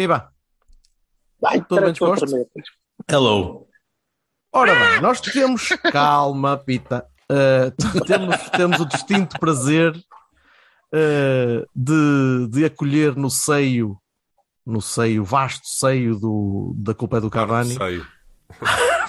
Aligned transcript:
Viva! 0.00 0.32
Ai, 1.44 1.60
Tudo 1.60 1.82
bem 1.82 1.92
disposto? 1.92 2.24
Hello. 3.06 3.66
Ora 4.50 4.74
bem, 4.74 5.02
nós 5.02 5.20
temos. 5.20 5.68
Calma, 5.92 6.56
Pita. 6.56 7.06
Uh, 7.30 7.70
temos, 8.06 8.48
temos 8.48 8.80
o 8.80 8.86
distinto 8.86 9.38
prazer 9.38 9.94
uh, 9.94 11.66
de, 11.76 12.48
de 12.48 12.64
acolher 12.64 13.14
no 13.14 13.28
seio, 13.28 13.98
no 14.64 14.80
seio, 14.80 15.22
vasto 15.22 15.68
seio 15.68 16.18
do, 16.18 16.72
da 16.78 16.94
culpa 16.94 17.18
é 17.18 17.20
do 17.20 17.28
Cavani. 17.28 17.74
Sei. 17.74 18.02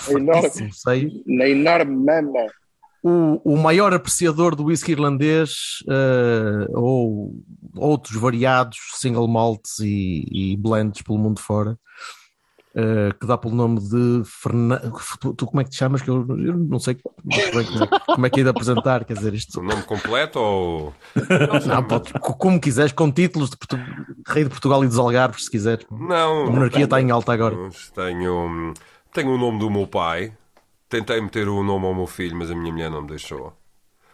enorme, 0.13 0.73
seio. 0.73 1.09
na 1.25 1.47
enorme 1.47 1.95
mama. 1.95 2.47
O, 3.03 3.53
o 3.53 3.57
maior 3.57 3.93
apreciador 3.93 4.55
do 4.55 4.65
whisky 4.65 4.91
irlandês 4.91 5.79
uh, 5.87 6.79
ou 6.79 7.33
outros 7.75 8.15
variados 8.15 8.77
single 8.95 9.27
malts 9.27 9.79
e, 9.79 10.25
e 10.31 10.55
blends 10.57 11.01
pelo 11.01 11.17
mundo 11.17 11.39
fora, 11.41 11.79
uh, 12.75 13.17
que 13.19 13.25
dá 13.25 13.39
pelo 13.39 13.55
nome 13.55 13.79
de 13.79 14.21
Fernando. 14.25 14.93
Tu, 15.19 15.33
tu 15.33 15.45
como 15.47 15.61
é 15.61 15.63
que 15.63 15.71
te 15.71 15.77
chamas? 15.77 16.03
Que 16.03 16.09
eu, 16.11 16.27
eu 16.37 16.55
não 16.57 16.77
sei 16.77 16.95
como 16.95 17.23
é, 17.59 17.87
como 18.05 18.25
é 18.27 18.29
que 18.29 18.39
é 18.41 18.43
de 18.43 18.49
apresentar. 18.49 19.03
Quer 19.03 19.15
dizer, 19.15 19.33
isto 19.33 19.59
O 19.59 19.63
nome 19.63 19.81
completo 19.81 20.37
ou. 20.39 20.93
Não, 21.65 21.83
pode, 21.83 22.13
co- 22.13 22.35
como 22.35 22.61
quiseres, 22.61 22.91
com 22.91 23.11
títulos 23.11 23.49
de 23.49 23.57
Portu- 23.57 23.79
Rei 24.27 24.43
de 24.43 24.49
Portugal 24.51 24.83
e 24.83 24.87
dos 24.87 24.99
Algarves, 24.99 25.45
se 25.45 25.49
quiseres. 25.51 25.85
Não. 25.89 26.43
A 26.45 26.51
monarquia 26.51 26.83
está 26.83 27.01
em 27.01 27.09
alta 27.09 27.33
agora. 27.33 27.55
Tenho, 27.95 28.73
tenho 29.11 29.31
o 29.33 29.37
nome 29.39 29.57
do 29.57 29.71
meu 29.71 29.87
pai. 29.87 30.33
Tentei 30.91 31.21
meter 31.21 31.47
o 31.47 31.63
nome 31.63 31.85
ao 31.85 31.95
meu 31.95 32.05
filho, 32.05 32.35
mas 32.35 32.51
a 32.51 32.55
minha 32.55 32.69
mulher 32.69 32.91
não 32.91 33.01
me 33.01 33.07
deixou. 33.07 33.53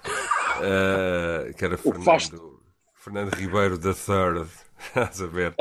Eh, 0.59 1.53
que 1.55 1.63
era. 1.63 1.77
Fernando, 1.77 2.59
Fernando 2.95 3.29
Ribeiro 3.35 3.77
da 3.77 3.93
Third. 3.93 4.49
Estás 4.89 5.21
a 5.21 5.27
ver? 5.27 5.53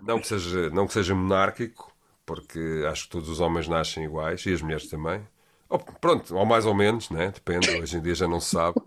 não, 0.00 0.20
que 0.20 0.28
seja, 0.28 0.70
não 0.70 0.86
que 0.86 0.92
seja 0.92 1.16
monárquico, 1.16 1.92
porque 2.24 2.84
acho 2.88 3.04
que 3.04 3.10
todos 3.10 3.28
os 3.28 3.40
homens 3.40 3.66
nascem 3.66 4.04
iguais 4.04 4.46
e 4.46 4.52
as 4.52 4.62
mulheres 4.62 4.88
também. 4.88 5.26
Ou, 5.68 5.80
pronto, 5.80 6.36
ou 6.36 6.46
mais 6.46 6.64
ou 6.64 6.74
menos, 6.74 7.10
né? 7.10 7.32
depende, 7.34 7.68
hoje 7.70 7.96
em 7.96 8.02
dia 8.02 8.14
já 8.14 8.28
não 8.28 8.38
se 8.38 8.50
sabe. 8.50 8.80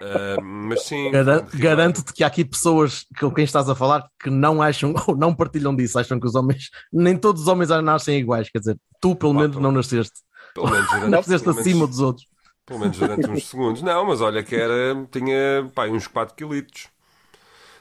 Eh, 0.00 0.36
mas 0.42 0.82
sim. 0.82 1.10
Garanto-te 1.54 2.12
que 2.12 2.24
há 2.24 2.26
aqui 2.26 2.44
pessoas 2.44 3.04
com 3.18 3.30
quem 3.32 3.44
estás 3.44 3.68
a 3.68 3.74
falar 3.74 4.06
que 4.22 4.30
não 4.30 4.60
acham 4.62 4.94
ou 5.06 5.16
não 5.16 5.34
partilham 5.34 5.74
disso, 5.74 5.98
acham 5.98 6.18
que 6.18 6.26
os 6.26 6.34
homens, 6.34 6.70
nem 6.92 7.16
todos 7.16 7.42
os 7.42 7.48
homens 7.48 7.68
nascem 7.82 8.18
iguais, 8.18 8.48
quer 8.50 8.58
dizer, 8.58 8.76
tu 9.00 9.14
pelo 9.14 9.34
menos 9.34 9.56
não 9.58 9.70
nasceste, 9.72 10.20
Pelo 10.54 10.70
menos 10.70 10.88
durante, 10.88 11.08
nasceste 11.10 11.44
pelo 11.44 11.54
menos- 11.54 11.68
acima 11.68 11.86
dos 11.86 12.00
outros. 12.00 12.26
Pelo 12.66 12.80
menos 12.80 12.96
durante 12.98 13.28
uns 13.30 13.44
segundos. 13.46 13.82
Não, 13.82 14.06
mas 14.06 14.22
olha 14.22 14.42
que 14.42 14.56
era, 14.56 15.06
tinha 15.10 15.70
pá, 15.74 15.86
uns 15.86 16.06
4 16.06 16.34
quilitos. 16.34 16.88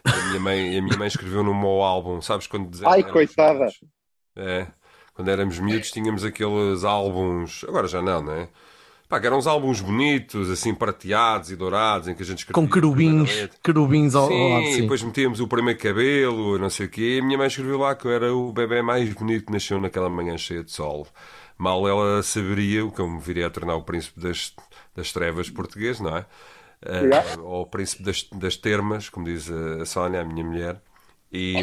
A 0.03 0.28
minha 0.28 0.39
mãe, 0.41 0.78
a 0.78 0.81
minha 0.81 0.97
mãe 0.97 1.08
escreveu 1.08 1.41
no 1.41 1.53
meu 1.56 1.81
álbum, 1.81 2.22
sabes 2.22 2.47
quando 2.47 2.69
Ai, 2.85 3.01
coitada. 3.03 3.59
miúdos? 3.59 3.80
É, 4.35 4.68
quando 5.13 5.30
éramos 5.30 5.57
miúdos 5.59 5.90
tínhamos 5.91 6.25
aqueles 6.25 6.84
álbuns, 6.84 7.63
agora 7.66 7.88
já 7.88 8.01
não, 8.01 8.22
não 8.22 8.34
é? 8.34 8.50
Pá, 9.13 9.19
que 9.19 9.28
eram 9.28 9.38
uns 9.38 9.46
álbuns 9.46 9.79
bonitos, 9.79 10.50
assim 10.50 10.74
prateados 10.74 11.51
e 11.51 11.56
dourados, 11.56 12.07
em 12.07 12.16
que 12.16 12.24
a 12.24 12.25
gente 12.25 12.40
escrevia 12.40 12.56
Com 12.56 12.68
querubins, 12.68 13.47
querubins 13.63 14.16
ao, 14.16 14.28
Sim, 14.28 14.53
lado, 14.53 14.63
e 14.63 14.74
sim. 14.74 14.81
depois 14.81 15.03
metíamos 15.03 15.40
o 15.40 15.47
primeiro 15.47 15.79
cabelo, 15.79 16.57
não 16.57 16.68
sei 16.68 16.88
o 16.88 16.90
quê. 16.90 17.18
E 17.18 17.19
a 17.19 17.24
minha 17.24 17.38
mãe 17.38 17.46
escreveu 17.46 17.78
lá 17.78 17.94
que 17.94 18.07
eu 18.07 18.12
era 18.12 18.34
o 18.34 18.51
bebê 18.51 18.81
mais 18.81 19.13
bonito 19.13 19.46
que 19.46 19.51
nasceu 19.51 19.79
naquela 19.79 20.09
manhã 20.09 20.35
cheia 20.35 20.63
de 20.63 20.72
sol. 20.72 21.06
Mal 21.59 21.88
ela 21.88 22.24
saberia 22.24 22.84
o 22.84 22.91
que 22.91 23.01
eu 23.01 23.07
me 23.07 23.19
viria 23.19 23.46
a 23.46 23.51
tornar 23.51 23.75
o 23.75 23.84
príncipe 23.84 24.19
das, 24.19 24.51
das 24.96 25.13
trevas 25.13 25.47
português, 25.47 26.00
não 26.00 26.18
é? 26.18 26.25
Yeah. 26.84 27.40
ou 27.40 27.62
o 27.62 27.68
príncipe 27.68 28.01
das, 28.01 28.24
das 28.34 28.57
termas, 28.57 29.09
como 29.09 29.28
diz 29.28 29.47
a 29.47 29.85
Sónia, 29.85 30.22
a 30.22 30.25
minha 30.25 30.44
mulher. 30.44 30.81
E, 31.31 31.53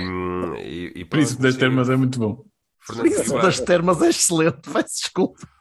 e, 0.56 0.92
e 0.94 1.04
pronto, 1.04 1.08
Príncipe 1.08 1.42
das 1.42 1.56
termas 1.56 1.90
é 1.90 1.96
muito 1.96 2.16
bom. 2.16 2.44
Fernando 2.78 3.02
Príncipe 3.02 3.26
Ribeiro, 3.26 3.46
das 3.46 3.60
Termas 3.60 4.02
é 4.02 4.08
excelente, 4.08 4.70
peço 4.72 4.94
desculpa. 5.02 5.59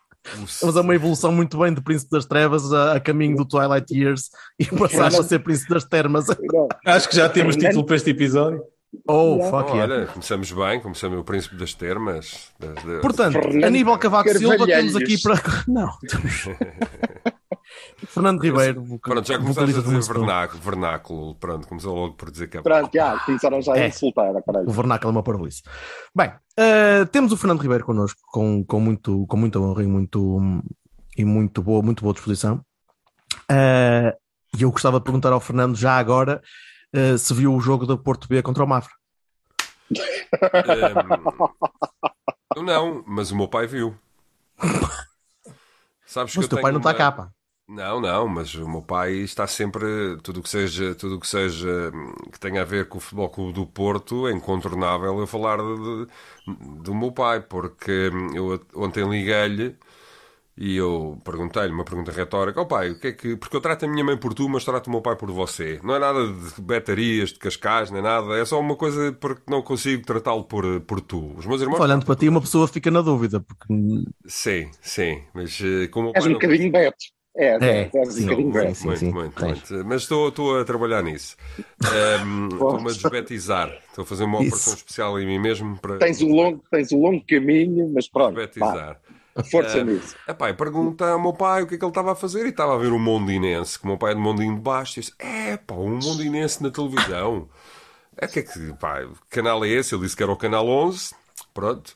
Mas 0.64 0.76
é 0.76 0.82
uma 0.82 0.96
evolução 0.96 1.32
muito 1.32 1.58
bem 1.58 1.74
do 1.74 1.82
Príncipe 1.82 2.12
das 2.12 2.26
Trevas 2.26 2.72
a, 2.74 2.94
a 2.94 3.00
caminho 3.00 3.36
do 3.38 3.46
Twilight 3.46 3.94
Years 3.94 4.30
e 4.60 4.66
passaste 4.78 5.20
a 5.20 5.24
ser 5.24 5.40
Príncipe 5.40 5.74
das 5.74 5.84
Termas. 5.86 6.26
Acho 6.86 7.10
que 7.10 7.16
já 7.16 7.28
temos 7.30 7.56
título 7.56 7.86
para 7.86 7.96
este 7.96 8.10
episódio. 8.12 8.62
Oh, 9.08 9.36
Yeah. 9.38 9.52
fuck 9.52 9.72
yeah. 9.78 9.94
Olha, 9.94 10.06
começamos 10.08 10.52
bem, 10.52 10.80
começamos 10.80 11.20
o 11.20 11.24
príncipe 11.24 11.56
das 11.58 11.76
termas. 11.76 12.48
das- 12.60 12.84
das- 12.84 13.02
Portanto, 13.02 13.34
Fernando 13.34 13.64
Aníbal 13.66 14.00
Cavaco 14.00 14.30
Silva 14.30 14.66
temos 14.66 14.96
aqui 14.96 15.22
para. 15.22 15.40
Não, 15.68 15.92
temos. 16.10 16.48
Fernando 18.12 18.42
Ribeiro, 18.42 18.84
vocal- 18.84 19.14
Pronto, 19.14 19.28
já 19.28 19.38
vocalista 19.38 19.82
do 19.82 19.92
Monstro. 19.92 20.20
vernáculo, 20.20 20.62
vernáculo. 20.62 21.36
Pronto, 21.36 21.68
começou 21.68 21.96
logo 21.96 22.16
por 22.16 22.32
dizer 22.32 22.48
que 22.50 22.58
é 22.58 22.62
pronto, 22.62 22.90
já, 22.94 23.20
começaram 23.20 23.62
já 23.62 23.74
a 23.74 23.78
É. 23.80 23.88
insultar, 23.88 24.34
caralho. 24.44 24.68
O 24.68 24.72
vernáculo 24.72 25.10
é 25.10 25.12
uma 25.12 25.24
parvoíce. 25.24 25.62
Bem, 26.16 26.34
eh, 26.58 27.06
temos 27.06 27.32
o 27.32 27.38
Fernando 27.38 27.62
Ribeiro 27.62 27.86
connosco 27.86 28.20
com, 28.32 28.64
com, 28.66 28.80
muito, 28.80 29.28
com 29.28 29.38
muita 29.38 29.60
honra 29.60 29.84
e 29.84 29.88
muito, 29.88 30.40
e 31.16 31.24
muito, 31.24 31.62
boa, 31.62 31.82
muito 31.84 32.02
boa 32.04 32.14
disposição. 32.14 32.62
Eh, 33.50 34.16
E 34.58 34.64
eu 34.64 34.72
gostava 34.72 34.98
de 34.98 35.04
perguntar 35.04 35.32
ao 35.32 35.40
Fernando, 35.40 35.76
já 35.78 35.96
agora, 36.00 36.42
eh, 36.92 37.16
se 37.18 37.32
viu 37.36 37.54
o 37.54 37.62
jogo 37.62 37.86
da 37.86 37.96
Porto 37.96 38.28
B 38.28 38.42
contra 38.42 38.64
o 38.64 38.68
Mafra. 38.68 38.92
Ehm, 39.92 40.00
eu 42.56 42.64
não, 42.64 43.04
mas 43.06 43.30
o 43.30 43.36
meu 43.38 43.48
pai 43.48 43.68
viu. 43.68 43.96
Sabes 46.06 46.36
Mas 46.36 46.46
o 46.46 46.46
eu 46.46 46.50
teu 46.50 46.62
pai 46.62 46.72
não 46.72 46.80
está 46.80 46.90
uma- 46.90 46.96
cá, 46.98 47.12
pá. 47.12 47.30
Não, 47.72 48.02
não, 48.02 48.28
mas 48.28 48.56
o 48.56 48.68
meu 48.68 48.82
pai 48.82 49.14
está 49.18 49.46
sempre 49.46 50.18
tudo 50.24 50.40
o 50.40 50.44
que 50.44 50.50
seja, 50.50 50.96
tudo 50.96 51.18
o 51.18 51.20
que 51.20 51.28
seja 51.28 51.92
hum, 51.94 52.14
que 52.32 52.40
tenha 52.40 52.64
a 52.64 52.66
ver 52.66 52.88
com 52.90 52.98
o 52.98 53.02
Futebol 53.02 53.30
Clube 53.30 53.54
do 53.54 53.68
Porto, 53.68 54.28
é 54.28 54.32
incontornável 54.32 55.20
eu 55.20 55.28
falar 55.28 55.58
de- 55.60 56.06
de- 56.48 56.82
do 56.84 56.96
meu 56.96 57.12
pai, 57.12 57.42
porque 57.42 58.10
hum, 58.12 58.36
eu 58.36 58.60
ontem 58.76 59.08
liguei-lhe 59.08 59.76
e 60.58 60.76
eu 60.78 61.22
perguntei-lhe 61.26 61.74
uma 61.74 61.86
pergunta 61.86 62.12
retórica, 62.12 62.62
ó 62.62 62.66
pai, 62.66 62.92
o 62.92 63.00
que 63.00 63.08
é 63.10 63.14
que. 63.14 63.36
Porque 63.38 63.56
eu 63.58 63.62
trato 63.62 63.86
a 63.86 63.90
minha 63.90 64.04
mãe 64.06 64.18
por 64.18 64.34
tu, 64.34 64.50
mas 64.50 64.66
trato 64.66 64.88
o 64.88 64.92
meu 64.92 65.02
pai 65.02 65.16
por 65.18 65.32
você. 65.32 65.80
Não 65.84 65.96
é 65.96 66.00
nada 66.00 66.28
de 66.28 66.62
betarias, 66.62 67.32
de 67.34 67.40
cascais, 67.40 67.92
nem 67.92 68.02
nada, 68.02 68.38
é 68.38 68.46
só 68.46 68.60
uma 68.60 68.76
coisa 68.78 69.14
porque 69.14 69.44
não 69.50 69.62
consigo 69.64 70.06
tratá-lo 70.06 70.46
por, 70.46 70.82
por 70.82 71.02
tu. 71.02 71.34
Os 71.38 71.46
meus 71.46 71.62
irmãos. 71.62 71.80
Olhando 71.82 72.06
para 72.06 72.16
ti, 72.16 72.28
uma 72.30 72.42
pessoa 72.42 72.68
fica 72.68 72.92
na 72.92 73.02
dúvida, 73.02 73.40
porque 73.42 73.68
Sim, 74.28 74.72
sim, 74.82 75.24
mas 75.34 75.60
eh, 75.62 75.88
como 75.90 76.14
És 76.20 76.26
um 76.28 76.30
não- 76.30 76.40
bocadinho 76.40 76.72
beto. 76.72 77.06
É, 77.36 77.56
É, 77.62 77.90
sim, 78.06 78.26
sim, 78.26 78.52
beto. 78.52 78.76
sim. 78.76 78.88
muito, 78.88 79.06
muito, 79.06 79.46
muito. 79.46 79.86
Mas 79.86 80.02
estou, 80.02 80.30
estou 80.30 80.60
a 80.60 80.66
trabalhar 80.66 81.02
nisso. 81.04 81.38
Estou-me 81.80 82.90
a 82.90 82.94
desbetizar. 82.94 83.70
Estou 83.90 84.04
a 84.04 84.06
fazer 84.06 84.24
uma 84.26 84.40
Isso. 84.40 84.48
operação 84.48 84.74
especial 84.74 85.20
em 85.20 85.26
mim 85.26 85.40
mesmo 85.40 85.78
para 85.78 85.98
Tens 86.00 86.22
um 86.22 86.34
longo, 86.34 86.64
tens 86.72 86.92
um 86.92 87.00
longo 87.02 87.24
caminho, 87.28 87.90
mas 87.94 88.10
pronto, 88.10 88.36
desbetizar. 88.36 89.00
força 89.50 89.78
Eh, 89.78 89.84
nisso. 89.84 90.16
Epá, 90.28 90.50
e 90.50 90.54
pergunta 90.54 91.10
ao 91.10 91.22
meu 91.22 91.34
pai 91.34 91.64
o 91.64 91.68
que 91.68 91.76
é 91.76 91.78
que 91.78 91.86
ele 91.86 91.92
estava 91.92 92.12
a 92.12 92.16
fazer 92.16 92.46
e 92.46 92.50
estava 92.50 92.76
a 92.76 92.78
ver 92.78 92.92
o 92.92 93.00
Mondinense, 93.00 93.78
que 93.80 93.86
o 93.86 93.88
meu 93.88 93.98
pai 93.98 94.12
é 94.12 94.16
de 94.16 94.22
Mondinho 94.22 94.56
de 94.56 94.62
Baixo. 94.62 95.00
E 95.00 95.02
disse: 95.02 95.14
É, 95.20 95.56
pá, 95.58 95.76
um 95.76 95.98
Mondinense 95.98 96.62
na 96.64 96.72
televisão. 96.72 97.48
É 98.18 98.28
que 98.28 98.40
é 98.40 98.42
que, 98.42 98.74
pá, 98.80 99.00
que 99.30 99.38
canal 99.38 99.64
é 99.64 99.70
esse? 99.70 99.96
Ele 99.96 100.04
disse 100.04 100.18
que 100.18 100.24
era 100.24 100.32
o 100.32 100.36
canal 100.36 100.68
11. 100.68 101.14
Pronto. 101.54 101.96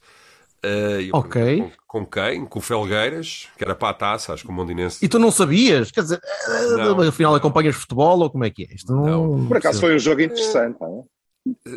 Eh, 0.63 1.09
eu 1.09 1.09
Ok. 1.13 1.57
Com, 1.87 1.99
com 1.99 2.05
quem? 2.05 2.45
Com 2.45 2.59
o 2.59 2.61
Felgueiras, 2.61 3.49
que 3.57 3.63
era 3.63 3.75
para 3.75 3.89
a 3.89 3.93
taça, 3.93 4.33
acho 4.33 4.43
que 4.43 4.49
o 4.49 4.53
Mondinense. 4.53 5.03
E 5.03 5.09
tu 5.09 5.19
não 5.19 5.29
sabias? 5.31 5.91
Quer 5.91 6.01
dizer, 6.01 6.21
eh, 6.47 6.77
Não. 6.77 7.01
afinal 7.01 7.35
acompanhas 7.35 7.75
futebol 7.75 8.19
ou 8.19 8.29
como 8.29 8.45
é 8.45 8.49
que 8.49 8.63
é? 8.63 8.73
Isto 8.73 8.93
não, 8.95 9.45
Por 9.47 9.57
acaso 9.57 9.79
foi 9.81 9.95
um 9.95 9.99
jogo 9.99 10.21
interessante. 10.21 10.77
não 10.79 11.05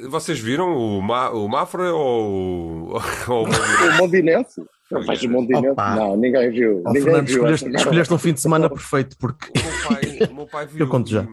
Vocês 0.08 0.38
viram 0.38 0.76
o, 0.76 1.02
Ma, 1.02 1.30
o 1.30 1.48
Mafra 1.48 1.92
ou, 1.92 2.92
o- 2.92 3.00
ou 3.28 3.44
o 3.44 3.48
é? 3.48 3.50
Mondinense? 3.50 3.90
O 3.90 3.96
Mondinense? 3.98 4.62
Não 4.88 5.02
faz 5.02 5.20
o 5.24 5.28
Mondinense? 5.28 5.68
Opa. 5.70 5.96
Não, 5.96 6.16
ninguém 6.16 6.50
viu. 6.50 6.82
Oh, 6.84 6.88
ninguém 6.90 7.02
Fernando, 7.02 7.26
viu 7.26 7.36
escolheste, 7.38 7.68
escolheste 7.76 8.14
um 8.14 8.18
fim 8.18 8.32
de 8.34 8.40
semana 8.40 8.70
perfeito, 8.70 9.16
porque 9.18 9.48
O 9.50 9.62
meu 9.64 9.88
pai, 9.88 10.28
o 10.30 10.34
meu 10.34 10.46
pai 10.46 10.66
viu. 10.66 10.78
Eu 10.86 10.88
conto 10.88 11.10
já. 11.10 11.22
E, 11.22 11.26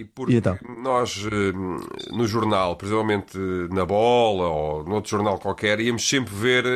e 0.00 0.04
porque 0.04 0.34
E 0.34 0.36
então? 0.36 0.58
nós, 0.82 1.24
eh, 1.26 1.52
no 2.12 2.26
jornal, 2.26 2.76
principalmente 2.76 3.36
na 3.70 3.84
bola 3.84 4.48
ou 4.48 4.84
noutro 4.84 5.10
jornal 5.10 5.38
qualquer, 5.38 5.80
íamos 5.80 6.08
sempre 6.08 6.34
ver 6.34 6.66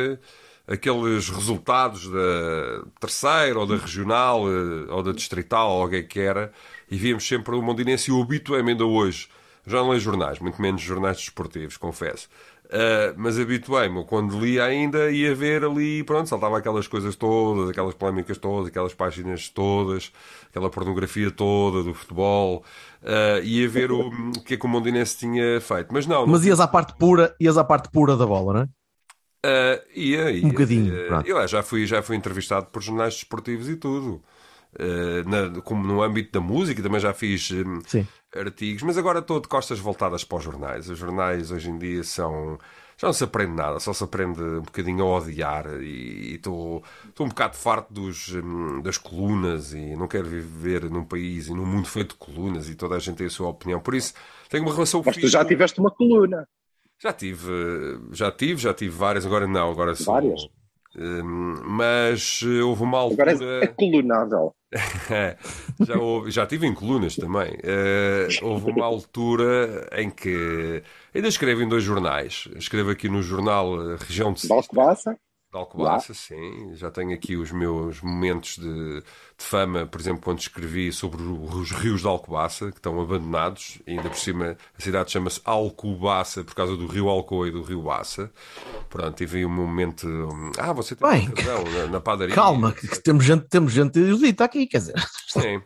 eh, 0.67 0.73
aqueles 0.73 1.29
resultados 1.29 2.07
da 2.09 2.83
terceira 2.99 3.59
ou 3.59 3.65
da 3.65 3.75
regional 3.77 4.43
eh, 4.47 4.91
ou 4.91 5.03
da 5.03 5.11
distrital 5.11 5.71
ou 5.71 5.81
alguém 5.83 6.05
que 6.07 6.19
era 6.19 6.51
e 6.89 6.97
víamos 6.97 7.27
sempre 7.27 7.55
o 7.55 7.61
Mondinense 7.61 8.09
e 8.11 8.13
o 8.13 8.21
habituei-me 8.21 8.71
ainda 8.71 8.85
hoje. 8.85 9.27
Já 9.65 9.77
não 9.77 9.89
leio 9.89 10.01
jornais, 10.01 10.39
muito 10.39 10.61
menos 10.61 10.81
jornais 10.81 11.17
desportivos, 11.17 11.77
confesso. 11.77 12.27
Uh, 12.65 13.13
mas 13.17 13.37
habituei-me, 13.37 14.05
quando 14.05 14.39
lia 14.39 14.63
ainda, 14.63 15.11
ia 15.11 15.35
ver 15.35 15.65
ali, 15.65 16.03
pronto, 16.05 16.29
saltava 16.29 16.57
aquelas 16.57 16.87
coisas 16.87 17.17
todas, 17.17 17.69
aquelas 17.69 17.93
polémicas 17.93 18.37
todas, 18.37 18.67
aquelas 18.69 18.93
páginas 18.93 19.49
todas, 19.49 20.09
aquela 20.49 20.69
pornografia 20.69 21.29
toda 21.29 21.83
do 21.83 21.93
futebol, 21.93 22.63
uh, 23.01 23.43
ia 23.43 23.67
ver 23.67 23.91
o, 23.91 24.07
o 24.07 24.43
que 24.43 24.55
é 24.55 24.57
que 24.57 24.65
o 24.65 24.69
Mondinense 24.69 25.17
tinha 25.17 25.59
feito. 25.61 25.89
Mas 25.91 26.05
não. 26.05 26.25
Mas 26.27 26.45
ias 26.45 26.59
à 26.59 26.67
parte 26.67 26.93
pura, 26.97 27.35
ias 27.39 27.57
à 27.57 27.63
parte 27.63 27.89
pura 27.89 28.15
da 28.15 28.25
bola, 28.25 28.53
não 28.53 28.61
é? 28.61 28.67
Uh, 29.43 29.81
ia, 29.95 30.31
ia, 30.31 30.45
um 30.45 30.49
bocadinho. 30.49 30.93
Uh, 30.93 31.23
eu 31.25 31.47
já 31.47 31.63
fui, 31.63 31.85
já 31.87 32.01
fui 32.03 32.15
entrevistado 32.15 32.67
por 32.67 32.81
jornais 32.81 33.15
desportivos 33.15 33.67
e 33.67 33.75
tudo. 33.75 34.23
Uh, 34.73 35.27
na, 35.27 35.61
como 35.61 35.85
no 35.85 36.01
âmbito 36.01 36.31
da 36.31 36.39
música, 36.39 36.81
também 36.81 36.99
já 36.99 37.13
fiz 37.13 37.51
um, 37.51 37.79
artigos, 38.39 38.83
mas 38.83 38.97
agora 38.97 39.19
estou 39.19 39.41
de 39.41 39.47
costas 39.47 39.79
voltadas 39.79 40.23
para 40.23 40.37
os 40.37 40.43
jornais. 40.43 40.89
Os 40.89 40.97
jornais 40.97 41.51
hoje 41.51 41.69
em 41.69 41.77
dia 41.77 42.03
são. 42.03 42.59
Já 43.01 43.07
não 43.07 43.13
se 43.13 43.23
aprende 43.23 43.53
nada, 43.53 43.79
só 43.79 43.91
se 43.93 44.03
aprende 44.03 44.39
um 44.39 44.61
bocadinho 44.61 45.03
a 45.03 45.17
odiar 45.17 45.65
e 45.81 46.35
estou 46.35 46.83
um 47.19 47.27
bocado 47.29 47.55
farto 47.57 47.91
dos, 47.91 48.31
um, 48.35 48.79
das 48.79 48.95
colunas 48.99 49.73
e 49.73 49.95
não 49.95 50.07
quero 50.07 50.27
viver 50.27 50.87
num 50.87 51.03
país 51.03 51.47
e 51.47 51.51
num 51.51 51.65
mundo 51.65 51.87
feito 51.87 52.09
de 52.09 52.19
colunas 52.19 52.69
e 52.69 52.75
toda 52.75 52.93
a 52.93 52.99
gente 52.99 53.17
tem 53.17 53.25
a 53.25 53.29
sua 53.31 53.49
opinião. 53.49 53.79
Por 53.79 53.95
isso, 53.95 54.13
tenho 54.51 54.63
uma 54.63 54.71
relação 54.71 55.01
Mas 55.03 55.17
tu 55.17 55.27
já 55.27 55.43
tiveste 55.43 55.79
uma 55.79 55.89
coluna. 55.89 56.47
Já 57.01 57.11
tive, 57.11 57.51
já 58.11 58.31
tive, 58.31 58.61
já 58.61 58.71
tive 58.71 58.95
várias, 58.95 59.25
agora 59.25 59.47
não, 59.47 59.71
agora 59.71 59.95
sou, 59.95 60.13
Várias? 60.13 60.47
Hum, 60.95 61.55
mas 61.65 62.43
houve 62.43 62.83
uma 62.83 62.99
altura. 62.99 63.31
Agora 63.31 63.63
é 63.63 63.67
colunável. 63.67 64.53
já, 65.85 65.97
houve, 65.97 66.31
já 66.31 66.45
tive 66.45 66.65
em 66.65 66.73
colunas 66.73 67.15
também. 67.15 67.51
Uh, 67.55 68.45
houve 68.45 68.71
uma 68.71 68.85
altura 68.85 69.89
em 69.93 70.09
que. 70.09 70.81
Ainda 71.13 71.27
escrevo 71.27 71.61
em 71.61 71.67
dois 71.67 71.83
jornais. 71.83 72.47
Escrevo 72.55 72.91
aqui 72.91 73.09
no 73.09 73.21
jornal 73.21 73.95
Região 73.97 74.33
de 74.33 74.51
Alcobaça. 74.51 75.17
De 75.51 75.57
Alcobaça, 75.57 76.13
sim. 76.13 76.73
Já 76.75 76.89
tenho 76.89 77.13
aqui 77.13 77.35
os 77.35 77.51
meus 77.51 77.99
momentos 77.99 78.55
de, 78.55 79.01
de, 79.01 79.03
fama, 79.37 79.85
por 79.85 79.99
exemplo, 79.99 80.21
quando 80.21 80.39
escrevi 80.39 80.93
sobre 80.93 81.21
os 81.21 81.71
rios 81.71 81.99
de 81.99 82.07
Alcobaça, 82.07 82.71
que 82.71 82.77
estão 82.77 83.01
abandonados, 83.01 83.79
e 83.85 83.91
ainda 83.91 84.09
por 84.09 84.17
cima 84.17 84.55
a 84.77 84.81
cidade 84.81 85.11
chama-se 85.11 85.41
Alcobaça 85.43 86.41
por 86.45 86.55
causa 86.55 86.77
do 86.77 86.87
rio 86.87 87.09
Alcoa 87.09 87.49
e 87.49 87.51
do 87.51 87.63
rio 87.63 87.81
Baça. 87.81 88.31
Pronto, 88.89 89.13
tive 89.13 89.45
um 89.45 89.49
momento. 89.49 90.07
Ah, 90.57 90.71
você 90.71 90.95
tem 90.95 91.09
Bem, 91.09 91.33
razão, 91.35 91.65
na, 91.65 91.87
na 91.87 91.99
padaria. 91.99 92.33
Calma, 92.33 92.71
que 92.71 92.87
temos 93.03 93.25
gente, 93.25 93.45
temos 93.49 93.73
gente 93.73 93.99
erudita 93.99 94.45
aqui, 94.45 94.65
quer 94.65 94.77
dizer. 94.77 95.03
Sim. 95.27 95.61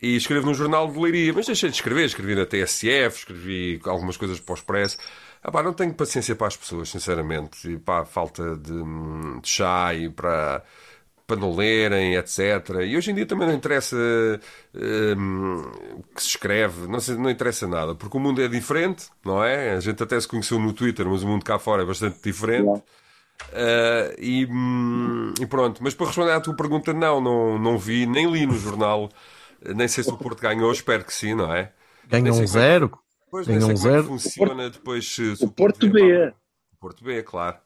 E 0.00 0.16
escrevo 0.16 0.46
no 0.46 0.54
jornal 0.54 0.90
de 0.90 0.98
Leiria, 0.98 1.32
mas 1.32 1.46
deixei 1.46 1.68
de 1.68 1.76
escrever. 1.76 2.06
Escrevi 2.06 2.34
na 2.34 2.44
TSF, 2.44 3.18
escrevi 3.18 3.80
algumas 3.84 4.16
coisas 4.16 4.40
para 4.40 4.52
o 4.52 4.56
Expresso. 4.56 4.96
Ah, 5.42 5.50
pá, 5.50 5.62
não 5.62 5.72
tenho 5.72 5.92
paciência 5.92 6.36
para 6.36 6.46
as 6.46 6.56
pessoas, 6.56 6.88
sinceramente. 6.88 7.68
E 7.68 7.78
pá, 7.78 8.04
falta 8.04 8.56
de, 8.56 8.72
de 9.40 9.48
chá 9.48 9.92
e 9.92 10.08
para, 10.08 10.62
para 11.26 11.36
não 11.36 11.54
lerem, 11.54 12.14
etc. 12.14 12.38
E 12.86 12.96
hoje 12.96 13.10
em 13.10 13.14
dia 13.14 13.26
também 13.26 13.48
não 13.48 13.54
interessa 13.54 13.96
hum, 15.16 15.62
o 15.96 16.02
que 16.14 16.22
se 16.22 16.28
escreve, 16.28 16.86
não, 16.86 16.98
não 17.18 17.30
interessa 17.30 17.66
nada, 17.66 17.94
porque 17.94 18.16
o 18.16 18.20
mundo 18.20 18.40
é 18.42 18.48
diferente, 18.48 19.08
não 19.24 19.42
é? 19.42 19.72
A 19.72 19.80
gente 19.80 20.02
até 20.02 20.18
se 20.20 20.28
conheceu 20.28 20.58
no 20.58 20.72
Twitter, 20.72 21.06
mas 21.08 21.22
o 21.22 21.26
mundo 21.26 21.44
cá 21.44 21.58
fora 21.58 21.82
é 21.82 21.86
bastante 21.86 22.20
diferente. 22.22 22.82
Uh, 23.50 24.14
e, 24.18 24.46
hum, 24.46 25.34
e, 25.40 25.46
pronto, 25.46 25.82
mas 25.82 25.94
para 25.94 26.06
responder 26.06 26.32
à 26.32 26.40
tua 26.40 26.54
pergunta, 26.54 26.92
não, 26.92 27.20
não, 27.20 27.58
não 27.58 27.78
vi, 27.78 28.06
nem 28.06 28.30
li 28.30 28.46
no 28.46 28.56
jornal, 28.56 29.08
nem 29.74 29.88
sei 29.88 30.04
se 30.04 30.10
o 30.10 30.16
Porto 30.16 30.40
ganhou, 30.40 30.70
espero 30.70 31.04
que 31.04 31.12
sim, 31.12 31.34
não 31.34 31.52
é? 31.52 31.72
Ganhou 32.08 32.36
um 32.36 32.46
zero. 32.46 33.01
Pois, 33.32 33.46
Ganhou 33.46 33.62
nem 33.62 33.70
um 33.70 33.72
é 33.72 33.76
zero. 33.76 34.02
que 34.02 34.08
funciona 34.10 34.68
depois 34.70 35.08
se, 35.08 35.36
se 35.36 35.44
O 35.44 35.48
Porto 35.50 35.88
B. 35.88 36.28
O 36.74 36.76
Porto 36.78 37.02
B, 37.02 37.22
claro. 37.22 37.56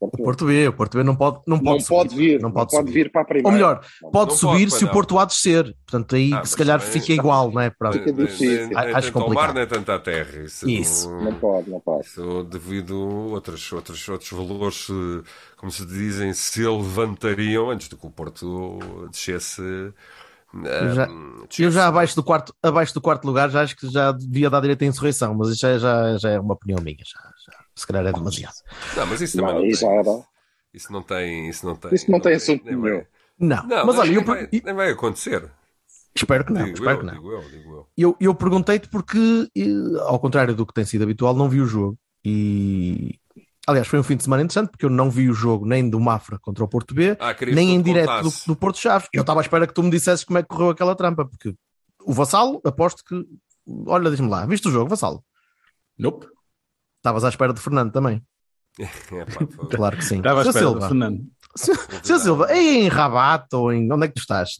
O 0.00 0.08
Porto 0.10 0.44
B, 0.46 0.68
o 0.68 0.72
Porto 0.74 0.96
B 0.98 1.02
não 1.04 1.16
pode, 1.16 1.40
não 1.46 1.58
pode, 1.58 1.78
Não 1.80 1.86
pode 1.86 2.10
subir, 2.10 2.32
vir, 2.32 2.40
não 2.40 2.50
pode, 2.52 2.70
subir. 2.74 2.92
vir 2.92 3.10
para 3.12 3.22
a 3.22 3.24
primeira. 3.24 3.48
Ou 3.48 3.52
melhor, 3.54 3.80
pode 4.12 4.30
Não 4.32 4.36
subir 4.36 4.52
pode, 4.52 4.64
se 4.64 4.70
pois 4.70 4.82
o 4.82 4.84
não. 4.86 4.92
Porto 4.92 5.18
de 5.18 5.26
descer. 5.26 5.76
Portanto, 5.86 6.16
aí 6.16 6.32
Ah, 6.34 6.44
se 6.44 6.56
calhar 6.56 6.78
também 6.80 6.92
fica 7.00 7.12
igual, 7.14 7.50
não 7.50 7.60
é? 7.62 7.70
Para... 7.70 7.92
Fica 7.92 8.12
difícil. 8.12 8.68
Nem- 8.68 8.76
Acho 8.76 9.06
ao 9.08 9.12
complicado. 9.12 9.34
mar, 9.46 9.54
nem 9.54 9.66
tanto 9.66 9.92
à 9.92 9.98
terra. 9.98 10.42
Isso, 10.44 10.68
Isso. 10.68 11.10
não- 11.10 11.24
Não 11.24 11.34
pode, 11.38 11.70
não 11.70 11.80
pode. 11.80 12.06
Isso 12.06 12.42
devido 12.44 12.94
a 12.94 13.32
outros, 13.32 13.72
outros, 13.72 14.08
outros 14.08 14.30
valores, 14.30 14.86
eh, 14.90 15.22
como 15.56 15.72
se 15.72 15.84
dizem, 15.86 16.32
se 16.34 16.62
levantariam 16.66 17.70
antes 17.70 17.88
de 17.88 17.96
que 17.96 18.06
o 18.06 18.10
Porto 18.10 18.78
descesse. 19.10 19.62
Eh, 20.64 20.94
Já-. 20.94 21.08
Eu 21.58 21.70
já 21.70 21.86
abaixo 21.86 22.16
do, 22.16 22.24
quarto, 22.24 22.52
abaixo 22.62 22.92
do 22.92 23.00
quarto 23.00 23.24
lugar 23.24 23.48
já 23.50 23.62
acho 23.62 23.76
que 23.76 23.88
já 23.88 24.10
devia 24.12 24.50
dar 24.50 24.60
direito 24.60 24.82
à 24.82 24.86
insurreição, 24.86 25.32
mas 25.34 25.48
isso 25.50 25.60
já, 25.60 25.78
já, 25.78 26.18
já 26.18 26.30
é 26.30 26.40
uma 26.40 26.54
opinião 26.54 26.80
minha. 26.82 26.96
Já, 26.98 27.20
já. 27.52 27.58
Se 27.74 27.86
calhar 27.86 28.04
é 28.06 28.12
demasiado. 28.12 28.54
Não, 28.96 29.06
mas 29.06 29.20
isso 29.20 29.36
também 29.36 29.52
Não, 29.54 29.60
não, 29.60 29.66
isso 29.66 29.86
tem. 29.86 29.96
era. 29.98 30.24
Isso 30.74 30.92
não 30.92 31.02
tem. 31.02 31.48
Isso 31.48 31.66
não 31.66 31.76
tem, 31.76 31.94
Isso 31.94 32.10
não 32.10 32.20
tem 32.20 32.34
assunto 32.34 32.64
nem 32.64 32.74
nenhum. 32.76 32.96
vai- 32.96 33.06
Não, 33.38 33.66
Não, 33.66 33.86
mas 33.86 33.98
olha, 33.98 34.08
eu, 34.08 34.14
nem, 34.16 34.24
vai, 34.24 34.48
nem 34.50 34.74
vai 34.74 34.90
acontecer. 34.90 35.48
espero 36.14 36.44
que 36.44 36.52
não. 36.52 36.64
digo 36.64 36.74
espero 36.78 36.90
eu, 36.90 36.98
que 36.98 37.06
não. 37.06 37.12
digo 37.14 37.32
eu, 37.32 37.40
digo 37.50 37.70
eu. 37.74 37.86
Eu, 37.96 38.16
eu 38.20 38.34
perguntei-te 38.34 38.88
porque, 38.88 39.48
eh, 39.56 40.00
ao 40.06 40.18
contrário 40.18 40.54
do 40.54 40.66
que 40.66 40.74
tem 40.74 40.84
sido 40.84 41.02
habitual, 41.04 41.34
não 41.34 41.48
vi 41.48 41.60
o 41.60 41.66
jogo. 41.66 41.96
E 42.24 43.18
aliás, 43.66 43.88
foi 43.88 43.98
um 43.98 44.02
fim 44.02 44.16
de 44.16 44.22
semana 44.22 44.42
interessante 44.42 44.70
porque 44.70 44.84
eu 44.84 44.90
não 44.90 45.10
vi 45.10 45.28
o 45.28 45.34
jogo 45.34 45.66
nem 45.66 45.88
do 45.88 45.98
Mafra 45.98 46.38
contra 46.38 46.64
o 46.64 46.68
Porto 46.68 46.94
B, 46.94 47.16
Ah, 47.20 47.34
nem 47.52 47.74
em 47.74 47.82
direto 47.82 48.22
do, 48.22 48.32
do 48.46 48.56
Porto 48.56 48.78
Chaves. 48.78 49.08
Eu 49.12 49.22
estava 49.22 49.40
à 49.40 49.42
espera 49.42 49.66
que 49.66 49.74
tu 49.74 49.82
me 49.82 49.90
dissesses 49.90 50.24
como 50.24 50.38
é 50.38 50.42
que 50.42 50.48
correu 50.48 50.70
aquela 50.70 50.94
trampa, 50.94 51.24
porque 51.26 51.54
o 52.04 52.12
Vassalo, 52.12 52.60
aposto 52.64 53.02
que. 53.04 53.24
Olha, 53.86 54.10
diz-me 54.10 54.28
lá, 54.28 54.46
viste 54.46 54.68
o 54.68 54.70
jogo, 54.70 54.88
Vassalo? 54.88 55.24
Nope. 55.98 56.26
Estavas 56.98 57.24
à 57.24 57.28
espera 57.28 57.52
de 57.52 57.60
Fernando 57.60 57.92
também. 57.92 58.22
Claro 59.70 59.96
que 59.96 60.04
sim. 60.04 60.18
Estava 60.18 60.40
à 60.40 60.44
espera 60.44 60.64
do 60.64 60.70
Silva, 60.72 60.88
Fernando. 60.88 61.24
Seu 62.02 62.18
Silva, 62.18 62.46
aí 62.46 62.84
em 62.84 62.88
Rabat 62.88 63.46
ou 63.54 63.72
em. 63.72 63.90
Onde 63.90 64.04
é 64.04 64.08
que 64.08 64.14
tu 64.14 64.20
estás? 64.20 64.50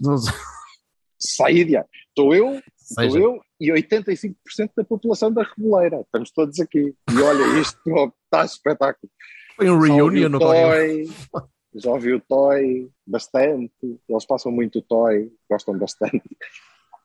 Saída. 1.18 1.86
Estou 2.08 2.34
eu, 2.34 2.60
estou 2.78 3.18
eu 3.18 3.40
e 3.60 3.70
85% 3.70 4.34
da 4.76 4.84
população 4.84 5.32
da 5.32 5.42
Reboleira. 5.42 6.00
Estamos 6.00 6.30
todos 6.30 6.60
aqui. 6.60 6.94
E 7.10 7.22
olha, 7.22 7.60
isto 7.60 7.78
está 8.24 8.44
espetáculo. 8.44 9.10
Foi 9.56 9.70
um 9.70 9.78
reunion 9.78 10.28
no. 10.28 10.38
Toy, 10.38 11.04
já 11.74 11.90
ouvi 11.90 12.12
o 12.12 12.20
Toy 12.20 12.90
bastante. 13.06 14.00
Eles 14.08 14.26
passam 14.26 14.52
muito 14.52 14.78
o 14.78 14.82
Toy, 14.82 15.30
gostam 15.48 15.78
bastante. 15.78 16.22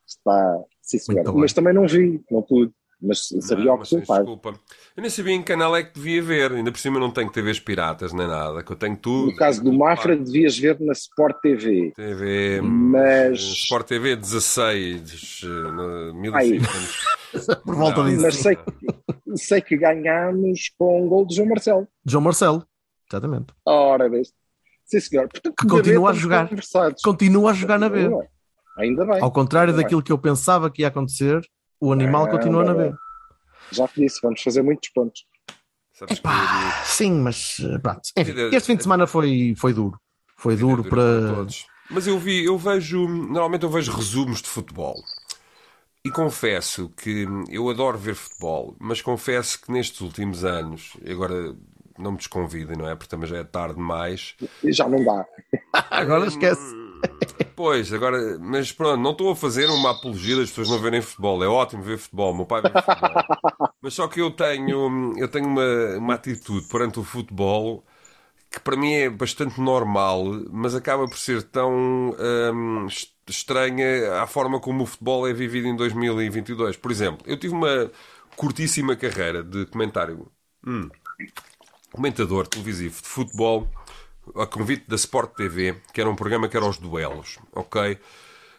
Está, 0.06 0.62
sim, 0.82 0.98
senhora. 0.98 1.30
Bem. 1.30 1.40
Mas 1.40 1.52
também 1.52 1.72
não 1.72 1.86
vi, 1.86 2.22
não 2.30 2.42
pude. 2.42 2.72
Mas 3.04 3.28
sabia 3.40 3.64
Não, 3.64 3.74
o 3.74 3.78
que 3.80 3.90
tens 3.90 4.06
faz. 4.06 4.20
desculpa. 4.20 4.50
Eu 4.96 5.00
nem 5.00 5.10
sabia 5.10 5.32
em 5.34 5.40
que 5.40 5.46
canal 5.48 5.74
é 5.74 5.82
que 5.82 5.94
devia 5.94 6.22
ver. 6.22 6.52
Ainda 6.52 6.70
por 6.70 6.78
cima 6.78 7.00
não 7.00 7.10
tenho 7.10 7.30
TVs 7.30 7.58
piratas 7.58 8.12
nem 8.12 8.26
nada, 8.28 8.62
que 8.62 8.70
eu 8.70 8.76
tenho 8.76 8.96
tudo. 8.96 9.32
No 9.32 9.36
caso 9.36 9.62
do 9.64 9.72
Mafra, 9.72 10.16
devias 10.16 10.56
ver 10.56 10.78
na 10.80 10.92
Sport 10.92 11.36
TV. 11.42 11.92
TV, 11.96 12.60
Mas- 12.62 13.40
Sport 13.40 13.88
TV 13.88 14.14
16, 14.14 15.40
eh, 15.42 15.46
no- 15.48 16.14
1500. 16.14 17.02
Por 17.64 17.74
volta 17.74 18.02
Não, 18.02 18.10
disso. 18.10 18.22
Mas 18.22 18.36
sei, 18.36 18.56
que- 18.56 19.36
sei 19.36 19.60
que 19.60 19.76
ganhámos 19.76 20.70
com 20.78 21.04
um 21.04 21.08
gol 21.08 21.26
de 21.26 21.34
João 21.36 21.48
Marcelo. 21.48 21.88
João 22.06 22.22
Marcelo. 22.22 22.64
Exatamente. 23.10 23.46
Ora, 23.66 24.08
veste. 24.08 24.34
Sim, 24.84 25.00
senhor. 25.00 25.28
Portanto, 25.28 25.54
Que 25.58 25.66
continua 25.66 26.10
a 26.10 26.12
jogar. 26.12 26.48
Continua 27.02 27.50
a 27.50 27.54
jogar 27.54 27.78
na 27.78 27.88
B. 27.88 28.08
Ainda 28.78 29.04
bem. 29.04 29.20
Ao 29.20 29.30
contrário 29.32 29.70
Ainda 29.70 29.78
bem. 29.78 29.84
daquilo 29.84 30.02
que 30.02 30.12
eu 30.12 30.18
pensava 30.18 30.70
que 30.70 30.82
ia 30.82 30.88
acontecer, 30.88 31.40
o 31.82 31.92
animal 31.92 32.26
Ah, 32.26 32.30
continua 32.30 32.64
na 32.64 32.74
B. 32.74 32.94
Já 33.72 33.88
te 33.88 34.00
disse, 34.00 34.20
vamos 34.22 34.40
fazer 34.40 34.62
muitos 34.62 34.88
pontos. 34.90 35.24
Sabes 35.92 36.18
que 36.18 36.22
Pá, 36.22 36.82
sim, 36.84 37.12
mas 37.20 37.56
eh, 37.60 37.78
pronto. 37.78 38.02
Enfim, 38.16 38.32
este 38.52 38.66
fim 38.66 38.76
de 38.76 38.82
semana 38.84 39.06
foi, 39.06 39.54
foi 39.56 39.72
duro. 39.74 39.98
Foi 40.36 40.56
duro 40.56 40.82
dura 40.82 40.88
para 40.90 41.34
todos. 41.34 41.66
Mas 41.90 42.06
eu 42.06 42.18
vi, 42.18 42.44
eu 42.44 42.56
vejo, 42.56 43.08
normalmente 43.08 43.64
eu 43.64 43.70
vejo 43.70 43.90
resumos 43.92 44.40
de 44.40 44.48
futebol. 44.48 44.94
E 46.04 46.10
confesso 46.10 46.88
que 46.90 47.26
eu 47.48 47.68
adoro 47.68 47.98
ver 47.98 48.14
futebol, 48.14 48.76
mas 48.80 49.02
confesso 49.02 49.60
que 49.60 49.70
nestes 49.70 50.00
últimos 50.00 50.44
anos, 50.44 50.96
e 51.04 51.12
agora 51.12 51.54
não 51.98 52.12
me 52.12 52.16
desconvidem, 52.16 52.76
não 52.76 52.88
é? 52.88 52.94
Porque 52.94 53.10
também 53.10 53.28
já 53.28 53.38
é 53.38 53.44
tarde 53.44 53.74
demais. 53.74 54.34
Já 54.64 54.88
não 54.88 55.04
dá. 55.04 55.26
Agora 55.90 56.26
esquece. 56.26 56.74
Pois, 57.54 57.92
agora, 57.92 58.38
mas 58.38 58.72
pronto, 58.72 59.00
não 59.00 59.12
estou 59.12 59.30
a 59.30 59.36
fazer 59.36 59.68
uma 59.68 59.90
apologia 59.90 60.36
das 60.36 60.48
pessoas 60.48 60.68
não 60.70 60.78
verem 60.80 61.02
futebol. 61.02 61.42
É 61.44 61.48
ótimo 61.48 61.82
ver 61.82 61.98
futebol, 61.98 62.34
meu 62.34 62.46
pai 62.46 62.62
vê 62.62 62.74
futebol. 62.76 63.22
mas 63.82 63.94
só 63.94 64.08
que 64.08 64.20
eu 64.20 64.30
tenho, 64.30 65.14
eu 65.18 65.28
tenho 65.28 65.46
uma, 65.48 65.98
uma 65.98 66.14
atitude 66.14 66.66
perante 66.68 67.00
o 67.00 67.04
futebol 67.04 67.84
que 68.50 68.60
para 68.60 68.76
mim 68.76 68.92
é 68.94 69.10
bastante 69.10 69.60
normal, 69.60 70.24
mas 70.52 70.74
acaba 70.74 71.08
por 71.08 71.18
ser 71.18 71.42
tão 71.44 72.14
hum, 72.54 72.86
est- 72.88 73.14
estranha 73.28 74.22
a 74.22 74.26
forma 74.26 74.60
como 74.60 74.84
o 74.84 74.86
futebol 74.86 75.28
é 75.28 75.32
vivido 75.34 75.68
em 75.68 75.76
2022. 75.76 76.76
Por 76.76 76.90
exemplo, 76.92 77.24
eu 77.28 77.38
tive 77.38 77.54
uma 77.54 77.90
curtíssima 78.36 78.96
carreira 78.96 79.42
de 79.44 79.66
comentário, 79.66 80.30
hum, 80.66 80.90
comentador 81.92 82.46
televisivo 82.46 83.00
de 83.02 83.08
futebol 83.08 83.68
a 84.36 84.46
convite 84.46 84.84
da 84.88 84.96
Sport 84.96 85.34
TV, 85.34 85.76
que 85.92 86.00
era 86.00 86.10
um 86.10 86.16
programa 86.16 86.48
que 86.48 86.56
era 86.56 86.66
os 86.66 86.78
duelos, 86.78 87.38
ok? 87.52 87.98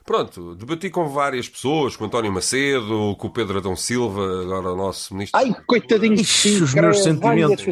Pronto, 0.06 0.54
debati 0.56 0.90
com 0.90 1.08
várias 1.08 1.48
pessoas, 1.48 1.96
com 1.96 2.04
o 2.04 2.08
António 2.08 2.32
Macedo, 2.32 3.16
com 3.18 3.28
o 3.28 3.30
Pedro 3.30 3.60
Adão 3.60 3.76
Silva, 3.76 4.42
agora 4.42 4.74
o 4.74 4.76
nosso 4.76 5.14
ministro. 5.14 5.40
Ai, 5.40 5.56
coitadinho 5.66 6.16
de 6.16 6.22
os 6.22 6.74
cara, 6.74 6.88
meus 6.88 7.04
sentimentos. 7.04 7.66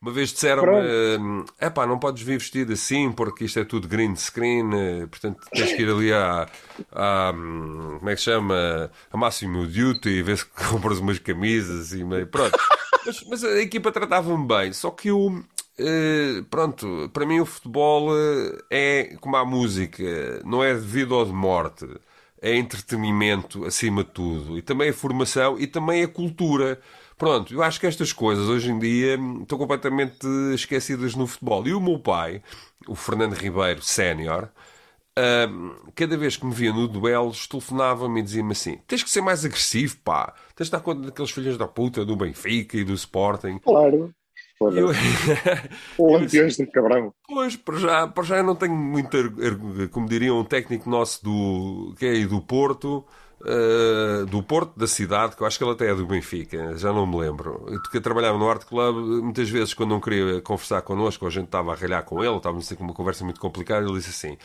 Uma 0.00 0.12
vez 0.12 0.32
disseram-me: 0.32 1.44
é 1.58 1.68
pá, 1.68 1.86
não 1.86 1.98
podes 1.98 2.22
vir 2.22 2.38
vestido 2.38 2.72
assim 2.72 3.12
porque 3.12 3.44
isto 3.44 3.58
é 3.58 3.64
tudo 3.64 3.86
green 3.86 4.16
screen, 4.16 4.70
eh, 4.72 5.06
portanto 5.06 5.46
tens 5.52 5.74
que 5.74 5.82
ir 5.82 5.90
ali 5.90 6.10
à, 6.10 6.48
à, 6.90 7.32
como 7.34 8.08
é 8.08 8.14
que 8.14 8.20
se 8.20 8.24
chama? 8.24 8.90
A 9.12 9.16
Máximo 9.18 9.66
Duty 9.66 10.08
e 10.08 10.22
ver 10.22 10.38
se 10.38 10.46
compras 10.70 11.00
umas 11.00 11.18
camisas 11.18 11.92
e 11.92 12.02
meio. 12.02 12.26
Pronto. 12.26 12.58
Mas, 13.04 13.22
mas 13.24 13.44
a 13.44 13.60
equipa 13.60 13.92
tratava-me 13.92 14.46
bem, 14.46 14.72
só 14.72 14.90
que 14.90 15.08
eu. 15.08 15.44
Eh, 15.80 16.44
pronto, 16.50 17.10
para 17.12 17.26
mim 17.26 17.40
o 17.40 17.46
futebol 17.46 18.10
eh, 18.16 18.58
é 18.70 19.16
como 19.20 19.36
a 19.36 19.44
música, 19.44 20.04
não 20.44 20.62
é 20.62 20.74
de 20.74 20.80
vida 20.80 21.14
ou 21.14 21.24
de 21.24 21.32
morte, 21.32 21.86
é 22.40 22.56
entretenimento 22.56 23.64
acima 23.64 24.04
de 24.04 24.10
tudo, 24.10 24.58
e 24.58 24.62
também 24.62 24.88
é 24.88 24.92
formação 24.92 25.58
e 25.58 25.66
também 25.66 26.02
é 26.02 26.06
cultura. 26.06 26.80
Pronto, 27.18 27.52
eu 27.52 27.62
acho 27.62 27.78
que 27.80 27.86
estas 27.86 28.12
coisas 28.12 28.48
hoje 28.48 28.70
em 28.70 28.78
dia 28.78 29.18
estão 29.42 29.58
completamente 29.58 30.26
esquecidas 30.54 31.14
no 31.14 31.26
futebol. 31.26 31.66
E 31.66 31.74
o 31.74 31.80
meu 31.80 31.98
pai, 31.98 32.42
o 32.88 32.94
Fernando 32.94 33.34
Ribeiro, 33.34 33.82
sénior, 33.82 34.48
hum, 35.50 35.74
cada 35.94 36.16
vez 36.16 36.36
que 36.36 36.46
me 36.46 36.54
via 36.54 36.72
no 36.72 36.88
duelos, 36.88 37.46
telefonava-me 37.46 38.20
e 38.20 38.22
dizia-me 38.22 38.52
assim: 38.52 38.78
tens 38.86 39.02
que 39.02 39.10
ser 39.10 39.20
mais 39.20 39.44
agressivo, 39.44 39.98
pá, 39.98 40.34
tens 40.54 40.66
de 40.66 40.72
dar 40.72 40.80
conta 40.80 41.02
daqueles 41.02 41.30
filhos 41.30 41.58
da 41.58 41.68
puta 41.68 42.04
do 42.04 42.16
Benfica 42.16 42.76
e 42.78 42.84
do 42.84 42.94
Sporting. 42.94 43.58
Claro. 43.58 44.14
E 44.72 44.78
eu- 44.78 44.90
O 45.98 46.12
Lampiões 46.12 46.56
do 46.56 46.66
Cabrão. 46.70 47.12
Pois, 47.26 47.56
para 47.56 47.78
já, 47.78 48.06
para 48.08 48.24
já 48.24 48.36
eu 48.36 48.44
não 48.44 48.54
tenho 48.54 48.74
muito, 48.74 49.16
como 49.90 50.08
diria 50.08 50.34
um 50.34 50.44
técnico 50.44 50.88
nosso 50.90 51.24
do, 51.24 51.94
que 51.98 52.04
é 52.06 52.10
aí 52.10 52.26
do 52.26 52.40
Porto, 52.42 53.04
eh, 53.46 54.24
do 54.28 54.42
Porto, 54.42 54.78
da 54.78 54.86
cidade, 54.86 55.34
que 55.34 55.42
eu 55.42 55.46
acho 55.46 55.56
que 55.56 55.64
ele 55.64 55.72
até 55.72 55.88
é 55.90 55.94
do 55.94 56.04
Benfica, 56.06 56.76
já 56.76 56.92
não 56.92 57.06
me 57.06 57.16
lembro, 57.18 57.64
que 57.90 58.00
trabalhava 58.00 58.36
no 58.36 58.48
Art 58.50 58.64
Club, 58.66 58.96
muitas 59.22 59.48
vezes 59.48 59.72
quando 59.72 59.90
não 59.90 60.00
queria 60.00 60.42
conversar 60.42 60.82
connosco, 60.82 61.26
a 61.26 61.30
gente 61.30 61.46
estava 61.46 61.72
a 61.72 61.74
ralhar 61.76 62.04
com 62.04 62.22
ele, 62.22 62.36
estávamos 62.36 62.70
a 62.70 62.76
ter 62.76 62.82
uma 62.82 62.92
conversa 62.92 63.24
muito 63.24 63.40
complicada, 63.40 63.86
ele 63.86 63.96
disse 63.96 64.10
assim, 64.10 64.36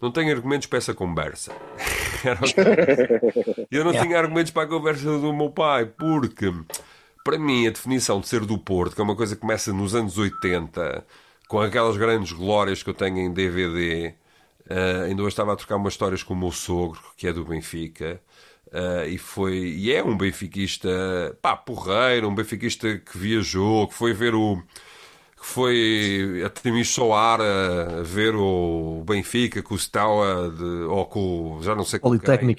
não 0.00 0.10
tenho 0.10 0.34
argumentos 0.34 0.66
para 0.66 0.78
essa 0.78 0.92
conversa. 0.92 1.52
Era 2.24 2.38
o 2.38 2.42
que 2.42 2.60
ele 2.60 2.76
disse. 2.86 3.66
eu 3.70 3.84
não 3.84 3.92
tinha 3.98 4.18
argumentos 4.18 4.52
para 4.52 4.64
a 4.64 4.66
conversa 4.68 5.04
do 5.18 5.32
meu 5.32 5.50
pai, 5.50 5.86
porque 5.86 6.52
para 7.24 7.38
mim 7.38 7.66
a 7.66 7.70
definição 7.70 8.20
de 8.20 8.28
ser 8.28 8.40
do 8.46 8.58
Porto, 8.58 8.94
que 8.94 9.00
é 9.00 9.04
uma 9.04 9.16
coisa 9.16 9.34
que 9.34 9.40
começa 9.40 9.72
nos 9.72 9.94
anos 9.94 10.18
80, 10.18 11.06
com 11.48 11.60
aquelas 11.60 11.96
grandes 11.96 12.32
glórias 12.32 12.82
que 12.82 12.90
eu 12.90 12.94
tenho 12.94 13.18
em 13.18 13.32
DVD, 13.32 14.14
eh, 14.68 15.04
ainda 15.06 15.22
hoje 15.22 15.32
estava 15.32 15.52
a 15.52 15.56
trocar 15.56 15.76
umas 15.76 15.94
histórias 15.94 16.22
com 16.22 16.34
o 16.34 16.36
meu 16.36 16.52
sogro, 16.52 17.00
que 17.16 17.26
é 17.26 17.32
do 17.32 17.44
Benfica, 17.44 18.20
eh, 18.72 19.08
e 19.10 19.18
foi 19.18 19.56
e 19.58 19.92
é 19.92 20.02
um 20.02 20.16
benfiquista, 20.16 20.88
pá, 21.42 21.56
porreiro, 21.56 22.28
um 22.28 22.34
benfiquista 22.34 22.98
que 22.98 23.18
viajou, 23.18 23.88
que 23.88 23.94
foi 23.94 24.12
ver 24.14 24.34
o 24.34 24.62
que 25.36 25.46
foi 25.46 26.42
a 26.46 26.50
Timisoara 26.50 28.00
a 28.00 28.02
ver 28.02 28.34
o 28.36 29.02
Benfica 29.06 29.62
com 29.62 29.74
o 29.74 29.78
Steaua 29.78 30.50
de, 30.56 30.64
ou 30.64 31.06
com 31.06 31.60
já 31.62 31.74
não 31.74 31.84
sei 31.84 31.98
com 32.00 32.16
quem. 32.18 32.56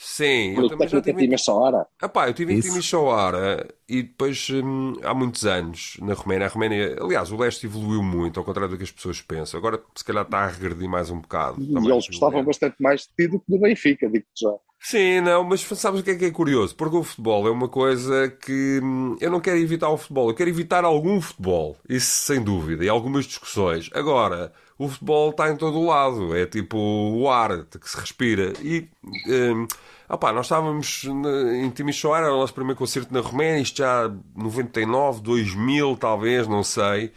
Sim, 0.00 0.54
eu 0.56 0.68
também 0.68 0.86
já 0.86 1.02
tive 1.02 1.34
essa 1.34 1.52
hora. 1.52 1.84
ah 2.00 2.08
pá, 2.08 2.26
eu 2.26 2.30
estive 2.30 2.54
em 2.54 2.58
Isso. 2.58 2.70
Timisoara 2.70 3.66
e 3.88 4.04
depois 4.04 4.48
hum, 4.48 4.94
há 5.02 5.12
muitos 5.12 5.44
anos 5.44 5.96
na 6.00 6.14
Roménia. 6.14 6.46
A 6.46 6.48
Roménia, 6.48 6.96
aliás, 7.00 7.32
o 7.32 7.36
leste 7.36 7.66
evoluiu 7.66 8.00
muito, 8.00 8.38
ao 8.38 8.46
contrário 8.46 8.70
do 8.70 8.76
que 8.78 8.84
as 8.84 8.92
pessoas 8.92 9.20
pensam. 9.20 9.58
Agora 9.58 9.82
se 9.96 10.04
calhar 10.04 10.24
está 10.24 10.38
a 10.38 10.46
regredir 10.46 10.88
mais 10.88 11.10
um 11.10 11.20
bocado. 11.20 11.60
E 11.60 11.74
eles 11.74 12.06
gostavam 12.06 12.44
bastante 12.44 12.76
mais 12.78 13.00
de 13.02 13.08
ti 13.08 13.26
do 13.26 13.40
que 13.40 13.50
do 13.50 13.58
Benfica, 13.58 14.08
digo-te 14.08 14.40
já. 14.40 14.54
Sim, 14.80 15.20
não, 15.20 15.42
mas 15.42 15.62
sabes 15.62 16.00
o 16.00 16.04
que 16.04 16.12
é 16.12 16.14
que 16.14 16.24
é 16.26 16.30
curioso? 16.30 16.76
Porque 16.76 16.96
o 16.96 17.02
futebol 17.02 17.48
é 17.48 17.50
uma 17.50 17.68
coisa 17.68 18.28
que 18.28 18.80
hum, 18.80 19.16
eu 19.20 19.30
não 19.32 19.40
quero 19.40 19.58
evitar 19.58 19.88
o 19.90 19.96
futebol, 19.96 20.28
eu 20.28 20.34
quero 20.34 20.48
evitar 20.48 20.84
algum 20.84 21.20
futebol, 21.20 21.76
isso 21.88 22.24
sem 22.24 22.40
dúvida, 22.40 22.84
e 22.84 22.88
algumas 22.88 23.24
discussões. 23.24 23.90
Agora, 23.92 24.52
o 24.78 24.88
futebol 24.88 25.30
está 25.30 25.50
em 25.50 25.56
todo 25.56 25.78
o 25.78 25.86
lado, 25.86 26.34
é 26.36 26.46
tipo 26.46 26.78
o 26.78 27.28
ar 27.28 27.64
que 27.64 27.90
se 27.90 27.98
respira. 27.98 28.52
E, 28.62 28.88
hum, 29.26 29.66
opá, 30.08 30.32
nós 30.32 30.46
estávamos 30.46 31.04
em 31.04 31.68
Timisoara, 31.70 32.26
era 32.26 32.34
o 32.34 32.38
nosso 32.38 32.54
primeiro 32.54 32.78
concerto 32.78 33.12
na 33.12 33.20
Roménia, 33.20 33.60
isto 33.60 33.78
já 33.78 34.10
99, 34.36 35.20
2000 35.20 35.96
talvez, 35.96 36.48
não 36.48 36.62
sei. 36.62 37.12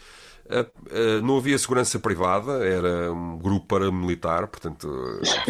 Uh, 0.46 1.20
uh, 1.20 1.22
não 1.24 1.38
havia 1.38 1.58
segurança 1.58 1.98
privada, 1.98 2.66
era 2.66 3.14
um 3.14 3.38
grupo 3.38 3.68
paramilitar, 3.68 4.48
portanto, 4.48 4.90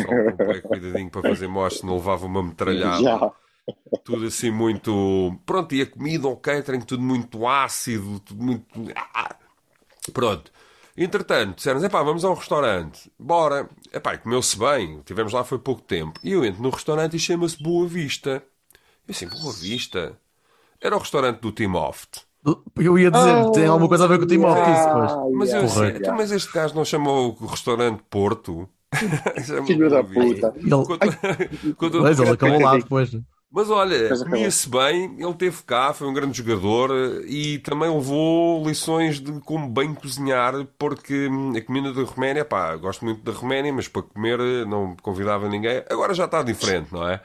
com 0.05 0.15
um 0.15 0.61
cuidadinho 0.61 1.09
para 1.09 1.23
fazer 1.23 1.47
mostra, 1.47 1.87
não 1.87 1.95
levava 1.95 2.27
uma 2.27 2.43
metralhada, 2.43 3.01
Já. 3.01 3.31
tudo 4.03 4.27
assim 4.27 4.51
muito. 4.51 5.35
Pronto, 5.43 5.73
e 5.73 5.81
a 5.81 5.87
comida, 5.87 6.27
o 6.27 6.37
catering, 6.37 6.81
tudo 6.81 7.01
muito 7.01 7.47
ácido, 7.47 8.19
tudo 8.19 8.43
muito. 8.43 8.65
Ah! 8.95 9.35
Pronto. 10.13 10.51
Entretanto, 11.03 11.55
disseram 11.57 11.83
epá, 11.83 12.03
vamos 12.03 12.23
a 12.25 12.29
um 12.29 12.33
restaurante. 12.33 13.11
Bora. 13.17 13.69
Epá, 13.93 14.17
comeu-se 14.17 14.57
bem. 14.57 15.01
Tivemos 15.05 15.33
lá 15.33 15.43
foi 15.43 15.57
pouco 15.59 15.81
tempo. 15.81 16.19
E 16.23 16.31
eu 16.31 16.43
entro 16.45 16.61
no 16.61 16.69
restaurante 16.69 17.15
e 17.15 17.19
chama-se 17.19 17.61
Boa 17.61 17.87
Vista. 17.87 18.43
Eu 19.07 19.11
assim, 19.11 19.27
Boa 19.27 19.53
Vista? 19.53 20.17
Era 20.79 20.95
o 20.95 20.99
restaurante 20.99 21.39
do 21.39 21.51
Tim 21.51 21.73
Oft. 21.73 22.21
Eu 22.75 22.97
ia 22.97 23.11
dizer, 23.11 23.51
tem 23.51 23.67
alguma 23.67 23.87
coisa 23.87 24.05
a 24.05 24.07
ver 24.07 24.17
com 24.17 24.25
o 24.25 24.27
Tim 24.27 24.39
Oft, 24.39 24.61
isso, 24.71 24.89
pois. 24.93 25.11
Mas 25.35 25.49
eu 25.49 25.55
yeah, 25.55 25.65
assim, 25.65 25.75
Porreiro. 25.75 25.97
então, 25.97 26.15
mas 26.15 26.31
este 26.31 26.51
gajo 26.51 26.73
não 26.75 26.83
chamou 26.85 27.37
o 27.39 27.45
restaurante 27.45 28.01
Porto? 28.09 28.67
Filho 29.67 29.89
da 29.89 30.03
puta. 30.03 30.53
Ele, 30.57 30.69
Quando- 30.69 31.75
quando- 31.77 31.99
pois, 32.01 32.19
ele 32.19 32.29
acabou 32.31 32.61
lá 32.61 32.77
depois. 32.77 33.11
Mas 33.53 33.69
olha, 33.69 34.17
comia-se 34.23 34.69
bem, 34.69 35.15
ele 35.21 35.33
teve 35.33 35.61
cá, 35.63 35.93
foi 35.93 36.07
um 36.07 36.13
grande 36.13 36.37
jogador 36.37 36.89
eh, 36.89 37.25
e 37.27 37.59
também 37.59 37.89
levou 37.93 38.65
lições 38.65 39.19
de 39.19 39.41
como 39.41 39.67
bem 39.69 39.93
cozinhar, 39.93 40.65
porque 40.79 41.27
hum, 41.27 41.53
a 41.57 41.61
comida 41.61 41.91
da 41.93 42.01
Roménia, 42.03 42.45
pá, 42.45 42.73
gosto 42.77 43.03
muito 43.03 43.21
da 43.23 43.33
Roménia, 43.37 43.73
mas 43.73 43.89
para 43.89 44.03
comer 44.03 44.39
eh, 44.39 44.63
não 44.65 44.95
convidava 45.01 45.49
ninguém. 45.49 45.83
Agora 45.89 46.13
já 46.13 46.25
está 46.25 46.41
diferente, 46.43 46.93
não 46.93 47.05
é? 47.07 47.21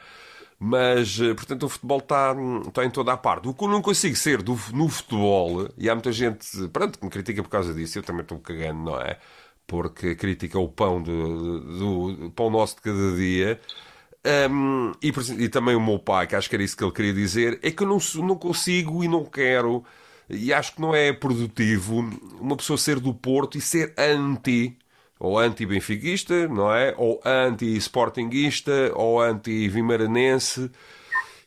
Mas, 0.59 1.19
eh, 1.21 1.33
portanto, 1.33 1.63
o 1.63 1.69
futebol 1.69 1.99
está, 1.99 2.33
hum, 2.33 2.61
está 2.67 2.83
em 2.85 2.89
toda 2.91 3.13
a 3.13 3.17
parte. 3.17 3.47
O 3.47 3.53
que 3.53 3.63
eu 3.63 3.69
não 3.69 3.81
consigo 3.81 4.15
ser 4.17 4.41
do, 4.41 4.57
no 4.73 4.89
futebol, 4.89 5.69
e 5.77 5.89
há 5.89 5.95
muita 5.95 6.11
gente, 6.11 6.67
pronto, 6.73 6.99
que 6.99 7.05
me 7.05 7.11
critica 7.11 7.41
por 7.43 7.49
causa 7.49 7.73
disso, 7.73 7.99
eu 7.99 8.03
também 8.03 8.23
estou 8.23 8.39
cagando, 8.39 8.83
não 8.83 8.99
é? 8.99 9.17
Porque 9.65 10.15
critica 10.15 10.59
o 10.59 10.67
pão 10.69 11.01
do, 11.01 11.61
do, 11.61 12.13
do 12.13 12.31
pão 12.31 12.49
nosso 12.49 12.75
de 12.77 12.81
cada 12.81 13.15
dia. 13.15 13.61
Um, 14.51 14.91
e, 15.01 15.13
e 15.43 15.47
também 15.47 15.75
o 15.75 15.79
meu 15.79 15.97
pai, 15.99 16.27
que 16.27 16.35
acho 16.35 16.49
que 16.49 16.55
era 16.55 16.63
isso 16.63 16.75
que 16.75 16.83
ele 16.83 16.91
queria 16.91 17.13
dizer, 17.13 17.59
é 17.63 17.71
que 17.71 17.83
eu 17.83 17.87
não, 17.87 17.97
não 18.25 18.35
consigo 18.35 19.01
e 19.03 19.07
não 19.07 19.23
quero, 19.23 19.85
e 20.29 20.51
acho 20.51 20.75
que 20.75 20.81
não 20.81 20.93
é 20.93 21.13
produtivo 21.13 21.99
uma 22.39 22.57
pessoa 22.57 22.77
ser 22.77 22.99
do 22.99 23.13
Porto 23.13 23.57
e 23.57 23.61
ser 23.61 23.93
anti, 23.97 24.77
ou 25.17 25.39
anti-benfiquista, 25.39 26.47
não 26.47 26.73
é? 26.73 26.93
Ou 26.97 27.21
anti-sportinguista, 27.25 28.91
ou 28.93 29.21
anti-vimaranense. 29.21 30.69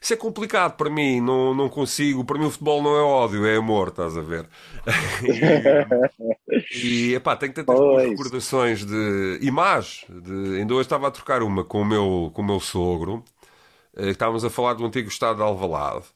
Isso 0.01 0.15
é 0.15 0.17
complicado 0.17 0.77
para 0.77 0.89
mim, 0.89 1.21
não, 1.21 1.55
não 1.55 1.69
consigo. 1.69 2.25
Para 2.25 2.39
mim, 2.39 2.47
o 2.47 2.51
futebol 2.51 2.83
não 2.83 2.97
é 2.97 3.03
ódio, 3.03 3.47
é 3.47 3.57
amor, 3.57 3.89
estás 3.89 4.17
a 4.17 4.23
ver? 4.23 4.49
e, 6.71 7.15
epá, 7.15 7.37
tenho 7.37 7.53
tantas 7.53 7.81
recordações 7.97 8.85
de. 8.85 9.39
E 9.41 9.51
más. 9.51 10.05
De... 10.09 10.59
Ainda 10.59 10.75
hoje 10.75 10.83
estava 10.83 11.09
a 11.09 11.11
trocar 11.11 11.43
uma 11.43 11.65
com 11.65 11.83
o 11.83 11.85
meu, 11.85 12.31
com 12.35 12.43
o 12.43 12.45
meu 12.45 12.61
sogro. 12.61 13.25
Eh, 13.97 14.11
Estávamos 14.11 14.45
a 14.45 14.51
falar 14.51 14.75
do 14.75 14.87
antigo 14.87 15.09
estado 15.09 15.39
de 15.39 15.43
Alvalade. 15.43 16.07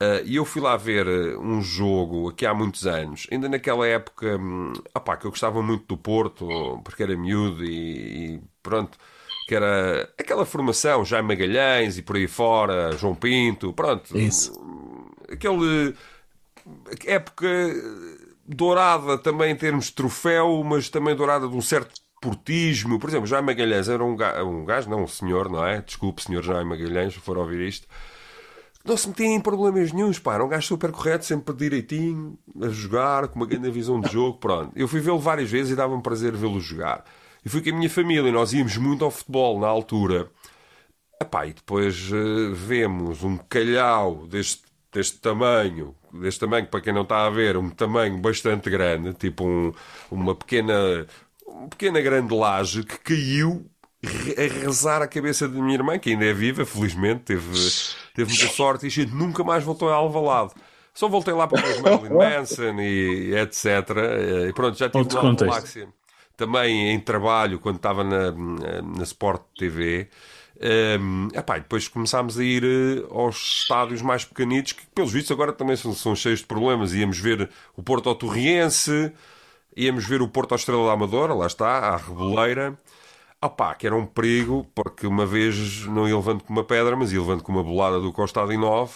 Eh, 0.00 0.22
E 0.26 0.36
eu 0.36 0.44
fui 0.44 0.62
lá 0.62 0.76
ver 0.76 1.06
eh, 1.08 1.36
um 1.38 1.62
jogo 1.62 2.30
aqui 2.30 2.46
há 2.46 2.54
muitos 2.54 2.86
anos, 2.86 3.26
ainda 3.32 3.48
naquela 3.48 3.86
época 3.86 4.38
hum, 4.38 4.72
opá, 4.94 5.16
que 5.16 5.26
eu 5.26 5.30
gostava 5.30 5.62
muito 5.62 5.86
do 5.88 5.96
Porto, 5.98 6.80
porque 6.84 7.02
era 7.02 7.16
miúdo 7.16 7.64
e, 7.64 8.36
e 8.36 8.42
pronto, 8.62 8.98
que 9.48 9.54
era 9.54 10.10
aquela 10.18 10.46
formação, 10.46 11.04
Jaime 11.04 11.28
Magalhães 11.28 11.98
e 11.98 12.02
por 12.02 12.16
aí 12.16 12.28
fora, 12.28 12.92
João 12.98 13.14
Pinto, 13.14 13.72
pronto. 13.74 14.18
Isso. 14.18 14.52
Aquele 15.30 15.94
época 17.06 17.48
dourada 18.46 19.18
também 19.18 19.52
em 19.52 19.56
termos 19.56 19.86
de 19.86 19.92
troféu, 19.92 20.62
mas 20.64 20.88
também 20.88 21.14
dourada 21.14 21.48
de 21.48 21.54
um 21.54 21.60
certo 21.60 22.00
portismo. 22.20 22.98
Por 22.98 23.10
exemplo, 23.10 23.26
Jaime 23.26 23.46
Magalhães 23.46 23.88
era 23.88 24.04
um 24.04 24.14
gajo, 24.14 24.46
um 24.46 24.64
gajo, 24.64 24.88
não 24.88 25.02
um 25.02 25.08
senhor, 25.08 25.50
não 25.50 25.66
é? 25.66 25.80
Desculpe, 25.80 26.22
senhor 26.22 26.42
Jaime 26.42 26.70
Magalhães, 26.70 27.14
se 27.14 27.20
for 27.20 27.36
ouvir 27.36 27.68
isto. 27.68 27.86
Não 28.84 28.96
se 28.96 29.08
metia 29.08 29.26
em 29.26 29.40
problemas 29.40 29.92
nenhums, 29.92 30.18
pá. 30.18 30.34
Era 30.34 30.44
um 30.44 30.48
gajo 30.48 30.66
super 30.66 30.90
correto, 30.90 31.24
sempre 31.24 31.54
direitinho, 31.54 32.36
a 32.60 32.68
jogar, 32.68 33.28
com 33.28 33.36
uma 33.36 33.46
grande 33.46 33.70
visão 33.70 34.00
de 34.00 34.10
jogo, 34.10 34.38
pronto. 34.38 34.72
Eu 34.74 34.88
fui 34.88 35.00
vê-lo 35.00 35.18
várias 35.18 35.50
vezes 35.50 35.72
e 35.72 35.76
dava-me 35.76 36.02
prazer 36.02 36.32
vê-lo 36.32 36.60
jogar. 36.60 37.04
E 37.44 37.48
fui 37.48 37.60
com 37.60 37.70
a 37.70 37.72
minha 37.72 37.90
família, 37.90 38.28
e 38.28 38.32
nós 38.32 38.52
íamos 38.52 38.76
muito 38.76 39.04
ao 39.04 39.10
futebol 39.10 39.60
na 39.60 39.68
altura. 39.68 40.28
Epá, 41.20 41.46
e 41.46 41.52
depois 41.52 42.10
eh, 42.12 42.52
vemos 42.52 43.22
um 43.22 43.36
calhau 43.36 44.26
deste 44.26 44.71
deste 44.92 45.18
tamanho, 45.18 45.94
deste 46.12 46.40
tamanho, 46.40 46.66
para 46.66 46.80
quem 46.80 46.92
não 46.92 47.02
está 47.02 47.26
a 47.26 47.30
ver, 47.30 47.56
um 47.56 47.70
tamanho 47.70 48.18
bastante 48.18 48.68
grande, 48.70 49.14
tipo 49.14 49.44
um- 49.44 49.72
uma 50.10 50.34
pequena, 50.34 51.06
uma 51.46 51.68
pequena 51.68 52.00
grande 52.00 52.34
laje 52.34 52.82
que 52.84 52.98
caiu 52.98 53.66
a 54.36 54.60
rezar 54.64 55.00
a 55.02 55.06
cabeça 55.08 55.48
da 55.48 55.60
minha 55.60 55.74
irmã, 55.76 55.98
que 55.98 56.10
ainda 56.10 56.24
é 56.24 56.32
viva, 56.32 56.64
felizmente, 56.66 57.20
teve, 57.22 57.48
teve 58.14 58.30
muita 58.30 58.48
sorte 58.48 58.84
e 58.84 58.88
a 58.88 58.90
gente 58.90 59.12
nunca 59.14 59.44
mais 59.44 59.62
voltou 59.64 59.88
a 59.90 59.94
Alvalade. 59.94 60.52
Só 60.94 61.08
voltei 61.08 61.32
lá 61.32 61.46
para 61.48 61.62
os 61.64 61.80
Marilyn 61.80 62.10
Manson 62.10 62.80
e 62.80 63.34
etc. 63.34 63.64
E 64.48 64.52
pronto, 64.52 64.76
já 64.76 64.88
tive 64.90 64.98
Outro 65.04 65.18
galáxia. 65.46 65.88
Também 66.36 66.90
em 66.90 67.00
trabalho, 67.00 67.58
quando 67.58 67.76
estava 67.76 68.04
na, 68.04 68.32
na 68.32 69.02
Sport 69.04 69.42
TV. 69.56 70.08
Um, 70.64 71.26
epá, 71.34 71.56
e 71.56 71.60
depois 71.60 71.88
começámos 71.88 72.38
a 72.38 72.44
ir 72.44 72.62
eh, 72.64 73.04
aos 73.10 73.36
estádios 73.62 74.00
mais 74.00 74.24
pequenitos, 74.24 74.72
que 74.74 74.86
pelos 74.94 75.10
vistos 75.12 75.32
agora 75.32 75.52
também 75.52 75.74
são, 75.74 75.92
são 75.92 76.14
cheios 76.14 76.38
de 76.40 76.46
problemas. 76.46 76.92
Íamos 76.94 77.18
ver 77.18 77.50
o 77.76 77.82
Porto 77.82 78.08
ao 78.08 78.14
Torriense, 78.14 79.12
íamos 79.76 80.04
ver 80.06 80.22
o 80.22 80.28
Porto 80.28 80.52
à 80.52 80.56
Estrela 80.56 80.86
da 80.86 80.92
Amadora, 80.92 81.34
lá 81.34 81.46
está, 81.48 81.66
à 81.78 81.96
Reboleira. 81.96 82.78
Opá, 83.44 83.74
que 83.74 83.88
era 83.88 83.96
um 83.96 84.06
perigo, 84.06 84.64
porque 84.72 85.04
uma 85.04 85.26
vez 85.26 85.84
não 85.86 86.06
ia 86.08 86.14
levando 86.14 86.44
com 86.44 86.52
uma 86.52 86.62
pedra, 86.62 86.94
mas 86.94 87.12
ia 87.12 87.18
levando 87.20 87.42
com 87.42 87.50
uma 87.50 87.64
bolada 87.64 87.98
do 87.98 88.12
Costa 88.12 88.40
Adinove. 88.42 88.92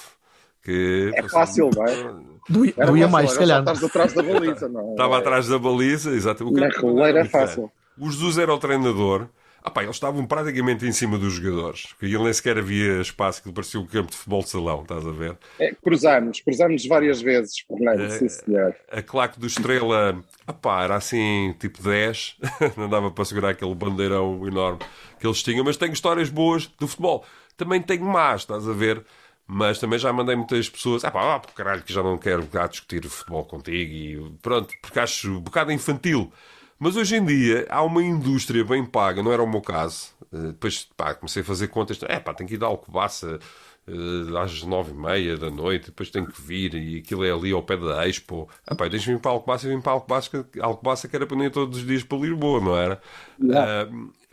Que 0.63 1.11
É 1.17 1.29
fácil, 1.29 1.69
não 1.75 1.85
é? 1.85 2.15
Doía, 2.49 2.75
Era 2.77 2.87
doía 2.87 3.03
fácil, 3.09 3.13
mais, 3.13 3.31
se 3.33 3.39
calhar. 3.41 3.59
Estás 3.59 3.83
atrás 3.83 4.13
da 4.13 4.23
baliza, 4.23 4.69
não 4.69 4.81
é? 4.89 4.91
Estava 4.93 5.19
atrás 5.19 5.49
da 5.49 5.59
baliza, 5.59 6.11
exato. 6.13 6.47
O 6.49 6.53
Na 6.53 6.69
que- 6.71 6.79
roleira 6.81 7.21
é 7.21 7.25
fácil. 7.25 7.73
O 7.99 8.09
Jesus 8.09 8.39
era 8.39 8.55
o 8.55 8.59
treinador. 8.59 9.27
Ah 9.67 9.71
pá, 9.71 9.83
eles 9.83 9.97
estavam 9.97 10.25
praticamente 10.25 10.87
em 10.87 10.93
cima 10.93 11.19
dos 11.19 11.33
jogadores. 11.35 11.93
Que 11.99 12.07
ele 12.07 12.19
nem 12.23 12.33
sequer 12.33 12.57
havia 12.57 13.01
espaço 13.01 13.43
que 13.43 13.51
parecia 13.51 13.81
um 13.81 13.85
campo 13.85 14.13
de 14.13 14.17
futebol 14.17 14.41
de 14.41 14.49
salão, 14.49 14.83
estás 14.83 15.05
a 15.05 15.11
ver? 15.11 15.37
É, 15.59 15.75
cruzamos, 15.75 16.41
cruzamos 16.41 16.87
várias 16.87 17.21
vezes, 17.21 17.65
Fernando, 17.67 18.03
É. 18.03 18.11
sim 18.11 18.29
senhor. 18.29 18.77
A 18.89 19.03
claque 19.03 19.41
do 19.41 19.47
Estrela, 19.49 20.23
ah 20.47 20.53
pá, 20.53 20.85
era 20.85 20.95
assim, 20.95 21.53
tipo 21.59 21.83
10. 21.83 22.37
Não 22.79 22.89
dava 22.89 23.11
para 23.11 23.25
segurar 23.25 23.49
aquele 23.51 23.75
bandeirão 23.75 24.47
enorme 24.47 24.79
que 25.19 25.27
eles 25.27 25.43
tinham. 25.43 25.65
Mas 25.65 25.77
tenho 25.77 25.93
histórias 25.93 26.29
boas 26.31 26.69
do 26.79 26.87
futebol. 26.87 27.25
Também 27.57 27.83
tenho 27.83 28.05
más, 28.05 28.43
estás 28.43 28.69
a 28.69 28.73
ver? 28.73 29.05
Mas 29.49 29.81
também 29.81 29.99
já 29.99 30.13
mandei 30.13 30.37
muitas 30.37 30.69
pessoas, 30.69 31.05
ah 31.05 31.11
pá, 31.11 31.35
ah, 31.35 31.41
por 31.41 31.53
caralho, 31.55 31.83
que 31.83 31.93
já 31.93 32.05
não 32.05 32.17
quero 32.19 32.47
cá 32.47 32.69
discutir 32.69 33.05
futebol 33.09 33.45
contigo 33.45 33.93
e 33.93 34.39
pronto, 34.41 34.73
porque 34.81 35.01
acho 35.01 35.39
um 35.39 35.41
bocado 35.41 35.73
infantil. 35.73 36.33
Mas 36.79 36.97
hoje 36.97 37.17
em 37.17 37.25
dia 37.25 37.67
há 37.71 37.83
uma 37.83 38.03
indústria 38.03 38.65
bem 38.65 38.85
paga, 38.85 39.23
não 39.23 39.33
era 39.33 39.43
o 39.43 39.49
meu 39.51 39.61
caso. 39.63 40.09
Eh, 40.33 40.49
Depois 40.49 40.85
pá, 40.97 41.15
comecei 41.15 41.43
a 41.43 41.45
fazer 41.45 41.69
contas, 41.69 41.99
é 42.03 42.21
pá, 42.21 42.35
tenho 42.35 42.49
que 42.49 42.55
ir 42.55 42.59
dar 42.59 42.67
Alcobaça 42.67 43.39
eh, 43.87 44.39
às 44.43 44.63
nove 44.63 44.93
e 44.93 44.95
meia 44.95 45.37
da 45.39 45.51
noite, 45.51 45.87
depois 45.87 46.11
tenho 46.11 46.27
que 46.27 46.41
vir 46.41 46.75
e 46.75 46.99
aquilo 46.99 47.25
é 47.25 47.31
ali 47.33 47.53
ao 47.53 47.63
pé 47.63 47.77
da 47.77 48.07
Expo. 48.07 48.49
Ah 48.67 48.75
pá, 48.75 48.89
deixa-me 48.89 49.17
ir 49.17 49.21
para 49.21 49.31
Alcobaça 49.31 49.67
e 49.67 49.75
vim 49.75 49.81
para 49.81 49.93
Alcobaça, 49.93 50.45
que- 50.45 50.61
Alcobaça 50.61 51.09
que 51.09 51.17
era 51.17 51.27
para 51.27 51.45
ir 51.45 51.51
todos 51.51 51.79
os 51.79 51.87
dias 51.87 52.03
para 52.05 52.19
Lisboa, 52.19 52.61
não 52.61 52.77
era? 52.77 53.01
Ah, 53.49 53.89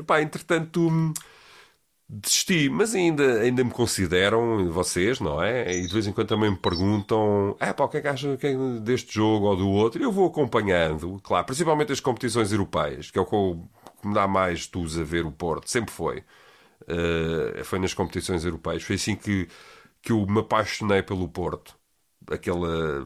pá, 0.06 0.22
entretanto 0.22 0.88
hum, 0.88 1.14
desisti, 2.10 2.70
mas 2.70 2.94
ainda, 2.94 3.42
ainda 3.42 3.64
me 3.64 3.72
consideram, 3.72 4.70
vocês, 4.72 5.20
não 5.20 5.42
é? 5.42 5.76
E 5.76 5.88
de 5.88 5.94
vez 5.94 6.08
em 6.08 6.14
quando 6.14 6.28
também 6.28 6.52
me 6.52 6.58
perguntam: 6.58 7.56
é 7.60 7.74
pá, 7.74 7.86
o 7.86 7.90
que 7.90 7.98
é 7.98 8.02
que 8.02 8.08
acham 8.08 8.34
é 8.42 8.80
deste 8.82 9.14
jogo 9.14 9.48
ou 9.48 9.56
do 9.56 9.70
outro? 9.70 10.02
E 10.02 10.04
eu 10.04 10.12
vou 10.12 10.28
acompanhando, 10.28 11.20
claro, 11.24 11.46
principalmente 11.46 11.92
as 11.92 12.00
competições 12.00 12.52
europeias, 12.52 13.12
que 13.12 13.18
é 13.20 13.22
o 13.22 13.26
que, 13.26 14.08
me 14.08 14.14
dá 14.14 14.28
mais 14.28 14.68
tus 14.68 14.98
a 14.98 15.04
ver 15.04 15.26
o 15.26 15.32
Porto, 15.32 15.70
sempre 15.70 15.92
foi. 15.94 16.24
Uh, 16.84 17.64
foi 17.64 17.80
nas 17.80 17.94
competições 17.94 18.44
europeias. 18.46 18.84
Foi 18.84 18.96
assim 18.96 19.16
que, 19.16 19.48
que 20.02 20.12
eu 20.12 20.26
me 20.28 20.40
apaixonei 20.42 21.02
pelo 21.04 21.28
Porto. 21.30 21.78
Aquela 22.30 23.06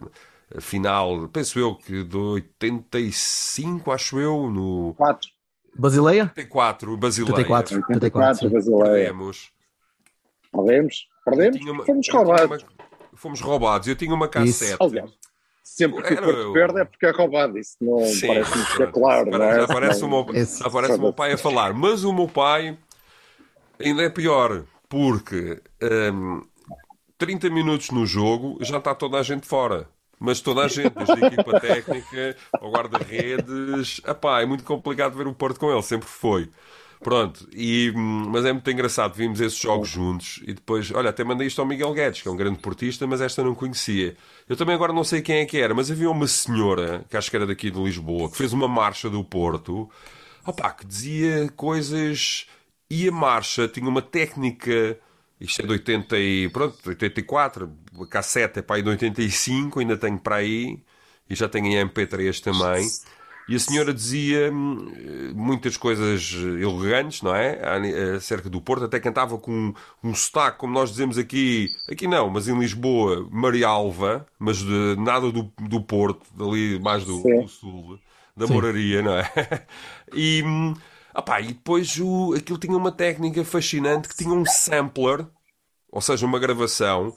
final, 0.61 1.27
penso 1.29 1.59
eu 1.59 1.75
que 1.75 2.03
de 2.03 2.17
85, 2.17 3.91
acho 3.91 4.19
eu, 4.19 4.49
no 4.49 4.93
4, 4.95 5.29
Basileia? 5.77 6.23
84, 6.23 6.97
Basileia. 6.97 7.33
84. 7.33 7.75
84, 7.77 8.39
sim. 8.47 8.53
Basileia. 8.53 9.05
Perdemos. 9.13 9.51
Perdemos? 10.51 11.07
Perdemos? 11.25 11.61
Uma- 11.61 11.85
Fomos 11.85 12.07
roubados. 12.09 12.45
uma- 12.63 12.77
Fomos 13.15 13.41
roubados. 13.41 13.87
Eu 13.87 13.95
tinha 13.95 14.13
uma 14.13 14.27
cassete. 14.27 14.77
Aliás, 14.79 15.11
sempre 15.63 16.01
que 16.03 16.13
o 16.13 16.17
Era 16.17 16.21
Porto 16.25 16.39
eu. 16.39 16.53
perde 16.53 16.79
é 16.81 16.85
porque 16.85 17.05
é 17.05 17.11
roubado. 17.11 17.57
Isso 17.57 17.75
não 17.81 17.99
Sim, 18.05 18.27
parece-me 18.27 18.53
pronto. 18.55 18.71
ficar 18.71 18.91
claro, 18.91 19.31
não 19.31 19.43
é? 19.43 19.55
Já 19.55 19.63
aparece, 19.63 20.03
o 20.03 20.07
meu, 20.09 20.25
Esse- 20.33 20.59
já 20.59 20.67
aparece 20.67 20.93
o 20.93 21.01
meu 21.01 21.13
pai 21.13 21.33
a 21.33 21.37
falar. 21.37 21.73
Mas 21.73 22.03
o 22.03 22.13
meu 22.13 22.27
pai 22.27 22.77
ainda 23.79 24.03
é 24.03 24.09
pior, 24.09 24.63
porque 24.87 25.61
hum, 26.13 26.41
30 27.17 27.49
minutos 27.49 27.89
no 27.91 28.05
jogo 28.05 28.57
já 28.61 28.77
está 28.77 28.93
toda 28.93 29.17
a 29.17 29.23
gente 29.23 29.47
fora. 29.47 29.89
Mas 30.19 30.41
toda 30.41 30.61
a 30.61 30.67
gente, 30.67 30.93
desde 30.95 31.23
a 31.23 31.27
equipa 31.27 31.59
técnica 31.59 32.35
ao 32.59 32.71
guarda-redes, 32.71 34.01
é 34.41 34.45
muito 34.45 34.63
complicado 34.63 35.15
ver 35.15 35.27
o 35.27 35.33
Porto 35.33 35.59
com 35.59 35.71
ele, 35.71 35.81
sempre 35.83 36.07
foi. 36.07 36.49
Pronto, 36.99 37.47
e, 37.53 37.93
hum, 37.95 38.25
mas 38.29 38.43
é 38.43 38.51
muito 38.51 38.69
engraçado, 38.71 39.13
vimos 39.13 39.39
esses 39.39 39.59
jogos 39.59 39.87
juntos 39.87 40.41
e 40.47 40.53
depois, 40.53 40.91
olha, 40.91 41.11
até 41.11 41.23
mandei 41.23 41.45
isto 41.45 41.61
ao 41.61 41.67
Miguel 41.67 41.93
Guedes, 41.93 42.21
que 42.21 42.27
é 42.27 42.31
um 42.31 42.35
grande 42.35 42.57
portista, 42.57 43.05
mas 43.05 43.21
esta 43.21 43.43
não 43.43 43.53
conhecia. 43.53 44.17
Eu 44.49 44.57
também 44.57 44.73
agora 44.73 44.91
não 44.91 45.03
sei 45.03 45.21
quem 45.21 45.37
é 45.37 45.45
que 45.45 45.57
era, 45.59 45.75
mas 45.75 45.91
havia 45.91 46.09
uma 46.09 46.27
senhora, 46.27 47.05
que 47.07 47.15
acho 47.15 47.29
que 47.29 47.35
era 47.35 47.45
daqui 47.45 47.69
de 47.69 47.79
Lisboa, 47.79 48.31
que 48.31 48.37
fez 48.37 48.51
uma 48.51 48.67
marcha 48.67 49.09
do 49.09 49.23
Porto, 49.23 49.87
opá, 50.45 50.71
que 50.71 50.85
dizia 50.85 51.51
coisas. 51.55 52.47
E 52.89 53.07
a 53.09 53.11
marcha 53.11 53.67
tinha 53.67 53.87
uma 53.89 54.01
técnica. 54.01 54.97
Isto 55.39 55.61
é 55.61 55.65
de 55.65 55.71
80 55.71 56.17
e, 56.17 56.49
pronto, 56.49 56.75
84, 56.87 57.71
a 58.01 58.07
cassete 58.07 58.59
é 58.59 58.61
para 58.61 58.77
aí 58.77 58.81
de 58.81 58.89
85, 58.89 59.79
ainda 59.79 59.95
tenho 59.95 60.17
para 60.17 60.37
aí, 60.37 60.79
e 61.29 61.35
já 61.35 61.47
tenho 61.47 61.67
em 61.67 61.87
MP3 61.87 62.41
também. 62.41 62.87
E 63.47 63.55
a 63.55 63.59
senhora 63.59 63.93
dizia 63.93 64.51
hum, 64.51 65.31
muitas 65.33 65.77
coisas 65.77 66.33
elegantes, 66.33 67.21
não 67.21 67.33
é? 67.33 67.61
Acerca 68.15 68.49
do 68.49 68.59
Porto, 68.59 68.85
até 68.85 68.99
cantava 68.99 69.37
com 69.37 69.73
um, 70.03 70.13
sotaque, 70.13 70.57
como 70.57 70.73
nós 70.73 70.89
dizemos 70.89 71.17
aqui, 71.17 71.69
aqui 71.89 72.07
não, 72.07 72.29
mas 72.29 72.49
em 72.49 72.59
Lisboa, 72.59 73.25
Marialva, 73.31 74.25
mas 74.37 74.57
de, 74.57 74.95
nada 74.97 75.31
do, 75.31 75.49
do 75.61 75.81
Porto, 75.81 76.25
dali 76.35 76.77
mais 76.79 77.05
do, 77.05 77.21
Sim. 77.21 77.41
do 77.41 77.47
sul, 77.47 77.99
da 78.35 78.47
moraria, 78.47 79.01
não 79.01 79.13
é? 79.13 79.31
E, 80.13 80.41
hum, 80.43 80.73
opá, 81.17 81.41
e 81.41 81.47
depois 81.47 81.99
o, 81.99 82.33
aquilo 82.35 82.57
tinha 82.59 82.77
uma 82.77 82.91
técnica 82.91 83.43
fascinante 83.43 84.07
que 84.07 84.15
tinha 84.15 84.33
um 84.33 84.45
sampler, 84.45 85.25
ou 85.91 86.01
seja, 86.01 86.25
uma 86.25 86.39
gravação, 86.39 87.13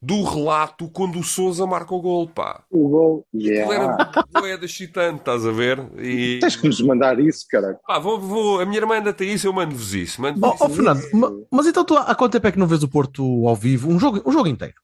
do 0.00 0.22
relato 0.22 0.88
quando 0.90 1.18
o 1.18 1.24
Sousa 1.24 1.66
marca 1.66 1.94
o 1.94 2.00
gol, 2.00 2.28
pá. 2.28 2.62
O 2.70 2.88
gol, 2.88 3.26
Aquilo 3.34 3.52
yeah. 3.52 3.74
era 3.74 4.24
boeda 4.30 4.64
excitante, 4.64 5.20
estás 5.20 5.44
a 5.46 5.50
ver? 5.50 5.78
E, 5.98 6.38
Tens 6.40 6.54
que 6.56 6.66
nos 6.66 6.80
mandar 6.82 7.18
isso, 7.18 7.46
cara. 7.50 7.78
pá, 7.86 7.98
vou, 7.98 8.20
vou, 8.20 8.60
a 8.60 8.66
minha 8.66 8.78
irmã 8.78 8.98
anda 8.98 9.12
tem 9.12 9.32
isso, 9.32 9.46
eu 9.46 9.52
mando-vos 9.52 9.94
isso. 9.94 10.20
Mando 10.20 10.38
Oh, 10.42 10.54
oh, 10.60 10.68
Fernando, 10.68 11.00
ma- 11.12 11.32
mas 11.50 11.66
então 11.66 11.84
tu 11.84 11.96
há 11.96 12.14
quanto 12.14 12.32
tempo 12.32 12.46
é 12.46 12.52
que 12.52 12.58
não 12.58 12.66
vês 12.66 12.82
o 12.82 12.88
Porto 12.88 13.48
ao 13.48 13.56
vivo? 13.56 13.88
Um 13.90 13.98
jogo, 13.98 14.22
um 14.24 14.32
jogo 14.32 14.48
inteiro. 14.48 14.74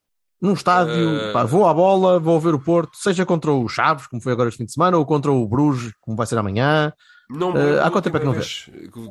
Num 0.41 0.55
estádio, 0.55 1.09
Eh, 1.21 1.33
pá, 1.33 1.45
vou 1.45 1.69
à 1.69 1.75
bola, 1.75 2.19
vou 2.19 2.41
ver 2.41 2.55
o 2.55 2.59
Porto, 2.59 2.97
seja 2.97 3.25
contra 3.25 3.53
o 3.53 3.69
Chaves, 3.69 4.07
como 4.09 4.21
foi 4.21 4.33
agora 4.33 4.49
este 4.49 4.59
fim 4.59 4.65
de 4.65 4.73
semana, 4.73 4.97
ou 4.99 5.07
contra 5.07 5.31
o 5.31 5.47
Bruges, 5.47 5.93
como 6.01 6.17
vai 6.17 6.27
ser 6.27 6.37
amanhã. 6.37 6.93
Não 7.33 7.53
lembro 7.53 7.83
há 7.83 7.91
quanto 7.91 8.05
tempo 8.05 8.17
é 8.17 8.21
que 8.21 8.27
não 8.27 8.33
vez 8.33 8.71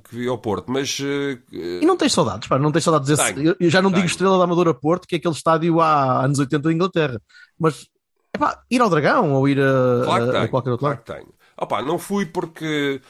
que- 0.10 0.16
vi 0.16 0.28
ao 0.28 0.38
Porto, 0.38 0.72
mas 0.72 0.98
eh, 1.02 1.40
E 1.82 1.86
não 1.86 1.98
tens 1.98 2.14
saudades, 2.14 2.48
pá, 2.48 2.60
não 2.60 2.72
tens 2.72 2.84
saudades 2.84 3.08
desse. 3.08 3.34
Tenho, 3.34 3.56
eu- 3.60 3.70
já 3.70 3.82
não 3.82 3.90
digo 3.90 4.02
tenho. 4.02 4.06
Estrela 4.12 4.38
da 4.38 4.44
Amadora 4.44 4.74
Porto, 4.74 5.08
que 5.08 5.16
é 5.16 5.18
aquele 5.18 5.34
estádio 5.34 5.80
há 5.82 6.24
anos 6.26 6.38
80 6.40 6.64
da 6.70 6.74
Inglaterra. 6.74 7.22
Mas, 7.60 7.88
epá, 8.36 8.62
ir 8.70 8.82
ao 8.82 8.90
Dragão 8.90 9.34
ou 9.34 9.48
ir 9.50 9.60
a, 9.60 10.04
Claro 10.06 10.38
a- 10.38 10.44
a 10.44 10.48
qualquer 10.48 10.70
outro 10.72 10.86
claro 10.86 10.96
lado. 10.98 11.06
que 11.06 11.14
tenho. 11.14 11.34
Opa, 11.58 11.82
não 11.82 11.98
fui 12.00 12.26
porque 12.26 13.02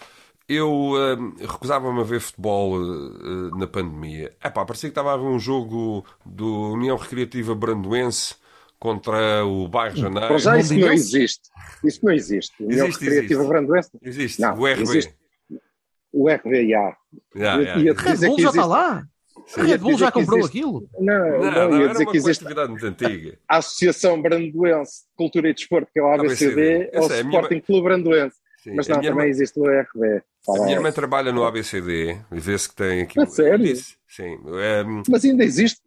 eu 0.50 0.70
hum, 0.72 1.36
recusava-me 1.40 2.00
a 2.02 2.04
ver 2.04 2.20
futebol 2.20 2.76
eh, 2.82 3.58
na 3.58 3.68
pandemia. 3.68 4.34
Epá, 4.44 4.66
parecia 4.66 4.90
que 4.90 4.92
estava 4.92 5.14
a 5.14 5.18
ver 5.18 5.24
um 5.26 5.40
jogo 5.40 6.06
do 6.26 6.72
União 6.74 6.98
Recreativa 6.98 7.56
Brandoense 7.56 8.36
contra 8.82 9.46
o 9.46 9.68
Bairro 9.68 9.96
Janeiro. 9.96 10.28
Para 10.28 10.38
já 10.40 10.58
isso 10.58 10.74
não 10.74 10.92
existe. 10.92 11.42
Isso 11.86 12.00
não 12.04 12.12
existe. 12.12 12.64
União 12.64 12.88
Existe, 12.88 13.04
Recreativa 13.06 13.34
existe. 13.42 13.48
Brandoense. 13.48 13.90
Existe, 14.02 14.42
Não, 14.42 14.58
o 14.60 14.66
RB. 14.68 14.82
existe. 14.82 15.16
O 16.12 16.28
RB, 16.28 16.68
já. 16.68 16.98
Já, 17.36 17.58
Eu 17.58 17.64
já. 17.66 17.78
ia 17.78 17.94
Red 17.94 18.28
Bull 18.28 18.40
já 18.40 18.50
está 18.50 18.66
lá. 18.66 19.04
A 19.56 19.62
Ia 19.62 19.66
Red 19.68 19.78
Bull 19.78 19.98
já 19.98 20.12
comprou 20.12 20.40
existe- 20.40 20.58
aquilo. 20.58 20.90
Não, 21.00 21.14
Não, 21.14 21.40
não, 21.40 21.52
não, 21.70 21.78
ia 21.78 21.84
era 21.86 21.92
dizer 21.94 22.04
uma 22.06 22.12
que 22.12 22.18
existe 22.18 22.44
coletividade 22.44 22.70
muito 22.72 22.86
antiga. 22.88 23.38
a 23.48 23.58
Associação 23.58 24.22
Brandoense 24.22 24.92
de 25.04 25.16
Cultura 25.16 25.50
e 25.50 25.54
Desporto, 25.54 25.90
que 25.94 26.00
é 26.00 26.04
o 26.04 26.08
ABCD, 26.14 26.90
ou 26.96 27.08
o 27.08 27.12
é 27.14 27.20
a 27.20 27.24
minha- 27.24 27.40
Sporting 27.40 27.60
Clube 27.62 27.84
Brandoense. 27.84 28.36
Sim, 28.64 28.76
Mas 28.76 28.88
não, 28.88 28.96
também 28.98 29.10
irmã- 29.10 29.26
existe 29.26 29.60
o 29.60 29.64
RB. 29.68 30.22
A 30.50 30.54
minha 30.64 30.72
irmã 30.74 30.92
trabalha 30.92 31.32
no 31.32 31.44
ABCD 31.46 32.18
e 32.32 32.40
vê-se 32.40 32.68
que 32.70 32.76
tem 32.76 33.02
aqui. 33.02 33.20
A 33.20 33.26
sério? 33.26 33.64
Disse, 33.66 33.96
sim. 34.08 34.38
É, 34.60 34.84
Mas 35.10 35.24
ainda 35.26 35.44
existe. 35.44 35.82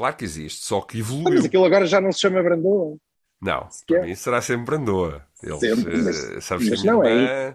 Claro 0.00 0.16
que 0.16 0.24
existe, 0.24 0.64
só 0.64 0.80
que 0.80 0.96
Ah, 0.98 1.04
Mas 1.04 1.10
evoluiu. 1.12 1.44
aquilo 1.44 1.64
agora 1.66 1.84
já 1.84 2.00
não 2.00 2.10
se 2.10 2.20
chama 2.20 2.42
Brandoa. 2.42 2.96
Não, 3.42 3.70
Sequer. 3.70 3.98
para 3.98 4.06
mim 4.08 4.14
será 4.14 4.40
sempre 4.40 4.64
Brandoa. 4.64 5.26
Eles, 5.42 5.60
Sempre, 5.60 5.94
eh, 5.94 5.96
mas- 6.02 6.44
sabes 6.44 6.70
mas 6.70 6.82
não 6.84 7.04
é 7.04 7.54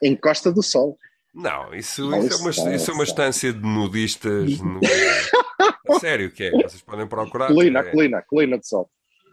Em 0.00 0.14
Costa 0.14 0.52
do 0.52 0.62
Sol. 0.62 0.96
Não, 1.34 1.74
isso, 1.74 2.02
isso, 2.16 2.34
é 2.34 2.36
uma, 2.36 2.70
é- 2.72 2.76
isso 2.76 2.90
é 2.90 2.94
uma 2.94 3.02
é- 3.02 3.06
estância 3.06 3.52
de 3.52 3.60
nudistas. 3.60 4.50
no- 4.60 4.80
sério, 6.00 6.30
que 6.30 6.44
é, 6.44 6.50
vocês 6.52 6.80
podem 6.82 7.06
procurar. 7.08 7.48
Colina, 7.48 7.80
é- 7.80 7.90
colina, 7.90 8.22
colina 8.22 8.56
de 8.58 8.66
sol. 8.68 8.88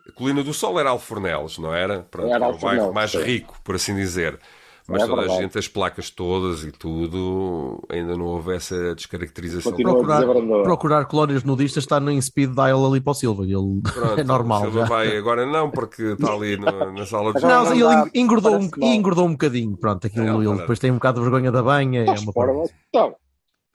a 0.09 0.11
Colina 0.13 0.43
do 0.43 0.53
Sol 0.53 0.79
era 0.79 0.89
Alfornelos, 0.89 1.57
não 1.59 1.73
era? 1.73 2.01
Pronto, 2.09 2.33
Era 2.33 2.45
era 2.45 2.55
o 2.55 2.57
bairro 2.57 2.91
mais 2.93 3.13
rico, 3.13 3.59
por 3.63 3.75
assim 3.75 3.95
dizer. 3.95 4.39
Mas 4.89 5.03
É 5.03 5.05
toda 5.05 5.21
a 5.21 5.25
verdade. 5.25 5.41
gente, 5.43 5.57
as 5.57 5.67
placas 5.67 6.09
todas 6.09 6.63
e 6.63 6.71
tudo, 6.71 7.83
ainda 7.89 8.15
não 8.15 8.25
houve 8.25 8.55
essa 8.55 8.95
descaracterização. 8.95 9.71
Continua 9.73 9.91
a 9.91 9.95
Procurar, 10.23 10.63
procurar 10.63 11.05
colónias 11.05 11.43
nudistas 11.43 11.83
está 11.83 11.99
no 11.99 12.21
speed 12.21 12.51
dial 12.53 12.85
ali 12.85 13.01
para 13.01 13.11
o 13.11 13.13
Silva. 13.13 13.43
Ele 13.43 13.81
Pronto, 13.83 13.83
é 14.19 14.23
normal. 14.23 14.59
o 14.61 14.63
Silva 14.63 14.79
já. 14.79 14.85
vai 14.85 15.17
agora 15.17 15.45
não, 15.45 15.69
porque 15.69 16.03
está 16.03 16.31
ali 16.31 16.55
no- 16.55 16.93
na 16.93 17.05
sala 17.05 17.33
de 17.33 17.41
Não, 17.41 17.71
ele 17.73 17.83
dá, 17.83 18.09
engordou 18.15 18.55
um, 18.55 18.61
mal. 18.61 18.69
engordou 18.93 19.25
um 19.27 19.31
bocadinho. 19.31 19.75
Pronto, 19.75 20.07
aquilo, 20.07 20.41
É, 20.41 20.45
ele 20.47 20.57
depois 20.57 20.79
tem 20.79 20.89
um 20.89 20.95
bocado 20.95 21.19
de 21.19 21.23
vergonha 21.29 21.51
da 21.51 21.61
banha. 21.61 22.05
É 22.05 22.19
uma 22.19 22.31
coisa. 22.31 22.73
então, 22.89 23.15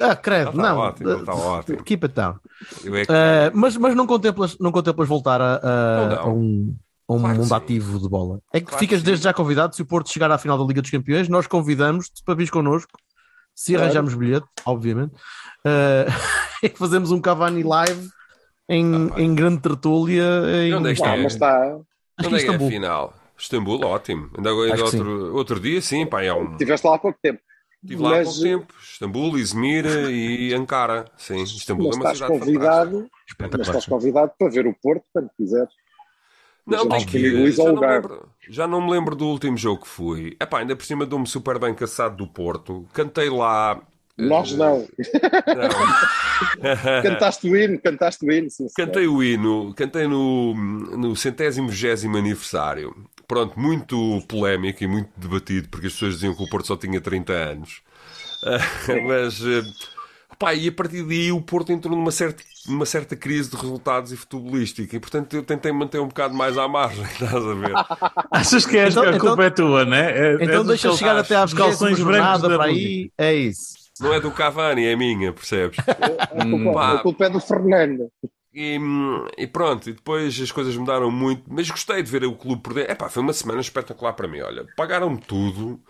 Ah, 0.00 0.16
credo, 0.16 0.50
Está 0.50 0.62
não. 0.62 0.78
ótimo, 0.78 1.10
está 1.10 1.34
ótimo. 1.34 1.82
Keep 1.84 2.06
it 2.06 2.14
down. 2.16 2.36
É 2.86 3.04
que- 3.06 3.12
Ah, 3.12 3.50
mas, 3.54 3.76
mas 3.76 3.94
não 3.94 4.06
contemplas, 4.06 4.56
não 4.58 4.72
contemplas 4.72 5.06
voltar 5.08 5.40
a, 5.42 5.56
a- 5.56 5.96
Não, 5.96 6.08
não. 6.08 6.22
a 6.22 6.28
um, 6.32 6.76
a 6.76 6.91
um 7.16 7.20
Claro 7.20 7.34
que 7.34 7.40
mundo 7.40 7.48
sim. 7.48 7.54
ativo 7.54 7.98
de 8.00 8.08
bola. 8.08 8.40
É 8.52 8.60
que 8.60 8.66
Claro 8.66 8.78
ficas 8.80 9.00
que 9.00 9.04
desde 9.06 9.24
já 9.24 9.32
convidado. 9.34 9.74
Se 9.74 9.82
o 9.82 9.86
Porto 9.86 10.10
chegar 10.10 10.30
à 10.30 10.38
final 10.38 10.58
da 10.58 10.64
Liga 10.64 10.80
dos 10.82 10.90
Campeões, 10.90 11.28
nós 11.28 11.46
convidamos-te 11.46 12.22
para 12.24 12.34
vir 12.34 12.50
connosco. 12.50 12.92
Se 13.54 13.72
Claro. 13.72 13.84
arranjarmos 13.84 14.14
bilhete, 14.14 14.46
obviamente, 14.64 15.12
ah, 15.64 16.06
e 16.62 16.68
fazemos 16.70 17.10
um 17.12 17.20
Cavani 17.20 17.62
live 17.62 18.08
em, 18.68 19.10
Ah, 19.14 19.20
em 19.20 19.34
grande 19.34 19.60
tertúlia. 19.60 20.24
Em... 20.64 20.74
onde 20.74 20.90
é 20.90 20.94
que 20.94 21.02
é? 21.04 21.24
está. 21.26 21.78
Que 22.18 22.26
Onde 22.26 22.36
é 22.36 22.38
que 22.38 22.44
é 22.46 22.48
a 22.48 22.52
Istambul. 22.52 22.68
final? 22.70 23.14
Istambul, 23.38 23.84
ótimo. 23.84 24.30
Ainda, 24.36 24.50
que 24.50 24.82
outro, 24.82 25.34
outro 25.36 25.60
dia, 25.60 25.80
sim, 25.82 26.06
pá, 26.06 26.22
é 26.22 26.32
um. 26.32 26.52
Estiveste 26.52 26.86
lá 26.86 26.94
há 26.94 26.98
pouco 26.98 27.18
tempo. 27.22 27.40
Estive 27.82 28.00
lá 28.02 28.20
há 28.20 28.22
pouco 28.22 28.40
tempo. 28.40 28.66
Istambul, 28.80 29.38
Izmir 29.38 29.84
e 30.08 30.54
Ankara. 30.54 31.04
Sim, 31.16 31.42
Istambul 31.42 31.88
Mas 31.88 31.96
é 31.96 31.98
uma 32.00 32.12
estás 32.12 32.18
cidade 32.18 32.38
convidado, 32.38 32.90
fantástica. 33.28 33.58
mas 33.58 33.66
estás 33.66 33.86
convidado 33.86 34.32
para 34.38 34.48
ver 34.50 34.66
o 34.68 34.74
Porto 34.80 35.04
quando 35.12 35.30
quiseres. 35.36 35.72
Não, 36.66 36.88
tem 36.88 37.04
que 37.04 37.50
Já 37.50 37.64
não, 37.64 37.80
lembro, 37.80 38.28
já 38.48 38.66
não 38.66 38.80
me 38.80 38.90
lembro 38.90 39.16
do 39.16 39.26
último 39.26 39.56
jogo 39.56 39.82
que 39.82 39.88
fui. 39.88 40.36
Epá, 40.40 40.60
ainda 40.60 40.76
por 40.76 40.84
cima 40.84 41.04
dou-me 41.04 41.26
super 41.26 41.58
bem 41.58 41.74
caçado 41.74 42.16
do 42.16 42.26
Porto. 42.26 42.86
Cantei 42.92 43.28
lá. 43.28 43.80
Nós 44.16 44.52
eh, 44.52 44.56
não. 44.56 44.78
não. 44.78 44.88
Cantaste 47.02 47.48
o 47.48 47.56
hino, 47.56 47.80
cantaste 47.80 48.24
o 48.24 48.30
hino. 48.30 48.50
Sim. 48.50 48.66
Cantei 48.76 49.06
o 49.06 49.22
hino, 49.22 49.74
cantei 49.74 50.06
no, 50.06 50.54
no 50.54 51.16
centésimo 51.16 51.68
vigésimo 51.68 52.16
aniversário. 52.16 52.94
Pronto, 53.26 53.58
muito 53.58 54.22
polémico 54.28 54.84
e 54.84 54.86
muito 54.86 55.10
debatido, 55.16 55.68
porque 55.68 55.86
as 55.86 55.92
pessoas 55.94 56.14
diziam 56.14 56.34
que 56.34 56.42
o 56.42 56.48
Porto 56.48 56.66
só 56.66 56.76
tinha 56.76 57.00
30 57.00 57.32
anos. 57.32 57.82
Mas, 59.06 59.40
eh, 59.40 59.62
pá, 60.38 60.54
e 60.54 60.68
a 60.68 60.72
partir 60.72 61.02
daí 61.04 61.30
o 61.32 61.40
Porto 61.40 61.72
entrou 61.72 61.96
numa 61.96 62.10
certa, 62.10 62.42
numa 62.66 62.86
certa 62.86 63.16
crise 63.16 63.50
de 63.50 63.56
resultados 63.56 64.12
e 64.12 64.16
futebolística. 64.16 64.96
E, 64.96 65.00
portanto, 65.00 65.34
eu 65.34 65.42
tentei 65.42 65.72
manter 65.72 66.00
um 66.00 66.08
bocado 66.08 66.34
mais 66.34 66.56
à 66.58 66.66
margem, 66.68 67.04
estás 67.12 67.34
a 67.34 67.54
ver? 67.54 67.72
Achas 68.30 68.66
que, 68.66 68.76
és, 68.78 68.94
Então- 68.96 69.08
a 69.08 69.18
culpa 69.18 69.44
é 69.44 69.50
tua, 69.50 69.84
né? 69.84 70.10
É, 70.10 70.32
é 70.32 70.44
Então 70.44 70.58
dos 70.64 70.68
deixa 70.68 70.88
cal- 70.88 70.96
chegar 70.96 71.16
até 71.18 71.36
à 71.36 71.44
dos 71.44 71.54
calções 71.54 72.00
brancos 72.00 72.42
da 72.42 72.48
para 72.56 72.64
aí. 72.64 73.10
É 73.18 73.34
isso. 73.34 73.74
Não 74.00 74.12
é 74.12 74.20
do 74.20 74.30
Cavani, 74.32 74.84
é 74.86 74.96
minha, 74.96 75.32
percebes? 75.32 75.78
A 76.30 76.44
culpa, 76.44 76.72
Pá. 76.72 76.92
a 76.94 76.98
culpa 76.98 77.24
é 77.26 77.30
do 77.30 77.40
Fernando. 77.40 78.10
E, 78.54 78.78
e 79.38 79.46
pronto, 79.46 79.88
e 79.88 79.92
depois 79.94 80.38
as 80.40 80.50
coisas 80.52 80.76
mudaram 80.76 81.10
muito, 81.10 81.44
mas 81.46 81.70
gostei 81.70 82.02
de 82.02 82.10
ver 82.10 82.24
o 82.24 82.34
clube 82.36 82.62
por 82.62 82.74
dentro. 82.74 82.92
Epá, 82.92 83.08
foi 83.08 83.22
uma 83.22 83.32
semana 83.32 83.60
espetacular 83.60 84.12
para 84.14 84.28
mim. 84.28 84.40
Olha, 84.40 84.66
pagaram-me 84.76 85.18
tudo, 85.20 85.80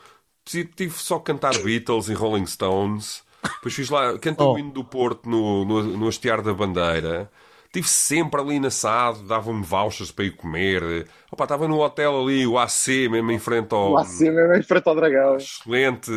tive 0.44 0.68
tive 0.74 0.94
só 0.98 1.18
que 1.18 1.26
cantar 1.26 1.56
Beatles 1.58 2.08
e 2.08 2.14
Rolling 2.14 2.46
Stones, 2.46 3.24
depois 3.42 3.74
fiz 3.74 3.88
lá, 3.90 4.18
cantei 4.18 4.46
Oh. 4.46 4.54
o 4.54 4.58
hino 4.58 4.72
do 4.72 4.84
Porto 4.84 5.28
no, 5.28 5.64
no, 5.64 5.82
no 5.82 6.08
hastear 6.08 6.42
da 6.42 6.52
bandeira. 6.54 7.30
Estive 7.66 7.88
sempre 7.88 8.40
ali 8.40 8.60
na 8.60 8.68
SAD, 8.68 9.22
davam-me 9.24 9.62
vouchers 9.64 10.10
para 10.12 10.26
ir 10.26 10.32
comer. 10.36 11.06
Opa, 11.30 11.44
estava 11.44 11.66
no 11.66 11.80
hotel 11.80 12.20
ali, 12.22 12.46
o 12.46 12.58
AC, 12.58 13.08
mesmo 13.10 13.32
em 13.32 13.38
frente 13.38 13.72
ao. 13.74 13.92
Lá 13.92 14.02
acima, 14.02 14.32
mesmo 14.42 14.54
em 14.56 14.62
frente 14.62 14.86
ao 14.88 14.94
dragão. 14.94 15.36
Excelente. 15.36 16.10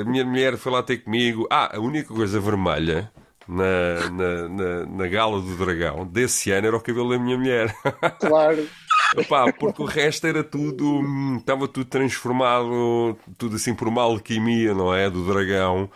A 0.00 0.04
minha 0.04 0.24
mulher 0.24 0.56
foi 0.56 0.72
lá 0.72 0.82
ter 0.82 0.98
comigo. 0.98 1.46
Ah, 1.50 1.76
a 1.76 1.80
única 1.80 2.14
coisa 2.14 2.38
vermelha 2.40 3.10
na, 3.48 4.10
na, 4.10 4.48
na, 4.48 4.86
na 4.86 5.06
gala 5.08 5.40
do 5.40 5.56
dragão 5.56 6.06
desse 6.06 6.50
ano 6.52 6.68
era 6.68 6.76
o 6.76 6.80
cabelo 6.80 7.10
da 7.10 7.18
minha 7.18 7.36
mulher. 7.36 7.74
Claro. 8.20 8.68
Epá, 9.16 9.52
porque 9.52 9.82
o 9.82 9.84
resto 9.86 10.26
era 10.26 10.42
tudo. 10.44 10.84
hum, 11.00 11.36
Estava 11.38 11.68
tudo 11.68 11.86
transformado, 11.86 13.16
tudo 13.38 13.56
assim 13.56 13.74
por 13.74 13.88
uma 13.88 14.02
alquimia, 14.02 14.74
não 14.74 14.92
é? 14.94 15.08
Do 15.10 15.24
dragão. 15.26 15.88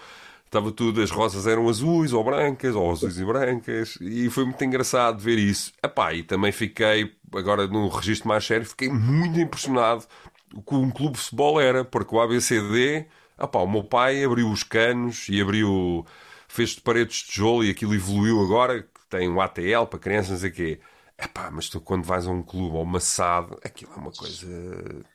Estava 0.50 0.72
tudo, 0.72 1.00
as 1.00 1.12
rosas 1.12 1.46
eram 1.46 1.68
azuis 1.68 2.12
ou 2.12 2.24
brancas, 2.24 2.74
ou 2.74 2.90
azuis 2.90 3.20
e 3.20 3.24
brancas, 3.24 3.96
e 4.00 4.28
foi 4.30 4.44
muito 4.44 4.64
engraçado 4.64 5.20
ver 5.20 5.38
isso. 5.38 5.72
Epá, 5.80 6.12
e 6.12 6.24
também 6.24 6.50
fiquei, 6.50 7.14
agora 7.32 7.68
num 7.68 7.86
registro 7.86 8.26
mais 8.26 8.44
sério, 8.44 8.66
fiquei 8.66 8.88
muito 8.88 9.38
impressionado 9.38 10.04
com 10.64 10.78
um 10.78 10.90
clube 10.90 11.14
de 11.14 11.20
futebol 11.20 11.60
era, 11.60 11.84
porque 11.84 12.12
o 12.12 12.20
ABCD, 12.20 13.06
epá, 13.40 13.60
o 13.60 13.70
meu 13.70 13.84
pai 13.84 14.24
abriu 14.24 14.50
os 14.50 14.64
canos 14.64 15.28
e 15.28 15.40
abriu, 15.40 16.04
fez 16.48 16.70
de 16.70 16.80
paredes 16.80 17.18
de 17.18 17.26
tijolo 17.26 17.62
e 17.62 17.70
aquilo 17.70 17.94
evoluiu 17.94 18.42
agora, 18.42 18.82
que 18.82 19.06
tem 19.08 19.28
um 19.28 19.40
ATL 19.40 19.86
para 19.88 20.00
crianças, 20.00 20.30
não 20.32 20.38
sei 20.38 20.50
o 20.50 20.52
quê. 20.52 20.80
Epá, 21.22 21.50
mas 21.50 21.68
tu 21.68 21.80
quando 21.80 22.04
vais 22.04 22.26
a 22.26 22.30
um 22.30 22.42
clube 22.42 22.76
ou 22.76 22.83
uma 22.83 22.98
SAD, 22.98 23.54
aquilo 23.62 23.92
é 23.94 23.96
uma 23.98 24.11
coisa. 24.11 24.46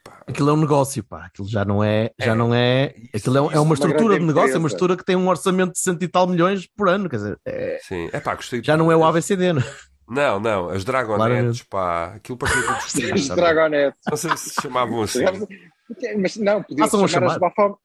Pá, 0.04 0.22
Aquilo 0.28 0.50
é 0.52 0.54
um 0.54 0.58
negócio, 0.58 1.04
pá. 1.04 1.26
Aquilo 1.26 1.48
já 1.48 1.66
não 1.66 1.84
é. 1.84 2.12
Já 2.20 2.34
É. 2.34 2.36
não 2.36 2.54
é 2.54 2.94
aquilo 3.14 3.38
é, 3.38 3.42
Isso- 3.42 3.52
é 3.56 3.60
uma 3.60 3.62
uma 3.62 3.74
estrutura 3.74 4.20
de 4.20 4.26
negócio, 4.26 4.54
é 4.56 4.58
uma 4.60 4.68
estrutura 4.68 4.96
que 4.98 5.04
tem 5.04 5.16
um 5.16 5.28
orçamento 5.28 5.74
de 5.74 5.80
cento 5.80 6.04
e 6.04 6.08
tal 6.08 6.28
milhões 6.28 6.68
por 6.68 6.90
ano. 6.90 7.10
Quer 7.10 7.16
dizer, 7.16 7.40
é- 7.46 7.80
sim, 7.82 8.10
epá, 8.14 8.36
gostei 8.36 8.64
já 8.64 8.78
não 8.78 8.92
é 8.92 8.96
o 8.96 9.04
ABCD, 9.04 9.54
não 9.54 9.62
é? 9.62 9.66
Não, 10.08 10.40
não, 10.40 10.70
as 10.70 10.84
Dragonettes, 10.86 11.64
pá, 11.64 12.14
aquilo 12.16 12.38
tudo 12.46 12.54
Os 12.78 12.94
vestido. 12.94 13.36
Dragonettes. 13.36 14.00
Não 14.08 14.16
sei 14.18 14.38
se 14.38 14.50
se 14.52 14.62
chamavam 14.62 15.02
assim. 15.02 15.24
Mas 16.22 16.36
não, 16.38 16.62
podiam-se 16.62 16.92
Façam-a 16.92 17.08
chamar, 17.08 17.28
as 17.28 17.34
chamar. 17.34 17.50
bafom... 17.50 17.78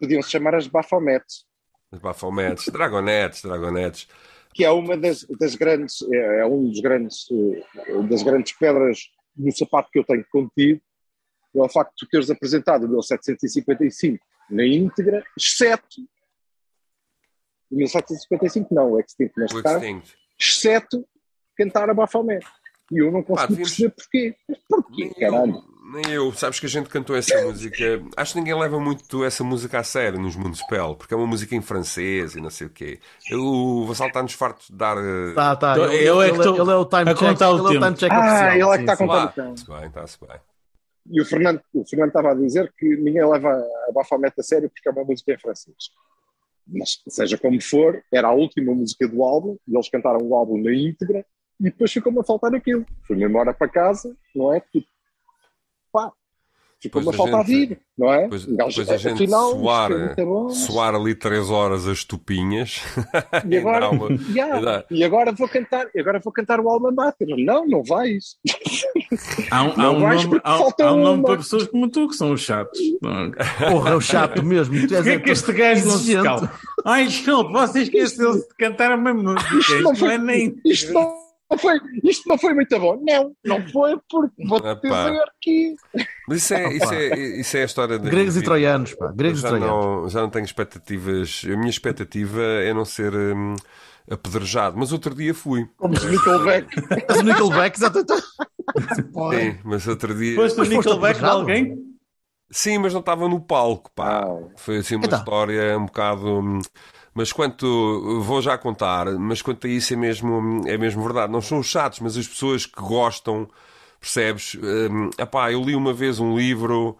podiam 0.00 0.22
-se 0.22 0.30
chamar 0.30 0.54
as 0.56 0.66
Bafometes, 0.66 1.44
As 1.92 2.00
Bafometes, 2.00 2.68
Dragonettes, 2.68 3.42
Dragonettes. 3.42 4.08
Que 4.54 4.64
é 4.64 4.70
uma 4.70 4.96
das, 4.96 5.24
das 5.38 5.54
grandes, 5.54 6.02
é, 6.12 6.40
é 6.40 6.46
um 6.46 6.68
dos 6.68 6.80
grandes, 6.80 7.26
eh, 7.30 8.02
das 8.08 8.22
grandes 8.22 8.52
pedras 8.58 9.10
no 9.36 9.52
sapato 9.56 9.90
que 9.92 9.98
eu 9.98 10.04
tenho 10.04 10.24
contigo, 10.30 10.80
é 11.54 11.60
o 11.62 11.68
facto 11.68 11.94
de 12.04 12.08
teres 12.10 12.30
apresentado 12.30 12.84
o 12.84 12.88
1755 12.88 14.24
na 14.50 14.64
íntegra, 14.66 15.24
exceto 15.36 16.00
o 17.70 17.76
1755 17.76 18.74
não, 18.74 18.92
o 18.92 19.00
Extinct 19.00 19.38
neste 19.38 19.56
O 19.56 19.62
caso, 19.62 19.84
Extinct. 19.84 20.16
exceto 20.38 21.08
cantar 21.56 21.88
a 21.90 21.94
Bafomé. 21.94 22.38
E 22.90 22.98
eu 22.98 23.12
não 23.12 23.20
devíamos- 23.20 23.56
perceber 23.56 23.90
porquê. 23.90 24.36
Mas 24.48 24.58
porquê, 24.68 25.10
caralho? 25.20 25.62
Eu, 25.88 25.92
nem 25.92 26.12
eu. 26.12 26.32
Sabes 26.32 26.60
que 26.60 26.66
a 26.66 26.68
gente 26.68 26.88
cantou 26.88 27.16
essa 27.16 27.42
música. 27.42 28.02
Acho 28.16 28.32
que 28.34 28.38
ninguém 28.38 28.58
leva 28.58 28.78
muito 28.78 29.24
essa 29.24 29.42
música 29.44 29.78
a 29.80 29.82
sério 29.84 30.18
nos 30.20 30.36
Municipal, 30.36 30.96
porque 30.96 31.14
é 31.14 31.16
uma 31.16 31.26
música 31.26 31.54
em 31.54 31.62
francês 31.62 32.34
e 32.34 32.40
não 32.40 32.50
sei 32.50 32.66
o 32.66 32.70
quê. 32.70 32.98
Eu- 33.30 33.42
O 33.44 33.86
Vassal 33.86 34.08
está-nos 34.08 34.32
farto 34.34 34.66
de 34.70 34.76
dar. 34.76 34.96
eh, 34.98 35.34
Tá, 35.34 35.56
tá. 35.56 35.72
Então, 35.72 35.92
Ele, 35.92 36.08
eu 36.08 36.22
é 36.22 36.28
ele- 36.28 36.38
que 36.38 36.48
ele 36.48 36.70
é 36.70 36.76
o 36.76 36.84
time 36.84 37.02
a 37.02 37.14
check. 37.14 37.16
contar 37.18 37.50
o 37.50 37.54
ele 37.54 37.60
é 37.60 37.62
o 37.62 37.68
tempo. 37.68 37.84
time 37.84 37.96
check 37.96 38.12
Ah, 38.12 38.18
oficial. 38.20 38.50
ele 38.52 38.62
é 38.62 38.74
que 38.76 38.80
está 38.80 38.92
a 38.92 38.96
contar 38.96 39.24
o 39.24 39.28
tempo. 39.32 39.54
Está-se 39.54 39.80
bem, 39.80 39.86
está-se 39.88 40.18
bem. 40.20 40.40
E 41.10 41.20
o 41.22 41.24
Fernando, 41.24 41.60
o 41.72 41.84
Fernando 41.88 42.08
estava 42.08 42.30
a 42.32 42.34
dizer 42.34 42.72
que 42.76 42.86
ninguém 42.96 43.26
leva 43.26 43.48
a 43.88 43.92
Bafomete 43.92 44.40
a 44.40 44.42
sério 44.42 44.68
porque 44.70 44.88
é 44.88 44.92
uma 44.92 45.04
música 45.04 45.32
em 45.32 45.38
francês. 45.38 45.76
Mas, 46.66 47.00
seja 47.08 47.38
como 47.38 47.60
for, 47.62 48.02
era 48.12 48.28
a 48.28 48.32
última 48.32 48.74
música 48.74 49.08
do 49.08 49.22
álbum, 49.24 49.56
e 49.66 49.74
eles 49.74 49.88
cantaram 49.88 50.18
o 50.22 50.34
álbum 50.34 50.62
na 50.62 50.70
íntegra, 50.74 51.24
e 51.58 51.64
depois 51.64 51.90
ficou-me 51.90 52.20
a 52.20 52.24
faltar 52.24 52.54
aquilo. 52.54 52.84
Fui-me 53.06 53.24
embora 53.24 53.54
para 53.54 53.68
casa, 53.68 54.14
não 54.34 54.52
é? 54.52 54.60
Tipo, 54.60 54.86
pá, 55.92 56.12
ficou-me 56.80 57.08
a 57.08 57.10
Depois 57.10 57.28
a 57.28 57.32
faltar 57.32 57.46
gente- 57.46 57.68
vir, 57.70 57.80
não 57.98 58.12
é? 58.12 58.22
Depois, 58.22 58.44
depois 58.46 58.88
a 58.90 58.96
gente 58.96 59.14
afinal, 59.14 59.50
suar, 59.50 59.90
é 59.92 60.14
suar 60.54 60.94
ali 60.94 61.14
3 61.14 61.50
horas 61.50 61.88
as 61.88 62.04
tupinhas. 62.04 62.80
E 63.48 63.56
agora, 63.56 63.90
uma- 63.90 64.08
dá- 64.62 64.84
e 64.90 65.02
agora 65.02 65.32
vou 65.32 65.48
cantar, 65.48 65.86
agora 65.98 66.20
vou 66.22 66.32
cantar 66.32 66.60
o 66.60 66.68
Alma 66.68 66.92
Mater. 66.92 67.26
Não, 67.36 67.66
não 67.66 67.82
vais. 67.82 68.36
Há 69.50 69.62
um, 69.64 69.72
há 69.80 69.90
um 69.90 69.98
nome, 70.00 70.40
há, 70.44 70.58
falta 70.58 70.84
há 70.86 70.92
um 70.92 71.02
nome 71.02 71.18
uma. 71.20 71.24
para 71.28 71.36
pessoas 71.38 71.66
como 71.68 71.88
tu 71.88 72.08
que 72.08 72.14
são 72.14 72.32
os 72.32 72.42
chatos. 72.42 72.78
Porra, 73.68 73.90
é 73.90 73.94
o 73.94 74.00
chato 74.00 74.44
mesmo. 74.44 74.74
Tu 74.86 74.94
és 74.94 75.02
Porquê 75.02 75.10
é 75.10 75.18
que 75.18 75.30
este 75.30 75.52
gajo 75.52 75.86
não 75.88 75.96
se 75.98 76.22
calma? 76.22 76.52
Ai, 76.84 77.06
desculpe, 77.06 77.52
você 77.52 77.82
esqueceu-se 77.82 78.46
de 78.46 78.54
cantar 78.56 78.92
a 78.92 78.96
mesma 78.96 79.32
música. 79.32 79.54
Isto 79.56 79.72
Isto 79.72 79.82
não 79.82 79.96
foi, 79.96 80.14
é 80.14 80.18
nem. 80.18 80.60
isto 80.64 80.92
não 80.92 81.16
foi, 81.56 81.78
isto 82.04 82.28
não 82.28 82.36
foi 82.36 82.52
muito 82.52 82.78
bom. 82.78 83.02
Não, 83.08 83.32
não 83.44 83.66
foi 83.68 83.96
porque 84.10 84.44
vou 84.46 84.58
Epá. 84.58 85.10
dizer 85.10 85.24
que 85.40 85.76
Mas 86.28 86.38
isso 86.38 86.54
é, 86.54 86.72
isso, 86.74 86.92
é, 86.92 87.18
isso 87.40 87.56
é 87.56 87.62
a 87.62 87.64
história 87.64 87.98
da 87.98 88.10
Gregos 88.10 88.36
e 88.36 88.42
troianos, 88.42 88.94
pá. 88.94 89.12
Gregos 89.14 89.38
e 89.38 89.42
já 89.42 89.48
troianos. 89.48 89.70
não, 90.02 90.08
já 90.08 90.20
não 90.20 90.30
tenho 90.30 90.44
expectativas. 90.44 91.42
A 91.46 91.56
minha 91.56 91.70
expectativa 91.70 92.42
é 92.42 92.74
não 92.74 92.84
ser 92.84 93.14
hum, 93.14 93.54
apedrejado. 94.10 94.76
Mas 94.76 94.92
outro 94.92 95.14
dia 95.14 95.32
fui. 95.32 95.66
como 95.76 95.94
os 95.94 96.04
Nickelback. 96.04 96.68
Mas 97.08 97.18
o 97.18 97.22
Nickelback, 97.22 97.76
exatamente. 97.78 98.12
Sim, 99.34 99.58
mas 99.64 99.86
outro 99.88 100.14
dia. 100.14 100.34
Foste 100.36 100.60
o 100.60 100.64
Nickelback 100.64 101.18
de 101.20 101.24
alguém? 101.24 101.88
Sim, 102.50 102.78
mas 102.78 102.92
não 102.92 103.00
estava 103.00 103.28
no 103.28 103.40
palco, 103.40 103.90
pá. 103.94 104.24
Ah. 104.24 104.48
Foi 104.56 104.78
assim 104.78 104.96
uma 104.96 105.06
Então. 105.06 105.18
história 105.18 105.78
um 105.78 105.86
bocado. 105.86 106.60
Mas 107.18 107.32
quanto, 107.32 108.20
vou 108.22 108.40
já 108.40 108.56
contar, 108.56 109.06
mas 109.18 109.42
quanto 109.42 109.66
a 109.66 109.70
isso 109.70 109.92
é 109.92 109.96
mesmo, 109.96 110.62
é 110.68 110.78
mesmo 110.78 111.02
verdade. 111.02 111.32
Não 111.32 111.40
são 111.40 111.58
os 111.58 111.66
chatos, 111.66 111.98
mas 111.98 112.16
as 112.16 112.28
pessoas 112.28 112.64
que 112.64 112.80
gostam, 112.80 113.48
percebes? 114.00 114.54
Hum, 114.54 115.10
epá, 115.18 115.50
eu 115.50 115.60
li 115.60 115.74
uma 115.74 115.92
vez 115.92 116.20
um 116.20 116.38
livro 116.38 116.96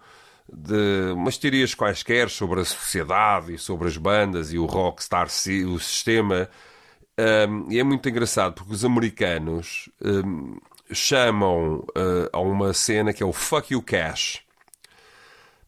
de 0.51 1.13
umas 1.13 1.37
teorias 1.37 1.73
quaisquer 1.73 2.29
sobre 2.29 2.59
a 2.59 2.65
sociedade 2.65 3.53
e 3.53 3.57
sobre 3.57 3.87
as 3.87 3.95
bandas 3.95 4.51
e 4.51 4.59
o 4.59 4.65
rockstar, 4.65 5.27
o 5.27 5.79
sistema. 5.79 6.49
Um, 7.47 7.71
e 7.71 7.79
é 7.79 7.83
muito 7.85 8.09
engraçado 8.09 8.55
porque 8.55 8.73
os 8.73 8.83
americanos 8.83 9.87
um, 10.03 10.57
chamam 10.91 11.85
uh, 11.95 12.29
a 12.33 12.39
uma 12.41 12.73
cena 12.73 13.13
que 13.13 13.23
é 13.23 13.25
o 13.25 13.31
fuck 13.31 13.71
you 13.71 13.81
cash. 13.81 14.41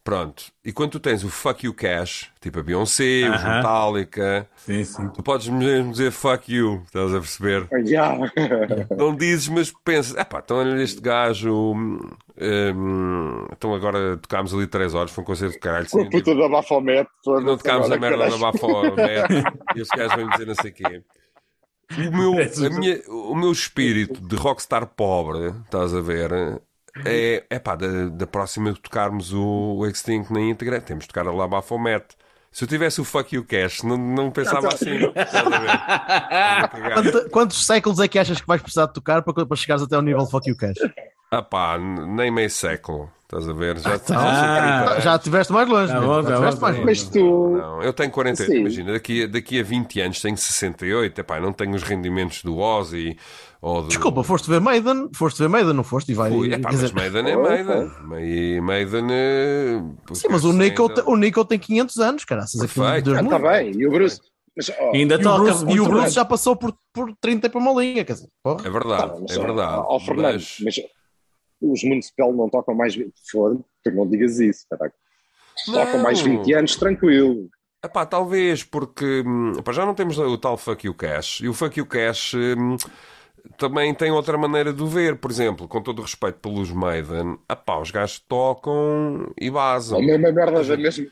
Pronto. 0.04 0.44
E 0.64 0.72
quando 0.72 0.92
tu 0.92 1.00
tens 1.00 1.22
o 1.22 1.28
fuck 1.28 1.64
you 1.64 1.72
cash, 1.72 2.28
tipo 2.40 2.58
a 2.58 2.62
Beyoncé, 2.62 3.30
os 3.30 3.36
Aham. 3.40 3.56
Metallica, 3.56 4.48
Sim, 4.56 4.82
sim. 4.84 5.08
tu 5.10 5.22
podes 5.22 5.46
mesmo 5.48 5.92
dizer 5.92 6.10
fuck 6.10 6.52
you, 6.52 6.82
estás 6.84 7.14
a 7.14 7.18
perceber? 7.20 7.68
Já. 7.86 8.16
Não 8.96 9.14
dizes, 9.14 9.46
mas 9.48 9.72
pensas, 9.84 10.16
epá, 10.16 10.40
então 10.44 10.56
olha 10.56 10.82
este 10.82 11.00
gajo. 11.00 11.54
hum, 11.74 12.00
então 13.52 13.74
agora 13.74 14.16
tocámos 14.16 14.52
ali 14.52 14.66
3 14.66 14.92
horas, 14.94 15.12
foi 15.12 15.22
um 15.22 15.26
concerto 15.26 15.54
de 15.54 15.60
caralho. 15.60 15.88
Com 15.88 16.00
a 16.00 16.02
sim, 16.04 16.10
puta 16.10 16.34
da 16.34 16.48
Baphomet. 16.48 17.08
e 17.26 17.30
não 17.44 17.56
tocámos 17.56 17.90
a 17.90 17.96
merda 17.96 18.28
da. 18.28 18.38
Bafomete 18.38 19.34
e 19.76 19.80
os 19.82 19.88
gajos 19.88 20.14
vêm 20.16 20.28
dizer 20.30 20.46
não 20.46 20.54
sei 20.54 20.70
o 20.70 20.74
quê. 20.74 21.02
O 21.96 22.16
meu, 22.16 22.32
a 22.66 22.70
minha- 22.70 23.02
o 23.08 23.34
meu 23.36 23.52
espírito 23.52 24.20
de 24.20 24.34
rockstar 24.34 24.86
pobre, 24.86 25.48
estás 25.64 25.94
a 25.94 26.00
ver, 26.00 26.30
é, 27.04 27.44
é 27.48 27.58
pá, 27.58 27.74
da, 27.76 28.08
da 28.08 28.26
próxima 28.26 28.72
de 28.72 28.80
tocarmos 28.80 29.32
o, 29.32 29.76
o 29.78 29.86
Extinct 29.86 30.32
na 30.32 30.40
íntegra, 30.40 30.80
temos 30.80 31.04
de 31.04 31.08
tocar 31.08 31.26
a 31.26 31.32
La 31.32 31.46
Baphomet. 31.48 32.04
Se 32.50 32.64
eu 32.64 32.68
tivesse 32.68 33.00
o 33.00 33.04
Fuck 33.04 33.34
You 33.34 33.44
Cash, 33.44 33.82
não, 33.82 33.96
não 33.96 34.30
pensava 34.30 34.68
assim. 34.68 34.98
Quanto- 36.94 37.30
quantos 37.30 37.64
séculos 37.66 37.98
é 37.98 38.08
que 38.08 38.18
achas 38.18 38.40
que 38.40 38.46
vais 38.46 38.60
precisar 38.60 38.86
de 38.86 38.92
tocar 38.94 39.22
para, 39.22 39.46
para 39.46 39.56
chegares 39.56 39.82
até 39.82 39.96
ao 39.96 40.02
nível 40.02 40.24
de 40.24 40.30
Fuck 40.30 40.48
You 40.48 40.56
Cash? 40.56 40.76
Ah 41.30 41.40
pá, 41.42 41.78
nem 41.78 42.30
meio 42.30 42.50
século, 42.50 43.10
estás 43.22 43.48
a 43.48 43.54
ver? 43.54 43.78
Já, 43.78 43.98
Ah, 44.14 45.00
já 45.00 45.16
estiveste 45.16 45.50
mais 45.50 45.66
longe. 45.66 45.90
Tá 45.90 45.98
né? 46.00 46.06
bom, 46.06 46.22
já 46.22 46.28
tá 46.34 46.40
mais 46.40 46.58
tá 46.58 46.66
longe. 46.68 46.84
Mas 46.84 47.02
tu. 47.04 47.50
Não, 47.56 47.82
eu 47.82 47.92
tenho 47.94 48.10
48, 48.10 48.52
Sim. 48.52 48.58
imagina, 48.60 48.92
daqui, 48.92 49.22
a- 49.24 49.26
daqui 49.26 49.58
a 49.58 49.62
20 49.62 50.00
anos 50.02 50.20
tenho 50.20 50.36
68, 50.36 51.18
epá, 51.22 51.40
não 51.40 51.54
tenho 51.54 51.74
os 51.74 51.82
rendimentos 51.82 52.42
do 52.42 52.58
Ozzy 52.58 53.16
ou 53.62 53.82
do... 53.82 53.88
Desculpa, 53.88 54.22
foste 54.24 54.50
ver 54.50 54.60
Maiden, 54.60 55.08
foste 55.14 55.38
ver 55.38 55.48
Maiden, 55.48 55.72
não 55.72 55.84
foste? 55.84 56.12
E 56.12 56.14
vai, 56.14 56.30
Fui, 56.30 56.48
epá, 56.48 56.68
quer 56.68 56.76
mas 56.76 56.80
dizer- 56.80 56.94
Maiden 56.94 57.32
é 57.32 57.36
Maiden. 57.36 57.90
E 58.20 58.60
Maiden 58.60 59.06
é... 59.10 59.82
Sim, 60.12 60.26
mas 60.30 60.44
o 60.44 60.52
Nico, 60.52 60.90
o 61.06 61.16
Nico 61.16 61.44
tem 61.44 61.58
500 61.58 61.98
anos, 61.98 62.24
caraças. 62.24 62.60
Perfeito. 62.60 63.14
Ah, 63.14 63.24
tá 63.24 63.38
bem. 63.38 63.70
E 63.74 63.86
o 63.86 63.90
Bruce. 63.90 64.20
Mas, 64.54 64.68
ó, 64.78 64.90
Ainda 64.92 65.14
E 65.14 65.26
o 65.26 65.38
Bruce, 65.38 65.64
e 65.66 65.80
o 65.80 65.84
Bruce 65.84 66.02
bem. 66.06 66.10
já 66.12 66.24
passou 66.26 66.54
por, 66.54 66.74
por 66.92 67.14
30 67.22 67.48
para 67.48 67.58
uma 67.58 67.80
linha, 67.80 68.04
quer 68.04 68.12
dizer, 68.14 68.28
porra. 68.42 68.66
É 68.66 68.70
verdade, 68.70 69.12
tá, 69.12 69.18
mas, 69.20 69.30
é 69.36 69.40
verdade. 69.40 69.82
Ó, 69.86 69.98
Fernando, 70.00 70.32
mas- 70.34 70.56
mas 70.62 70.80
os 71.62 71.84
Municipal 71.84 72.32
não 72.34 72.50
tocam 72.50 72.74
mais. 72.74 72.94
Foda, 73.30 73.58
tu 73.84 73.90
não 73.92 74.06
digas 74.06 74.38
isso, 74.40 74.66
caraca. 74.68 74.94
Tocam 75.66 76.02
mais 76.02 76.20
20 76.20 76.52
anos, 76.52 76.76
tranquilo. 76.76 77.48
Epá, 77.84 78.04
talvez, 78.06 78.62
porque 78.62 79.22
hum, 79.26 79.52
epá, 79.58 79.72
já 79.72 79.84
não 79.86 79.94
temos 79.94 80.18
o 80.18 80.36
tal 80.38 80.56
Fuck 80.56 80.86
You 80.86 80.94
Cash. 80.94 81.40
E 81.40 81.48
o 81.48 81.54
Fuck 81.54 81.78
You 81.78 81.86
Cash 81.86 82.34
hum, 82.34 82.76
também 83.56 83.92
tem 83.94 84.10
outra 84.10 84.38
maneira 84.38 84.72
de 84.72 84.82
o 84.82 84.86
ver. 84.86 85.16
Por 85.16 85.30
exemplo, 85.30 85.68
com 85.68 85.80
todo 85.82 85.98
o 85.98 86.02
respeito 86.02 86.38
pelos 86.38 86.70
Maiden, 86.70 87.38
epá, 87.50 87.78
os 87.78 87.90
gajos 87.90 88.20
tocam 88.20 89.32
e 89.40 89.48
A 89.48 89.52
basam. 89.52 90.00
mesma 90.00 90.32
merda 90.32 90.62
da 90.62 90.76
mesma. 90.76 91.06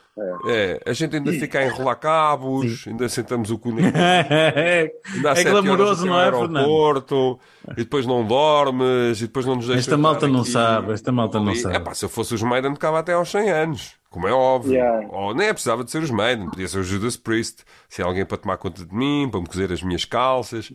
É. 0.47 0.53
É, 0.53 0.81
a 0.87 0.93
gente 0.93 1.17
ainda 1.17 1.33
fica 1.33 1.59
a 1.61 1.67
enrolar 1.67 1.99
cabos, 1.99 2.85
ainda 2.87 3.09
sentamos 3.09 3.51
o 3.51 3.59
cu 3.59 3.73
na 3.73 3.89
é 3.89 4.91
sete 5.35 5.51
glamouroso, 5.51 6.05
não 6.07 6.21
é, 6.21 6.31
Fernando? 6.31 7.39
e 7.73 7.77
depois 7.77 8.07
não 8.07 8.25
dormes, 8.25 9.21
e 9.21 9.27
depois 9.27 9.47
não 9.47 9.57
nos 9.57 9.67
deixas 9.67 9.87
Esta 9.87 9.97
malta 9.97 10.29
não 10.29 10.41
aqui. 10.41 10.51
sabe, 10.51 10.93
esta 10.93 11.13
malta 11.13 11.41
não 11.41 11.55
sabe. 11.55 11.77
Epá, 11.77 11.95
se 11.95 12.05
eu 12.05 12.09
fosse 12.09 12.35
os 12.35 12.43
Maiden, 12.43 12.75
tocava 12.75 12.99
até 12.99 13.13
aos 13.15 13.31
100 13.31 13.51
anos, 13.51 13.95
como 14.11 14.29
é 14.29 14.33
óbvio. 14.33 14.75
Yeah. 14.75 15.09
Ou 15.11 15.35
nem 15.35 15.49
é 15.49 15.53
precisava 15.53 15.85
de 15.85 15.91
ser 15.91 16.03
os 16.03 16.11
Maiden, 16.11 16.51
podia 16.51 16.69
ser 16.69 16.79
o 16.79 16.85
Judas 16.85 17.17
Priest, 17.17 17.65
se 17.89 18.03
é 18.03 18.05
alguém 18.05 18.25
para 18.27 18.37
tomar 18.37 18.57
conta 18.59 18.85
de 18.85 18.95
mim, 18.95 19.29
para 19.31 19.41
me 19.41 19.47
cozer 19.47 19.73
as 19.73 19.83
minhas 19.83 20.05
calças. 20.05 20.71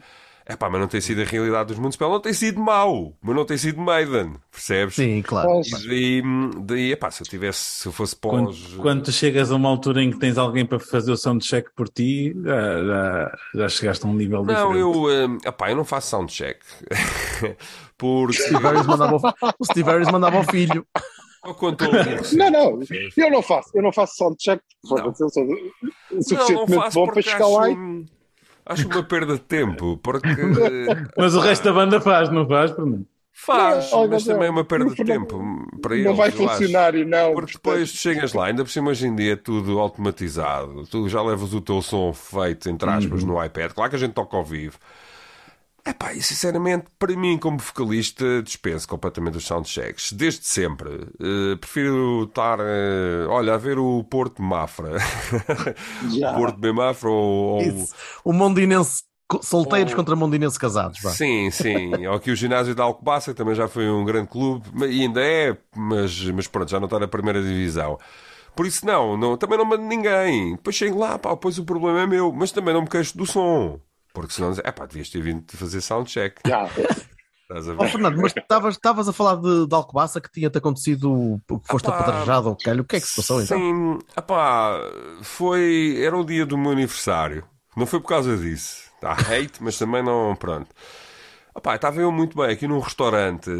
Epá, 0.48 0.70
mas 0.70 0.80
não 0.80 0.88
tem 0.88 1.02
sido 1.02 1.22
a 1.22 1.26
realidade 1.26 1.70
dos 1.70 1.80
Municipal, 1.80 2.12
não 2.12 2.20
tem 2.20 2.32
sido 2.32 2.60
mau, 2.62 3.18
mas 3.20 3.36
não 3.36 3.46
tem 3.46 3.58
sido 3.58 3.82
Maiden, 3.82 4.36
percebes? 4.52 4.94
Sim, 4.94 5.24
claro. 5.24 5.62
E 5.66 5.88
daí, 5.88 6.22
daí 6.62 6.92
epá, 6.92 7.10
se 7.10 7.24
eu 7.24 7.28
tivesse, 7.28 7.60
se 7.60 7.88
eu 7.88 7.92
fosse 7.92 8.16
Quando, 8.16 8.48
pós... 8.48 8.76
quando 8.80 9.04
tu 9.04 9.12
chegas 9.12 9.52
a 9.52 9.56
uma 9.56 9.70
altura 9.70 10.04
em 10.04 10.12
que 10.12 10.20
tens 10.20 10.38
alguém 10.38 10.64
para 10.64 10.78
fazer 10.80 11.12
o 11.12 11.18
soundcheck 11.18 11.72
por 11.76 11.90
ti, 11.90 12.32
já, 12.44 12.84
já, 12.84 13.38
já 13.56 13.70
chegaste 13.70 14.06
a 14.06 14.10
um 14.10 14.14
nível 14.14 14.46
Não, 14.46 14.72
diferente. 14.72 14.80
eu, 14.80 14.92
hum, 15.30 15.38
epá, 15.44 15.72
eu 15.72 15.76
não 15.76 15.86
faço 15.86 16.10
soundcheck. 16.10 16.60
Porque 17.98 18.34
Steve 18.34 18.62
Harris 18.62 18.86
mandava 18.86 19.16
o, 19.16 19.22
o 19.60 19.66
Steve 19.66 19.90
Harris 19.90 20.12
mandava 20.12 20.38
ao 20.38 20.44
filho. 20.44 20.86
um 21.44 21.54
Não, 22.38 22.52
não, 22.52 22.80
eu 23.18 23.32
não 23.32 23.42
faço, 23.42 23.70
eu 23.74 23.82
não 23.82 23.92
faço 23.92 24.16
soundcheck, 24.16 24.62
Não. 24.84 25.14
eu 25.20 25.30
sou 25.30 25.46
Não, 25.46 25.56
não 26.12 26.22
suficientemente 26.22 26.76
faço 26.76 27.00
bom 27.00 27.08
para 27.08 27.22
chegar 27.22 27.48
lá 27.48 27.70
e 27.70 28.06
acho, 28.66 28.88
uma 28.88 29.04
perda 29.04 29.34
de 29.36 29.40
tempo, 29.42 29.98
porque 29.98 30.28
Mas 31.18 31.36
o 31.36 31.40
resto 31.40 31.64
da 31.66 31.74
banda 31.74 32.02
faz, 32.02 32.30
não 32.32 32.48
faz, 32.48 32.72
Fernando? 32.72 33.06
faz, 33.38 33.92
Olha, 33.92 34.10
mas 34.12 34.26
não, 34.26 34.34
também 34.34 34.48
é 34.48 34.52
uma 34.52 34.64
perda 34.64 34.86
de 34.86 34.98
não- 34.98 35.06
tempo 35.06 35.68
para 35.82 35.94
eles. 35.96 36.06
não 36.08 36.16
vai 36.16 36.32
funcionar 36.32 36.96
e 36.96 37.04
não. 37.06 37.34
Porque 37.34 37.54
depois 37.54 37.92
tu 37.92 37.98
chegas 37.98 38.34
lá, 38.34 38.46
ainda 38.48 38.64
por 38.64 38.70
cima 38.72 38.92
hoje 38.92 39.08
em 39.08 39.16
dia 39.16 39.34
é 39.34 39.36
tudo 39.36 39.78
automatizado, 39.80 40.86
tu 40.88 41.08
já 41.10 41.22
levas 41.22 41.54
o 41.54 41.60
teu 41.62 41.82
som 41.82 42.14
feito, 42.14 42.70
entre 42.70 42.90
aspas, 42.90 43.24
Uhum. 43.24 43.34
no 43.34 43.44
iPad, 43.44 43.72
claro 43.74 43.90
que 43.90 43.96
a 43.98 44.00
gente 44.00 44.14
toca 44.14 44.38
ao 44.38 44.44
vivo. 44.44 44.78
Epá, 45.88 46.14
e 46.14 46.22
sinceramente, 46.22 46.86
para 46.98 47.16
mim, 47.16 47.38
como 47.38 47.60
vocalista, 47.60 48.42
dispenso 48.42 48.88
completamente 48.88 49.38
os 49.38 49.46
soundchecks. 49.46 50.12
Desde 50.14 50.44
sempre. 50.46 51.08
Eh, 51.20 51.56
prefiro 51.58 52.24
estar, 52.24 52.58
eh, 52.60 53.28
olha, 53.30 53.54
a 53.54 53.58
ver 53.58 53.78
o 53.78 54.04
Porto 54.04 54.42
Mafra. 54.42 54.98
Já. 56.10 56.34
Porto 56.34 56.60
de 56.60 56.72
Mafra 56.72 57.10
ou, 57.10 57.62
ou-. 57.64 57.88
O 58.24 58.34
Mondinense 58.34 59.04
solteiros 59.44 59.92
Ou- 59.94 59.96
contra 59.98 60.16
Mondinense 60.16 60.58
casados. 60.60 61.00
Vá. 61.04 61.12
Sim, 61.12 61.52
sim. 61.52 61.92
Ou 62.08 62.16
aqui 62.16 62.32
o 62.32 62.36
ginásio 62.36 62.74
da 62.76 62.84
Alcobaça, 62.84 63.32
que 63.32 63.38
também 63.38 63.54
já 63.56 63.68
foi 63.68 63.88
um 63.90 64.04
grande 64.06 64.28
clube, 64.28 64.68
e 64.88 65.02
ainda 65.04 65.22
é, 65.22 65.56
mas, 65.76 66.20
mas 66.32 66.48
pronto, 66.48 66.70
já 66.70 66.80
não 66.80 66.86
está 66.86 67.00
na 67.00 67.08
primeira 67.08 67.42
divisão. 67.42 68.00
Por 68.56 68.66
isso, 68.66 68.86
não, 68.86 69.18
não 69.18 69.36
também 69.38 69.58
não 69.58 69.66
mando 69.66 69.84
ninguém. 69.84 70.56
Depois 70.56 70.76
chego 70.76 70.98
lá, 71.00 71.20
pá, 71.20 71.32
depois 71.32 71.58
o 71.60 71.66
problema 71.66 72.02
é 72.02 72.08
meu, 72.08 72.32
mas 72.32 72.52
também 72.52 72.74
não 72.74 72.82
me 72.82 72.88
queixo 72.90 73.16
do 73.18 73.26
som. 73.26 73.80
Porque 74.16 74.34
senão, 74.34 74.54
é 74.64 74.72
pá, 74.72 74.86
devias 74.88 75.10
ter 75.10 75.22
vindo 75.22 75.46
fazer 75.56 75.82
soundcheck. 75.82 76.38
Já. 76.48 76.66
Estás 76.66 77.70
a 77.70 77.74
Oh, 77.74 77.84
ver? 77.84 77.92
Fernando, 77.92 78.22
mas 78.22 78.34
estavas 78.72 79.08
a 79.08 79.14
falar 79.14 79.36
de, 79.36 79.68
de 79.68 79.76
Alcobaça 79.76 80.20
que 80.20 80.32
tinha-te 80.32 80.58
acontecido 80.58 81.12
o 81.48 81.60
que 81.60 81.68
foste 81.68 81.88
Ah, 81.88 81.92
pá, 81.92 82.00
apedrejado 82.00 82.50
ou 82.50 82.56
calho. 82.56 82.82
O 82.82 82.86
que 82.86 82.96
é 82.96 83.00
que 83.02 83.06
se 83.08 83.16
passou 83.18 83.42
então? 83.42 83.60
Sim, 83.60 84.00
epá, 84.18 84.80
foi. 85.22 86.02
Era 86.02 86.18
o 86.18 86.24
dia 86.26 86.46
do 86.46 86.58
meu 86.58 86.72
aniversário. 86.72 87.44
Não 87.78 87.86
foi 87.86 88.00
por 88.00 88.08
causa 88.08 88.36
disso. 88.38 88.90
Está 88.96 89.12
hate, 89.12 89.62
mas 89.62 89.78
também 89.78 90.02
não. 90.02 90.36
Pronto. 90.36 90.70
Epá, 91.56 91.76
estava 91.76 92.00
eu 92.02 92.12
muito 92.12 92.36
bem 92.38 92.52
aqui 92.52 92.68
num 92.68 92.80
restaurante 92.80 93.52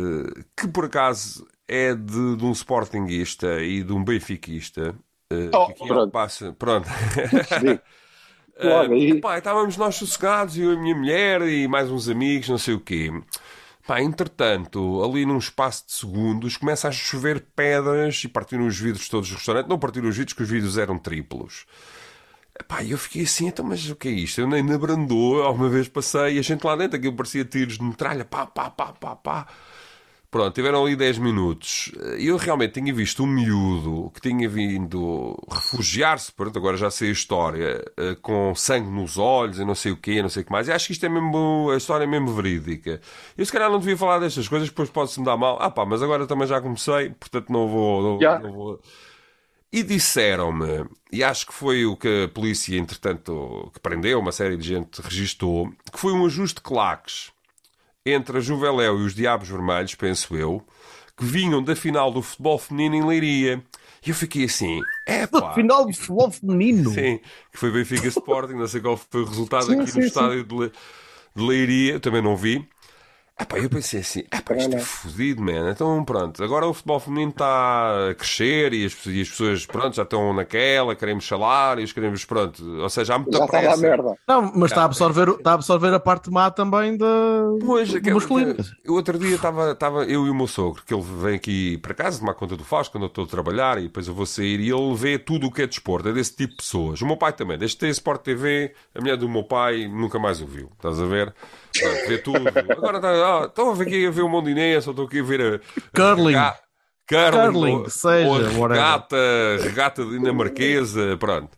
que 0.58 0.68
por 0.68 0.86
acaso 0.86 1.46
é 1.68 1.94
de, 1.94 2.36
de 2.38 2.46
um 2.46 2.52
sportinguista 2.54 3.62
e 3.62 3.84
de 3.84 3.94
um 3.94 4.04
benfiquista. 4.04 4.96
eh, 5.32 5.50
Oh, 5.54 5.64
aqui 5.64 5.88
pronto. 5.88 6.12
passa. 6.12 6.54
Pronto. 6.54 6.88
Logo 8.62 8.94
aí. 8.94 9.12
Epá, 9.12 9.38
estávamos 9.38 9.78
nós 9.78 9.96
sossegados, 9.96 10.58
eu 10.58 10.74
e 10.74 10.76
a 10.76 10.80
minha 10.80 10.96
mulher 10.96 11.42
e 11.42 11.68
mais 11.68 11.90
uns 11.90 12.08
amigos, 12.08 12.50
não 12.50 12.58
sei 12.58 12.74
o 12.74 12.80
quê. 12.80 13.12
Pá, 13.86 14.02
entretanto, 14.02 15.04
ali 15.04 15.26
num 15.26 15.38
espaço 15.38 15.86
de 15.86 15.94
segundos, 15.94 16.58
começa 16.58 16.88
a 16.88 16.92
chover 16.92 17.46
pedras 17.56 18.24
e 18.24 18.28
partiram 18.28 18.66
os 18.66 18.80
vidros 18.80 19.08
todos 19.08 19.30
do 19.30 19.36
restaurante. 19.36 19.68
Não 19.68 19.78
partiram 19.78 20.10
os 20.10 20.18
vidros, 20.18 20.34
que 20.34 20.42
os 20.42 20.50
vidros 20.50 20.78
eram 20.78 20.98
triplos. 20.98 21.66
Pá, 22.68 22.84
eu 22.84 22.98
fiquei 22.98 23.24
assim, 23.24 23.48
então, 23.48 23.66
mas 23.66 23.88
o 23.90 23.96
que 23.96 24.08
é 24.08 24.12
isto? 24.12 24.40
Eu 24.42 24.48
nem 24.48 24.64
na 24.64 24.78
Brandou, 24.78 25.44
alguma 25.44 25.70
vez 25.70 25.88
passei, 25.88 26.38
e 26.38 26.40
a 26.40 26.42
gente 26.42 26.64
lá 26.64 26.76
dentro, 26.76 26.98
aquilo 26.98 27.16
parecia 27.16 27.44
tiros 27.44 27.78
de 27.78 27.84
metralha, 27.84 28.24
pá, 28.24 28.46
pá, 28.48 28.70
pá, 28.70 28.94
pá, 28.94 29.16
pá. 29.16 29.48
Pronto, 30.36 30.54
tiveram 30.54 30.84
ali 30.84 30.98
10 30.98 31.20
minutos. 31.20 31.94
E 32.20 32.28
eu 32.28 32.36
realmente 32.36 32.74
tinha 32.74 32.94
visto 32.94 33.24
um 33.24 33.26
miúdo 33.26 34.12
que 34.14 34.20
tinha 34.20 34.50
vindo 34.50 35.34
refugiar-se, 35.50 36.30
pronto, 36.30 36.60
agora 36.60 36.76
já 36.76 36.92
sei 36.92 37.08
a 37.08 37.12
história, 37.14 37.82
eh, 37.96 38.18
com 38.22 38.54
sangue 38.54 38.90
nos 38.90 39.18
olhos 39.18 39.60
e 39.60 39.64
não 39.64 39.74
sei 39.74 39.94
o 39.94 39.96
quê, 39.96 40.22
não 40.22 40.28
sei 40.28 40.44
o 40.44 40.46
que 40.46 40.52
mais. 40.52 40.68
E 40.68 40.74
acho 40.74 40.88
que 40.88 40.92
isto 40.92 41.06
é 41.06 41.08
mesmo, 41.08 41.70
a 41.74 41.78
história 41.78 42.04
é 42.04 42.08
mesmo 42.08 42.34
verídica. 42.34 43.00
Eu 43.38 43.46
se 43.46 43.52
calhar 43.54 43.72
não 43.72 43.80
devia 43.80 43.96
falar 43.96 44.20
destas 44.20 44.46
coisas, 44.50 44.68
depois 44.68 44.90
pode-se 44.90 45.22
me 45.22 45.26
dar 45.26 45.38
mal. 45.38 45.58
Ah 45.62 45.72
pá, 45.72 45.86
mas 45.86 46.04
agora 46.04 46.28
também 46.28 46.48
já 46.50 46.60
comecei, 46.60 47.12
portanto 47.12 47.50
não 47.50 47.70
vou... 47.70 48.04
Não, 48.04 48.20
Já. 48.20 48.38
não 48.38 48.52
vou... 48.52 48.82
E 49.72 49.84
disseram-me, 49.84 50.86
e 51.14 51.24
acho 51.24 51.48
que 51.48 51.54
foi 51.54 51.86
o 51.86 51.96
que 51.96 52.26
a 52.26 52.28
polícia, 52.28 52.78
entretanto, 52.78 53.72
que 53.74 53.80
prendeu, 53.80 54.20
uma 54.20 54.34
série 54.34 54.58
de 54.58 54.68
gente 54.68 55.02
registou, 55.02 55.72
que 55.94 55.98
foi 55.98 56.12
um 56.12 56.26
ajuste 56.26 56.56
de 56.56 56.62
claques 56.62 57.34
entre 58.06 58.38
a 58.38 58.42
Juveléu 58.42 59.00
e 59.00 59.06
os 59.06 59.16
Diabos 59.16 59.48
Vermelhos, 59.50 59.96
penso 59.96 60.36
eu, 60.36 60.64
que 61.18 61.26
vinham 61.26 61.64
da 61.64 61.76
final 61.76 62.12
do 62.12 62.22
futebol 62.22 62.58
feminino 62.60 62.96
em 62.96 63.06
Leiria. 63.06 63.64
E 64.06 64.10
eu 64.10 64.16
fiquei 64.16 64.46
assim, 64.46 64.82
é 65.08 65.26
pá. 65.26 65.54
Final 65.54 65.86
de 65.88 65.94
futebol 65.94 66.32
feminino. 66.32 66.92
Sim, 66.92 67.20
que 67.52 67.58
foi 67.58 67.72
Benfica 67.72 68.08
Sporting, 68.08 68.54
não 68.54 68.68
sei 68.68 68.80
qual 68.82 68.96
foi 68.98 69.22
o 69.22 69.26
resultado 69.26 69.72
Sim, 69.72 69.82
aqui 69.82 69.88
sim, 69.88 69.94
no 69.94 70.02
sim. 70.02 70.08
estádio 70.08 70.44
de, 70.44 70.56
Le- 70.56 70.72
de 71.36 71.44
Leiria, 71.44 71.94
eu 71.94 72.00
também 72.00 72.22
não 72.22 72.38
vi. 72.38 72.68
Epá, 73.38 73.58
eu 73.60 73.70
pensei 73.70 74.00
assim, 74.00 74.20
epá, 74.34 74.56
isto 74.56 74.76
é 74.78 74.80
fodido, 74.80 75.42
man. 75.42 75.70
Então 75.70 76.06
pronto, 76.06 76.42
agora 76.42 76.66
o 76.66 76.74
futebol 76.74 77.02
feminino 77.02 77.32
está 77.32 78.10
a 78.12 78.16
crescer 78.16 78.72
e 78.74 78.86
as, 78.86 79.06
e 79.08 79.22
as 79.22 79.28
pessoas, 79.30 79.66
pronto, 79.66 79.94
já 79.94 80.04
estão 80.04 80.34
naquela, 80.34 80.96
queremos 80.96 81.28
salários, 81.28 81.92
queremos, 81.92 82.24
pronto, 82.24 82.64
ou 82.80 82.90
seja, 82.90 83.16
há 83.16 83.20
muita 83.20 83.38
Já 83.38 83.44
está 83.44 83.60
pressa. 83.60 83.76
lá 83.76 83.78
merda. 83.82 84.16
Não, 84.26 84.54
mas 84.56 84.72
está 84.72 84.84
a, 84.84 84.86
absorver, 84.86 85.28
está 85.32 85.52
a 85.52 85.54
absorver 85.56 85.94
a 85.94 86.00
parte 86.00 86.32
má 86.32 86.50
também 86.50 86.96
da 86.96 87.06
Pois, 87.66 87.90
do 87.92 87.98
aquele- 87.98 88.16
masculino. 88.16 88.52
aquele- 88.52 88.70
o 88.88 88.94
outro 88.94 89.20
dia 89.20 89.36
estava 89.36 89.72
estava 89.72 90.06
eu 90.06 90.26
e 90.26 90.30
o 90.30 90.34
meu 90.34 90.48
sogro, 90.48 90.82
que 90.86 90.94
ele 90.94 91.04
vem 91.22 91.36
aqui 91.36 91.78
para 91.80 91.94
casa 91.94 92.20
tomar 92.20 92.36
conta 92.36 92.56
do 92.56 92.64
Fausto 92.64 92.94
quando 92.94 93.04
eu 93.04 93.08
estou 93.08 93.26
a 93.26 93.28
trabalhar 93.28 93.78
e 93.80 93.84
depois 93.84 94.08
eu 94.08 94.14
vou 94.14 94.26
sair 94.26 94.62
e 94.62 94.70
ele 94.72 94.96
vê 94.96 95.20
tudo 95.20 95.48
o 95.48 95.52
que 95.52 95.62
é 95.62 95.68
desporto, 95.68 96.08
é 96.08 96.14
desse 96.14 96.34
tipo 96.34 96.52
de 96.52 96.58
pessoas. 96.58 97.02
O 97.02 97.06
meu 97.06 97.18
pai 97.18 97.34
também, 97.34 97.58
desde 97.58 97.76
ter 97.78 97.90
Sport 97.90 98.22
TV, 98.22 98.74
a 98.96 99.02
mulher 99.02 99.18
do 99.18 99.28
meu 99.28 99.44
pai 99.44 99.90
nunca 99.90 100.18
mais 100.18 100.40
o 100.42 100.46
viu, 100.48 100.70
estás 100.78 101.02
a 101.02 101.06
ver? 101.06 101.36
Vê 102.08 102.18
tudo. 102.18 102.40
Agora 102.72 103.00
ah, 103.04 103.46
estão 103.46 103.70
a 103.72 103.74
ver 103.74 103.88
aqui 103.88 104.06
a 104.06 104.12
ver 104.12 104.22
o 104.22 104.30
Mondinense, 104.30 104.88
ou 104.88 104.92
estou 104.92 105.06
aqui 105.06 105.20
a 105.20 105.24
ver 105.24 105.42
a. 105.42 105.60
Curling. 105.96 106.34
Rega- 106.34 106.56
Curling, 107.08 107.52
Curling, 107.54 107.76
ou- 107.76 107.90
seja, 107.90 108.28
ou 108.28 108.36
a 108.36 108.68
regata, 108.70 109.16
regata 109.62 110.06
dinamarquesa, 110.06 111.18
pronto. 111.18 111.56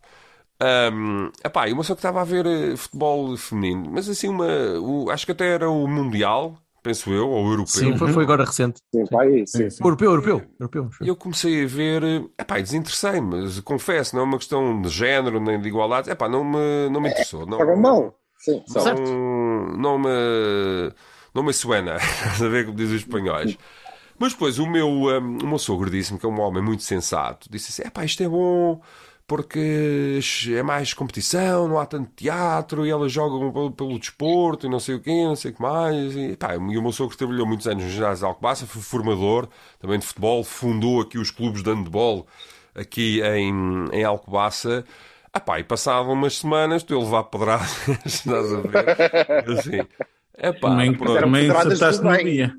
Um, 0.60 1.30
epá, 1.44 1.68
e 1.68 1.72
uma 1.72 1.84
só 1.84 1.94
que 1.94 2.00
estava 2.00 2.20
a 2.20 2.24
ver 2.24 2.44
eh, 2.44 2.76
futebol 2.76 3.36
feminino, 3.36 3.88
mas 3.92 4.08
assim, 4.08 4.28
uma, 4.28 4.44
o- 4.80 5.08
acho 5.08 5.24
que 5.24 5.30
até 5.30 5.54
era 5.54 5.70
o 5.70 5.86
Mundial, 5.86 6.58
penso 6.82 7.12
eu, 7.12 7.28
ou 7.28 7.44
o 7.46 7.50
Europeu. 7.52 7.66
Sim, 7.66 7.96
foi, 7.96 8.08
foi 8.12 8.24
agora 8.24 8.44
recente. 8.44 8.80
Sim, 8.92 9.04
vai, 9.08 9.46
sim. 9.46 9.68
Europeu, 9.84 10.10
europeu. 10.10 10.42
europeu. 10.58 10.90
E 11.00 11.06
eu 11.06 11.14
comecei 11.14 11.62
a 11.62 11.66
ver, 11.68 12.02
eh, 12.02 12.24
epá, 12.40 12.58
e 12.58 12.62
desinteressei-me, 12.64 13.20
mas 13.42 13.60
confesso, 13.60 14.16
não 14.16 14.22
é 14.22 14.24
uma 14.24 14.36
questão 14.36 14.82
de 14.82 14.88
género 14.88 15.38
nem 15.38 15.60
de 15.60 15.68
igualdade, 15.68 16.10
epá, 16.10 16.28
não 16.28 16.42
me, 16.42 16.88
não 16.90 17.00
me 17.00 17.08
interessou. 17.08 17.46
Não, 17.46 17.56
Pagam 17.58 17.76
mal. 17.76 18.17
Sim, 18.38 18.62
só. 18.66 18.94
não, 18.94 19.76
não 19.76 19.98
me 19.98 20.92
não 21.34 21.42
me 21.42 21.52
suena, 21.52 21.96
estás 22.00 22.42
a 22.42 22.48
ver 22.48 22.64
como 22.66 22.76
dizem 22.76 22.96
os 22.96 23.02
espanhóis. 23.02 23.58
Mas 24.18 24.32
depois 24.32 24.58
o 24.58 24.66
meu, 24.66 24.88
um, 24.88 25.38
o 25.38 25.46
meu 25.46 25.58
sogro 25.58 25.90
disse-me 25.90 26.18
que 26.18 26.26
é 26.26 26.28
um 26.28 26.40
homem 26.40 26.62
muito 26.62 26.82
sensato. 26.82 27.48
Disse 27.50 27.70
assim: 27.70 27.88
epá, 27.88 28.04
isto 28.04 28.22
é 28.22 28.28
bom 28.28 28.80
porque 29.28 30.18
é 30.56 30.62
mais 30.62 30.94
competição, 30.94 31.68
não 31.68 31.78
há 31.78 31.84
tanto 31.84 32.10
teatro 32.16 32.86
e 32.86 32.90
elas 32.90 33.12
jogam 33.12 33.52
pelo, 33.52 33.70
pelo 33.70 33.98
desporto 33.98 34.66
e 34.66 34.70
não 34.70 34.80
sei 34.80 34.94
o 34.94 35.00
quê, 35.00 35.24
não 35.24 35.36
sei 35.36 35.50
o 35.50 35.54
que 35.54 35.60
mais. 35.60 36.16
E, 36.16 36.32
epá, 36.32 36.54
e 36.54 36.78
o 36.78 36.82
meu 36.82 36.92
sogro 36.92 37.14
trabalhou 37.14 37.46
muitos 37.46 37.68
anos 37.68 37.84
no 37.84 37.90
ginásio 37.90 38.20
de 38.20 38.24
Alcobaça, 38.24 38.66
foi 38.66 38.80
formador 38.80 39.46
também 39.78 39.98
de 39.98 40.06
futebol, 40.06 40.42
fundou 40.42 41.02
aqui 41.02 41.18
os 41.18 41.30
clubes 41.30 41.62
de 41.62 41.70
handball 41.70 42.26
aqui 42.74 43.20
em, 43.20 43.52
em 43.92 44.02
Alcobaça. 44.02 44.82
Ah 45.32 45.40
pá, 45.40 45.60
e 45.60 45.64
passavam 45.64 46.12
umas 46.14 46.38
semanas, 46.38 46.82
tu 46.82 46.94
a 46.96 46.98
levar 46.98 47.24
pedradas, 47.24 47.70
estás 48.04 48.52
a 48.52 48.60
ver? 48.60 49.48
Assim, 49.58 49.80
é 50.34 50.52
pá, 50.52 50.70
Também, 50.70 50.94
também 50.94 51.50
acertaste 51.50 52.02
no 52.02 52.16
dia. 52.18 52.54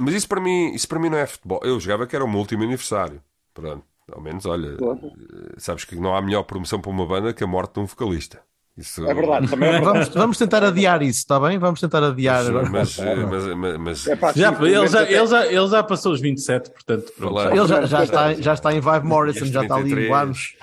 Mas 0.00 0.14
isso 0.14 0.28
para, 0.28 0.40
mim, 0.40 0.72
isso 0.72 0.88
para 0.88 0.98
mim 0.98 1.10
não 1.10 1.18
é 1.18 1.26
futebol. 1.26 1.60
Eu 1.62 1.78
jogava 1.78 2.06
que 2.06 2.16
era 2.16 2.24
o 2.24 2.28
meu 2.28 2.38
último 2.38 2.62
aniversário. 2.62 3.20
Pronto, 3.52 3.84
ao 4.10 4.20
menos, 4.22 4.46
olha, 4.46 4.68
eh, 4.68 5.54
sabes 5.58 5.84
que 5.84 5.96
não 5.96 6.16
há 6.16 6.22
melhor 6.22 6.44
promoção 6.44 6.80
para 6.80 6.90
uma 6.90 7.06
banda 7.06 7.32
que 7.34 7.44
a 7.44 7.46
morte 7.46 7.74
de 7.74 7.80
um 7.80 7.86
vocalista. 7.86 8.40
Isso, 8.74 9.06
É 9.06 9.12
verdade, 9.12 9.48
também 9.50 9.68
é 9.68 9.72
verdade. 9.82 9.92
Vamos, 9.98 10.08
vamos 10.14 10.38
tentar 10.38 10.64
adiar 10.64 11.02
isso, 11.02 11.18
está 11.18 11.38
bem? 11.38 11.58
Vamos 11.58 11.78
tentar 11.78 12.02
adiar 12.02 12.46
agora. 12.46 12.70
Mas, 12.70 12.98
eh, 12.98 13.14
mas, 13.16 13.44
mas, 13.54 13.76
mas- 13.78 14.06
É 14.06 14.16
pá, 14.16 14.32
Já, 14.32 14.50
ele, 14.62 14.88
já, 14.88 15.02
até- 15.02 15.12
ele, 15.12 15.26
já, 15.26 15.46
ele 15.46 15.68
já 15.68 15.82
passou 15.82 16.12
os 16.12 16.20
27, 16.22 16.70
portanto, 16.70 17.12
Ele 17.50 17.66
já, 17.68 17.84
já, 17.84 18.02
está, 18.04 18.32
já 18.34 18.54
está 18.54 18.72
em 18.72 18.80
Vibe 18.80 19.06
Morrison, 19.06 19.44
já 19.44 19.60
está 19.62 19.74
ali 19.74 19.90
33. 19.90 20.08
em 20.08 20.14
anos. 20.14 20.56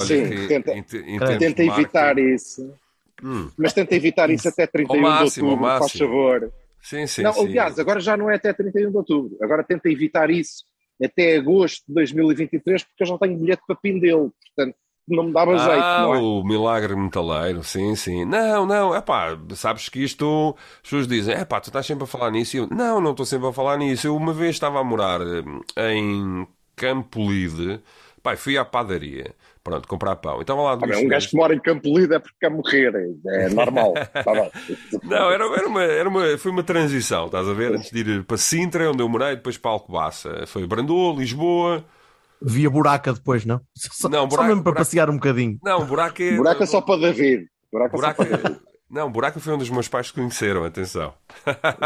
Sim, 0.00 0.28
que 0.30 0.48
tenta- 0.48 0.72
Tenta 1.38 1.62
evitar 1.64 2.18
isso. 2.18 2.72
Hum. 3.22 3.48
Mas 3.56 3.72
tenta 3.72 3.94
evitar 3.94 4.30
isso 4.30 4.48
até 4.48 4.66
31 4.66 5.00
máximo, 5.00 5.46
de 5.46 5.52
outubro, 5.52 5.66
ao 5.66 5.78
faz 5.78 5.80
máximo. 5.92 6.08
favor. 6.08 6.52
Sim, 6.82 7.06
sim, 7.06 7.22
não, 7.22 7.32
sim. 7.32 7.48
aliás, 7.48 7.78
agora 7.78 8.00
já 8.00 8.16
não 8.16 8.30
é 8.30 8.34
até 8.36 8.52
31 8.52 8.90
de 8.90 8.96
outubro. 8.96 9.36
Agora 9.40 9.64
tenta 9.64 9.88
evitar 9.88 10.30
isso 10.30 10.64
até 11.02 11.36
agosto 11.36 11.84
de 11.88 11.94
2023, 11.94 12.82
porque 12.84 13.02
eu 13.02 13.06
já 13.06 13.18
tenho 13.18 13.38
bilhete 13.38 13.62
para 13.66 13.76
Pindelo. 13.76 14.32
Portanto, 14.54 14.76
não 15.08 15.24
me 15.24 15.32
dava 15.32 15.56
jeito, 15.56 15.78
Ah, 15.80 16.02
não 16.02 16.14
é? 16.14 16.18
o 16.18 16.44
milagre 16.44 16.94
metaleiro, 16.96 17.62
sim, 17.62 17.94
sim. 17.94 18.24
Não, 18.24 18.66
não, 18.66 18.94
é 18.94 19.00
pá, 19.00 19.38
sabes 19.54 19.88
que 19.88 20.02
isto, 20.02 20.54
as 20.76 20.82
pessoas 20.82 21.06
dizem, 21.06 21.34
é 21.34 21.44
pá, 21.44 21.60
tu 21.60 21.68
estás 21.68 21.86
sempre 21.86 22.04
a 22.04 22.06
falar 22.06 22.30
nisso. 22.30 22.56
E 22.56 22.60
eu, 22.60 22.66
não, 22.68 23.00
não 23.00 23.10
estou 23.12 23.24
sempre 23.26 23.48
a 23.48 23.52
falar 23.52 23.76
nisso. 23.78 24.06
Eu 24.06 24.16
uma 24.16 24.32
vez 24.32 24.56
estava 24.56 24.80
a 24.80 24.84
morar 24.84 25.20
eh, 25.76 25.92
em 25.94 26.46
Campo 26.76 27.20
Lide, 27.30 27.80
pá, 28.22 28.36
fui 28.36 28.56
à 28.56 28.64
padaria, 28.64 29.34
pronto, 29.64 29.88
comprar 29.88 30.14
pão. 30.16 30.38
E 30.38 30.42
estava 30.42 30.60
lá 30.62 30.72
Ah, 30.74 30.76
bem, 30.76 31.06
um 31.06 31.08
gajo 31.08 31.28
que 31.30 31.36
mora 31.36 31.54
em 31.54 31.58
Campo 31.58 31.88
Lido 31.98 32.14
é 32.14 32.18
porque 32.18 32.36
quer 32.40 32.50
morrer. 32.50 32.92
É 33.26 33.48
normal. 33.48 33.94
Tá. 34.12 34.32
Não, 35.02 35.30
era, 35.30 35.44
era, 35.44 35.66
uma, 35.66 35.82
era 35.82 36.08
uma, 36.08 36.38
foi 36.38 36.50
uma 36.52 36.62
transição, 36.62 37.26
estás 37.26 37.48
a 37.48 37.52
ver? 37.54 37.74
Antes 37.74 37.90
de 37.90 37.98
ir 38.00 38.24
para 38.24 38.36
Sintra, 38.36 38.90
onde 38.90 39.02
eu 39.02 39.08
morei, 39.08 39.34
depois 39.36 39.56
para 39.58 39.70
Alcobaça. 39.72 40.44
Foi 40.46 40.66
Brandô, 40.66 41.14
Lisboa. 41.16 41.84
Via 42.42 42.68
buraca 42.68 43.12
depois, 43.12 43.44
não? 43.46 43.60
Só, 43.74 44.08
Não, 44.08 44.20
só 44.22 44.26
buraca- 44.26 44.48
mesmo 44.48 44.62
para 44.62 44.72
buraca- 44.72 44.80
passear 44.80 45.08
um 45.10 45.14
bocadinho. 45.14 45.58
Não, 45.64 45.84
Buraco 45.86 46.22
é. 46.22 46.36
Buraco 46.36 46.62
é 46.62 46.66
só 46.66 46.80
para 46.82 47.00
David. 47.00 47.46
Buraco 47.72 47.96
é 47.96 48.00
só 48.00 48.12
para 48.14 48.24
David. 48.36 48.60
não, 48.90 49.10
Buraco 49.10 49.40
foi 49.40 49.54
um 49.54 49.58
dos 49.58 49.70
meus 49.70 49.88
pais 49.88 50.10
que 50.10 50.20
conheceram, 50.20 50.64
atenção. 50.64 51.14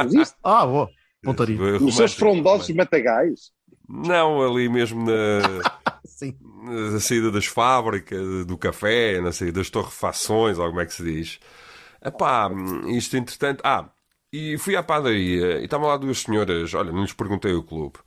Existe. 0.04 0.34
Ah, 0.42 0.66
boa. 0.66 0.88
Pontaria. 1.22 1.58
Os 1.80 1.96
seus 1.96 2.14
frondosos 2.14 2.68
matagais. 2.74 3.50
Não, 3.88 4.42
ali 4.42 4.68
mesmo 4.68 5.04
na, 5.04 5.62
Sim. 6.18 6.36
na 6.42 6.98
saída 6.98 7.30
das 7.30 7.46
fábricas, 7.46 8.44
do 8.44 8.58
café, 8.58 9.20
na 9.20 9.30
saída 9.30 9.60
das 9.60 9.70
torrefações, 9.70 10.58
ou 10.58 10.66
como 10.66 10.80
é 10.80 10.86
que 10.86 10.92
se 10.92 11.04
diz. 11.04 11.38
Epá, 12.04 12.50
isto 12.88 13.16
entretanto. 13.16 13.62
Ah, 13.64 13.88
e 14.32 14.58
fui 14.58 14.74
à 14.74 14.82
padaria 14.82 15.60
e 15.60 15.64
estavam 15.64 15.86
lá 15.86 15.96
duas 15.96 16.18
senhoras, 16.18 16.74
olha, 16.74 16.90
não 16.90 17.02
lhes 17.02 17.12
perguntei 17.12 17.52
o 17.52 17.62
clube. 17.62 17.98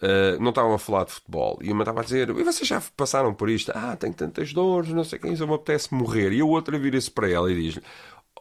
Uh, 0.00 0.40
não 0.40 0.50
estavam 0.50 0.74
a 0.74 0.78
falar 0.78 1.04
de 1.04 1.12
futebol 1.12 1.58
e 1.62 1.72
uma 1.72 1.82
estava 1.82 2.00
a 2.00 2.04
dizer: 2.04 2.28
E 2.30 2.44
vocês 2.44 2.66
já 2.68 2.80
passaram 2.96 3.34
por 3.34 3.50
isto? 3.50 3.72
Ah, 3.74 3.96
tenho 3.96 4.14
tantas 4.14 4.52
dores, 4.52 4.90
não 4.90 5.04
sei 5.04 5.18
quem, 5.18 5.34
só 5.36 5.46
me 5.46 5.54
apetece 5.54 5.92
morrer. 5.94 6.32
E 6.32 6.40
a 6.40 6.44
outra 6.44 6.78
vira-se 6.78 7.10
para 7.10 7.28
ela 7.30 7.50
e 7.52 7.56
diz: 7.56 7.80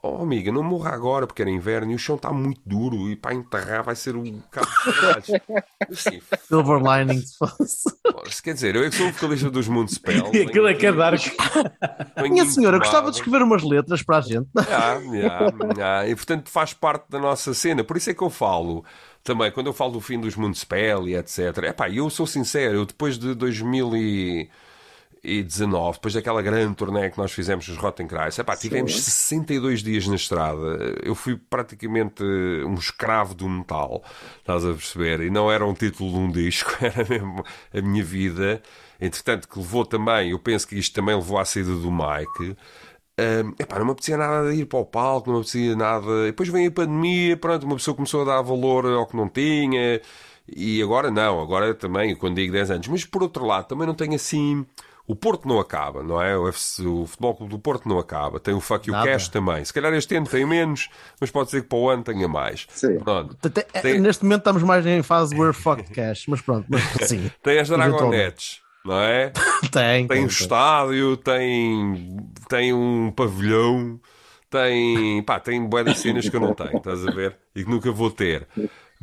Oh, 0.03 0.23
amiga, 0.23 0.51
não 0.51 0.63
morra 0.63 0.91
agora 0.91 1.27
porque 1.27 1.43
era 1.43 1.51
inverno 1.51 1.91
e 1.91 1.95
o 1.95 1.99
chão 1.99 2.15
está 2.15 2.31
muito 2.33 2.59
duro 2.65 3.09
e 3.09 3.15
para 3.15 3.35
enterrar 3.35 3.83
vai 3.83 3.95
ser 3.95 4.15
um 4.15 4.41
cabo 4.49 4.67
de 4.67 4.93
caralhos." 4.99 5.29
Eu 5.29 5.41
assim, 5.91 6.21
Silver 6.47 6.81
lining. 6.81 7.21
se 7.21 7.37
fosse. 7.37 7.83
"Foda-se, 8.11 8.41
Quer 8.41 8.53
dizer, 8.55 8.75
eu 8.75 8.83
é 8.83 8.89
que 8.89 8.95
sou 8.95 9.07
o 9.07 9.11
vocalista 9.11 9.49
dos 9.51 9.67
Municipal. 9.67 10.33
E 10.33 10.41
aquilo 10.41 10.67
é 10.67 10.73
que 10.73 10.87
é 10.87 10.91
dark. 10.91 11.21
Minha 12.23 12.45
senhora, 12.45 12.79
gostava 12.79 13.11
de 13.11 13.17
escrever 13.17 13.43
umas 13.43 13.63
letras 13.63 14.01
para 14.01 14.17
a 14.17 14.21
gente. 14.21 14.47
Ah, 14.57 14.97
ah, 15.29 15.99
ah. 16.01 16.07
E 16.07 16.15
portanto 16.15 16.49
faz 16.49 16.73
parte 16.73 17.05
da 17.09 17.19
nossa 17.19 17.53
cena. 17.53 17.83
Por 17.83 17.95
isso 17.95 18.09
é 18.09 18.13
que 18.13 18.23
eu 18.23 18.29
falo 18.29 18.83
também, 19.23 19.51
quando 19.51 19.67
eu 19.67 19.73
falo 19.73 19.91
do 19.91 20.01
fim 20.01 20.19
dos 20.19 20.35
Municipal 20.35 21.07
e 21.07 21.15
etc. 21.15 21.57
Epá, 21.69 21.89
eu 21.89 22.09
sou 22.09 22.25
sincero, 22.25 22.77
eu 22.79 22.85
depois 22.85 23.19
de 23.19 23.35
2019, 25.23 25.97
depois 25.97 26.13
daquela 26.15 26.41
grande 26.41 26.75
turnê 26.75 27.09
que 27.09 27.17
nós 27.17 27.31
fizemos 27.31 27.67
nos 27.67 27.77
Rottenkreis, 27.77 28.37
epá, 28.39 28.55
tivemos 28.55 28.99
62 29.03 29.83
dias 29.83 30.07
na 30.07 30.15
estrada. 30.15 30.95
Eu 31.03 31.13
fui 31.13 31.37
praticamente 31.37 32.23
um 32.23 32.73
escravo 32.73 33.35
do 33.35 33.47
metal, 33.47 34.03
estás 34.39 34.65
a 34.65 34.73
perceber? 34.73 35.21
E 35.21 35.29
não 35.29 35.51
era 35.51 35.65
um 35.65 35.73
título 35.73 36.11
de 36.11 36.17
um 36.17 36.31
disco, 36.31 36.71
era 36.81 37.07
mesmo 37.07 37.43
a 37.73 37.81
minha 37.81 38.03
vida. 38.03 38.61
Entretanto, 38.99 39.47
que 39.47 39.59
levou 39.59 39.85
também, 39.85 40.31
eu 40.31 40.39
penso 40.39 40.67
que 40.67 40.77
isto 40.77 40.93
também 40.93 41.15
levou 41.15 41.37
à 41.37 41.45
saída 41.45 41.71
do 41.71 41.91
Mike. 41.91 42.57
Um, 43.19 43.49
epá, 43.59 43.77
não 43.77 43.85
me 43.85 43.91
apetecia 43.91 44.17
nada 44.17 44.51
de 44.51 44.61
ir 44.61 44.65
para 44.65 44.79
o 44.79 44.85
palco, 44.85 45.27
não 45.29 45.35
me 45.35 45.41
apetecia 45.41 45.75
nada. 45.75 46.09
E 46.23 46.25
depois 46.27 46.49
vem 46.49 46.67
a 46.67 46.71
pandemia, 46.71 47.37
pronto, 47.37 47.63
uma 47.65 47.75
pessoa 47.75 47.95
começou 47.95 48.21
a 48.23 48.25
dar 48.25 48.41
valor 48.41 48.85
ao 48.87 49.05
que 49.05 49.15
não 49.15 49.29
tinha. 49.29 50.01
E 50.47 50.81
agora 50.81 51.11
não, 51.11 51.39
agora 51.39 51.73
também, 51.73 52.15
quando 52.15 52.35
digo 52.35 52.51
10 52.53 52.71
anos. 52.71 52.87
Mas 52.87 53.05
por 53.05 53.21
outro 53.23 53.45
lado, 53.45 53.67
também 53.67 53.87
não 53.87 53.93
tenho 53.95 54.15
assim. 54.15 54.65
O 55.07 55.15
Porto 55.15 55.47
não 55.47 55.59
acaba, 55.59 56.03
não 56.03 56.21
é? 56.21 56.37
O, 56.37 56.47
FC, 56.47 56.85
o 56.85 57.05
Futebol 57.05 57.35
Clube 57.35 57.51
do 57.51 57.59
Porto 57.59 57.89
não 57.89 57.99
acaba. 57.99 58.39
Tem 58.39 58.53
o 58.53 58.61
Fuck 58.61 58.87
You 58.87 58.93
Nada. 58.93 59.09
Cash 59.11 59.27
também. 59.29 59.65
Se 59.65 59.73
calhar 59.73 59.91
este 59.93 60.15
ano 60.15 60.27
tem 60.27 60.45
menos, 60.45 60.89
mas 61.19 61.29
pode 61.31 61.49
ser 61.49 61.61
que 61.63 61.67
para 61.67 61.77
o 61.77 61.89
ano 61.89 62.03
tenha 62.03 62.27
mais. 62.27 62.67
Sim. 62.69 62.97
Pronto. 62.99 63.35
Até- 63.43 63.63
Tem- 63.81 63.99
Neste 63.99 64.23
momento 64.23 64.39
estamos 64.39 64.63
mais 64.63 64.85
em 64.85 65.01
fase 65.03 65.35
We're 65.35 65.53
fucked 65.53 65.91
cash, 65.91 66.25
mas 66.27 66.39
pronto, 66.41 66.65
mas 66.69 66.81
sim. 67.07 67.29
Tem 67.43 67.59
as. 67.59 67.67
Dragonettes, 67.67 68.61
não 68.85 68.99
é? 68.99 69.31
Tem. 69.71 70.07
Tem 70.07 70.19
um 70.19 70.21
tem. 70.21 70.25
estádio, 70.27 71.17
tem, 71.17 72.17
tem 72.47 72.73
um 72.73 73.11
pavilhão, 73.11 73.99
tem, 74.49 75.21
pá, 75.23 75.39
tem 75.39 75.67
de 75.67 75.97
cenas 75.97 76.27
que 76.29 76.35
eu 76.35 76.41
não 76.41 76.53
tenho, 76.53 76.77
estás 76.77 77.05
a 77.07 77.11
ver? 77.11 77.37
E 77.55 77.63
que 77.63 77.69
nunca 77.69 77.91
vou 77.91 78.11
ter. 78.11 78.47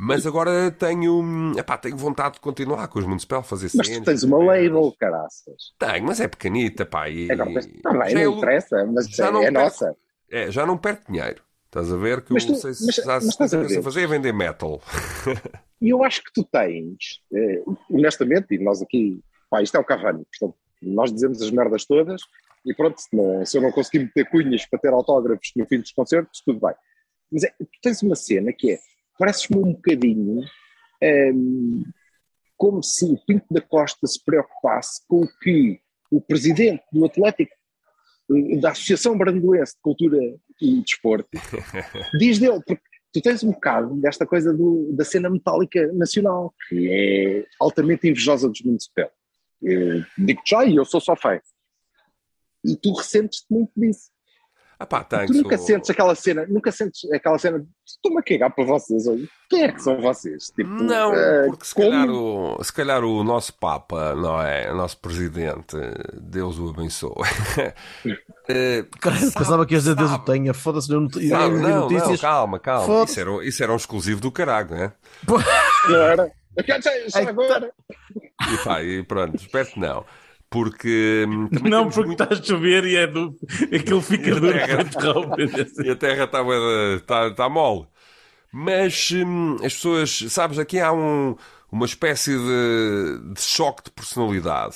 Mas 0.01 0.25
agora 0.25 0.71
tenho, 0.71 1.53
epá, 1.57 1.77
tenho 1.77 1.97
vontade 1.97 2.35
de 2.35 2.39
continuar 2.39 2.87
com 2.87 2.99
os 2.99 3.05
Municipal, 3.05 3.43
fazer 3.43 3.69
Mas 3.75 3.89
tu 3.89 4.01
tens 4.03 4.23
uma 4.23 4.37
label, 4.37 4.95
caraças. 4.97 5.73
Tenho, 5.77 6.05
mas 6.05 6.19
é 6.21 6.27
pequenita, 6.27 6.85
pá. 6.85 7.09
E, 7.09 7.29
É, 7.29 7.35
não, 7.35 7.49
mas, 7.51 7.65
tá 7.65 7.91
bem, 7.91 8.13
não 8.13 8.21
é- 8.21 8.25
interessa, 8.25 8.85
mas 8.85 9.07
já 9.09 9.27
é, 9.27 9.31
não 9.31 9.41
é 9.41 9.51
perco- 9.51 9.59
nossa. 9.59 9.95
É, 10.31 10.49
já 10.51 10.65
não 10.65 10.77
perco 10.77 11.11
dinheiro. 11.11 11.41
Estás 11.65 11.91
a 11.91 11.97
ver? 11.97 12.21
Que 12.21 12.33
Mas 12.33 12.45
tu- 12.45 12.55
sei 12.55 12.73
se 12.73 12.85
mas- 12.85 12.95
já 12.95 13.05
mas 13.05 13.25
estás 13.25 13.53
a 13.53 13.81
fazer 13.83 14.01
é 14.03 14.07
vender 14.07 14.31
metal. 14.33 14.81
E 15.81 15.89
eu 15.89 16.03
acho 16.03 16.21
que 16.23 16.33
tu 16.33 16.43
tens, 16.43 17.21
eh, 17.33 17.63
honestamente, 17.89 18.53
e 18.53 18.59
nós 18.61 18.81
aqui, 18.81 19.21
pá, 19.49 19.61
isto 19.61 19.77
é 19.77 19.79
o 19.79 19.83
Cavani, 19.85 20.25
portanto, 20.25 20.57
nós 20.81 21.09
dizemos 21.13 21.41
as 21.41 21.49
merdas 21.51 21.85
todas 21.85 22.21
e 22.65 22.73
pronto, 22.73 22.99
se, 22.99 23.07
não- 23.15 23.45
se 23.45 23.57
eu 23.57 23.61
não 23.61 23.71
conseguir 23.71 23.99
meter 23.99 24.29
cunhas 24.29 24.65
para 24.65 24.77
ter 24.77 24.91
autógrafos 24.91 25.51
no 25.55 25.65
fim 25.65 25.79
dos 25.79 25.91
concertos, 25.93 26.41
tudo 26.45 26.59
bem. 26.59 26.75
Mas 27.31 27.43
é, 27.45 27.53
tu 27.57 27.65
tens 27.81 28.01
uma 28.03 28.15
cena 28.17 28.51
que 28.51 28.71
é, 28.73 28.79
pareces-me 29.19 29.57
um 29.57 29.73
bocadinho 29.73 30.41
ehm, 31.01 31.83
como 32.57 32.81
se 32.81 33.05
o 33.05 33.17
Pinto 33.25 33.45
da 33.51 33.61
Costa 33.61 34.07
se 34.07 34.23
preocupasse 34.23 35.05
com 35.07 35.21
o 35.21 35.27
que 35.39 35.79
o 36.11 36.19
presidente 36.19 36.83
do 36.91 37.05
Atlético, 37.05 37.53
eh, 38.31 38.57
da 38.57 38.71
Associação 38.71 39.17
Brandoense 39.17 39.75
de 39.75 39.81
Cultura 39.81 40.17
e 40.61 40.81
Desporto, 40.81 41.29
diz 42.19 42.39
dele, 42.39 42.59
porque 42.65 42.83
tu 43.13 43.21
tens 43.21 43.43
um 43.43 43.51
bocado 43.51 43.95
desta 44.01 44.25
coisa 44.25 44.51
do- 44.53 44.91
da 44.93 45.05
cena 45.05 45.29
metálica 45.29 45.91
nacional, 45.93 46.53
que 46.67 46.89
é 46.91 47.45
altamente 47.59 48.07
invejosa 48.09 48.49
dos 48.49 48.61
municipais. 48.61 49.09
Digo-te 50.17 50.49
já, 50.51 50.65
e 50.65 50.75
eu 50.75 50.85
sou 50.85 50.99
só 51.01 51.15
fã. 51.15 51.39
E 52.65 52.75
tu 52.75 52.93
ressentes-te 52.93 53.45
muito 53.51 53.71
disso. 53.75 54.09
Ah 54.81 54.85
pá, 54.85 55.03
tu 55.03 55.33
nunca 55.33 55.55
o- 55.55 55.57
sentes 55.57 55.89
aquela 55.89 56.15
cena, 56.15 56.45
nunca 56.47 56.71
sentes 56.71 57.11
aquela 57.11 57.37
cena 57.37 57.59
de 57.59 57.67
estou-me 57.85 58.19
a 58.19 58.23
cagar 58.23 58.49
para 58.55 58.63
vocês. 58.63 59.05
olha, 59.07 59.27
Quem 59.49 59.63
é 59.63 59.71
que 59.73 59.81
são 59.83 59.99
vocês? 59.99 60.45
Tipo, 60.55 60.69
Não, 60.69 61.13
eh, 61.13 61.47
porque 61.47 61.65
se 61.65 61.75
como- 61.75 61.89
calhar, 61.89 62.09
o, 62.09 62.63
se 62.63 62.73
calhar 62.73 63.03
o 63.03 63.23
nosso 63.23 63.53
Papa, 63.59 64.15
não 64.15 64.41
é? 64.41 64.71
O 64.71 64.75
nosso 64.77 64.97
Presidente, 64.99 65.75
Deus 66.21 66.57
o 66.57 66.69
abençoe. 66.69 67.11
Eh, 68.51 68.83
Caralho, 68.99 69.21
sabe- 69.25 69.33
pensava 69.37 69.65
que 69.65 69.73
ia 69.75 69.79
dizer 69.79 69.95
Deus 69.95 70.11
o 70.11 70.19
tenha. 70.19 70.53
Foda-se, 70.55 70.91
eu 70.91 71.01
não 71.01 71.07
Não, 71.13 71.51
não 71.51 71.59
não, 71.59 71.89
não, 71.89 72.17
calma, 72.17 72.57
calma. 72.59 73.03
Isso 73.03 73.19
era, 73.19 73.31
um- 73.31 73.41
isso 73.43 73.61
era 73.61 73.71
um 73.71 73.75
exclusivo 73.75 74.19
do 74.19 74.31
caralho, 74.31 74.69
né? 74.71 74.91
Não 75.87 75.95
era? 75.95 76.31
Eu 76.57 76.63
quero 76.63 76.81
já 76.81 76.91
Ai, 77.13 77.27
agora. 77.27 77.71
E 78.51 78.57
pá, 78.63 78.81
e 78.81 79.03
pronto, 79.03 79.35
espero 79.35 79.67
que 79.67 79.79
não. 79.79 80.03
Porque 80.49 81.25
hum, 81.27 81.47
Não, 81.63 81.85
porque 81.89 82.07
muito- 82.07 82.23
está 82.23 82.33
a 82.35 82.41
chover 82.43 82.83
e 82.85 82.95
é 82.95 83.05
do... 83.07 83.37
aquilo 83.73 84.01
fica 84.01 84.33
duro 84.39 84.53
para 84.53 84.81
interromper. 84.81 85.49
e 85.85 85.89
a 85.91 85.95
terra 85.95 86.23
está 86.23 86.39
tá, 87.05 87.31
tá 87.35 87.49
mole. 87.49 87.85
Mas 88.51 89.11
hum, 89.11 89.55
as 89.63 89.73
pessoas, 89.75 90.25
sabes, 90.29 90.57
aqui 90.57 90.79
há 90.79 90.91
um- 90.91 91.35
uma 91.71 91.85
espécie 91.85 92.31
de, 92.35 93.33
de 93.33 93.41
choque 93.41 93.83
de 93.85 93.91
personalidade. 93.91 94.75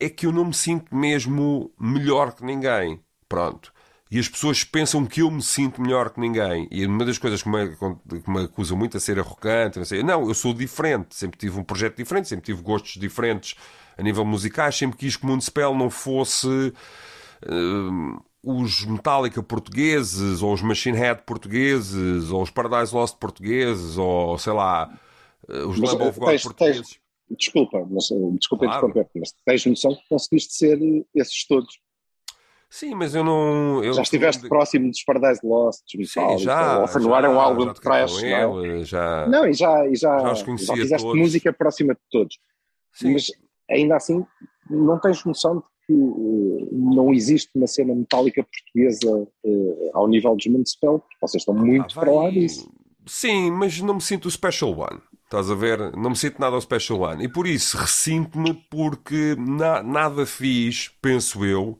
É 0.00 0.08
que 0.08 0.26
eu 0.26 0.32
não 0.32 0.44
me 0.44 0.54
sinto 0.54 0.94
mesmo 0.94 1.72
melhor 1.80 2.32
que 2.32 2.44
ninguém. 2.44 3.00
Pronto. 3.28 3.72
E 4.10 4.18
as 4.18 4.28
pessoas 4.28 4.64
pensam 4.64 5.04
que 5.04 5.20
eu 5.20 5.30
me 5.30 5.42
sinto 5.42 5.82
melhor 5.82 6.10
que 6.10 6.20
ninguém. 6.20 6.68
E 6.70 6.86
uma 6.86 7.04
das 7.04 7.18
coisas 7.18 7.42
que 7.42 7.48
me, 7.48 7.76
que 7.76 8.30
me 8.30 8.44
acusam 8.44 8.76
muito 8.76 8.96
a 8.96 9.00
ser 9.00 9.18
arrogante, 9.18 9.78
não, 9.78 9.84
sei, 9.84 10.02
não, 10.02 10.28
eu 10.28 10.34
sou 10.34 10.54
diferente. 10.54 11.14
Sempre 11.16 11.38
tive 11.38 11.58
um 11.58 11.64
projeto 11.64 11.96
diferente, 11.96 12.28
sempre 12.28 12.46
tive 12.46 12.62
gostos 12.62 12.92
diferentes 12.92 13.56
a 13.98 14.02
nível 14.02 14.24
musicais. 14.24 14.76
Sempre 14.76 14.96
quis 14.96 15.16
que 15.16 15.24
o 15.24 15.28
Municipal 15.28 15.74
não 15.74 15.90
fosse 15.90 16.72
hum, 17.48 18.18
os 18.42 18.84
Metallica 18.86 19.42
portugueses, 19.42 20.40
ou 20.42 20.52
os 20.54 20.62
Machine 20.62 20.96
Head 20.96 21.22
portugueses, 21.26 22.30
ou 22.30 22.42
os 22.42 22.50
Paradise 22.50 22.94
Lost 22.94 23.16
portugueses, 23.18 23.96
ou 23.98 24.38
sei 24.38 24.52
lá, 24.52 24.88
eh, 25.48 25.64
os 25.64 25.78
Lamb 25.78 26.02
of 26.02 26.18
eh, 26.18 26.20
God 26.20 26.28
tens- 26.30 26.42
portugueses. 26.42 27.00
Desculpa, 27.30 27.86
mas, 27.90 28.04
desculpa 28.38 28.64
Claro. 28.64 28.88
interromper, 28.88 29.06
mas 29.16 29.34
tens 29.44 29.66
noção 29.66 29.94
que 29.94 30.00
conseguiste 30.08 30.54
ser 30.54 30.78
esses 31.14 31.46
todos. 31.46 31.78
Sim, 32.70 32.94
mas 32.94 33.14
eu 33.14 33.22
não. 33.24 33.82
Eu 33.84 33.92
já 33.94 34.02
estiveste 34.02 34.46
próximo 34.48 34.90
dos 34.90 35.02
Paradise 35.02 35.40
Lost, 35.42 35.82
dos 35.94 36.10
Sim, 36.12 36.20
Metallica, 36.20 36.44
já. 36.44 36.78
ou 36.80 37.00
não 37.00 37.16
era 37.16 37.30
um 37.30 37.38
álbum 37.40 37.70
de 37.72 37.80
trash, 37.80 38.22
não 38.22 38.28
é? 38.28 38.42
ele, 38.44 38.84
já. 38.84 39.26
Não, 39.26 39.46
e 39.46 39.52
já, 39.52 39.86
e 39.86 39.94
já, 39.94 40.18
Já 40.18 40.34
já 40.34 40.74
fizeste 40.74 40.98
todos. 40.98 41.18
música 41.20 41.52
próxima 41.52 41.94
de 41.94 42.00
todos. 42.10 42.38
Sim. 42.92 43.12
Mas 43.12 43.30
ainda 43.70 43.96
assim, 43.96 44.24
não 44.70 44.98
tens 44.98 45.24
noção 45.24 45.56
de 45.58 45.62
que 45.86 45.92
eh, 45.94 46.68
não 46.72 47.12
existe 47.14 47.50
uma 47.54 47.66
cena 47.66 47.94
metálica 47.94 48.42
portuguesa 48.44 49.26
eh, 49.44 49.90
ao 49.94 50.06
nível 50.08 50.34
dos 50.36 50.46
Municipal, 50.46 51.02
vocês 51.20 51.40
estão 51.42 51.54
muito 51.54 51.86
Ah, 51.98 52.00
para 52.00 52.12
lá 52.12 52.30
disso. 52.30 52.70
Sim, 53.06 53.50
mas 53.52 53.80
não 53.80 53.94
me 53.94 54.00
sinto 54.02 54.26
o 54.26 54.30
Special 54.30 54.70
One. 54.78 55.00
Estás 55.24 55.50
a 55.50 55.54
ver? 55.54 55.78
Não 55.96 56.10
me 56.10 56.16
sinto 56.16 56.38
nada 56.40 56.54
ao 56.56 56.60
Special 56.60 57.00
One. 57.00 57.24
E 57.24 57.28
por 57.28 57.46
isso 57.46 57.76
ressinto-me 57.76 58.54
porque 58.70 59.34
na- 59.38 59.82
nada 59.82 60.24
fiz, 60.26 60.88
penso 61.00 61.44
eu, 61.44 61.76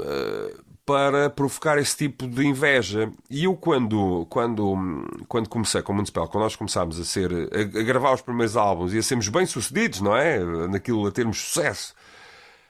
eh, 0.00 0.54
para 0.90 1.30
provocar 1.30 1.78
esse 1.78 1.96
tipo 1.96 2.26
de 2.26 2.44
inveja. 2.44 3.12
E 3.30 3.44
eu, 3.44 3.54
quando, 3.54 4.26
quando, 4.28 5.06
quando 5.28 5.48
comecei 5.48 5.80
com 5.82 5.92
o 5.92 5.94
Municipal, 5.94 6.26
quando 6.26 6.42
nós 6.42 6.56
começámos 6.56 6.98
a, 6.98 7.04
ser, 7.04 7.30
a, 7.32 7.60
a 7.60 7.82
gravar 7.84 8.12
os 8.12 8.20
primeiros 8.20 8.56
álbuns 8.56 8.92
e 8.92 8.98
a 8.98 9.02
sermos 9.02 9.28
bem-sucedidos, 9.28 10.00
não 10.00 10.16
é? 10.16 10.40
Naquilo, 10.66 11.06
a 11.06 11.12
termos 11.12 11.40
sucesso. 11.40 11.94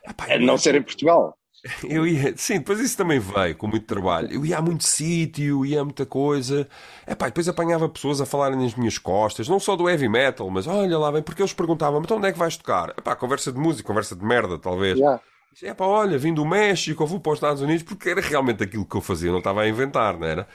Epá, 0.06 0.34
A 0.34 0.38
não 0.38 0.58
ser 0.58 0.74
em 0.74 0.82
Portugal. 0.82 1.34
eu 1.88 2.06
ia, 2.06 2.34
sim, 2.36 2.58
depois 2.58 2.78
isso 2.78 2.94
também 2.94 3.18
veio 3.18 3.56
com 3.56 3.66
muito 3.66 3.86
trabalho. 3.86 4.30
Eu 4.30 4.44
ia 4.44 4.58
a 4.58 4.62
muito 4.62 4.84
sítio, 4.84 5.64
ia 5.64 5.80
a 5.80 5.84
muita 5.84 6.04
coisa. 6.04 6.68
Epá, 7.08 7.26
depois 7.26 7.48
apanhava 7.48 7.88
pessoas 7.88 8.20
a 8.20 8.26
falarem 8.26 8.58
nas 8.58 8.74
minhas 8.74 8.98
costas, 8.98 9.48
não 9.48 9.58
só 9.58 9.76
do 9.76 9.88
heavy 9.88 10.10
metal, 10.10 10.50
mas 10.50 10.66
olha 10.66 10.98
lá 10.98 11.10
bem, 11.10 11.22
porque 11.22 11.40
eles 11.40 11.54
perguntavam, 11.54 12.02
então 12.02 12.18
onde 12.18 12.28
é 12.28 12.32
que 12.32 12.38
vais 12.38 12.54
tocar? 12.58 12.90
Epá, 12.90 13.16
conversa 13.16 13.50
de 13.50 13.58
música, 13.58 13.86
conversa 13.86 14.14
de 14.14 14.24
merda, 14.26 14.58
talvez. 14.58 14.98
Já. 14.98 15.18
É 15.62 15.74
pá, 15.74 15.84
olha, 15.84 16.16
vim 16.18 16.32
do 16.32 16.44
México, 16.46 17.02
ou 17.02 17.08
vou 17.08 17.20
para 17.20 17.32
os 17.32 17.36
Estados 17.38 17.60
Unidos, 17.60 17.82
porque 17.82 18.08
era 18.10 18.20
realmente 18.20 18.62
aquilo 18.62 18.86
que 18.86 18.96
eu 18.96 19.00
fazia, 19.00 19.30
não 19.30 19.38
estava 19.38 19.62
a 19.62 19.68
inventar, 19.68 20.16
não 20.18 20.26
era? 20.26 20.48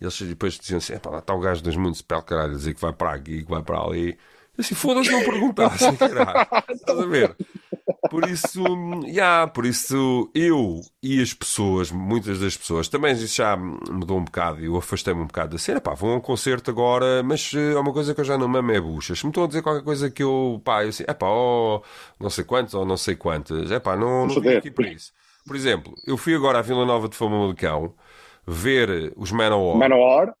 E 0.00 0.04
eles 0.04 0.20
depois 0.22 0.58
diziam 0.58 0.78
assim: 0.78 0.94
é 0.94 0.98
pá, 0.98 1.10
lá 1.10 1.18
está 1.20 1.34
o 1.34 1.40
gajo 1.40 1.62
das 1.62 1.76
Municipal, 1.76 2.22
caralho, 2.22 2.52
a 2.52 2.56
dizer 2.56 2.74
que 2.74 2.80
vai 2.80 2.92
para 2.92 3.12
aqui, 3.14 3.44
que 3.44 3.50
vai 3.50 3.62
para 3.62 3.80
ali. 3.80 4.18
Assim, 4.58 4.74
foda-se, 4.74 5.10
não 5.10 5.24
perguntassem, 5.24 5.94
caralho. 5.96 6.48
Estás 6.74 6.98
a 6.98 7.06
ver? 7.06 7.36
Por 8.10 8.28
isso, 8.28 8.62
já, 9.12 9.46
por 9.46 9.64
isso 9.64 10.30
eu 10.34 10.80
e 11.02 11.22
as 11.22 11.32
pessoas, 11.32 11.90
muitas 11.92 12.40
das 12.40 12.56
pessoas, 12.56 12.88
também 12.88 13.12
isso 13.12 13.36
já 13.36 13.56
mudou 13.56 14.18
um 14.18 14.24
bocado. 14.24 14.60
Eu 14.60 14.76
afastei-me 14.76 15.20
um 15.20 15.26
bocado 15.26 15.52
da 15.52 15.58
cena, 15.58 15.80
pá, 15.80 15.94
vou 15.94 16.12
a 16.12 16.16
um 16.16 16.20
concerto 16.20 16.70
agora, 16.70 17.22
mas 17.22 17.52
é 17.54 17.78
uma 17.78 17.92
coisa 17.92 18.14
que 18.14 18.20
eu 18.20 18.24
já 18.24 18.36
não 18.36 18.48
mamo 18.48 18.72
é 18.72 18.80
buchas. 18.80 19.18
Se 19.18 19.24
me 19.24 19.30
estão 19.30 19.44
a 19.44 19.46
dizer 19.46 19.62
qualquer 19.62 19.84
coisa 19.84 20.10
que 20.10 20.22
eu, 20.22 20.60
pá, 20.64 20.82
eu 20.84 20.88
assim, 20.88 21.04
é 21.06 21.14
pá, 21.14 21.28
oh, 21.28 21.82
não 22.18 22.30
sei 22.30 22.44
quantos 22.44 22.74
ou 22.74 22.84
não 22.84 22.96
sei 22.96 23.14
quantas, 23.14 23.70
é 23.70 23.78
pá, 23.78 23.96
não, 23.96 24.26
não 24.26 24.40
vim 24.40 24.54
aqui 24.54 24.70
para 24.70 24.88
isso. 24.88 25.12
Por 25.46 25.54
exemplo, 25.54 25.94
eu 26.06 26.16
fui 26.16 26.34
agora 26.34 26.58
à 26.58 26.62
Vila 26.62 26.84
Nova 26.84 27.08
de 27.08 27.16
Famalicão 27.16 27.94
ver 28.46 29.12
os 29.16 29.30
Manowar, 29.30 29.76
Manowar. 29.76 30.34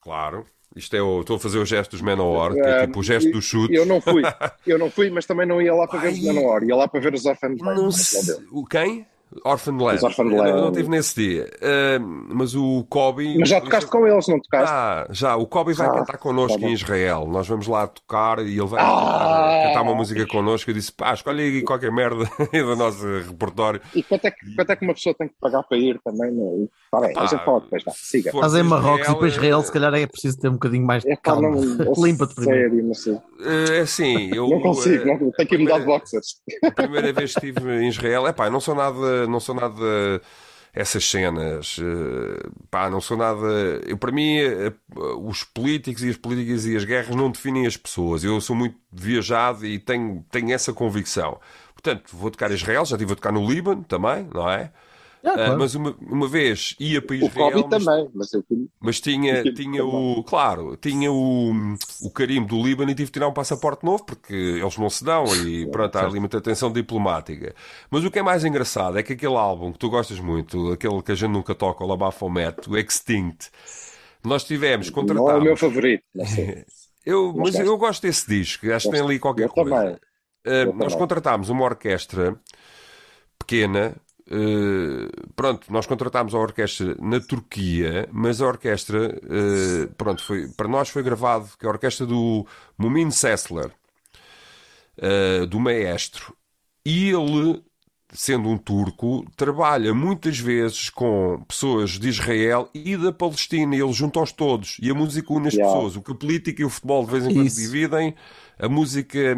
claro. 0.00 0.46
Isto 0.76 0.96
é 0.96 1.02
o, 1.02 1.20
estou 1.20 1.36
a 1.36 1.40
fazer 1.40 1.58
o 1.58 1.66
gesto 1.66 1.90
dos 1.92 2.00
Manowar, 2.00 2.52
que 2.52 2.60
é 2.60 2.86
tipo 2.86 3.00
o 3.00 3.02
gesto 3.02 3.30
do 3.30 3.42
chute. 3.42 3.74
Eu 3.74 3.84
não 3.84 4.00
fui, 4.00 4.22
eu 4.66 4.78
não 4.78 4.88
fui, 4.90 5.10
mas 5.10 5.26
também 5.26 5.44
não 5.46 5.60
ia 5.60 5.74
lá 5.74 5.88
para 5.88 5.98
ver 5.98 6.12
os 6.12 6.18
Ai. 6.18 6.32
Manowar, 6.32 6.62
ia 6.62 6.76
lá 6.76 6.86
para 6.86 7.00
ver 7.00 7.14
os 7.14 7.26
Orphaned 7.26 7.60
Land, 7.60 7.80
Não 7.80 7.90
sei. 7.90 8.36
O 8.52 8.64
quem? 8.64 9.06
Orphan 9.44 9.76
Land. 9.76 10.04
Orphan 10.04 10.22
Eu 10.24 10.28
não- 10.30 10.36
Land. 10.38 10.52
não 10.60 10.68
estive 10.70 10.88
nesse 10.88 11.14
dia. 11.14 11.50
Ah, 11.62 11.98
mas 12.00 12.54
o 12.54 12.84
Kobe. 12.88 13.38
Mas 13.38 13.48
já 13.48 13.60
tocaste 13.60 13.90
com 13.90 14.06
eles, 14.06 14.26
não 14.28 14.40
tocaste? 14.40 14.70
Ah, 14.74 15.06
já. 15.10 15.36
O 15.36 15.46
Kobe 15.46 15.72
vai 15.72 15.86
Ah, 15.86 15.90
cantar 15.92 16.18
connosco 16.18 16.58
tá 16.60 16.66
em 16.66 16.72
Israel. 16.72 17.26
Nós 17.28 17.46
vamos 17.46 17.66
lá 17.66 17.86
tocar 17.86 18.38
e 18.40 18.58
ele 18.58 18.66
vai 18.66 18.80
Ah. 18.82 18.86
cantar, 18.86 19.62
cantar 19.68 19.82
uma 19.82 19.94
música 19.94 20.26
connosco. 20.26 20.70
Eu 20.70 20.74
disse, 20.74 20.92
pá, 20.92 21.14
escolhe 21.14 21.42
aí 21.42 21.62
qualquer 21.62 21.92
merda 21.92 22.24
do 22.52 22.76
nosso 22.76 23.04
repertório. 23.06 23.80
E 23.94 24.02
quanto 24.02 24.24
é, 24.26 24.30
que, 24.30 24.54
quanto 24.56 24.70
é 24.70 24.76
que 24.76 24.84
uma 24.84 24.94
pessoa 24.94 25.14
tem 25.16 25.28
que 25.28 25.34
pagar 25.40 25.62
para 25.62 25.78
ir 25.78 26.00
também? 26.04 26.30
Não? 26.32 26.68
Está 26.84 27.00
bem, 27.06 27.16
a 27.16 27.26
gente 27.26 27.44
fala 27.44 27.60
depois, 27.60 27.84
vá, 27.84 27.92
siga. 27.94 28.30
Estás 28.30 28.54
em 28.54 28.58
para 28.58 28.64
Marrocos 28.64 29.06
e 29.06 29.10
depois 29.12 29.32
Israel, 29.32 29.62
se 29.62 29.72
calhar 29.72 29.94
é 29.94 30.06
preciso 30.06 30.38
ter 30.40 30.48
um 30.48 30.52
bocadinho 30.54 30.84
mais 30.86 31.02
de 31.04 31.12
É 31.12 31.16
calma. 31.16 31.50
Limpa-te 31.96 32.34
primeiro. 32.34 32.70
sério, 32.70 32.84
não 32.84 32.94
sei. 32.94 33.14
eh, 33.14 33.78
É 33.78 33.80
assim, 33.82 34.30
eu. 34.34 34.48
Não 34.48 34.60
consigo, 34.60 35.02
eh, 35.08 35.18
não, 35.18 35.30
tenho 35.30 35.48
que 35.48 35.54
ir 35.54 35.58
mudar 35.58 35.78
de 35.78 35.84
boxers. 35.86 36.40
A 36.64 36.70
primeira 36.72 37.12
vez 37.12 37.32
que 37.34 37.46
estive 37.46 37.70
em 37.80 37.88
Israel, 37.88 38.26
é 38.26 38.32
pá, 38.32 38.50
não 38.50 38.58
sou 38.60 38.74
nada, 38.74 39.19
não 39.26 39.40
sou 39.40 39.54
nada 39.54 40.20
essas 40.72 41.04
cenas, 41.04 41.78
eh, 41.80 42.48
pá, 42.70 42.88
não 42.88 43.00
sou 43.00 43.16
nada. 43.16 43.46
Eu, 43.86 43.98
para 43.98 44.12
mim, 44.12 44.38
eh, 44.38 44.72
os 45.18 45.42
políticos 45.42 46.02
e 46.04 46.10
as 46.10 46.16
políticas 46.16 46.64
e 46.64 46.76
as 46.76 46.84
guerras 46.84 47.14
não 47.16 47.30
definem 47.30 47.66
as 47.66 47.76
pessoas. 47.76 48.22
Eu 48.22 48.40
sou 48.40 48.54
muito 48.54 48.76
viajado 48.92 49.66
e 49.66 49.78
tenho, 49.78 50.24
tenho 50.30 50.52
essa 50.52 50.72
convicção. 50.72 51.40
Portanto, 51.74 52.16
vou 52.16 52.30
tocar 52.30 52.50
Israel, 52.52 52.84
já 52.84 52.96
estive 52.96 53.12
a 53.12 53.16
tocar 53.16 53.32
no 53.32 53.48
Líbano 53.50 53.82
também, 53.84 54.28
não 54.32 54.48
é? 54.48 54.72
Ah, 55.24 55.36
Ah, 55.36 55.36
claro. 55.36 55.58
mas 55.58 55.74
uma, 55.74 55.96
uma 56.00 56.28
vez 56.28 56.74
ia 56.80 57.00
para 57.02 57.16
O 57.18 57.28
Israel, 57.28 57.30
Covid 57.30 57.68
mas 57.68 57.84
também, 57.84 58.10
mas 58.14 58.32
eu 58.32 58.44
mas 58.80 59.00
tinha, 59.00 59.34
Aquilo 59.34 59.54
tinha 59.54 59.84
o. 59.84 60.24
Claro, 60.24 60.76
tinha 60.76 61.12
o, 61.12 61.52
o 62.02 62.10
carimbo 62.10 62.48
do 62.48 62.62
Líbano 62.62 62.90
e 62.90 62.94
tive 62.94 63.06
de 63.06 63.12
tirar 63.12 63.28
um 63.28 63.32
passaporte 63.32 63.84
novo 63.84 64.04
porque 64.04 64.32
eles 64.34 64.76
não 64.78 64.90
se 64.90 65.04
dão 65.04 65.24
e 65.46 65.66
pronto, 65.66 65.96
há 65.96 66.06
ali 66.06 66.18
muita 66.20 66.38
atenção 66.38 66.72
diplomática. 66.72 67.54
Mas 67.90 68.04
o 68.04 68.10
que 68.10 68.18
é 68.18 68.22
mais 68.22 68.44
engraçado 68.44 68.98
é 68.98 69.02
que 69.02 69.12
aquele 69.12 69.36
álbum 69.36 69.72
que 69.72 69.78
tu 69.78 69.90
gostas 69.90 70.18
muito, 70.20 70.72
aquele 70.72 71.02
que 71.02 71.12
a 71.12 71.14
gente 71.14 71.30
nunca 71.30 71.54
toca, 71.54 71.84
o 71.84 71.86
Labafomet, 71.86 72.68
o 72.68 72.76
Extinct, 72.78 73.50
nós 74.24 74.44
tivemos, 74.44 74.90
não 75.14 75.30
é 75.30 75.36
o 75.36 75.40
meu 75.42 75.56
favorito. 75.56 76.04
Não 76.14 76.26
sei. 76.26 76.54
Eu, 77.04 77.32
mas 77.34 77.58
eu 77.58 77.78
gosto 77.78 78.02
desse 78.02 78.28
disco, 78.28 78.70
acho 78.70 78.86
que 78.88 78.92
tem 78.96 79.00
ali 79.02 79.18
qualquer 79.18 79.44
eu 79.46 79.50
coisa. 79.50 79.70
também. 79.80 79.94
Uh, 80.46 80.66
Eu 80.66 80.74
nós 80.74 80.94
contratámos 80.94 81.48
uma 81.48 81.64
orquestra 81.64 82.38
pequena 83.38 83.96
eh, 84.30 85.10
pronto, 85.34 85.72
nós 85.72 85.86
contratámos 85.86 86.34
a 86.34 86.38
orquestra 86.38 86.96
na 87.00 87.20
Turquia, 87.20 88.08
mas 88.12 88.40
a 88.40 88.46
orquestra, 88.46 89.20
eh, 89.24 89.88
pronto, 89.98 90.22
foi, 90.24 90.48
para 90.48 90.68
nós 90.68 90.88
foi 90.88 91.02
gravado, 91.02 91.48
que 91.58 91.66
é 91.66 91.68
a 91.68 91.72
orquestra 91.72 92.06
do 92.06 92.46
Mumin 92.78 93.10
Sessler, 93.10 93.70
eh, 94.98 95.46
do 95.46 95.58
maestro. 95.60 96.34
E 96.84 97.10
ele, 97.10 97.62
sendo 98.12 98.48
um 98.48 98.56
turco, 98.58 99.24
trabalha 99.36 99.94
muitas 99.94 100.38
vezes 100.38 100.90
com 100.90 101.42
pessoas 101.48 101.90
de 101.98 102.08
Israel 102.08 102.68
e 102.74 102.96
da 102.96 103.12
Palestina, 103.12 103.74
e 103.76 103.80
ele 103.80 103.92
junta-os 103.92 104.32
todos. 104.32 104.76
E 104.80 104.90
a 104.90 104.94
música 104.94 105.32
une 105.32 105.48
as 105.48 105.54
Yeah. 105.54 105.72
pessoas. 105.72 105.96
O 105.96 106.02
que 106.02 106.12
a 106.12 106.14
política 106.14 106.62
e 106.62 106.64
o 106.64 106.70
futebol 106.70 107.04
de 107.04 107.10
vez 107.12 107.24
em 107.26 107.32
quando 107.32 107.46
Isso. 107.46 107.56
dividem, 107.56 108.14
a 108.58 108.68
música 108.68 109.36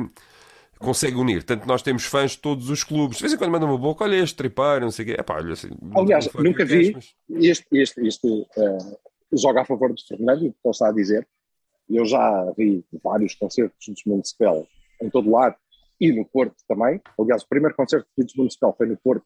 consegue 0.83 1.17
unir. 1.17 1.43
Tanto 1.43 1.67
nós 1.67 1.83
temos 1.83 2.05
fãs 2.05 2.33
de 2.33 2.39
todos 2.39 2.69
os 2.69 2.85
clubes. 2.85 3.17
De 3.19 3.23
vez 3.23 3.33
em 3.33 3.37
quando 3.39 3.51
mandam 3.51 3.69
uma 3.69 3.79
boca, 3.79 4.05
olha 4.05 4.17
este 4.17 4.37
tripeiro, 4.37 4.81
não 4.81 4.91
sei 4.91 5.05
o 5.05 5.09
quê. 5.09 5.17
Epá, 5.19 5.37
olha 5.37 5.53
assim, 5.53 5.71
Aliás, 5.95 6.29
nunca 6.35 6.65
vi 6.65 6.93
mas- 6.93 7.15
este, 7.31 7.67
este, 7.73 8.07
este 8.07 8.47
eh, 8.59 8.79
joga 9.33 9.63
a 9.63 9.65
favor 9.65 9.91
do 9.93 10.01
Fernando, 10.07 10.39
o 10.39 10.41
que 10.41 10.47
ele 10.65 10.71
está 10.71 10.89
a 10.89 10.93
dizer. 10.93 11.27
Eu 11.89 12.05
já 12.07 12.53
vi 12.57 12.85
vários 13.03 13.35
concertos 13.35 13.77
dos 13.89 14.03
Municipal 14.07 14.67
em 15.01 15.11
todo 15.11 15.31
lado 15.31 15.57
e 16.01 16.13
no 16.13 16.25
Porto 16.25 16.57
também. 16.69 17.01
Aliás, 17.19 17.43
o 17.43 17.49
primeiro 17.49 17.75
concerto 17.75 18.07
dos 18.17 18.35
Municipal 18.35 18.75
foi 18.77 18.87
no 18.87 18.97
Porto 18.97 19.25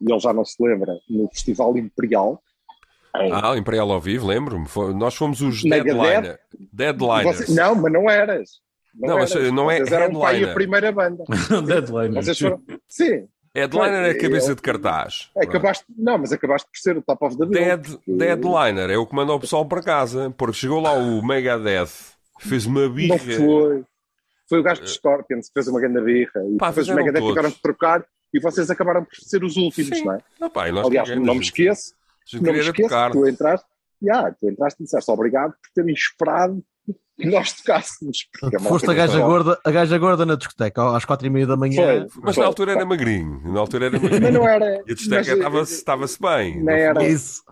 e 0.00 0.10
ele 0.10 0.20
já 0.20 0.32
não 0.32 0.44
se 0.44 0.56
lembra, 0.62 0.98
no 1.08 1.28
Festival 1.28 1.76
Imperial. 1.76 2.42
Em- 3.16 3.32
Ah, 3.32 3.56
Imperial 3.56 3.90
ao 3.90 4.00
vivo, 4.00 4.26
lembro-me. 4.26 4.66
Nós 4.94 5.14
fomos 5.14 5.40
os 5.40 5.64
Megadeth. 5.64 5.94
Deadliner. 5.94 6.40
Deadliners. 6.72 7.36
Você- 7.46 7.52
não, 7.54 7.74
mas 7.74 7.92
não 7.92 8.10
eras. 8.10 8.60
Não, 8.98 9.16
mas, 9.18 9.34
eras. 9.34 9.52
não 9.52 9.70
é 9.70 9.76
Vocês 9.78 9.92
eram 9.92 10.20
pai 10.20 10.32
headliner. 10.34 10.50
a 10.50 10.54
primeira 10.54 10.92
banda. 10.92 11.24
Deadline. 11.66 12.14
Vocês 12.14 12.38
foram... 12.38 12.62
Sim, 12.88 13.28
Headliner 13.54 14.04
é 14.06 14.10
a 14.10 14.18
cabeça 14.18 14.50
Eu- 14.50 14.54
de 14.54 14.62
cartaz. 14.62 15.30
Pronto. 15.32 15.48
acabaste... 15.48 15.84
não, 15.96 16.18
mas 16.18 16.32
acabaste 16.32 16.68
por 16.70 16.78
ser 16.78 16.96
o 16.98 17.02
top 17.02 17.24
of 17.24 17.38
the. 17.38 17.46
Dead, 17.46 17.86
porque- 17.86 18.12
Deadliner 18.12 18.90
é 18.90 18.98
o 18.98 19.06
que 19.06 19.14
manda 19.14 19.32
o 19.32 19.40
pessoal 19.40 19.64
para 19.66 19.82
casa. 19.82 20.30
Porque 20.36 20.54
chegou 20.58 20.80
lá 20.80 20.92
o 20.92 21.24
Megadeth, 21.26 21.88
fez 22.40 22.66
uma 22.66 22.88
birra. 22.88 23.14
Não 23.16 23.18
foi. 23.18 23.84
Foi 24.48 24.60
o 24.60 24.62
gajo 24.62 24.82
de 24.82 24.90
Scorpions 24.90 25.48
que 25.48 25.54
fez 25.54 25.66
uma 25.68 25.80
grande 25.80 26.00
birra 26.02 26.30
e 26.48 26.56
Pá, 26.56 26.68
depois 26.68 26.76
os 26.78 26.82
fizeram 26.86 26.96
Megadeth 26.98 27.18
todos. 27.20 27.30
ficaram 27.34 27.48
de 27.50 27.60
trocar 27.62 28.04
e 28.32 28.38
vocês 28.40 28.70
acabaram 28.70 29.04
por 29.04 29.14
ser 29.16 29.42
os 29.42 29.56
últimos, 29.56 29.98
Sim. 29.98 30.04
não 30.04 30.12
é? 30.14 30.18
Ah, 30.40 30.48
pá, 30.50 30.70
nós 30.70 30.86
Aliás, 30.86 31.08
não 31.16 31.34
me 31.34 31.40
esqueço, 31.40 31.94
não 32.34 32.52
me 32.52 32.58
esqueço 32.60 33.10
tu 33.12 33.26
entraste, 33.26 33.66
yeah, 34.00 34.30
tu 34.38 34.48
entraste 34.48 34.80
e 34.82 34.84
disseste 34.84 35.10
obrigado 35.10 35.50
por 35.52 35.70
terem 35.74 35.92
esperado 35.94 36.62
nós 37.18 37.52
tocássemos. 37.52 38.28
Foste 38.62 38.90
a 38.90 38.94
gaja, 38.94 39.18
gorda, 39.20 39.58
a 39.64 39.70
gaja 39.70 39.98
gorda 39.98 40.26
na 40.26 40.34
discoteca 40.36 40.96
às 40.96 41.04
quatro 41.04 41.26
e 41.26 41.30
meia 41.30 41.46
da 41.46 41.56
manhã. 41.56 42.06
Foi. 42.10 42.22
Mas 42.22 42.36
na 42.36 42.44
altura 42.46 42.72
era 42.72 42.84
magrinho. 42.84 43.40
Na 43.52 43.60
altura 43.60 43.86
era 43.86 43.98
Mas 43.98 44.10
magrinho. 44.10 44.32
não 44.32 44.48
era. 44.48 44.82
E 44.86 44.92
a 44.92 44.94
discoteca 44.94 45.28
mas, 45.30 45.38
estava-se 45.38 45.74
estava-se 45.74 46.20
bem. 46.20 46.62
Não 46.62 46.72
era. 46.72 47.06
Isso. 47.06 47.42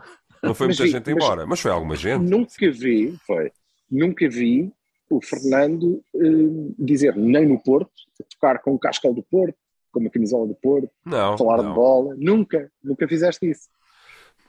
Não 0.43 0.55
foi 0.55 0.67
Mas 0.67 0.79
muita 0.79 0.85
vi- 0.93 0.99
gente 0.99 1.15
mas- 1.15 1.25
embora. 1.25 1.47
Mas 1.47 1.61
foi 1.61 1.71
alguma 1.71 1.97
gente. 1.97 2.23
Nunca 2.29 2.71
vi, 2.71 3.17
foi, 3.27 3.51
nunca 3.91 4.29
vi 4.29 4.71
o 5.09 5.21
Fernando 5.23 6.03
eh, 6.15 6.75
dizer 6.79 7.17
nem 7.17 7.47
no 7.47 7.59
Porto, 7.62 7.91
tocar 8.31 8.59
com 8.61 8.75
o 8.75 8.79
cascal 8.79 9.15
do 9.15 9.23
Porto, 9.23 9.55
com 9.93 10.01
uma 10.01 10.11
camisola 10.11 10.47
do 10.47 10.55
Porto, 10.55 10.91
Não. 11.07 11.39
falar 11.39 11.62
não. 11.62 11.69
de 11.71 11.75
bola. 11.75 12.15
Nunca, 12.19 12.71
nunca 12.83 13.07
fizeste 13.09 13.49
isso. 13.51 13.69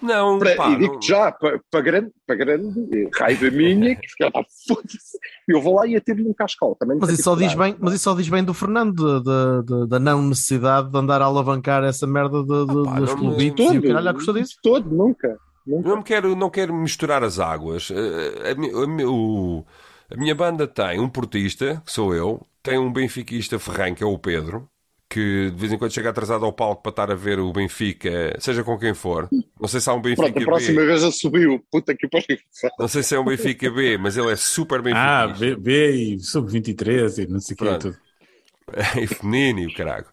Não, 0.01 0.37
Para- 0.39 0.55
pá, 0.55 0.67
e 0.67 0.71
não- 0.73 0.79
digo-te 0.79 1.07
já, 1.07 1.31
para, 1.31 1.59
para 1.71 1.81
grande, 1.81 2.11
para 2.27 2.35
grande 2.35 2.79
eh, 2.93 3.09
raiva 3.17 3.49
minha, 3.51 3.95
que 3.95 4.07
fica, 4.09 4.29
pá, 4.29 4.43
foda-se, 4.67 5.17
eu 5.47 5.61
vou 5.61 5.75
lá 5.75 5.87
e 5.87 5.95
atiro-lhe 5.95 6.27
um 6.29 6.33
cascal. 6.33 6.75
Também 6.75 6.97
Mas 6.99 7.09
isso, 7.11 7.23
só 7.23 7.35
diz 7.35 7.53
bem, 7.55 7.75
mas 7.79 7.93
isso 7.93 8.03
só 8.03 8.13
diz 8.13 8.27
bem 8.27 8.43
do 8.43 8.53
Fernando, 8.53 9.21
da- 9.87 9.99
não 9.99 10.21
necessidade 10.21 10.91
de 10.91 10.97
andar 10.97 11.21
a 11.21 11.25
alavancar 11.25 11.83
essa 11.83 12.05
merda 12.05 12.41
de, 12.43 12.65
de, 12.65 12.79
Ah, 12.81 12.83
pá, 12.83 12.99
dos 12.99 13.09
não- 13.11 13.17
clubitos 13.17 13.73
e 13.73 13.77
o 13.77 13.81
caralho, 13.81 14.13
gostou 14.13 14.33
disso? 14.33 14.55
Todo, 14.61 14.89
nunca. 14.93 15.37
nunca. 15.65 15.89
Não 15.89 16.01
quero, 16.03 16.35
não 16.35 16.49
quero 16.49 16.73
misturar 16.73 17.23
as 17.23 17.39
águas. 17.39 17.89
Eh, 17.91 18.49
A, 18.49 18.83
a 18.83 18.87
mi- 18.87 19.05
o- 19.05 19.65
a 20.11 20.15
minha 20.17 20.35
banda 20.35 20.67
tem 20.67 20.99
um 20.99 21.09
portista, 21.09 21.81
que 21.85 21.91
sou 21.91 22.13
eu, 22.13 22.45
tem 22.61 22.77
um 22.77 22.91
benfiquista 22.91 23.57
ferranho, 23.57 23.95
que 23.95 24.03
é 24.03 24.07
o 24.07 24.19
Pedro, 24.19 24.67
que 25.09 25.51
de 25.51 25.57
vez 25.57 25.71
em 25.71 25.77
quando 25.77 25.91
chega 25.93 26.09
atrasado 26.09 26.45
ao 26.45 26.53
palco 26.53 26.81
para 26.83 26.89
estar 26.91 27.11
a 27.11 27.15
ver 27.15 27.39
o 27.39 27.51
Benfica, 27.53 28.35
seja 28.39 28.63
com 28.63 28.77
quem 28.77 28.93
for. 28.93 29.31
Não 29.59 29.67
sei 29.67 29.79
se 29.81 29.89
há 29.89 29.93
um 29.93 30.01
Benfica 30.01 30.41
Pronto, 30.41 30.41
a 30.41 30.43
próxima 30.43 30.81
B. 30.81 30.85
vez 30.85 31.01
já 31.01 31.11
subiu. 31.11 31.65
Puta 31.71 31.95
que 31.95 32.07
pariu. 32.07 32.37
Não 32.79 32.87
sei 32.87 33.03
se 33.03 33.15
é 33.15 33.19
um 33.19 33.25
Benfica 33.25 33.69
B, 33.71 33.97
mas 33.97 34.17
ele 34.17 34.31
é 34.31 34.35
super 34.35 34.81
Ah, 34.89 35.27
benfiquista. 35.27 35.37
B, 35.37 35.55
B 35.55 35.91
e 36.15 36.19
sub-23 36.19 37.17
e 37.23 37.27
não 37.27 37.39
sei 37.39 37.55
o 37.55 37.57
que. 37.57 37.65
Pronto. 37.65 37.79
Tudo. 37.79 37.99
e 39.01 39.07
feminino 39.07 39.59
e 39.61 39.67
o 39.67 39.73
caralho. 39.73 40.07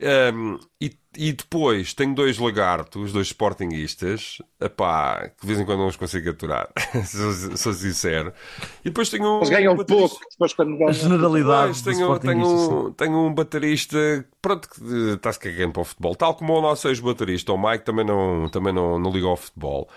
Um, 0.00 0.58
e, 0.80 0.90
e 1.16 1.32
depois 1.32 1.94
tenho 1.94 2.14
dois 2.14 2.36
lagartos, 2.38 3.12
dois 3.12 3.28
sportinguistas, 3.28 4.38
epá, 4.60 5.28
que 5.28 5.42
de 5.42 5.46
vez 5.46 5.60
em 5.60 5.64
quando 5.64 5.78
não 5.78 5.86
os 5.86 5.96
consigo 5.96 6.30
aturar, 6.30 6.68
sou, 7.06 7.56
sou 7.56 7.72
sincero. 7.72 8.32
E 8.80 8.84
depois 8.90 9.08
tenho 9.08 9.24
um. 9.24 9.36
Eles 9.38 9.50
ganham 9.50 9.76
baterista- 9.76 10.08
pouco, 10.08 10.26
depois 10.32 10.52
quando 10.52 10.74
A 10.74 10.78
ganham. 10.78 10.92
generalidade 10.92 11.84
tenho, 11.84 12.18
tenho, 12.18 12.46
um, 12.88 12.92
tenho 12.92 13.16
um 13.26 13.32
baterista 13.32 14.26
pronto, 14.42 14.68
que 14.68 14.80
eh, 14.82 15.14
está-se 15.14 15.38
cagando 15.38 15.72
para 15.72 15.82
o 15.82 15.84
futebol, 15.84 16.14
tal 16.16 16.34
como 16.34 16.52
o 16.54 16.60
nosso 16.60 16.88
ex-baterista, 16.88 17.52
o 17.52 17.56
Mike, 17.70 17.84
também 17.84 18.04
não, 18.04 18.48
também 18.48 18.72
não, 18.72 18.98
não 18.98 19.10
liga 19.12 19.26
ao 19.28 19.36
futebol. 19.36 19.88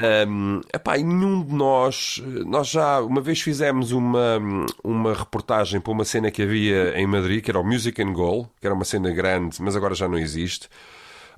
Um, 0.00 0.60
epá, 0.74 0.96
nenhum 0.96 1.44
de 1.44 1.54
nós, 1.54 2.20
nós 2.46 2.68
já 2.68 3.00
uma 3.00 3.20
vez 3.20 3.40
fizemos 3.40 3.92
uma, 3.92 4.40
uma 4.82 5.14
reportagem 5.14 5.80
para 5.80 5.92
uma 5.92 6.04
cena 6.04 6.32
que 6.32 6.42
havia 6.42 6.98
em 6.98 7.06
Madrid, 7.06 7.44
que 7.44 7.50
era 7.50 7.60
o 7.60 7.64
Music 7.64 8.02
and 8.02 8.12
Goal, 8.12 8.50
que 8.60 8.66
era 8.66 8.74
uma 8.74 8.84
cena 8.84 9.12
grande, 9.12 9.62
mas 9.62 9.76
agora 9.76 9.94
já 9.94 10.08
não 10.08 10.18
existe. 10.18 10.68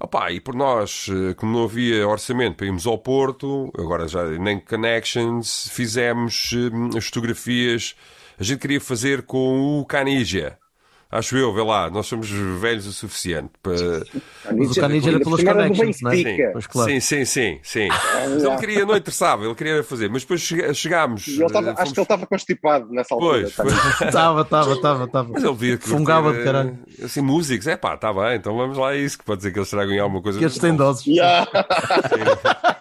Opá, 0.01 0.31
e 0.31 0.41
por 0.41 0.55
nós, 0.55 1.09
eh, 1.11 1.35
como 1.35 1.53
não 1.53 1.65
havia 1.65 2.07
orçamento 2.07 2.57
para 2.57 2.67
irmos 2.67 2.87
ao 2.87 2.99
Porto, 2.99 3.71
agora 3.79 4.07
já 4.07 4.25
nem 4.39 4.61
connections, 4.61 5.69
fizemos 5.71 6.51
eh, 6.55 6.99
as 6.99 7.07
fotografias. 7.07 7.95
A 8.39 8.45
gente 8.45 8.61
queria 8.61 8.81
fazer 8.81 9.23
com 9.23 9.81
o 9.81 9.85
Canigia. 9.87 10.59
Acho 11.09 11.37
eu, 11.37 11.55
vê 11.55 11.63
lá, 11.63 11.89
nós 11.89 12.07
somos 12.07 12.29
velhos 12.29 12.85
o 12.87 12.93
suficiente 12.93 13.51
para. 13.63 13.75
Mas 14.57 14.77
o 14.77 14.81
Canidia 14.81 15.11
era 15.13 15.21
pelas 15.21 15.43
connections, 15.43 16.01
não 16.03 16.11
é? 16.11 16.51
Pois 16.53 16.67
claro. 16.67 16.91
Sim, 16.91 16.99
sim, 17.01 17.25
sim, 17.25 17.61
sim. 17.63 17.89
Mas 17.89 18.43
ele 18.43 18.57
queria, 18.57 18.85
não 18.85 18.97
interessava, 18.97 19.45
ele 19.45 19.55
queria 19.55 19.85
fazer, 19.85 20.11
mas 20.11 20.23
depois 20.23 20.41
chegámos. 20.75 21.29
Ele 21.29 21.49
tava- 21.49 21.69
eh, 21.69 21.71
acho 21.71 21.77
que 21.77 21.81
ele 21.83 21.85
fomos- 21.95 21.99
estava 21.99 22.27
constipado 22.27 22.89
nessa 22.93 23.15
altura. 23.15 23.39
Pois, 23.43 23.55
também. 23.55 23.73
foi- 23.75 24.07
Estava, 24.09 24.41
estava, 24.43 24.73
estava, 24.73 25.05
estava. 25.05 25.29
mas 25.33 25.45
ele 25.45 25.55
via 25.55 25.79
que 25.79 25.89
Fungava 25.89 26.33
de 26.33 26.43
caralho. 26.45 26.79
eh, 27.01 27.05
Assim, 27.05 27.21
músicos, 27.21 27.67
é 27.69 27.77
pá, 27.77 27.95
está 27.95 28.13
bem, 28.13 28.35
então 28.37 28.57
vamos 28.57 28.77
lá 28.77 28.89
a 28.91 28.97
isso, 28.97 29.17
que 29.17 29.25
pode 29.25 29.39
dizer 29.39 29.53
que 29.53 29.59
eles 29.61 29.71
tragam 29.71 30.03
alguma 30.03 30.21
coisa. 30.21 30.39
Que 30.41 30.45
estes 30.45 30.61
têm 30.61 30.75
doses. 30.75 31.07
Yeah. 31.07 31.47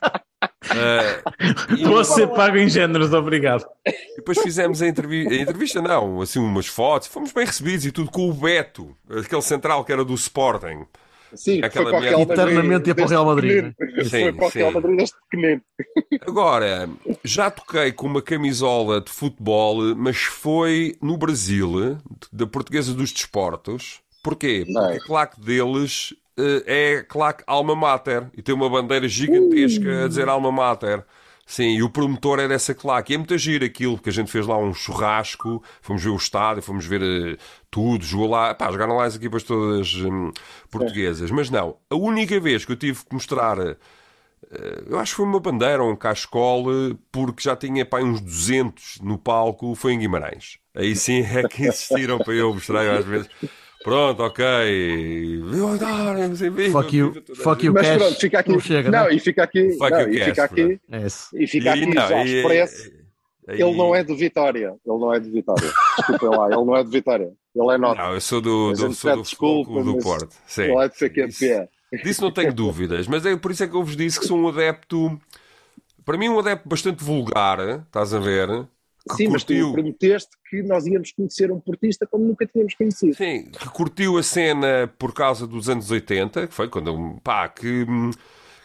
Vou 1.86 2.04
ser 2.04 2.28
pago 2.28 2.58
em 2.58 2.70
géneros, 2.70 3.14
obrigado. 3.14 3.66
E 3.86 4.16
depois 4.18 4.38
fizemos 4.40 4.82
a 4.82 4.88
entrevista, 4.88 5.34
a 5.34 5.38
entrevista 5.38 5.82
não, 5.82 6.22
assim 6.22 6.40
umas 6.40 6.68
fotos, 6.68 7.08
fomos 7.08 7.32
bem 7.32 7.46
recebidos 7.46 7.86
e 7.86 7.92
tudo 7.92 8.12
com 8.12 8.30
o 8.30 8.34
Beto, 8.34 8.96
aquele 9.10 9.42
central 9.42 9.84
que 9.86 9.92
era 9.92 10.04
do 10.04 10.14
Sporting. 10.14 10.86
Sim, 11.34 11.60
foi 11.60 11.68
Aquela 11.68 11.90
para 11.90 11.98
o 11.98 12.02
Real 12.02 12.18
merda. 12.20 12.36
Madrid. 12.36 12.48
Eternamente 12.56 12.88
ia 12.88 12.96
para 12.96 13.06
o 13.06 13.08
Real 13.08 13.26
Madrid, 13.26 13.74
pequenino. 13.78 14.04
Sim, 14.06 14.10
Foi 14.10 14.34
para 14.34 14.46
o. 14.46 14.50
Real 14.50 14.72
Madrid 14.72 14.98
desde 14.98 15.16
pequenino. 15.30 15.62
Agora, 16.26 16.90
já 17.24 17.52
toquei 17.52 17.92
com 17.92 18.08
uma 18.08 18.22
camisola 18.22 19.02
de 19.02 19.12
futebol, 19.12 19.96
mas 19.96 20.18
foi 20.18 20.96
no 21.02 21.18
Brasil, 21.18 21.98
da 22.32 22.48
Portuguesa 22.48 22.94
dos 22.94 23.12
Desportos. 23.12 24.00
Porquê? 24.24 24.66
Porque 24.66 24.98
a 24.98 25.00
claque 25.06 25.40
deles 25.42 26.14
é 26.38 27.06
claque 27.08 27.44
Alma 27.48 27.76
Mater 27.76 28.28
e 28.36 28.42
tem 28.42 28.54
uma 28.54 28.70
bandeira 28.70 29.08
gigantesca 29.08 30.06
a 30.06 30.08
dizer 30.08 30.28
Alma 30.28 30.52
Mater. 30.52 31.04
Sim, 31.48 31.76
e 31.76 31.84
o 31.84 31.90
promotor 31.90 32.40
é 32.40 32.48
dessa 32.48 32.74
claque. 32.74 33.14
E 33.14 33.16
é 33.16 33.18
muito 33.20 33.38
giro 33.38 33.64
aquilo, 33.64 33.96
porque 33.96 34.10
a 34.10 34.14
gente 34.14 34.32
fez 34.32 34.48
lá 34.48 34.58
um 34.58 34.74
churrasco, 34.74 35.62
fomos 35.80 36.04
ver 36.04 36.10
o 36.10 36.16
estádio, 36.16 36.64
fomos 36.64 36.88
ver 36.88 37.04
eh, 37.04 37.38
tudo, 37.70 38.04
jogou 38.04 38.28
lá, 38.28 38.56
pá, 38.56 38.72
jogaram 38.72 38.96
lá 38.96 39.06
as 39.06 39.16
equipas 39.16 39.44
todas 39.44 39.94
hum, 39.94 40.32
portuguesas. 40.72 41.30
Mas 41.30 41.52
não, 41.52 41.78
a 41.88 41.96
única 41.96 42.40
vez 42.40 42.66
que 42.66 42.72
eu 42.72 42.76
tive 42.76 43.06
que 43.06 43.14
mostrar 43.14 43.60
eh, 43.60 44.84
eu 44.88 45.00
acho 45.00 45.14
que 45.14 45.18
foi 45.18 45.26
uma 45.26 45.40
bandeira 45.40 45.84
ou 45.84 45.92
um 45.92 45.96
cascole, 45.96 46.98
porque 47.12 47.44
já 47.44 47.56
tinha 47.56 47.86
pá, 47.86 48.00
uns 48.00 48.22
200 48.22 49.00
no 49.02 49.18
palco, 49.18 49.76
foi 49.76 49.94
em 49.94 50.00
Guimarães. 50.00 50.60
Aí 50.74 50.96
sim 50.96 51.22
é 51.22 51.48
que 51.48 51.68
insistiram 51.68 52.18
para 52.18 52.34
eu 52.34 52.54
mostrar 52.54 52.90
às 52.98 53.06
vezes. 53.06 53.30
Pronto, 53.86 54.24
ok. 54.24 54.44
Viva, 55.44 56.72
Fuck 56.72 56.98
you, 56.98 57.14
fuck 57.36 57.64
you, 57.64 57.72
Mas 57.72 57.88
cash. 57.88 57.98
pronto, 58.00 58.20
fica 58.20 58.40
aqui. 58.40 58.52
Não 58.52 58.60
chega, 58.60 58.90
não, 58.90 59.04
não? 59.04 59.12
e 59.12 59.20
fica 59.20 59.44
aqui. 59.44 59.74
Fuck 59.78 59.92
não, 59.92 60.02
e 60.10 60.18
cash, 60.18 60.26
fica 60.30 60.44
aqui. 60.44 60.80
É 60.92 61.06
isso. 61.06 61.30
E 61.38 61.46
fica 61.48 61.72
aqui 61.72 61.84
E 61.84 61.86
não, 61.94 62.08
já 62.08 62.26
e- 62.26 62.36
expresso. 62.38 62.92
aí- 63.48 63.62
Ele 63.62 63.78
não 63.78 63.96
é 63.96 64.04
de 64.04 64.16
Vitória. 64.16 64.70
Ele 64.84 65.00
não 65.00 65.14
é 65.14 65.20
de 65.20 65.30
Vitória. 65.30 65.72
Desculpem 65.98 66.30
lá, 66.30 66.48
ele 66.48 66.66
não 66.66 66.76
é 66.76 66.84
de 66.84 66.90
Vitória. 66.90 67.32
Ele 67.56 67.72
é 67.74 67.78
nosso. 67.78 68.02
Não, 68.02 68.14
eu 68.16 68.22
sou 68.22 68.42
do, 68.42 68.72
do, 68.74 68.94
sou 68.94 69.16
do 69.18 69.22
desculpa, 69.22 69.84
do 69.84 69.98
Porto. 70.00 70.36
Sim. 70.48 70.64
Ele 70.64 70.78
é 70.84 70.90
de 70.90 70.96
CQP. 70.96 71.28
Disso, 71.30 72.04
disso 72.04 72.22
não 72.24 72.32
tenho 72.32 72.52
dúvidas, 72.56 73.08
mas 73.08 73.24
é 73.24 73.36
por 73.38 73.52
isso 73.52 73.64
é 73.64 73.68
que 73.68 73.76
eu 73.76 73.84
vos 73.84 73.96
disse 73.96 74.20
que 74.20 74.26
sou 74.26 74.36
um 74.36 74.48
adepto, 74.48 75.16
para 76.04 76.18
mim, 76.18 76.28
um 76.28 76.40
adepto 76.40 76.68
bastante 76.68 77.04
vulgar, 77.04 77.60
estás 77.86 78.16
a 78.16 78.20
ver? 78.20 78.68
Que 79.10 79.16
Sim, 79.16 79.28
mas 79.30 79.44
tu 79.44 79.72
prometeste 79.72 80.32
que 80.50 80.64
nós 80.64 80.86
íamos 80.88 81.12
conhecer 81.12 81.52
um 81.52 81.60
portista 81.60 82.08
como 82.08 82.26
nunca 82.26 82.46
tínhamos 82.46 82.74
conhecido. 82.74 83.16
Sim, 83.16 83.50
que 83.52 83.70
curtiu 83.70 84.18
a 84.18 84.24
cena 84.24 84.92
por 84.98 85.14
causa 85.14 85.46
dos 85.46 85.70
anos 85.70 85.92
80, 85.92 86.48
que 86.48 86.54
foi 86.54 86.68
quando, 86.68 87.20
pá, 87.24 87.48
que, 87.48 87.86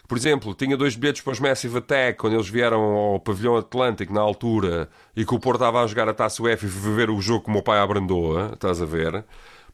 por 0.07 0.17
exemplo, 0.17 0.55
tinha 0.55 0.75
dois 0.75 0.95
bilhetes 0.95 1.21
para 1.21 1.33
os 1.33 1.39
Massive 1.39 1.77
Attack, 1.77 2.17
quando 2.17 2.33
eles 2.33 2.49
vieram 2.49 2.81
ao 2.81 3.19
pavilhão 3.19 3.55
Atlântico 3.55 4.13
na 4.13 4.21
altura, 4.21 4.89
e 5.15 5.23
que 5.23 5.35
o 5.35 5.39
Porto 5.39 5.57
estava 5.57 5.83
a 5.83 5.87
jogar 5.87 6.09
a 6.09 6.13
Taça 6.13 6.41
UEFA 6.41 6.65
e 6.65 6.69
fui 6.69 6.95
ver 6.95 7.09
o 7.09 7.21
jogo 7.21 7.43
com 7.43 7.51
o 7.51 7.53
meu 7.53 7.63
pai 7.63 7.79
à 7.79 7.85
Brandoa, 7.85 8.51
estás 8.53 8.81
a 8.81 8.85
ver? 8.85 9.23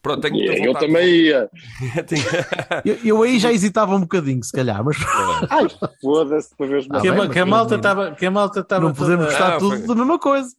Pronto, 0.07 0.21
tenho 0.21 0.65
Eu 0.65 0.73
também 0.73 1.05
ia. 1.09 1.49
Eu, 2.85 2.97
eu 3.03 3.23
aí 3.23 3.39
já 3.39 3.51
hesitava 3.51 3.95
um 3.95 4.01
bocadinho, 4.01 4.43
se 4.43 4.51
calhar, 4.51 4.83
mas 4.83 4.97
Ai, 5.49 5.67
foda-se, 6.01 6.55
para 6.55 6.67
ver 6.67 6.77
os 6.79 6.87
Ah, 6.89 7.01
que, 7.01 7.11
bem, 7.11 7.29
que 7.29 7.39
a 7.39 7.45
malta 7.45 7.75
estava 7.75 8.11
que 8.11 8.25
a 8.25 8.31
malta 8.31 8.59
estava 8.61 8.85
não 8.85 8.93
podemos 8.93 9.25
toda- 9.25 9.37
gostar 9.37 9.55
Ah, 9.55 9.59
tudo 9.59 9.77
foi. 9.77 9.87
da 9.87 9.95
mesma 9.95 10.19
coisa. 10.19 10.49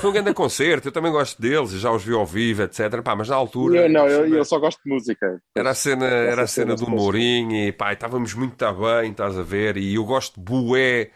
Foi 0.00 0.10
um 0.10 0.12
grande 0.12 0.34
concerto, 0.34 0.88
eu 0.88 0.92
também 0.92 1.12
gosto 1.12 1.40
deles, 1.40 1.70
já 1.70 1.92
os 1.92 2.02
vi 2.02 2.12
ao 2.14 2.26
vivo, 2.26 2.62
etc. 2.62 3.02
Pá, 3.04 3.14
mas 3.14 3.28
na 3.28 3.36
altura. 3.36 3.82
Eu 3.82 3.88
não, 3.90 4.08
eu, 4.08 4.26
eu 4.34 4.44
só 4.44 4.58
gosto 4.58 4.80
de 4.84 4.90
música. 4.90 5.40
Era 5.54 5.70
a 5.70 5.74
cena, 5.74 6.06
era 6.06 6.42
a 6.42 6.46
cena 6.46 6.74
cena 6.74 6.74
do 6.76 6.90
Mourinho 6.90 7.54
e 7.54 7.72
pá, 7.72 7.92
estávamos 7.92 8.34
muito 8.34 8.56
tá 8.56 8.72
bem, 8.72 9.10
estás 9.12 9.38
a 9.38 9.42
ver? 9.42 9.76
E 9.76 9.94
eu 9.94 10.04
gosto 10.04 10.40
de 10.40 10.44
bué, 10.44 11.10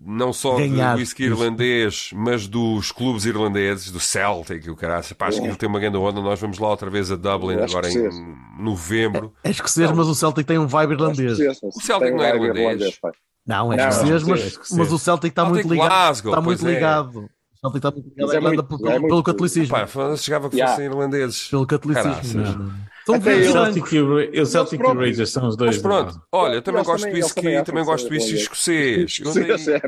não 0.00 0.32
só 0.32 0.56
Ganhar. 0.56 0.94
do 0.94 1.00
whisky 1.00 1.24
irlandês, 1.24 2.10
mas 2.14 2.46
dos 2.48 2.90
clubes 2.90 3.24
irlandeses, 3.24 3.90
do 3.90 4.00
Celtic 4.00 4.66
o 4.68 4.76
caralho. 4.76 5.04
Pá, 5.16 5.26
acho 5.28 5.40
que 5.40 5.46
ele 5.46 5.56
tem 5.56 5.68
uma 5.68 5.78
grande 5.78 5.96
onda. 5.96 6.20
Nós 6.20 6.40
vamos 6.40 6.58
lá 6.58 6.68
outra 6.68 6.88
vez 6.90 7.10
a 7.12 7.16
Dublin 7.16 7.56
É 7.56 7.64
agora 7.64 7.88
escocês. 7.88 8.14
em 8.16 8.36
novembro. 8.62 9.34
É 9.44 9.50
escocês, 9.50 9.90
mas 9.92 10.08
o 10.08 10.14
Celtic 10.14 10.46
tem 10.46 10.58
um 10.58 10.66
vibe 10.66 10.92
irlandês. 10.92 11.38
O 11.62 11.80
Celtic 11.80 12.12
não 12.14 12.24
é 12.24 12.34
irlandês. 12.36 12.98
Não, 13.46 13.72
é 13.72 13.76
escocês, 13.76 14.22
é 14.22 14.26
mas, 14.30 14.58
mas 14.72 14.92
o 14.92 14.98
Celtic 14.98 15.30
está 15.32 15.42
Celtic 15.44 15.64
muito 15.64 15.72
ligado. 15.74 15.88
Glasgow, 15.88 16.32
Está 16.32 16.40
muito 16.40 16.66
é. 16.66 16.74
ligado. 16.74 17.30
Celtic 17.62 17.76
está 17.76 17.90
muito 17.92 18.08
ligado 18.08 18.30
à 18.30 18.34
é 18.34 18.36
Irlanda 18.36 18.56
muito- 18.62 18.78
pelo, 18.78 18.90
é 18.90 19.00
pelo 19.00 19.22
catolicismo. 19.22 19.68
Pá, 19.76 19.82
achava 20.12 20.50
que 20.50 20.56
Yeah. 20.56 20.72
fossem 20.74 20.90
irlandeses. 20.90 21.48
Pelo 21.48 21.66
catolicismo. 21.66 22.42
Não. 22.42 22.72
São 23.06 23.14
Até 23.16 23.34
O 23.34 23.38
eu-. 23.38 23.52
Celtic 23.52 23.92
e 23.92 24.00
o, 24.40 24.46
Celtic 24.46 24.80
e. 24.80 24.82
Rangers 24.82 25.30
são 25.30 25.48
os 25.48 25.56
dois. 25.56 25.76
Mas 25.76 25.82
pronto, 25.82 26.14
não. 26.14 26.22
olha, 26.32 26.54
eu 26.54 26.62
também 26.62 26.80
Eles 26.80 26.86
gosto 26.88 27.06
de 27.08 27.14
whisky, 27.14 27.40
também 27.42 27.64
também 27.64 27.84
gosto 27.84 28.04
de 28.04 28.10
que 28.10 28.14
whisky 28.16 28.34
escocês. 28.36 29.20
Eu 29.20 29.74
é. 29.74 29.80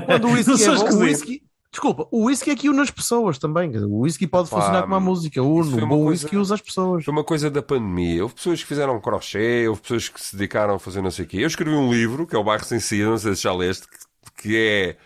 Quando 0.00 0.28
o 0.28 0.32
whisky 0.32 0.52
é 0.64 0.74
bom, 0.74 0.94
o 0.94 0.98
whisky. 1.00 1.42
Desculpa, 1.72 2.08
o 2.10 2.24
whisky 2.24 2.50
aqui 2.50 2.68
une 2.68 2.80
as 2.80 2.90
pessoas 2.90 3.38
também. 3.38 3.70
O 3.84 4.00
whisky 4.00 4.26
pode 4.26 4.50
Pá, 4.50 4.56
funcionar 4.56 4.82
como 4.82 4.94
a 4.94 5.00
música. 5.00 5.40
Une. 5.42 5.82
O 5.82 5.86
bom 5.86 6.06
whisky 6.06 6.36
usa 6.36 6.54
as 6.54 6.60
pessoas. 6.60 7.04
Foi 7.04 7.12
uma 7.12 7.22
coisa 7.24 7.48
da 7.50 7.62
pandemia. 7.62 8.22
Houve 8.22 8.34
pessoas 8.34 8.60
que 8.60 8.66
fizeram 8.66 9.00
crochê, 9.00 9.68
houve 9.68 9.80
pessoas 9.80 10.08
que 10.08 10.20
se 10.20 10.36
dedicaram 10.36 10.74
a 10.74 10.78
fazer 10.78 11.00
não 11.00 11.10
sei 11.10 11.24
o 11.24 11.28
quê. 11.28 11.38
Eu 11.38 11.46
escrevi 11.46 11.70
um 11.76 11.90
livro, 11.92 12.26
que 12.26 12.34
é 12.34 12.38
o 12.38 12.44
Bairro 12.44 12.64
Sem 12.64 12.80
Saída, 12.80 13.08
não 13.10 13.18
sei 13.18 13.34
se 13.36 13.42
já 13.42 13.54
leste, 13.54 13.86
que, 13.86 14.42
que 14.42 14.56
é 14.56 14.96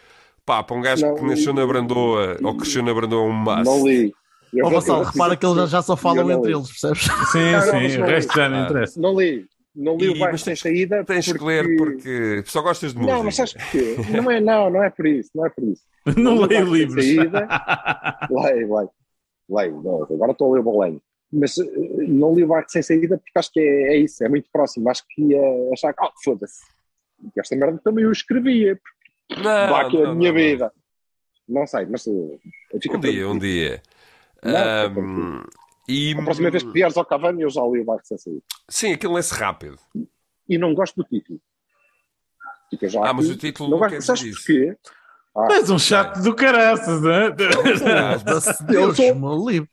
pá, 0.45 0.62
para 0.62 0.76
um 0.76 0.80
gajo 0.82 1.07
Não, 1.07 1.14
que 1.14 1.22
nasceu 1.24 1.53
na 1.55 1.66
Brandoa 1.66 2.36
ou 2.42 2.57
cresceu 2.57 2.82
na 2.82 2.92
Brandoa 2.95 3.22
é 3.24 3.28
um 3.28 3.32
must. 3.32 3.64
Não 3.64 3.86
li. 3.86 4.12
Eu 4.53 4.70
Vassal, 4.70 5.03
vou 5.03 5.05
repara 5.12 5.36
que 5.36 5.45
eles 5.45 5.68
já, 5.70 5.82
só 5.82 5.97
falam 5.97 6.24
não 6.26 6.38
entre 6.38 6.53
li. 6.53 6.57
eles, 6.57 6.68
percebes? 6.68 7.03
Sim, 7.32 7.38
Não, 7.51 7.53
não, 7.53 7.61
sim, 7.62 7.72
mas 7.82 7.95
o 7.95 7.99
não- 7.99 8.07
resto 8.07 8.34
já 8.36 8.49
não 8.49 8.64
interessa. 8.64 9.01
Não 9.01 9.20
li. 9.20 9.47
Não 9.74 9.97
li 9.97 10.05
E- 10.05 10.09
o 10.11 10.12
bairro 10.12 10.32
mas 10.32 10.40
sem 10.42 10.51
tens- 10.53 10.61
saída. 10.61 11.05
Tens 11.05 11.32
que 11.32 11.45
ler 11.45 11.76
porque 11.76 12.42
só 12.47 12.62
gostas 12.62 12.92
de 12.92 12.99
música. 12.99 13.16
Não, 13.16 13.24
mas 13.24 13.34
sabes 13.34 13.55
porquê? 13.55 13.97
Não 14.12 14.30
é, 14.30 14.40
não, 14.40 14.70
não 14.70 14.84
é 14.84 14.90
por 14.90 15.07
isso, 15.07 15.30
não 15.34 15.45
é 15.47 15.51
por 15.51 15.64
isso. 15.64 15.82
Não 16.16 16.34
li 16.36 16.42
o 16.42 16.47
leio 16.47 16.72
livros. 16.74 17.05
Saída. 17.05 17.49
Leio, 18.30 18.76
leio. 18.76 18.90
Leio, 19.51 19.82
não, 19.82 20.03
agora 20.05 20.32
estou 20.32 20.51
a 20.51 20.55
ler 20.55 20.61
o 20.61 20.62
Bolenho. 20.62 21.01
Mas 21.32 21.59
eh, 21.59 21.64
não 22.07 22.34
li 22.34 22.45
o 22.45 22.47
Barco 22.47 22.70
Sem 22.70 22.82
Saída 22.82 23.18
porque 23.18 23.38
acho 23.38 23.51
que 23.53 23.59
é, 23.61 23.95
é 23.95 23.97
isso, 23.99 24.22
é 24.22 24.28
muito 24.28 24.49
próximo. 24.53 24.88
Acho 24.88 25.03
que 25.09 25.22
ia 25.22 25.40
achar 25.72 25.92
que, 25.92 26.05
ah, 26.05 26.11
foda-se. 26.24 26.61
Esta 27.36 27.57
merda 27.57 27.80
também 27.82 28.05
eu 28.05 28.12
escrevia, 28.12 28.78
Não, 29.31 29.43
dá 29.43 29.81
aqui 29.83 29.97
a 29.99 30.05
não, 30.07 30.14
minha 30.14 30.33
não, 30.33 30.39
não. 30.39 30.47
vida. 30.47 30.72
Não 31.49 31.66
sei, 31.66 31.87
mas 31.87 32.07
eh, 32.07 32.11
Um 32.91 33.01
dia, 33.01 33.29
um 33.29 33.39
dia. 33.39 33.83
Não, 34.43 34.57
Ahm, 34.57 35.43
e, 35.89 36.12
A 36.12 36.22
próxima 36.22 36.51
vez 36.51 36.62
que 36.62 36.72
vieres 36.72 36.97
ao 36.97 37.05
Cavani, 37.05 37.43
eu 37.43 37.51
já 37.51 37.62
li 37.62 37.81
o 37.81 37.85
Barco 37.85 38.07
Sem 38.07 38.16
Saída. 38.18 38.43
Sim, 38.68 38.93
aquilo 38.93 39.14
lê-se 39.14 39.35
rápido. 39.35 39.79
E 40.49 40.59
não 40.59 40.75
gosto 40.75 40.97
do 40.97 41.05
título. 41.05 41.41
Fica 42.70 42.89
já 42.89 43.01
Ah, 43.01 43.07
aqui. 43.07 43.16
mas 43.16 43.31
o 43.31 43.37
título 43.37 43.70
Não 43.70 43.77
não 43.79 43.83
gosto, 43.83 43.95
quer 43.95 44.03
sabes 44.03 44.22
porquê? 44.37 44.77
Ah, 45.37 45.53
És 45.55 45.68
um 45.68 45.78
chato 45.80 46.22
do 46.22 46.32
caraças, 46.32 47.03
não 47.03 47.11
é? 47.11 47.30
Deus, 48.68 48.97
sou- 48.97 49.14
meu 49.16 49.49
livro. 49.49 49.68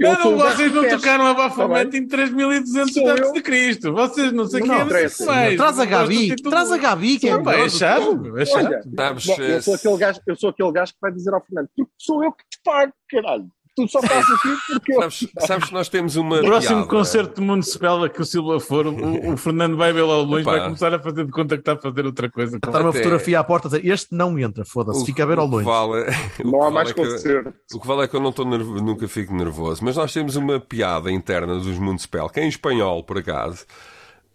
eu 0.00 0.16
sou 0.16 0.30
Não, 0.32 0.38
vocês 0.38 0.72
não 0.72 0.88
tocaram 0.88 1.26
a 1.26 1.34
bafamento 1.34 1.90
Tá 1.90 1.98
em 1.98 2.06
3200 2.08 2.94
Sou 2.94 3.08
antes 3.08 3.26
eu. 3.28 3.32
de 3.34 3.42
Cristo. 3.42 3.92
Vocês 3.92 4.32
não 4.32 4.46
sei 4.46 4.62
o 4.62 4.64
que 4.64 4.72
interessa. 4.72 5.26
mais. 5.26 5.56
Traz 5.56 5.78
a 5.78 5.84
Gabi, 5.84 6.36
traz 6.36 6.72
a 6.72 6.78
Gabi, 6.78 7.18
que 7.18 7.28
é 7.28 7.38
pá, 7.42 7.54
é 7.56 7.68
chato, 7.68 8.38
é 8.38 8.44
chato. 8.46 8.66
Olha, 8.66 8.80
eu, 9.12 9.20
sou 9.20 9.74
eh, 9.74 9.76
aquele 9.76 9.96
gajo, 9.98 10.20
eu 10.26 10.36
sou 10.36 10.50
aquele 10.50 10.72
gajo 10.72 10.92
que 10.92 10.98
vai 11.02 11.12
dizer 11.12 11.34
ao 11.34 11.42
Fernando, 11.44 11.68
porque 11.76 11.92
sou 11.98 12.24
eu 12.24 12.32
que 12.32 12.44
te 12.50 12.58
pago, 12.64 12.92
caralho. 13.10 13.46
Tu 13.74 13.88
só 13.88 14.00
estás 14.00 14.24
aqui 14.30 14.48
porque 14.68 14.92
eu. 14.92 15.00
Sabes, 15.00 15.28
sabes 15.46 15.68
que 15.68 15.72
nós 15.72 15.88
temos 15.88 16.16
uma. 16.16 16.40
Próximo 16.40 16.74
piada. 16.82 16.88
concerto 16.90 17.34
do 17.40 17.42
Municipal 17.42 18.04
a 18.04 18.08
que 18.10 18.20
o 18.20 18.24
Silva 18.24 18.60
for, 18.60 18.86
o, 18.86 19.32
o 19.32 19.36
Fernando 19.38 19.78
vai 19.78 19.94
vê-lo 19.94 20.10
ao 20.12 20.22
longe, 20.24 20.42
Epá. 20.42 20.50
vai 20.52 20.64
começar 20.64 20.92
a 20.92 20.98
fazer 20.98 21.24
de 21.24 21.32
conta 21.32 21.56
que 21.56 21.62
está 21.62 21.72
a 21.72 21.78
fazer 21.78 22.04
outra 22.04 22.30
coisa. 22.30 22.56
Está 22.56 22.80
uma 22.80 22.92
fotografia 22.92 23.40
à 23.40 23.44
porta 23.44 23.68
a 23.68 23.70
dizer, 23.70 23.86
este 23.90 24.14
não 24.14 24.38
entra, 24.38 24.62
foda-se, 24.66 25.00
O- 25.02 25.06
fica 25.06 25.22
a 25.22 25.26
ver 25.26 25.38
ao 25.38 25.46
o 25.46 25.48
que 25.48 25.54
longe. 25.56 25.64
Vale, 25.66 26.04
o 26.44 26.50
Não 26.50 26.62
há 26.64 26.70
mais 26.70 26.90
vale 26.90 27.00
é 27.00 27.04
que- 27.06 27.12
concerto. 27.12 27.54
O 27.74 27.80
que 27.80 27.86
vale 27.86 28.02
é 28.02 28.08
que 28.08 28.14
eu 28.16 28.20
não 28.20 28.28
estou 28.28 28.44
nervo- 28.44 28.74
nunca 28.82 29.08
fico 29.08 29.32
nervoso, 29.34 29.82
mas 29.82 29.96
nós 29.96 30.12
temos 30.12 30.36
uma 30.36 30.60
piada 30.60 31.10
interna 31.10 31.54
dos 31.58 31.78
Municipal, 31.78 32.28
que 32.28 32.40
é 32.40 32.44
em 32.44 32.48
espanhol, 32.48 33.02
por 33.02 33.16
acaso, 33.16 33.64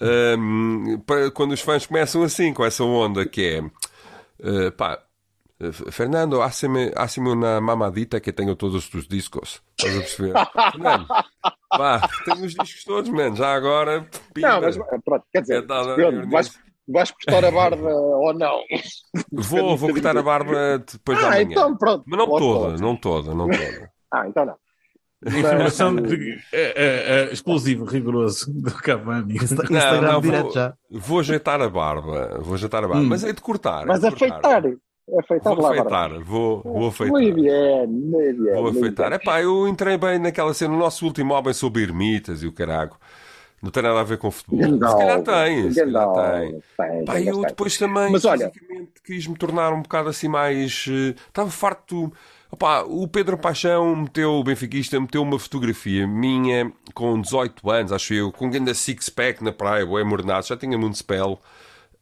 hum, 0.02 1.00
para- 1.06 1.30
quando 1.32 1.52
os 1.52 1.62
fãs 1.62 1.86
começam 1.86 2.24
assim, 2.24 2.54
com 2.54 2.66
essa 2.66 2.84
onda 2.84 3.26
que 3.26 3.42
é 3.44 3.64
eh, 4.44 4.72
pá, 4.72 5.00
Fernando, 5.92 6.42
hazme, 6.42 6.92
hazme 6.96 7.30
uma 7.30 7.60
mamadita 7.60 8.20
que 8.20 8.32
tenho 8.32 8.56
todos 8.56 8.94
os 8.94 9.08
discos. 9.08 9.62
Estás 9.78 9.96
a 9.98 10.00
perceber? 10.02 10.34
Fernando, 10.72 11.08
pá, 11.70 12.08
tenho 12.26 12.46
os 12.46 12.54
discos 12.54 12.84
todos, 12.84 13.10
mano, 13.10 13.36
já 13.36 13.54
agora. 13.56 14.08
pimba. 14.34 14.50
Não, 14.50 14.62
mas 14.62 14.78
pronto, 15.04 15.26
quer 15.32 15.42
dizer, 15.42 15.58
É, 15.58 15.62
tá, 15.64 15.82
pronto, 15.84 16.00
eu 16.00 16.30
vais, 16.30 16.60
vais 16.88 17.12
cortar 17.12 17.46
a 17.46 17.52
barba 17.52 17.90
ou 17.90 18.34
não? 18.34 18.60
Vou, 19.32 19.76
vou 19.76 19.90
cortar 19.90 20.16
a 20.16 20.22
barba 20.22 20.78
depois 20.92 21.20
da 21.20 21.28
Ah, 21.28 21.30
manhã. 21.32 21.48
então 21.50 21.76
pronto. 21.76 22.04
Mas 22.06 22.20
não 22.20 22.28
toda, 22.28 22.78
não 22.78 22.96
toda, 22.96 23.34
não 23.34 23.50
toda. 23.50 23.92
Ah, 24.14 24.28
então 24.28 24.46
não. 24.46 24.56
Informação 25.26 25.96
de, 25.96 26.36
é, 26.54 26.62
é, 26.62 27.22
é, 27.30 27.34
exclusivo, 27.34 27.86
rigoroso 27.86 28.54
do 28.54 28.72
Cavani. 28.76 29.34
Não, 29.34 29.44
Instagram 29.44 30.02
não, 30.02 30.22
direto 30.22 30.44
vou, 30.44 30.52
já. 30.54 30.74
vou 30.92 31.20
ajeitar 31.20 31.60
a 31.60 31.68
barba. 31.68 32.38
Vou 32.40 32.54
ajeitar 32.54 32.84
a 32.84 32.88
barba. 32.88 33.02
Hum. 33.02 33.08
Mas 33.10 33.24
é 33.24 33.34
de 33.34 33.42
cortar. 33.42 33.82
é 33.82 33.86
Mas 33.88 34.02
de 34.02 34.12
cortar. 34.12 34.38
afeitar. 34.38 34.64
Afeitar 35.20 35.56
Vou 35.56 35.66
afeitar. 35.66 36.20
Vou, 36.20 36.62
vou 36.64 36.88
afeitar. 36.88 37.12
Muito 37.22 37.36
bem, 37.42 37.88
muito 37.88 38.44
bem. 38.44 38.54
Vou 38.54 38.68
afeitar. 38.68 39.10
bem. 39.10 39.20
Epá, 39.20 39.42
eu 39.42 39.68
entrei 39.68 39.98
bem 39.98 40.20
naquela 40.20 40.54
cena. 40.54 40.74
O 40.74 40.78
nosso 40.78 41.06
último 41.06 41.34
álbum 41.34 41.50
é 41.50 41.54
sobre 41.54 41.84
ermitas 41.84 42.44
e 42.44 42.48
o 42.48 42.52
carago. 42.52 42.98
Não 43.62 43.72
tem 43.72 43.82
nada 43.82 44.00
a 44.00 44.04
ver 44.04 44.18
com 44.18 44.30
futebol. 44.30 44.60
Gandalf, 44.60 44.92
Se 44.94 44.98
calhar 45.00 45.22
tem. 45.24 45.72
Se 45.72 45.80
calhar 45.80 46.08
tem. 46.14 46.52
tem, 46.78 47.06
Pá, 47.06 47.22
eu 47.22 47.42
depois 47.42 47.78
também, 47.78 48.12
Mas 48.12 48.24
olha- 48.26 48.52
quis-me 49.04 49.36
tornar 49.36 49.74
um 49.74 49.82
bocado 49.82 50.10
assim 50.10 50.28
mais... 50.28 50.86
eh, 50.90 51.16
Estava 51.28 51.50
farto... 51.50 52.12
Opá, 52.50 52.84
o 52.84 53.06
Pedro 53.10 53.38
Paixão 53.38 53.94
meteu, 53.94 54.32
o 54.36 54.44
benfiquista, 54.44 54.98
meteu 55.00 55.22
uma 55.22 55.38
fotografia 55.38 56.08
minha 56.08 56.72
com 56.94 57.20
18 57.20 57.70
anos, 57.70 57.92
acho 57.92 58.14
eu, 58.14 58.32
com 58.32 58.46
um 58.46 58.50
grande 58.50 58.74
six-pack 58.74 59.44
na 59.44 59.52
praia, 59.52 59.86
o 59.86 60.06
mornado, 60.06 60.48
já 60.48 60.56
tinha 60.56 60.78
muito 60.78 60.96
spell. 60.96 61.40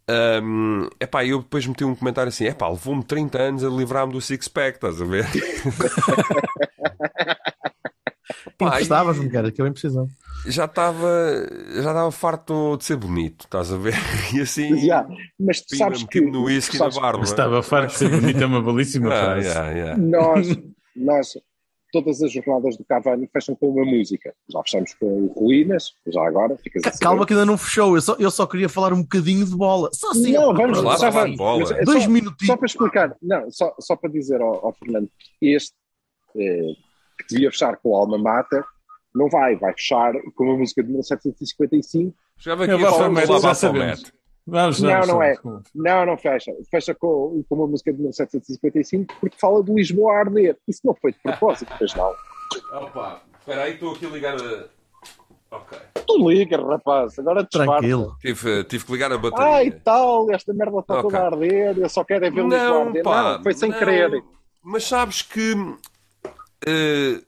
Um, 0.08 0.88
epá, 1.00 1.26
eu 1.26 1.40
depois 1.40 1.66
meti 1.66 1.84
um 1.84 1.96
comentário 1.96 2.30
assim: 2.30 2.46
epá, 2.46 2.70
levou-me 2.70 3.04
30 3.04 3.42
anos 3.42 3.64
a 3.64 3.70
livrar-me 3.70 4.14
do 4.14 4.22
six-pack, 4.22 4.78
estás 4.78 5.02
a 5.02 5.06
ver? 5.06 5.26
Emprestavas-me, 8.60 9.30
cara, 9.30 9.52
que 9.52 9.62
eu 9.62 9.68
emprecisava. 9.68 10.08
já 10.46 10.66
estava 10.66 11.10
já 11.74 11.80
estava 11.80 12.12
farto 12.12 12.78
de 12.78 12.86
ser 12.86 12.96
bonito, 12.96 13.46
estás 13.46 13.72
a 13.74 13.78
ver? 13.78 13.94
E 14.34 14.42
assim, 14.42 14.70
Mas, 14.72 14.82
já, 14.84 15.08
mas 15.40 15.62
tu 15.62 15.76
sabes 15.76 16.04
que 16.04 16.22
no 16.22 16.44
whisky 16.46 16.78
na 16.78 16.86
sabes- 16.86 16.98
barba. 17.00 17.24
Estava 17.24 17.62
farto 17.64 17.92
de 17.92 17.98
ser 17.98 18.10
bonito, 18.10 18.42
é 18.42 18.46
uma 18.46 18.62
belíssima 18.62 19.14
Ah, 19.14 19.24
frase. 19.26 19.48
yeah, 19.48 19.72
yeah. 19.72 19.98
nós, 19.98 20.48
nós, 20.96 21.28
todas 22.04 22.22
as 22.22 22.32
jornadas 22.32 22.76
do 22.78 22.84
Cavani 22.84 23.28
fecham 23.32 23.56
com 23.56 23.70
uma 23.70 23.86
música. 23.86 24.34
Já 24.52 24.62
fechamos 24.64 24.94
com 24.96 25.06
o 25.06 25.28
Ruínas, 25.28 25.94
já 26.08 26.28
agora, 26.28 26.58
ficas 26.58 26.82
a 26.84 26.86
Ca- 26.86 26.92
saber. 26.92 27.04
Calma 27.06 27.26
que 27.26 27.34
ainda 27.34 27.46
não 27.46 27.58
fechou, 27.58 27.96
eu 27.96 28.02
só, 28.02 28.16
eu 28.20 28.30
só 28.32 28.46
queria 28.46 28.68
falar 28.68 28.92
um 28.94 29.02
bocadinho 29.02 29.46
de 29.46 29.56
bola. 29.56 29.90
Só 29.94 30.12
assim, 30.12 30.34
Não, 30.34 30.54
vamos 30.54 30.82
lá, 30.82 30.98
falar 30.98 31.10
vamos. 31.12 31.32
de 31.32 31.38
bola. 31.38 31.60
Mas 31.60 31.72
é 31.72 31.84
dois 31.84 32.04
só, 32.04 32.10
minutinhos. 32.10 32.48
só 32.48 32.58
para 32.58 32.66
explicar, 32.66 33.16
não, 33.22 33.50
só, 33.52 33.76
só 33.80 33.96
para 33.96 34.10
dizer 34.10 34.42
ao, 34.42 34.66
ao 34.66 34.74
Fernando, 34.74 35.10
este 35.42 35.74
eh, 36.36 36.74
que 37.18 37.28
devia 37.36 37.50
fechar 37.52 37.78
com 37.78 37.90
o 37.92 37.96
Alma 37.96 38.18
Mater, 38.18 38.64
não 39.14 39.30
vai, 39.30 39.56
vai 39.56 39.72
fechar 39.74 40.14
com 40.36 40.44
uma 40.44 40.58
música 40.58 40.84
de 40.84 40.90
1755. 40.92 42.14
Chegava 42.38 42.64
aqui 42.66 42.74
É 42.74 42.76
a 42.76 42.80
falar 42.80 42.92
Bafomete, 43.10 43.28
do 43.28 43.34
já 43.34 43.48
Bafomete. 43.48 43.60
sabemos. 43.60 44.14
Vamos, 44.48 44.80
Não, 44.80 44.90
vamos, 44.92 45.08
não 45.08 45.24
é. 45.24 45.36
vamos. 45.44 45.64
Não, 45.74 46.06
não 46.06 46.18
fecha. 46.18 46.52
Fecha 46.70 46.94
com, 46.94 47.44
com 47.50 47.56
uma 47.56 47.68
música 47.68 47.92
de 47.92 48.00
1755 48.02 49.16
porque 49.20 49.38
fala 49.40 49.64
de 49.64 49.74
Lisboa 49.74 50.14
a 50.14 50.20
arder. 50.20 50.58
Isso 50.68 50.82
não 50.84 50.94
foi 50.94 51.12
de 51.14 51.20
propósito, 51.20 51.74
pois 51.78 51.94
não. 51.96 52.12
Opa, 52.80 53.22
espera 53.40 53.64
aí, 53.64 53.74
estou 53.74 53.94
aqui 53.94 54.06
a 54.06 54.10
ligar 54.10 54.36
a... 54.36 54.66
Ok. 55.52 55.78
Tu 56.06 56.30
liga, 56.30 56.58
rapaz, 56.64 57.18
agora. 57.18 57.44
Tranquilo. 57.44 58.16
Tive, 58.20 58.64
tive 58.66 58.86
que 58.86 58.92
ligar 58.92 59.12
a 59.12 59.16
Ai, 59.16 59.20
bateria. 59.22 59.82
tal, 59.84 60.30
esta 60.32 60.54
merda 60.54 60.80
está 60.80 60.94
Ok. 61.00 61.04
toda 61.10 61.20
a 61.24 61.26
arder, 61.26 61.78
eu 61.80 61.90
só 61.90 62.04
quero 62.04 62.26
é 62.26 62.30
ver 62.30 62.44
Lisboa 62.44 62.60
a 62.60 62.70
não, 62.70 62.82
arder. 62.88 63.04
pá, 63.04 63.34
não, 63.38 63.44
foi 63.44 63.54
sem 63.54 63.72
não. 63.72 63.80
querer. 63.80 64.24
Mas 64.62 64.84
sabes 64.86 65.22
que 65.22 65.54
eh, 66.68 67.22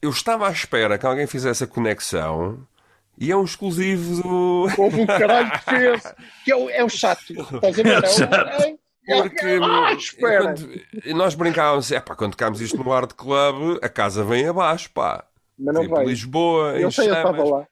eu 0.00 0.10
estava 0.10 0.48
à 0.48 0.50
espera 0.52 0.96
que 0.98 1.06
alguém 1.06 1.26
fizesse 1.26 1.64
a 1.64 1.66
conexão 1.66 2.58
e 3.18 3.30
é 3.30 3.36
um 3.36 3.44
exclusivo 3.44 4.22
do. 4.22 4.66
Houve 4.78 5.00
um 5.02 5.06
caralho 5.06 5.50
que 5.52 5.58
fez, 5.64 6.14
que 6.44 6.52
é 6.52 6.56
o, 6.56 6.70
é 6.70 6.84
o 6.84 6.88
chato. 6.88 7.22
Estás 7.30 7.78
a 7.78 7.82
ver? 7.82 8.04
É 9.06 9.16
o, 9.16 9.16
é, 9.16 9.18
é, 9.18 9.22
Porque 9.22 9.46
ah, 9.62 9.92
espera. 9.92 10.42
quando- 10.54 11.14
nós 11.16 11.34
brincávamos, 11.34 11.92
é 11.92 12.00
pá, 12.00 12.14
quando 12.16 12.32
tocámos 12.32 12.60
isto 12.60 12.82
no 12.82 12.92
Art 12.92 13.12
Club, 13.12 13.78
a 13.82 13.88
casa 13.88 14.24
vem 14.24 14.48
abaixo, 14.48 14.90
pá. 14.92 15.24
Mas 15.58 15.74
não 15.74 15.82
tipo, 15.82 15.94
vai. 15.94 16.06
Lisboa, 16.06 16.78
em 16.78 16.82
Eu 16.82 16.90
sei, 16.90 17.08
eu 17.10 17.14
estava 17.14 17.36
chamas. 17.36 17.50
lá. 17.50 17.66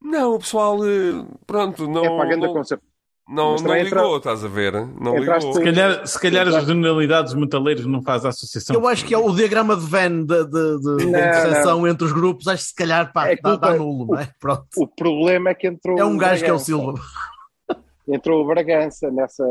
Não, 0.00 0.34
o 0.34 0.38
pessoal, 0.38 0.78
eh, 0.86 1.24
pronto, 1.46 1.86
não, 1.88 2.04
É 2.04 2.16
pagando 2.16 2.44
a 2.44 2.48
não, 2.48 2.54
concerto. 2.54 2.84
Não, 3.28 3.56
não 3.56 3.74
ligou, 3.74 3.76
entra- 3.76 4.16
estás 4.16 4.44
a 4.44 4.48
ver? 4.48 4.72
Não 5.00 5.16
entraste 5.18 5.46
ligou. 5.48 5.52
Se 5.54 5.64
calhar, 5.64 6.06
se 6.06 6.20
calhar 6.20 6.48
as 6.48 6.64
generalidades 6.66 7.32
dos 7.32 7.40
metaleiros 7.42 7.86
não 7.86 8.02
faz 8.02 8.24
a 8.24 8.30
associação. 8.30 8.74
Eu 8.74 8.86
acho 8.88 9.04
que 9.04 9.14
é 9.14 9.18
o 9.18 9.30
diagrama 9.32 9.76
de 9.76 9.86
Venn 9.86 10.24
de, 10.24 10.44
de, 10.44 10.80
de, 10.80 11.06
Não, 11.06 11.18
interseção 11.18 11.86
entre 11.86 12.04
os 12.06 12.12
grupos. 12.12 12.48
Acho 12.48 12.62
que 12.62 12.68
se 12.70 12.74
calhar 12.74 13.12
pá, 13.12 13.28
É 13.30 13.36
dá, 13.36 13.56
dá 13.56 13.74
nulo, 13.74 14.06
não 14.06 14.18
é? 14.18 14.30
Pronto. 14.40 14.66
O 14.76 14.86
problema 14.86 15.50
é 15.50 15.54
que 15.54 15.66
entrou 15.66 15.98
É 15.98 16.04
um 16.04 16.16
gajo 16.16 16.42
que 16.42 16.50
é 16.50 16.52
o 16.52 16.56
Bragança. 16.56 16.64
Silva. 16.64 16.94
Entrou 18.10 18.42
o 18.42 18.46
Bragança 18.46 19.10
nessa. 19.10 19.44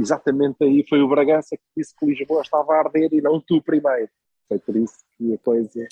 Exatamente 0.00 0.56
aí 0.64 0.84
foi 0.88 1.00
o 1.00 1.08
Bragança 1.08 1.56
que 1.56 1.62
disse 1.76 1.94
que 1.96 2.04
Lisboa 2.06 2.42
estava 2.42 2.72
a 2.74 2.78
arder 2.80 3.08
e 3.12 3.20
não 3.20 3.40
tu 3.40 3.62
primeiro. 3.62 4.08
Foi 4.50 4.58
por 4.58 4.76
isso 4.76 4.94
que 5.16 5.32
a 5.32 5.38
coisa. 5.38 5.86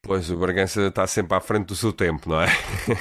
Pois, 0.00 0.30
o 0.30 0.36
Bragança 0.36 0.86
está 0.86 1.04
sempre 1.06 1.36
à 1.36 1.40
frente 1.40 1.66
do 1.66 1.74
seu 1.74 1.92
tempo, 1.92 2.28
não 2.30 2.40
é? 2.40 2.46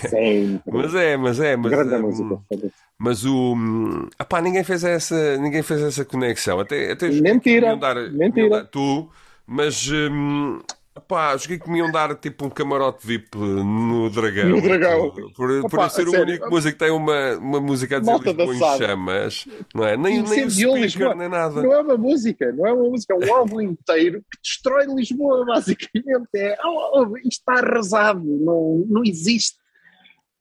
Sempre. 0.09 0.61
Mas 0.73 0.95
é, 0.95 1.15
mas 1.17 1.39
é, 1.39 1.55
mas, 1.55 1.71
Grande 1.71 1.95
hum, 1.95 2.01
música. 2.01 2.41
foda-se. 2.49 2.73
mas 2.97 3.23
o. 3.25 3.53
hum, 3.55 4.09
Epá, 4.19 4.41
ninguém 4.41 4.63
fez 4.63 4.83
essa, 4.83 5.37
ninguém 5.37 5.61
fez 5.61 5.81
essa 5.81 6.03
conexão. 6.03 6.59
Até, 6.59 6.91
até 6.93 7.09
Mentira, 7.09 7.75
dar, 7.77 7.95
mentira. 8.11 8.49
dar- 8.49 8.65
tu, 8.65 9.07
mas. 9.45 9.87
Hum, 9.91 10.59
epá, 10.95 11.35
joguei 11.37 11.59
que 11.59 11.69
me 11.69 11.79
iam 11.79 11.91
dar 11.91 12.15
tipo 12.15 12.45
um 12.45 12.49
camarote 12.49 13.05
VIP 13.05 13.37
no 13.37 14.09
Dragão. 14.09 14.49
No 14.49 14.61
Dragão. 14.61 15.11
Por, 15.11 15.33
por, 15.33 15.69
por 15.69 15.79
eu 15.79 15.89
ser 15.89 16.07
o 16.07 16.11
sério. 16.11 16.25
único 16.25 16.49
músico 16.49 16.73
que 16.73 16.85
tem 16.85 16.91
uma, 16.91 17.37
uma 17.37 17.59
música 17.59 17.97
a 17.97 17.99
dizer 17.99 18.11
Malta 18.11 18.31
Lisboa 18.31 18.55
em 18.55 18.59
dançada. 18.59 18.87
chamas, 18.87 19.45
não 19.73 19.85
é? 19.85 19.97
Nem, 19.97 20.21
nem 20.21 20.45
o 20.45 20.51
speaker, 20.51 20.81
Lisboa. 20.81 21.15
nem 21.15 21.29
nada. 21.29 21.61
Não 21.61 21.73
é 21.73 21.81
uma 21.81 21.97
música, 21.97 22.51
não 22.51 22.67
é 22.67 22.73
uma 22.73 22.89
música, 22.89 23.13
é 23.13 23.17
um 23.17 23.35
álbum 23.35 23.61
inteiro 23.61 24.21
que 24.31 24.41
destrói 24.41 24.85
Lisboa, 24.85 25.45
basicamente. 25.45 26.29
É, 26.35 26.57
oh, 26.63 27.01
oh, 27.01 27.17
isto 27.17 27.29
está 27.29 27.53
arrasado, 27.53 28.23
não, 28.23 28.85
não 28.87 29.03
existe. 29.03 29.57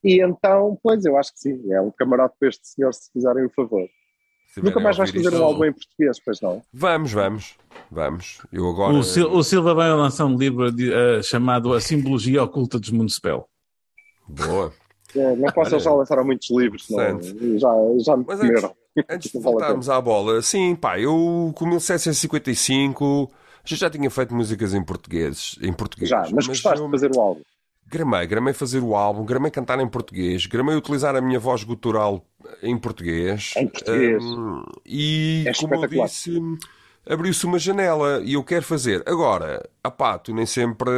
E 0.05 0.20
então, 0.20 0.78
pois, 0.82 1.05
eu 1.05 1.16
acho 1.16 1.32
que 1.32 1.40
sim, 1.40 1.72
é 1.72 1.80
um 1.80 1.90
camarote 1.90 2.34
para 2.38 2.48
este 2.48 2.66
senhor, 2.66 2.92
se 2.92 3.11
fizerem 3.12 3.44
o 3.44 3.50
favor. 3.50 3.88
Se 4.53 4.61
Nunca 4.62 4.80
mais 4.80 4.96
vais 4.98 5.11
fazer 5.11 5.34
um 5.34 5.44
álbum 5.44 5.64
em 5.64 5.72
português, 5.72 6.20
pois 6.22 6.40
não? 6.42 6.62
Vamos, 6.74 7.11
vamos, 7.12 7.55
vamos. 7.90 8.38
Eu 8.53 8.68
agora. 8.68 8.92
O, 8.92 9.03
Sil- 9.03 9.32
o 9.32 9.42
Silva 9.42 9.72
vai 9.74 9.90
lançar 9.92 10.26
um 10.26 10.36
livro 10.36 10.70
de- 10.70 10.92
eh, 10.92 11.22
chamado 11.22 11.72
A 11.72 11.80
Simbologia 11.80 12.42
Oculta 12.42 12.78
dos 12.78 12.90
Municipal. 12.90 13.48
Boa. 14.28 14.72
É, 15.16 15.36
não 15.36 15.50
posso, 15.53 15.78
já 15.78 15.92
lançaram 15.92 16.24
muitos 16.24 16.50
livros, 16.50 16.86
não, 16.90 16.98
interessante. 17.18 17.59
já, 17.59 17.68
já 18.05 18.16
me 18.16 18.24
Mas 18.26 18.38
comeram. 18.40 18.74
Antes 19.09 19.32
de 19.32 19.38
voltarmos 19.38 19.88
à 19.88 20.00
bola, 20.00 20.42
sim, 20.42 20.74
pá, 20.74 20.98
eu 21.00 21.50
com 21.55 21.66
1755 21.66 23.30
já, 23.64 23.76
já 23.76 23.90
tinha 23.90 24.11
feito 24.11 24.34
músicas 24.34 24.74
em 24.74 24.82
português. 24.82 25.57
Em 25.62 25.72
português 25.72 26.11
Já, 26.11 26.24
mas 26.32 26.46
gostaste 26.46 26.78
eu 26.80 26.86
de 26.86 26.90
fazer 26.90 27.11
o 27.16 27.20
álbum. 27.20 27.40
Gramei, 27.93 28.26
gramei 28.26 28.55
fazer 28.55 28.80
o 28.80 28.97
álbum, 28.97 29.22
gramei 29.22 29.51
cantar 29.51 29.78
em 29.78 29.86
português, 29.86 30.47
gramei 30.47 30.74
utilizar 30.74 31.14
a 31.14 31.20
minha 31.20 31.38
voz 31.38 31.62
gutural 31.62 32.26
em 32.62 32.76
português. 32.78 33.53
Em 33.55 33.68
português. 33.68 34.24
Hum, 34.24 34.64
e, 34.86 35.45
É 35.47 35.53
como 35.53 35.74
eu 35.74 35.86
disse, 35.86 36.40
abriu-se 37.07 37.45
uma 37.45 37.59
janela 37.59 38.22
e 38.24 38.32
eu 38.32 38.43
quero 38.43 38.64
fazer. 38.64 39.03
Agora, 39.07 39.68
apá, 39.84 40.18
tu 40.18 40.32
nem 40.34 40.47
sempre. 40.47 40.90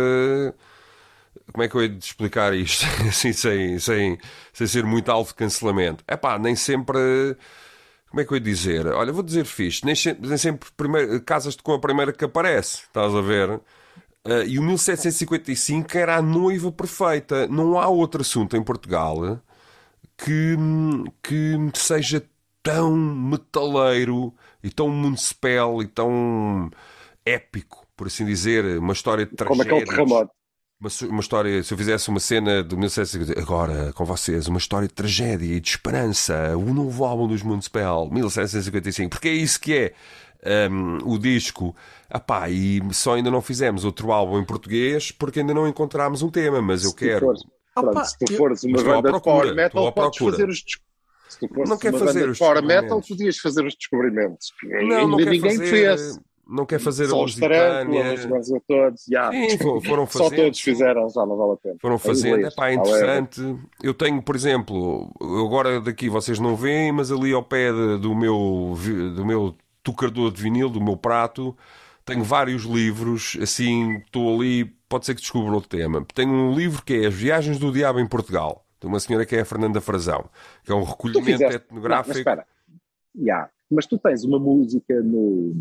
Como 1.53 1.63
é 1.63 1.69
que 1.69 1.75
eu 1.75 1.83
hei 1.83 1.89
de 1.89 2.05
explicar 2.05 2.55
isto? 2.55 2.85
assim, 3.09 3.33
sem, 3.33 3.79
sem, 3.79 4.19
sem 4.53 4.67
ser 4.67 4.85
muito 4.85 5.11
alvo 5.11 5.29
de 5.31 5.35
cancelamento. 5.35 6.03
É 6.07 6.17
pá, 6.17 6.39
nem 6.39 6.55
sempre. 6.57 6.97
Como 8.09 8.21
é 8.21 8.25
que 8.25 8.33
eu 8.33 8.37
ia 8.37 8.41
dizer? 8.41 8.87
Olha, 8.87 9.13
vou 9.13 9.23
dizer 9.23 9.45
fixe. 9.45 9.85
Nem, 9.85 9.95
se- 9.95 10.17
nem 10.21 10.39
sempre 10.39 10.69
primeiro, 10.77 11.21
casas-te 11.23 11.63
com 11.63 11.73
a 11.73 11.81
primeira 11.81 12.13
que 12.13 12.25
aparece. 12.25 12.83
Estás 12.83 13.15
a 13.15 13.21
ver? 13.21 13.61
Ah, 14.25 14.45
e 14.45 14.59
o 14.59 14.63
1755 14.63 15.97
era 15.97 16.17
a 16.17 16.23
noiva 16.23 16.73
perfeita. 16.73 17.47
Não 17.47 17.79
há 17.79 17.89
outro 17.89 18.23
assunto 18.23 18.57
em 18.57 18.63
Portugal 18.63 19.41
que, 20.17 20.57
que 21.23 21.71
seja 21.75 22.25
tão 22.63 22.97
metaleiro 22.97 24.35
e 24.63 24.71
tão 24.71 24.89
municipal 24.89 25.83
e 25.83 25.87
tão 25.87 26.71
épico, 27.25 27.87
por 27.97 28.07
assim 28.07 28.25
dizer. 28.25 28.79
Uma 28.79 28.95
história 28.95 29.27
de 29.27 29.37
Como 29.45 29.63
aquele 29.63 29.85
terremoto. 29.85 30.31
Uma, 30.81 30.91
uma 31.09 31.21
história, 31.21 31.63
se 31.63 31.73
eu 31.73 31.79
fizesse 31.79 32.09
uma 32.09 32.21
cena 32.21 32.63
do 32.63 32.77
1750, 32.77 33.41
agora 33.41 33.93
com 33.93 34.05
vocês, 34.05 34.49
uma 34.49 34.59
história 34.59 34.89
de 34.89 34.95
tragédia 34.95 35.55
e 35.55 35.61
de 35.61 35.69
esperança, 35.69 36.57
o 36.57 36.75
novo 36.75 37.05
álbum 37.05 37.29
dos 37.29 37.43
Municipal, 37.43 38.11
1755, 38.11 39.11
porque 39.11 39.29
é 39.29 39.33
isso 39.33 39.61
que 39.61 39.73
é 39.75 39.95
hum, 40.71 40.99
o 41.05 41.19
disco. 41.19 41.75
Apá, 42.11 42.49
e 42.49 42.81
só 42.93 43.15
ainda 43.15 43.31
não 43.31 43.41
fizemos 43.43 43.85
outro 43.85 44.13
álbum 44.13 44.39
em 44.39 44.45
português 44.45 45.11
porque 45.11 45.41
ainda 45.41 45.53
não 45.55 45.67
encontramos 45.67 46.23
um 46.23 46.31
tema, 46.31 46.63
mas 46.63 46.85
eu 46.85 46.91
Se 46.91 46.97
tu 46.97 46.99
quero. 47.01 47.27
fores- 47.27 47.43
pronto, 47.75 47.89
Opa, 47.91 48.05
se 48.05 48.19
tu 48.19 48.33
eu- 48.33 48.37
fores 48.39 48.63
uma 48.65 48.77
banda 48.83 48.97
de 48.97 49.03
procura, 49.03 49.21
power 49.21 49.55
metal, 49.55 49.93
podes 49.93 50.19
fazer 50.19 50.49
os 50.49 50.65
Se 51.29 51.41
tu 51.41 51.49
fores 51.53 51.69
Não 51.69 51.77
quer 51.77 51.91
uma 51.91 51.99
fazer 51.99 52.21
banda 52.21 52.31
os 52.31 52.39
de 52.39 52.45
power 52.45 52.63
metal, 52.63 53.03
podias 53.03 53.39
fazer 53.39 53.67
os 53.67 53.75
descobrimentos. 53.75 54.53
Não, 54.63 55.09
não 55.09 55.19
ainda 55.19 55.25
quer 55.25 55.31
ninguém 55.31 55.57
fazer, 55.59 55.67
fez. 55.67 56.21
não 56.47 56.67
quer 56.67 56.79
fazer 56.79 57.05
a 57.07 57.09
Só 57.09 57.25
os 57.25 57.35
tarântulas, 57.35 58.07
Lusitânia. 58.25 58.39
os 58.41 58.63
todos. 58.69 59.05
já. 59.11 59.31
Sim, 59.33 59.59
fo- 59.59 59.81
foram 59.81 60.07
Só 60.07 60.25
fazendo. 60.25 60.43
todos 60.43 60.61
fizeram, 60.61 61.09
já 61.11 61.27
não 61.27 61.37
vale 61.37 61.53
a 61.55 61.57
pena. 61.57 61.77
Foram 61.81 61.95
Aí 61.97 62.01
fazendo, 62.01 62.47
é 62.47 62.51
pá, 62.53 62.69
é 62.71 62.75
interessante. 62.75 63.57
Eu 63.83 63.95
tenho, 63.95 64.23
por 64.23 64.37
exemplo, 64.37 65.11
agora 65.21 65.81
daqui 65.81 66.09
vocês 66.09 66.39
não 66.39 66.55
veem, 66.55 66.93
mas 66.93 67.11
ali 67.11 67.33
ao 67.33 67.43
pé 67.43 67.73
de- 67.73 67.99
do 67.99 68.15
meu, 68.15 68.75
do 69.17 69.25
meu 69.27 69.57
tocador 69.85 70.33
de 70.33 70.43
vinil, 70.43 70.69
do 70.69 70.81
meu 70.81 70.97
prato, 70.97 71.57
tenho 72.05 72.25
vários 72.25 72.65
livros, 72.65 73.37
assim, 73.41 73.99
estou 73.99 74.35
ali, 74.35 74.65
pode 74.89 75.07
ser 75.07 75.15
que 75.15 75.21
descubra 75.21 75.53
outro 75.55 75.69
tema. 75.69 76.05
Tenho 76.13 76.33
um 76.33 76.53
livro 76.55 76.83
que 76.83 76.95
é 76.95 77.07
As 77.07 77.15
Viagens 77.15 77.59
do 77.59 77.71
Diabo 77.71 78.01
em 78.01 78.09
Portugal, 78.09 78.67
de 78.81 78.87
uma 78.87 78.99
senhora 78.99 79.25
que 79.25 79.37
é 79.37 79.41
a 79.41 79.45
Fernanda 79.45 79.81
Frazão, 79.81 80.29
que 80.65 80.73
é 80.73 80.75
um 80.75 80.83
recolhimento 80.83 81.25
fizeste. 81.25 81.45
Não, 81.45 81.53
mas 81.53 81.63
etnográfico. 81.71 82.19
espera. 82.19 82.47
Já. 83.15 83.49
Mas 83.71 83.87
tu 83.87 83.99
tens 83.99 84.25
uma 84.25 84.39
música 84.39 85.01
no, 85.03 85.55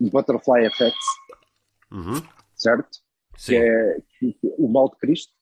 no 0.00 0.10
Butterfly 0.10 0.64
Effects, 0.66 1.06
Uhum. 1.90 2.22
certo? 2.54 2.98
Sim. 3.36 3.52
Que 3.52 3.56
é 3.58 3.98
o 4.58 4.68
Mal 4.68 4.88
de 4.90 4.96
Cristo. 4.96 5.32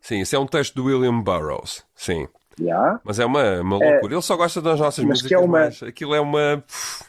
Sim, 0.00 0.20
isso 0.20 0.34
é 0.34 0.38
um 0.38 0.46
texto 0.46 0.74
do 0.74 0.84
William 0.86 1.20
Burroughs, 1.22 1.84
sim. 1.94 2.26
Já. 2.60 3.00
Mas 3.04 3.18
é 3.18 3.24
uma, 3.26 3.60
uma 3.60 3.78
loucura. 3.78 4.14
Ele 4.14 4.22
só 4.22 4.36
gosta 4.36 4.60
das 4.60 4.78
nossas 4.78 5.04
mas 5.04 5.22
músicas, 5.22 5.28
que 5.28 5.34
é 5.34 5.38
uma- 5.38 5.58
mais- 5.60 5.82
aquilo 5.82 6.14
é 6.14 6.20
uma, 6.20 6.64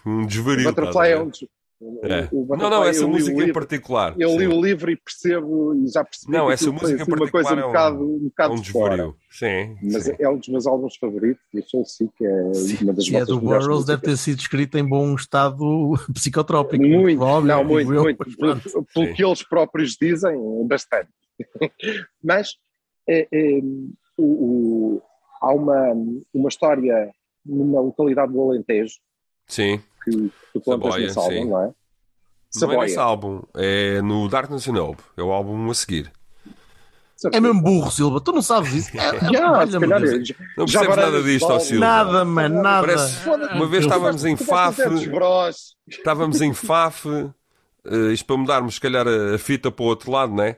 um 0.06 0.26
desvario. 0.26 0.64
Butterfly 0.66 1.10
é 1.12 1.20
um 1.22 1.30
É. 2.04 2.30
o 2.32 2.46
Não, 2.46 2.56
não, 2.56 2.58
Butterfly, 2.70 2.90
essa 2.90 3.08
música 3.08 3.36
em 3.36 3.40
livro- 3.40 3.54
particular. 3.54 4.16
Eu 4.18 4.30
li 4.38 4.48
sim. 4.50 4.58
o 4.58 4.62
livro 4.62 4.90
e 4.90 4.96
percebo 4.96 5.76
e 5.76 5.88
já 5.90 6.02
percebi 6.02 6.32
Não, 6.32 6.48
que 6.48 6.54
essa 6.54 6.64
foi, 6.64 6.74
música 6.74 6.92
em 6.92 7.02
assim, 7.02 7.12
uma 7.12 7.30
coisa 7.30 7.50
particular 7.50 7.56
um 7.56 7.60
é 7.60 7.66
um- 7.66 7.68
bocado, 7.68 8.00
um 8.00 8.16
É 8.16 8.20
bocado 8.30 8.54
um 8.54 8.56
de 8.62 8.72
fora. 8.72 8.90
desvario. 8.96 9.16
Sim, 9.30 9.78
Mas 9.92 10.04
sim. 10.06 10.14
é 10.18 10.30
um 10.30 10.38
dos 10.38 10.48
meus 10.48 10.66
álbuns 10.68 10.96
favoritos 10.96 11.44
e 11.54 11.62
Soul 11.64 11.84
Sick 11.86 12.14
é 12.24 12.32
uma 12.84 12.94
das 12.94 13.06
Se 13.06 13.16
é 13.18 13.26
do 13.26 13.38
Burroughs, 13.42 13.86
deve 13.86 14.02
ter 14.02 14.16
sido 14.16 14.40
escrito 14.40 14.78
em 14.78 14.88
bom 14.88 15.14
estado 15.16 15.94
psicotrópico. 16.14 16.82
Muito, 16.88 17.22
óbvio, 17.22 17.48
não, 17.54 17.64
muito, 17.66 17.94
eu, 17.94 18.04
muito. 18.04 18.18
mas 18.26 18.36
Pelo, 18.36 18.86
pelo 18.86 19.06
Sim. 19.08 19.14
que 19.14 19.26
eles 19.26 19.44
próprios 19.44 19.98
dizem, 20.00 20.38
bastante. 20.66 21.10
Mas 22.24 22.52
é, 23.10 23.28
é, 23.34 23.60
o, 24.18 24.24
o- 24.24 25.02
há 25.44 25.54
uma, 25.54 25.94
uma 26.34 26.50
história 26.50 27.12
numa 27.46 27.82
localidade 27.82 28.32
do 28.32 28.42
Alentejo 28.42 28.96
Sim. 29.48 29.82
que 30.04 30.12
tu 30.54 30.62
contas 30.62 30.90
Saboia, 30.92 31.06
nesse 31.08 31.20
álbum, 31.20 31.32
sim. 31.34 31.46
não 31.50 31.58
é? 31.62 31.64
Não 32.62 32.72
é 32.72 32.78
nesse 32.82 32.94
Saboia. 32.96 33.00
álbum, 33.02 33.42
é 33.56 34.02
no 34.02 34.30
Darkness 34.30 34.68
and 34.68 34.82
Hope. 34.82 35.04
É 35.18 35.22
o 35.24 35.32
álbum 35.32 35.70
a 35.70 35.74
seguir. 35.74 36.12
É 37.32 37.40
mesmo 37.40 37.62
burro, 37.62 37.90
Silva. 37.90 38.20
Tu 38.20 38.34
não 38.34 38.42
sabes 38.42 38.74
isso. 38.74 38.98
É, 38.98 39.08
é, 39.38 39.46
olha, 39.48 39.72
se 39.72 39.80
calhar, 39.80 40.00
já- 40.26 40.36
Não 40.58 40.66
percebes 40.66 40.88
nada 40.90 41.02
baralhas 41.02 41.24
disto, 41.24 41.50
ó. 41.50 41.60
Silva. 41.60 41.86
Nada, 41.86 42.26
mano, 42.26 42.62
nada. 42.62 42.86
Parece- 42.88 43.30
Uma 43.30 43.66
vez 43.68 43.84
estávamos 43.86 44.26
em 44.26 44.36
Faf, 44.36 44.78
estávamos 45.88 46.42
em 46.42 46.54
Faf, 46.54 47.08
eh, 47.86 48.12
isto 48.14 48.26
para 48.26 48.38
mudarmos, 48.38 48.76
se 48.76 48.82
calhar, 48.82 49.08
a, 49.08 49.36
a 49.36 49.38
fita 49.38 49.72
para 49.72 49.84
o 49.84 49.88
outro 49.88 50.12
lado, 50.12 50.34
não 50.34 50.44
é? 50.44 50.58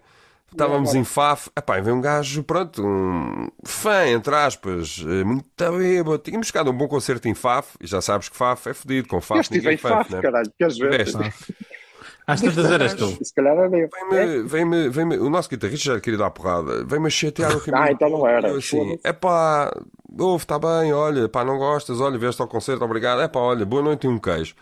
Estávamos 0.51 0.95
em 0.95 1.03
Faf, 1.03 1.49
epá, 1.57 1.77
e 1.77 1.81
veio 1.81 1.95
um 1.97 2.01
gajo, 2.01 2.41
pronto, 2.43 2.81
um 2.81 3.49
fã, 3.65 4.07
entre 4.07 4.33
aspas, 4.35 5.03
eh, 5.05 5.23
muito 5.23 5.45
bêbado. 5.57 6.17
Tínhamos 6.19 6.47
buscado 6.47 6.71
um 6.71 6.73
bom 6.77 6.87
concerto 6.87 7.27
em 7.27 7.33
Faf, 7.33 7.75
e 7.81 7.85
já 7.87 7.99
sabes 8.01 8.29
que 8.29 8.37
Faf 8.37 8.69
é 8.69 8.73
fedido, 8.73 9.07
com 9.09 9.17
Eu 9.17 9.21
Faf 9.21 9.41
estive 9.41 9.59
ninguém 9.59 9.73
em 9.75 9.77
Faf, 9.77 10.13
né? 10.13 10.21
caralho, 10.21 10.49
queres 10.57 10.77
ver? 10.77 11.05
Às 12.27 12.41
tantas 12.41 12.71
eras 12.71 12.93
tu. 12.95 13.17
Se 13.23 13.33
calhar 13.35 13.55
era 13.55 13.77
eu. 13.77 13.89
Vem-me, 14.09 14.43
vem-me, 14.43 14.89
vem-me, 14.89 15.17
o 15.17 15.29
nosso 15.29 15.49
guitarrista 15.49 15.93
já 15.93 15.99
queria 15.99 16.17
dar 16.17 16.31
porrada, 16.31 16.83
vem-me 16.85 17.07
a 17.07 17.09
chatear 17.09 17.51
o 17.55 17.59
Raimundo. 17.59 17.75
Ah, 17.83 17.91
então 17.91 18.09
não 18.09 18.27
era. 18.27 18.47
Eu 18.49 18.57
assim, 18.57 18.77
Foda-se. 18.79 18.99
é 19.03 19.13
pá, 19.13 19.71
ouve, 20.17 20.43
está 20.43 20.57
bem, 20.57 20.91
olha, 20.93 21.27
pá, 21.29 21.43
não 21.43 21.57
gostas, 21.57 21.99
olha, 22.01 22.17
veste 22.17 22.41
ao 22.41 22.47
concerto, 22.47 22.83
obrigado, 22.83 23.21
é 23.21 23.27
pá, 23.27 23.39
olha, 23.39 23.65
boa 23.65 23.83
noite 23.83 24.05
e 24.05 24.09
um 24.09 24.17
queijo. 24.17 24.55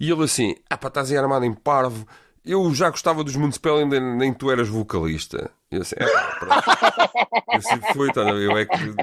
E 0.00 0.10
ele 0.10 0.24
assim, 0.24 0.56
é 0.68 0.76
pá, 0.76 0.88
estás 0.88 1.10
aí 1.12 1.16
armado 1.16 1.44
em 1.44 1.52
parvo, 1.54 2.06
eu 2.46 2.74
já 2.74 2.88
gostava 2.90 3.24
dos 3.24 3.36
Municipal, 3.36 3.78
ainda 3.78 3.98
nem 3.98 4.32
tu 4.32 4.50
eras 4.50 4.68
vocalista. 4.68 5.50
E 5.70 5.76
eu 5.76 5.82
assim, 5.82 5.96
é 5.98 6.06
pá, 6.06 6.36
pronto. 6.38 7.44
Eu 7.52 7.58
assim 7.58 7.80
fui, 7.92 8.12
tá, 8.12 8.20
eu 8.22 8.56
é 8.56 8.64
que. 8.64 8.94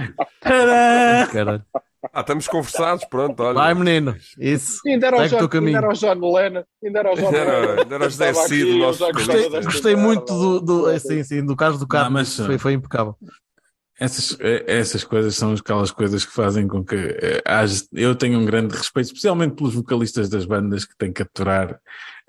Caralho. 1.32 1.64
Ah, 2.12 2.20
estamos 2.20 2.48
conversados, 2.50 3.06
pronto, 3.06 3.42
olha. 3.42 3.54
Vai, 3.54 3.74
menino. 3.74 4.16
Isso. 4.38 4.82
Ainda 4.86 5.08
era, 5.08 5.16
o 5.16 5.20
Segue 5.20 5.36
o 5.36 5.48
teu 5.48 5.62
John, 5.62 5.66
ainda 5.68 5.78
era 5.78 5.90
o 5.90 5.94
John 5.94 6.34
Lennon, 6.36 6.64
ainda 6.84 7.00
era 7.00 7.12
o 7.14 7.16
John 7.16 7.32
Lennon. 7.32 7.80
ainda 7.82 7.96
era 7.96 8.06
o 8.06 8.10
José 8.10 8.34
Cid, 8.34 8.78
nosso 8.80 9.12
Gostei, 9.14 9.50
gostei 9.50 9.96
muito 9.96 10.26
do, 10.34 10.60
do, 10.60 10.90
é, 10.90 11.00
sim, 11.00 11.24
sim, 11.24 11.46
do 11.46 11.56
caso 11.56 11.80
do 11.80 11.88
Carlos. 11.88 12.12
mas- 12.12 12.46
foi, 12.46 12.58
foi 12.58 12.74
impecável. 12.74 13.16
Essas, 14.04 14.38
eh, 14.42 14.64
essas 14.68 15.04
coisas 15.06 15.34
são 15.36 15.54
aquelas 15.54 15.90
coisas 15.92 16.26
que 16.26 16.34
fazem 16.34 16.68
com 16.68 16.84
que 16.84 16.96
eh, 16.96 17.42
haja- 17.46 17.86
eu 17.94 18.14
tenho 18.16 18.38
um 18.38 18.44
grande 18.46 18.76
respeito, 18.76 19.06
especialmente 19.08 19.56
pelos 19.56 19.74
vocalistas 19.74 20.28
das 20.28 20.46
bandas 20.46 20.84
que 20.84 20.94
têm 20.98 21.14
que 21.14 21.22
aturar 21.22 21.80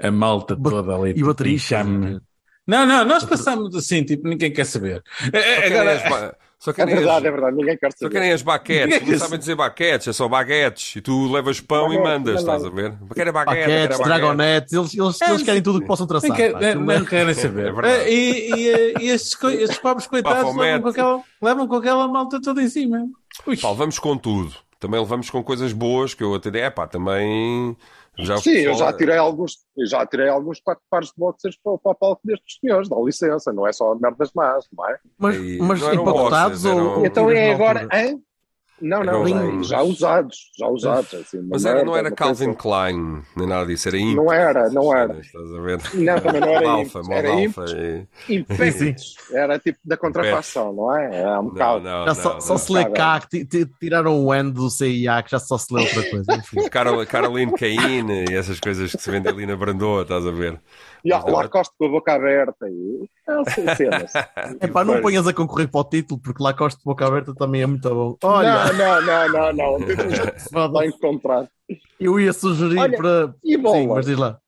a 0.00 0.10
malta 0.10 0.54
Ba- 0.54 0.70
toda 0.70 0.94
ali. 0.94 1.14
E 1.16 1.22
baterista. 1.24 1.80
enxame. 1.80 2.20
Não, 2.66 2.86
não, 2.86 3.04
nós 3.04 3.24
passamos 3.24 3.74
assim, 3.74 4.04
tipo, 4.04 4.26
ninguém 4.28 4.52
quer 4.52 4.64
saber. 4.66 5.02
Eh, 5.32 5.66
eh, 5.66 6.34
Só 6.64 6.72
querem 6.72 6.72
as, 6.72 6.72
só 6.72 6.72
É 6.72 6.72
querem 6.72 6.94
as- 6.94 7.00
verdade, 7.00 7.26
é 7.26 7.30
verdade, 7.30 7.56
ninguém 7.56 7.76
quer 7.76 7.92
Só 7.92 7.98
saber. 7.98 8.12
querem 8.12 8.32
as 8.32 8.40
baquetes, 8.42 8.98
Ninguém 9.00 9.12
não 9.12 9.18
sabem 9.18 9.38
dizer 9.38 9.54
baquetes, 9.54 10.08
é 10.08 10.12
só 10.14 10.28
baguetes. 10.28 10.96
E 10.96 11.00
tu 11.02 11.30
levas 11.30 11.60
pão 11.60 11.92
e 11.92 11.98
mandas, 12.02 12.34
não, 12.36 12.40
estás 12.40 12.64
a 12.64 12.70
ver? 12.70 12.94
Quero 13.14 13.32
baguete, 13.34 13.66
quero 13.66 13.88
baguete. 13.98 14.02
dragonetes, 14.04 14.72
eles, 14.72 14.94
eles, 14.94 15.20
eles 15.20 15.42
querem 15.42 15.62
tudo 15.62 15.76
o 15.78 15.80
que 15.82 15.86
possam 15.86 16.06
traçar. 16.06 16.30
não, 16.30 16.36
quer- 16.36 16.52
pá. 16.52 16.60
não- 16.60 16.68
Aquilo 16.68 16.90
é- 16.90 16.98
não 17.00 17.04
querem 17.06 17.34
saber. 17.34 17.66
É 17.66 17.72
verdade. 17.72 18.08
E, 18.10 18.54
e, 18.54 18.94
e 19.04 19.08
estes, 19.10 19.36
estes 19.44 19.78
pobres 19.78 20.06
coitados 20.06 20.56
levam 20.56 20.80
com, 20.82 20.88
aquela, 20.88 21.22
levam 21.42 21.68
com 21.68 21.74
aquela 21.76 22.08
malta 22.08 22.40
toda 22.40 22.62
em 22.62 22.68
cima. 22.68 23.04
Ui. 23.46 23.56
Pá, 23.58 23.68
levamos 23.70 23.98
com 23.98 24.16
tudo. 24.16 24.54
Também 24.80 24.98
levamos 25.00 25.28
com 25.30 25.42
coisas 25.42 25.72
boas 25.72 26.14
que 26.14 26.22
eu 26.24 26.34
até 26.34 26.48
é 26.60 26.70
pá, 26.70 26.86
também 26.86 27.76
já 28.18 28.36
Sim, 28.38 28.50
eu 28.50 28.74
já 28.74 28.92
tirei 28.92 29.16
alguns, 29.16 29.58
eu 29.76 29.86
já 29.86 30.06
tirei 30.06 30.28
alguns 30.28 30.60
quatro 30.60 30.82
pares 30.90 31.08
de 31.08 31.14
boxers 31.16 31.56
para, 31.62 31.72
o- 31.72 31.78
para 31.78 31.92
o 31.92 31.94
palco 31.94 32.20
destes 32.24 32.58
senhores, 32.60 32.88
dá 32.88 32.96
licença, 33.00 33.52
não 33.52 33.66
é 33.66 33.72
só 33.72 33.94
merdas 33.96 34.30
más, 34.34 34.64
não 34.76 34.88
é? 34.88 34.98
Mas, 35.18 35.36
mas 35.58 35.80
não 35.80 35.88
eram 35.90 36.02
empacotados 36.02 36.62
boxers, 36.62 36.80
ou, 36.98 37.06
então 37.06 37.30
é 37.30 37.52
agora, 37.52 37.80
altura? 37.82 38.20
Não, 38.82 39.04
não, 39.04 39.26
Eram- 39.26 39.62
já, 39.62 39.76
já 39.78 39.82
usados, 39.82 40.50
já 40.58 40.66
usados. 40.66 41.14
Assim, 41.14 41.40
Mas 41.48 41.64
era, 41.64 41.84
não 41.84 41.96
era 41.96 42.10
Calvin 42.10 42.46
coisa- 42.52 42.58
Klein, 42.58 43.22
nem 43.36 43.46
nada 43.46 43.66
disso, 43.66 43.88
era 43.88 43.96
Imp. 43.98 44.16
Não 44.16 44.32
era, 44.32 44.68
não 44.70 44.94
era. 44.94 45.20
Estás 45.20 45.54
a 45.54 45.60
ver? 45.60 45.80
Não, 45.94 46.20
também 46.20 46.40
não 46.40 46.48
era 46.48 46.68
Alfa, 46.68 47.00
era 47.10 47.30
alfa. 47.32 47.64
e-. 48.28 48.94
Era 49.32 49.58
tipo 49.58 49.78
da 49.84 49.96
contrafação, 49.96 50.72
não 50.72 50.94
é? 50.96 51.16
Era 51.20 51.40
um 51.40 51.44
Não, 51.44 51.50
bocado. 51.50 51.80
não, 51.84 52.04
Já 52.06 52.14
só, 52.14 52.34
não, 52.34 52.40
só 52.40 52.52
não. 52.54 52.58
se 52.58 52.72
lê 52.72 52.84
cá, 52.90 53.20
tiraram 53.80 54.24
o 54.24 54.34
N 54.34 54.50
do 54.52 54.68
CIA, 54.68 55.22
que 55.22 55.30
já 55.30 55.38
só 55.38 55.56
se 55.56 55.72
lê 55.72 55.82
outra 55.82 56.10
coisa. 56.10 56.68
Carol, 56.70 57.06
Caroline 57.06 57.52
Caine 57.52 58.24
e 58.28 58.34
essas 58.34 58.58
coisas 58.60 58.90
que 58.92 59.00
se 59.00 59.10
vendem 59.10 59.32
ali 59.32 59.46
na 59.46 59.56
Brandoa, 59.56 60.02
estás 60.02 60.26
a 60.26 60.30
ver? 60.32 60.60
E 61.04 61.12
a 61.12 61.16
Mas 61.18 61.26
não, 61.26 61.34
Lacoste 61.34 61.74
com 61.78 61.84
a 61.84 61.88
boca 61.88 62.14
aberta. 62.14 62.68
E... 62.68 63.08
Não, 63.28 63.44
cenas. 63.44 64.12
É 64.60 64.66
pá, 64.66 64.84
não 64.84 65.00
ponhas 65.02 65.26
a 65.26 65.32
concorrer 65.34 65.68
para 65.70 65.80
o 65.80 65.84
título, 65.84 66.20
porque 66.20 66.42
Lacoste 66.42 66.78
de 66.78 66.84
boca 66.84 67.06
aberta 67.06 67.34
também 67.34 67.62
é 67.62 67.66
muito 67.66 67.88
bom. 67.88 68.16
Olha, 68.22 68.72
Não, 68.72 69.02
não, 69.02 69.28
não, 69.28 69.52
não, 69.52 69.78
não. 69.78 69.88
Está 70.36 70.86
encontrado. 70.86 71.48
eu 72.00 72.18
ia 72.18 72.32
sugerir 72.32 72.78
Olha, 72.78 72.96
para. 72.96 73.34
E 73.44 73.56
bola? 73.56 73.76
Sim, 73.76 73.88
mas 73.88 74.06
diz 74.06 74.18
lá. 74.18 74.38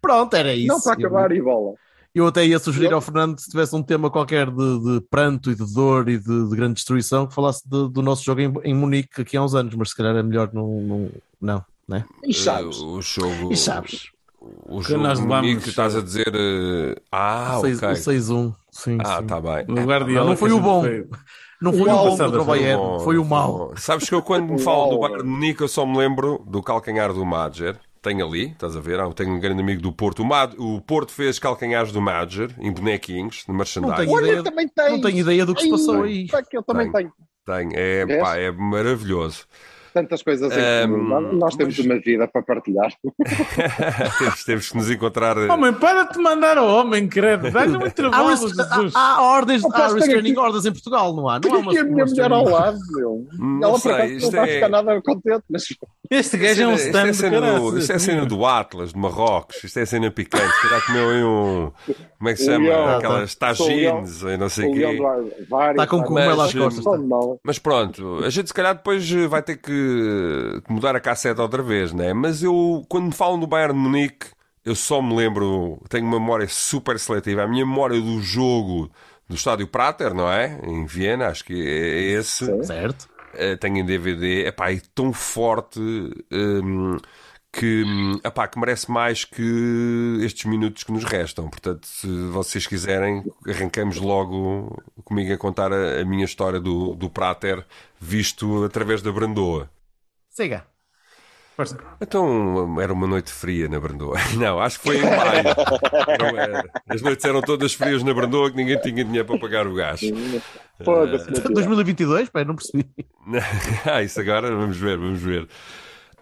Pronto, 0.00 0.34
era 0.34 0.52
isso. 0.54 0.66
Não 0.68 0.80
para 0.80 0.92
acabar 0.92 1.32
e 1.32 1.40
bola. 1.40 1.74
Eu, 2.14 2.26
até 2.26 2.44
ia 2.44 2.58
sugerir 2.58 2.90
Eu- 2.90 2.96
ao 2.96 3.00
Fernando, 3.00 3.38
se 3.38 3.48
tivesse 3.50 3.74
um 3.74 3.82
tema 3.82 4.10
qualquer 4.10 4.50
de, 4.50 4.80
de 4.80 5.00
pranto 5.08 5.50
e 5.50 5.54
de 5.54 5.72
dor 5.74 6.10
e 6.10 6.18
de, 6.18 6.48
de 6.48 6.54
grande 6.54 6.74
destruição, 6.74 7.26
que 7.26 7.34
falasse 7.34 7.62
de- 7.66 7.88
do 7.88 8.02
nosso 8.02 8.22
jogo 8.22 8.40
em, 8.42 8.52
em 8.64 8.74
Munique 8.74 9.22
aqui 9.22 9.34
há 9.34 9.42
uns 9.42 9.54
anos, 9.54 9.74
mas 9.74 9.90
se 9.90 9.96
calhar 9.96 10.14
é 10.14 10.22
melhor 10.22 10.50
não. 10.52 10.68
Não, 10.82 11.10
não 11.40 11.64
né? 11.88 12.04
E 12.24 12.32
sabes? 12.34 12.78
Uh, 12.78 12.86
o 12.96 13.02
jogo. 13.02 13.52
E 13.52 13.56
sabes? 13.56 14.10
O 14.66 14.80
Que 14.80 14.88
jogo 14.92 15.02
nós 15.04 15.20
levamos- 15.20 15.46
Nick, 15.54 15.68
estás 15.68 15.94
a 15.96 16.00
dizer. 16.02 16.28
uh, 16.28 17.00
Ah, 17.12 17.58
o 17.58 17.60
seis- 17.60 17.78
ok. 17.78 17.88
o 17.90 17.96
6-1. 17.96 18.54
Sim, 18.70 18.98
Ah, 19.04 19.18
sim. 19.20 19.26
tá 19.26 19.40
bem. 19.40 19.64
O 19.68 19.86
Guardiola 19.86 20.30
não 20.30 20.36
foi 20.36 20.48
que 20.48 20.54
o 20.54 20.60
bom. 20.60 20.80
foi- 20.82 21.08
Não 21.60 21.72
foi 21.72 21.80
O 21.82 21.84
o 21.84 21.86
bom 21.96 22.10
passado 22.10 22.24
contra 22.30 22.42
o 22.42 22.44
Bayern, 22.44 22.82
foi 23.04 23.18
o 23.18 23.24
mau. 23.24 23.72
Sabes 23.76 24.08
que 24.08 24.14
eu 24.14 24.20
quando 24.22 24.52
me 24.52 24.58
falo 24.60 24.90
do 24.90 24.98
Bayern 24.98 25.22
de 25.22 25.28
Munique 25.28 25.60
eu 25.60 25.68
só 25.68 25.86
me 25.86 25.96
lembro 25.96 26.42
do 26.48 26.60
calcanhar 26.62 27.12
do 27.12 27.24
Madger. 27.24 27.78
Tenho 28.02 28.26
ali, 28.26 28.50
estás 28.50 28.76
a 28.76 28.80
ver? 28.80 28.98
Ah, 28.98 29.04
Eu 29.04 29.12
tenho 29.12 29.30
um 29.32 29.38
grande 29.38 29.60
amigo 29.62 29.80
do 29.80 29.92
Porto. 29.92 30.22
O, 30.22 30.24
Mad- 30.24 30.54
o 30.58 30.80
Porto 30.80 31.12
fez 31.12 31.38
calcanhares 31.38 31.92
do 31.92 32.00
Madger 32.02 32.50
em 32.58 32.72
bonequinhos, 32.72 33.44
de 33.46 33.52
merchandising. 33.54 33.94
tenho 33.96 34.10
Olha, 34.10 34.26
ideia- 34.26 34.42
também 34.42 34.66
tem. 34.66 34.90
Não 34.90 35.00
tenho 35.00 35.18
ideia 35.18 35.46
do 35.46 35.54
que 35.54 35.62
se 35.62 35.70
passou 35.70 36.02
aí. 36.02 36.26
Que 36.26 36.56
eu 36.58 36.64
também 36.64 36.90
Tenho. 36.90 37.12
tenho. 37.46 37.70
É, 37.74 38.18
pá, 38.20 38.36
é 38.36 38.50
maravilhoso. 38.50 39.44
Tantas 39.92 40.22
coisas 40.22 40.50
em 40.52 40.88
comum. 40.90 41.32
Nós- 41.34 41.54
temos 41.56 41.76
mas- 41.78 41.86
uma 41.86 41.98
vida 42.00 42.26
para 42.28 42.42
partilhar. 42.42 42.92
temos, 44.18 44.44
temos 44.44 44.68
que 44.70 44.76
nos 44.76 44.90
encontrar. 44.90 45.36
Homem, 45.38 45.72
para 45.72 46.04
de 46.04 46.18
mandar 46.18 46.58
ao 46.58 46.66
homem, 46.68 47.08
credo. 47.08 47.50
Dá-lhe 47.50 47.76
um 47.76 47.82
Há, 47.82 47.86
intervalo, 47.88 48.30
Jesus. 48.30 48.94
há- 48.94 49.00
há 49.16 49.22
ordens, 49.22 49.62
há 49.64 49.88
restraining 49.88 50.30
aqui- 50.30 50.38
orders 50.38 50.64
em 50.66 50.72
Portugal, 50.72 51.14
não 51.14 51.28
há? 51.28 51.32
Não 51.32 51.36
há 51.36 51.40
Tenho 51.40 51.58
uma, 51.58 51.70
aqui 51.72 51.78
a 51.80 51.84
minha 51.84 52.04
uma 52.04 52.06
mulher 52.06 52.32
ao 52.32 52.44
lado, 52.48 52.78
meu. 52.92 53.26
Não 53.38 53.68
Ela 53.70 53.80
por 53.80 53.92
acaso 53.92 54.08
não 54.10 54.16
isto 54.18 54.30
vai 54.32 54.50
é- 54.50 54.54
ficar 54.54 54.68
nada 54.68 55.02
contente, 55.02 55.44
mas 55.50 55.62
Este 56.10 56.36
gajo 56.36 56.62
é 56.62 56.66
um 56.66 56.74
Isto 56.74 56.86
stand 56.88 57.10
de 57.10 57.14
cena 57.16 57.40
do, 57.58 57.78
isto 57.78 57.92
é 57.92 57.98
cena 57.98 58.26
do 58.26 58.44
Atlas, 58.46 58.92
de 58.92 58.98
Marrocos. 58.98 59.64
Isto 59.64 59.78
é 59.78 59.86
cena 59.86 60.10
picante. 60.10 60.52
Se 60.56 60.62
calhar 60.68 60.86
comeu 60.86 61.10
aí 61.10 61.24
um. 61.24 61.72
Como 62.18 62.28
é 62.28 62.32
que 62.34 62.38
se 62.38 62.44
chama? 62.46 62.64
leão. 62.66 62.96
Aquelas 62.98 63.34
tagines, 63.34 64.22
e 64.22 64.36
não 64.36 64.48
sei 64.48 64.68
o 64.68 64.72
quê. 64.74 64.98
Está 65.70 65.86
com 65.86 66.02
cogumelo 66.02 66.40
às 66.42 66.52
Mas, 66.54 66.64
costas. 66.64 67.00
Mão. 67.02 67.38
Mas 67.44 67.58
pronto, 67.58 68.18
a 68.24 68.30
gente 68.30 68.46
se 68.48 68.54
calhar 68.54 68.74
depois 68.74 69.10
vai 69.28 69.42
ter 69.42 69.56
que 69.56 69.81
que 70.64 70.72
mudar 70.72 70.94
a 70.96 71.00
cassete 71.00 71.40
outra 71.40 71.62
vez, 71.62 71.92
né? 71.92 72.12
Mas 72.12 72.42
eu, 72.42 72.84
quando 72.88 73.06
me 73.06 73.12
falam 73.12 73.38
do 73.38 73.46
Bayern 73.46 73.74
de 73.74 73.80
Munique, 73.80 74.26
eu 74.64 74.74
só 74.74 75.02
me 75.02 75.14
lembro, 75.14 75.80
tenho 75.88 76.06
uma 76.06 76.20
memória 76.20 76.46
super 76.48 76.98
seletiva. 76.98 77.42
A 77.42 77.48
minha 77.48 77.66
memória 77.66 78.00
do 78.00 78.20
jogo 78.20 78.90
do 79.28 79.34
estádio 79.34 79.66
Prater, 79.66 80.14
não 80.14 80.30
é? 80.30 80.58
Em 80.64 80.84
Viena, 80.86 81.28
acho 81.28 81.44
que 81.44 81.54
é 81.54 82.18
esse. 82.18 82.46
Sim. 82.46 82.62
Certo. 82.62 83.08
Eh, 83.34 83.56
tenho 83.56 83.78
em 83.78 83.84
DVD, 83.84 84.46
epá, 84.46 84.70
é 84.72 84.80
tão 84.94 85.12
forte 85.12 85.80
hum, 85.80 86.98
que, 87.52 87.84
epá, 88.24 88.48
que 88.48 88.58
merece 88.58 88.90
mais 88.90 89.24
que 89.24 90.18
estes 90.22 90.46
minutos 90.46 90.84
que 90.84 90.92
nos 90.92 91.04
restam. 91.04 91.50
Portanto, 91.50 91.86
se 91.86 92.06
vocês 92.28 92.66
quiserem, 92.66 93.22
arrancamos 93.46 93.98
logo 93.98 94.82
comigo 95.04 95.32
a 95.32 95.36
contar 95.36 95.70
a, 95.72 96.00
a 96.00 96.04
minha 96.04 96.24
história 96.24 96.58
do, 96.58 96.94
do 96.94 97.10
Prater, 97.10 97.64
visto 98.00 98.64
através 98.64 99.02
da 99.02 99.12
Brandoa. 99.12 99.68
Siga. 100.30 100.66
Força. 101.54 101.76
Então, 102.00 102.80
era 102.80 102.90
uma 102.90 103.06
noite 103.06 103.30
fria 103.30 103.68
na 103.68 103.78
Brandoa. 103.78 104.16
Não, 104.38 104.58
acho 104.58 104.80
que 104.80 104.86
foi 104.86 104.96
em 104.96 105.02
maio. 105.02 105.44
Não 106.18 106.38
era. 106.38 106.64
As 106.88 107.02
noites 107.02 107.22
eram 107.26 107.42
todas 107.42 107.74
frias 107.74 108.02
na 108.02 108.14
Brandoa 108.14 108.50
que 108.50 108.56
ninguém 108.56 108.80
tinha 108.80 109.04
dinheiro 109.04 109.26
para 109.26 109.38
pagar 109.38 109.66
o 109.66 109.74
gás. 109.74 110.00
Deus. 110.00 111.26
2022? 111.52 112.30
Pá, 112.30 112.44
não 112.44 112.56
percebi. 112.56 112.86
ah, 113.84 114.02
isso 114.02 114.18
agora, 114.18 114.50
vamos 114.50 114.76
ver, 114.78 114.96
vamos 114.96 115.20
ver. 115.20 115.46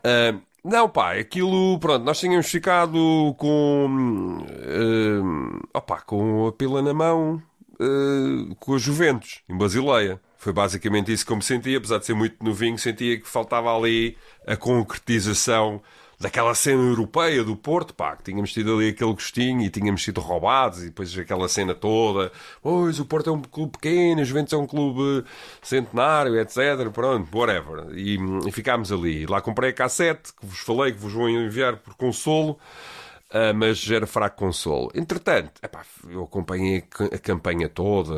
Ah, 0.02 0.34
não, 0.64 0.88
pá, 0.88 1.14
aquilo, 1.18 1.78
pronto, 1.78 2.04
nós 2.04 2.18
tínhamos 2.20 2.46
ficado 2.50 3.34
com, 3.38 4.44
ah, 5.72 5.78
opá, 5.78 6.00
com 6.00 6.46
a 6.46 6.52
pila 6.52 6.82
na 6.82 6.92
mão, 6.92 7.42
ah, 7.80 8.54
com 8.58 8.74
a 8.74 8.78
Juventus, 8.78 9.42
em 9.48 9.56
Basileia. 9.56 10.20
Foi 10.36 10.52
basicamente 10.52 11.12
isso 11.12 11.24
que 11.26 11.32
eu 11.32 11.36
me 11.36 11.42
sentia, 11.42 11.76
apesar 11.78 11.98
de 11.98 12.06
ser 12.06 12.14
muito 12.14 12.42
novinho, 12.42 12.78
sentia 12.78 13.18
que 13.20 13.28
faltava 13.28 13.74
ali 13.76 14.16
a 14.46 14.56
concretização 14.56 15.82
daquela 16.20 16.54
cena 16.54 16.82
europeia 16.82 17.42
do 17.42 17.56
Porto, 17.56 17.94
pá, 17.94 18.14
que 18.14 18.24
tínhamos 18.24 18.52
tido 18.52 18.76
ali 18.76 18.90
aquele 18.90 19.12
gostinho 19.12 19.62
e 19.62 19.70
tínhamos 19.70 20.04
sido 20.04 20.20
roubados 20.20 20.82
e 20.82 20.86
depois 20.86 21.16
aquela 21.18 21.48
cena 21.48 21.74
toda, 21.74 22.30
pois 22.62 23.00
o 23.00 23.06
Porto 23.06 23.30
é 23.30 23.32
um 23.32 23.40
clube 23.40 23.72
pequeno, 23.72 24.20
a 24.20 24.24
Juventus 24.24 24.52
é 24.52 24.56
um 24.58 24.66
clube 24.66 25.24
centenário, 25.62 26.38
etc, 26.38 26.90
pronto, 26.92 27.36
whatever. 27.36 27.86
E, 27.96 28.18
e 28.46 28.52
ficámos 28.52 28.92
ali. 28.92 29.24
Lá 29.24 29.40
comprei 29.40 29.70
a 29.70 29.72
cassete, 29.72 30.34
que 30.34 30.44
vos 30.44 30.58
falei, 30.58 30.92
que 30.92 30.98
vos 30.98 31.12
vou 31.12 31.28
enviar 31.28 31.78
por 31.78 31.94
consolo, 31.94 32.58
ah, 33.32 33.52
mas 33.54 33.88
era 33.90 34.06
fraco 34.06 34.36
consolo. 34.36 34.90
Entretanto, 34.94 35.52
epá, 35.62 35.84
eu 36.08 36.24
acompanhei 36.24 36.84
a 37.12 37.18
campanha 37.18 37.68
toda, 37.68 38.12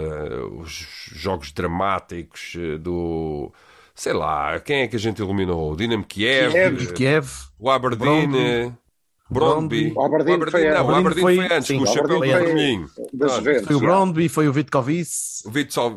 os 0.47 0.73
jogos 1.13 1.53
dramáticos 1.53 2.55
eh, 2.57 2.79
do... 2.79 3.53
Sei 3.95 4.13
lá, 4.13 4.59
quem 4.61 4.83
é 4.83 4.89
que 4.89 4.97
a 4.97 4.99
gente 4.99 5.23
eliminou? 5.23 5.73
O 5.73 5.77
Dinamo 5.77 6.05
Kiev, 6.05 6.53
Kiev. 6.53 6.83
eh, 6.89 6.93
Kiev. 6.93 7.29
o 7.59 7.71
Aberdeen, 7.71 8.29
Brondby. 8.29 8.39
eh, 8.39 8.73
Brondby. 9.31 9.93
O 9.97 10.01
Aberdeen 10.03 10.41
foi- 10.51 10.65
não, 10.71 10.71
o 10.71 10.79
Aberdeen 10.81 10.99
Aberdeen 11.01 11.23
foi- 11.23 11.37
foi 11.37 11.57
antes, 11.57 11.67
sim, 11.69 11.75
com 11.77 11.81
o 11.81 11.85
o 11.85 11.87
chapéu 11.87 12.05
Aberdeen 12.17 12.33
foi- 12.33 12.45
vermelhinho. 12.45 12.87
da 13.13 13.27
Pronto. 13.27 13.35
Juventus. 13.37 13.67
Foi 13.67 13.77
o 13.77 13.79
já. 13.79 13.85
Brondby, 13.87 14.29
foi 14.29 14.49
o 14.49 14.53
Vitkovic. 14.53 15.09
O 15.47 15.51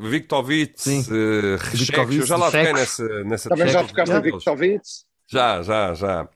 Viktovic, 0.10 0.74
Sim. 0.82 1.00
eh, 1.10 1.58
Viktovic, 1.76 2.20
eu 2.22 2.26
já 2.26 2.38
lá 2.38 2.46
toquei 2.52 2.74
nessa, 2.74 3.24
nessa 3.24 3.50
Também 3.50 3.68
já 3.70 3.84
tocaste 3.84 4.14
a 4.16 4.20
deles. 4.20 4.36
Viktovic? 4.44 4.82
Já, 5.28 5.62
já, 5.62 5.94
já. 5.94 6.28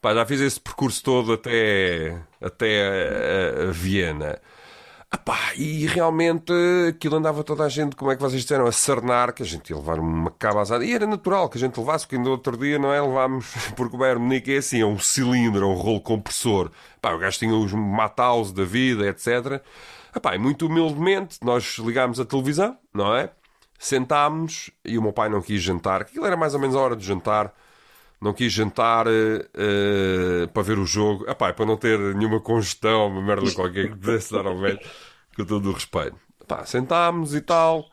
Pá, 0.00 0.14
já 0.14 0.26
fiz 0.26 0.40
esse 0.40 0.60
percurso 0.60 1.02
todo 1.02 1.32
até, 1.32 2.20
até 2.40 3.62
a, 3.64 3.68
a 3.68 3.70
Viena. 3.72 4.38
Pá, 5.24 5.54
e 5.56 5.86
realmente 5.86 6.52
aquilo 6.88 7.16
andava 7.16 7.44
toda 7.44 7.64
a 7.64 7.68
gente, 7.68 7.94
como 7.96 8.10
é 8.10 8.16
que 8.16 8.22
vocês 8.22 8.42
disseram, 8.42 8.66
a 8.66 8.72
sarnar, 8.72 9.32
que 9.32 9.42
a 9.42 9.46
gente 9.46 9.70
ia 9.70 9.76
levar 9.76 9.98
uma 9.98 10.30
cabazada. 10.30 10.84
E 10.84 10.92
era 10.92 11.06
natural 11.06 11.48
que 11.48 11.58
a 11.58 11.60
gente 11.60 11.78
levasse, 11.78 12.04
porque 12.04 12.16
ainda 12.16 12.30
outro 12.30 12.56
dia, 12.56 12.78
não 12.78 12.92
é? 12.92 13.00
Levámos, 13.00 13.46
porque 13.76 13.96
o 13.96 13.98
Bayern 13.98 14.22
Munique 14.22 14.54
é 14.54 14.58
assim, 14.58 14.80
é 14.80 14.86
um 14.86 14.98
cilindro, 14.98 15.64
é 15.64 15.68
um 15.68 15.74
rolo 15.74 16.00
compressor. 16.00 16.70
Pá, 17.00 17.12
o 17.12 17.18
gajo 17.18 17.38
tinha 17.38 17.54
os 17.54 17.72
Mataus 17.72 18.52
da 18.52 18.64
vida, 18.64 19.06
etc. 19.08 19.62
Pá, 20.20 20.34
e 20.34 20.38
muito 20.38 20.66
humildemente, 20.66 21.38
nós 21.42 21.78
ligámos 21.78 22.18
a 22.18 22.24
televisão, 22.24 22.76
não 22.92 23.14
é? 23.14 23.30
Sentámos 23.78 24.70
e 24.84 24.96
o 24.96 25.02
meu 25.02 25.12
pai 25.12 25.28
não 25.28 25.42
quis 25.42 25.62
jantar, 25.62 26.04
que 26.04 26.10
aquilo 26.12 26.26
era 26.26 26.36
mais 26.36 26.54
ou 26.54 26.60
menos 26.60 26.74
a 26.74 26.80
hora 26.80 26.96
de 26.96 27.04
jantar. 27.04 27.52
Não 28.20 28.32
quis 28.32 28.52
jantar 28.52 29.06
eh, 29.08 30.46
para 30.52 30.62
ver 30.62 30.78
o 30.78 30.86
jogo, 30.86 31.28
Epá, 31.28 31.52
para 31.52 31.66
não 31.66 31.76
ter 31.76 31.98
nenhuma 32.14 32.40
congestão, 32.40 33.08
uma 33.08 33.22
merda 33.22 33.52
qualquer 33.52 33.90
que 33.90 33.96
pudesse 33.96 34.32
dar 34.32 34.46
ao 34.46 34.58
velho, 34.58 34.80
com 35.36 35.44
todo 35.44 35.68
o 35.68 35.72
respeito. 35.72 36.16
Epá, 36.40 36.64
sentámos 36.64 37.34
e 37.34 37.40
tal, 37.40 37.90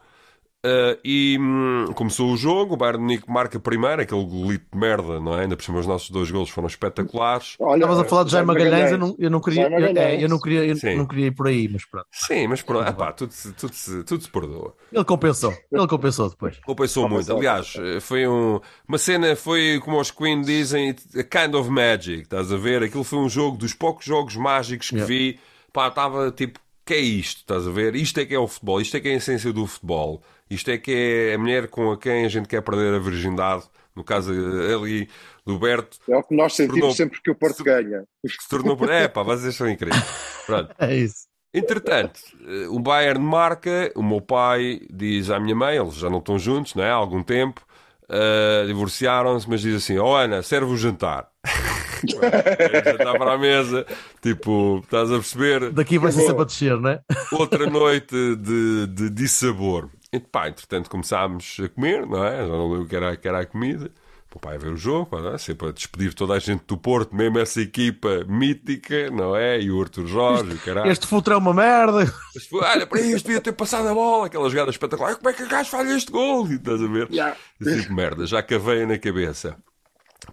eh, 0.65 0.97
e 1.03 1.37
hum, 1.39 1.85
começou 1.93 2.31
o 2.31 2.37
jogo. 2.37 2.73
O 2.73 2.77
Bayern 2.77 2.97
de 2.99 3.03
Munique 3.03 3.29
marca 3.29 3.59
primeiro, 3.59 4.01
aquele 4.01 4.23
golito 4.25 4.65
de 4.71 4.77
merda, 4.77 5.19
não 5.19 5.37
é? 5.37 5.41
Ainda 5.41 5.55
por 5.57 5.63
cima, 5.63 5.79
os 5.79 5.87
nossos 5.87 6.09
dois 6.09 6.31
golos 6.31 6.49
foram 6.49 6.67
espetaculares. 6.67 7.55
Olha, 7.59 7.79
Estavas 7.83 7.99
a 7.99 8.05
falar 8.05 8.23
de 8.23 8.31
Jaime 8.31 8.47
Magalhães, 8.47 8.91
eu 8.91 8.97
não, 8.97 9.15
eu 9.19 9.29
não 9.29 9.41
queria, 9.41 9.67
eu, 9.69 9.97
é, 9.97 10.23
eu 10.23 10.29
não 10.29 10.39
queria, 10.39 10.65
eu 10.65 10.75
Sim. 10.75 10.95
não 10.95 11.05
queria 11.05 11.27
ir 11.27 11.31
por 11.31 11.47
aí, 11.47 11.67
mas 11.67 11.85
pronto. 11.85 12.07
Sim, 12.11 12.47
mas 12.47 12.61
pronto, 12.61 12.87
epá, 12.89 13.11
tudo, 13.11 13.31
se- 13.33 13.51
tudo, 13.53 13.73
se- 13.73 14.03
tudo 14.03 14.23
se 14.23 14.29
perdoa. 14.29 14.73
Ele 14.91 15.03
compensou, 15.03 15.53
ele 15.71 15.87
compensou 15.87 16.29
depois. 16.29 16.57
Compensou 16.65 17.09
muito. 17.09 17.27
Compensou. 17.27 17.37
Aliás, 17.37 17.73
eh, 17.77 17.99
foi 17.99 18.27
um, 18.27 18.59
uma 18.87 18.97
cena, 18.97 19.35
foi 19.35 19.79
como 19.83 19.99
os 19.99 20.11
Queen 20.11 20.41
dizem, 20.41 20.95
a 21.17 21.23
kind 21.23 21.55
of 21.55 21.69
magic, 21.69 22.21
estás 22.23 22.51
a 22.51 22.57
ver? 22.57 22.83
Aquilo 22.83 23.03
foi 23.03 23.19
um 23.19 23.27
jogo 23.29 23.57
dos 23.57 23.73
poucos 23.73 24.05
jogos 24.05 24.35
mágicos 24.35 24.89
que 24.89 24.95
Yeah. 24.95 25.07
vi. 25.13 25.39
Pá, 25.73 25.87
estava 25.87 26.31
tipo, 26.31 26.59
que 26.85 26.93
é 26.93 26.99
isto, 26.99 27.37
estás 27.39 27.67
a 27.67 27.71
ver? 27.71 27.95
Isto 27.95 28.19
é 28.19 28.25
que 28.25 28.35
é 28.35 28.39
o 28.39 28.47
futebol, 28.47 28.79
isto 28.79 28.95
é 28.95 28.99
que 28.99 29.07
é 29.09 29.13
a 29.13 29.15
essência 29.15 29.51
do 29.51 29.65
futebol. 29.65 30.21
Isto 30.53 30.71
é 30.71 30.77
que 30.77 30.91
é 31.31 31.33
a 31.35 31.37
mulher 31.37 31.67
com 31.67 31.91
a 31.91 31.97
quem 31.97 32.25
a 32.25 32.29
gente 32.29 32.47
quer 32.47 32.61
perder 32.61 32.93
a 32.93 32.99
virgindade. 32.99 33.63
No 33.95 34.03
caso 34.03 34.31
ali 34.31 35.07
do 35.45 35.59
Berto, 35.59 35.97
É 36.09 36.17
o 36.17 36.23
que 36.23 36.35
nós 36.35 36.53
sentimos 36.55 36.79
Tornou- 36.79 36.95
sempre 36.95 37.21
que 37.21 37.29
o 37.29 37.35
Porto 37.35 37.63
ganha. 37.63 38.03
que 38.25 38.41
se 38.43 38.49
tornou 38.49 38.75
por. 38.75 38.89
É, 38.89 39.07
pá, 39.07 39.21
vocês 39.21 39.55
são 39.55 39.69
incríveis. 39.69 40.03
Pronto. 40.45 40.73
É 40.79 40.95
isso. 40.95 41.27
Entretanto, 41.53 42.19
eh, 42.47 42.67
o 42.69 42.79
Bayern 42.79 43.23
marca, 43.23 43.91
o 43.95 44.01
meu 44.01 44.19
pai 44.19 44.81
diz 44.91 45.29
à 45.29 45.39
minha 45.39 45.55
mãe, 45.55 45.77
eles 45.77 45.93
já 45.93 46.09
não 46.09 46.17
estão 46.17 46.39
juntos, 46.39 46.73
não 46.73 46.83
é? 46.83 46.89
Há 46.89 46.95
algum 46.95 47.21
tempo, 47.21 47.61
eh, 48.09 48.63
divorciaram-se, 48.65 49.47
mas 49.47 49.61
diz 49.61 49.75
assim: 49.75 49.99
Oh 49.99 50.15
Ana, 50.15 50.41
serve 50.41 50.71
o 50.73 50.77
jantar. 50.77 51.27
jantar 52.07 53.17
para 53.17 53.33
a 53.33 53.37
mesa, 53.37 53.85
tipo, 54.21 54.79
estás 54.83 55.11
a 55.11 55.15
perceber? 55.15 55.71
Daqui 55.71 55.97
vai 55.99 56.11
ser 56.11 56.21
sempre 56.21 56.41
a 56.41 56.45
descer, 56.45 56.77
não 56.79 56.89
é? 56.89 57.01
Outra 57.31 57.69
noite 57.69 58.15
de, 58.37 58.87
de 58.87 59.09
dissabor. 59.11 59.89
E 60.13 60.19
pá, 60.19 60.47
entretanto 60.47 60.91
começámos 60.91 61.57
a 61.59 61.67
comer, 61.67 62.05
não 62.05 62.23
é? 62.23 62.37
Já 62.37 62.47
não 62.47 62.69
lembro 62.69 62.85
o 62.85 62.87
que 62.87 62.95
era, 62.95 63.17
que 63.17 63.27
era 63.27 63.39
a 63.39 63.45
comida. 63.47 63.89
O 64.35 64.39
pai 64.39 64.55
a 64.55 64.59
ver 64.59 64.71
o 64.71 64.77
jogo, 64.77 65.19
não 65.19 65.33
é? 65.33 65.37
sempre 65.37 65.69
a 65.69 65.71
despedir 65.71 66.13
toda 66.13 66.33
a 66.33 66.39
gente 66.39 66.63
do 66.67 66.75
Porto, 66.75 67.15
mesmo 67.15 67.37
essa 67.37 67.61
equipa 67.61 68.23
mítica, 68.27 69.09
não 69.11 69.35
é? 69.35 69.59
E 69.59 69.71
o 69.71 69.79
Arthur 69.79 70.07
Jorge, 70.07 70.53
o 70.53 70.59
caralho. 70.59 70.91
Este 70.91 71.05
futuro 71.05 71.35
é 71.35 71.37
uma 71.37 71.53
merda. 71.53 72.05
Foi, 72.49 72.63
olha, 72.63 72.87
para 72.87 72.99
isto 73.01 73.25
devia 73.25 73.41
ter 73.41 73.53
passado 73.53 73.87
a 73.87 73.93
bola, 73.93 74.25
aquela 74.25 74.49
jogada 74.49 74.71
espetacular. 74.71 75.15
Como 75.15 75.29
é 75.29 75.33
que 75.33 75.43
o 75.43 75.47
gajo 75.47 75.69
falha 75.69 75.95
este 75.95 76.11
gol? 76.11 76.47
E 76.47 76.55
estás 76.55 76.81
a 76.81 76.87
ver? 76.87 77.11
Yeah. 77.11 77.37
Esse 77.61 77.75
tipo 77.75 77.89
de 77.89 77.93
merda, 77.95 78.25
já 78.25 78.41
caveia 78.41 78.87
na 78.87 78.97
cabeça. 78.97 79.55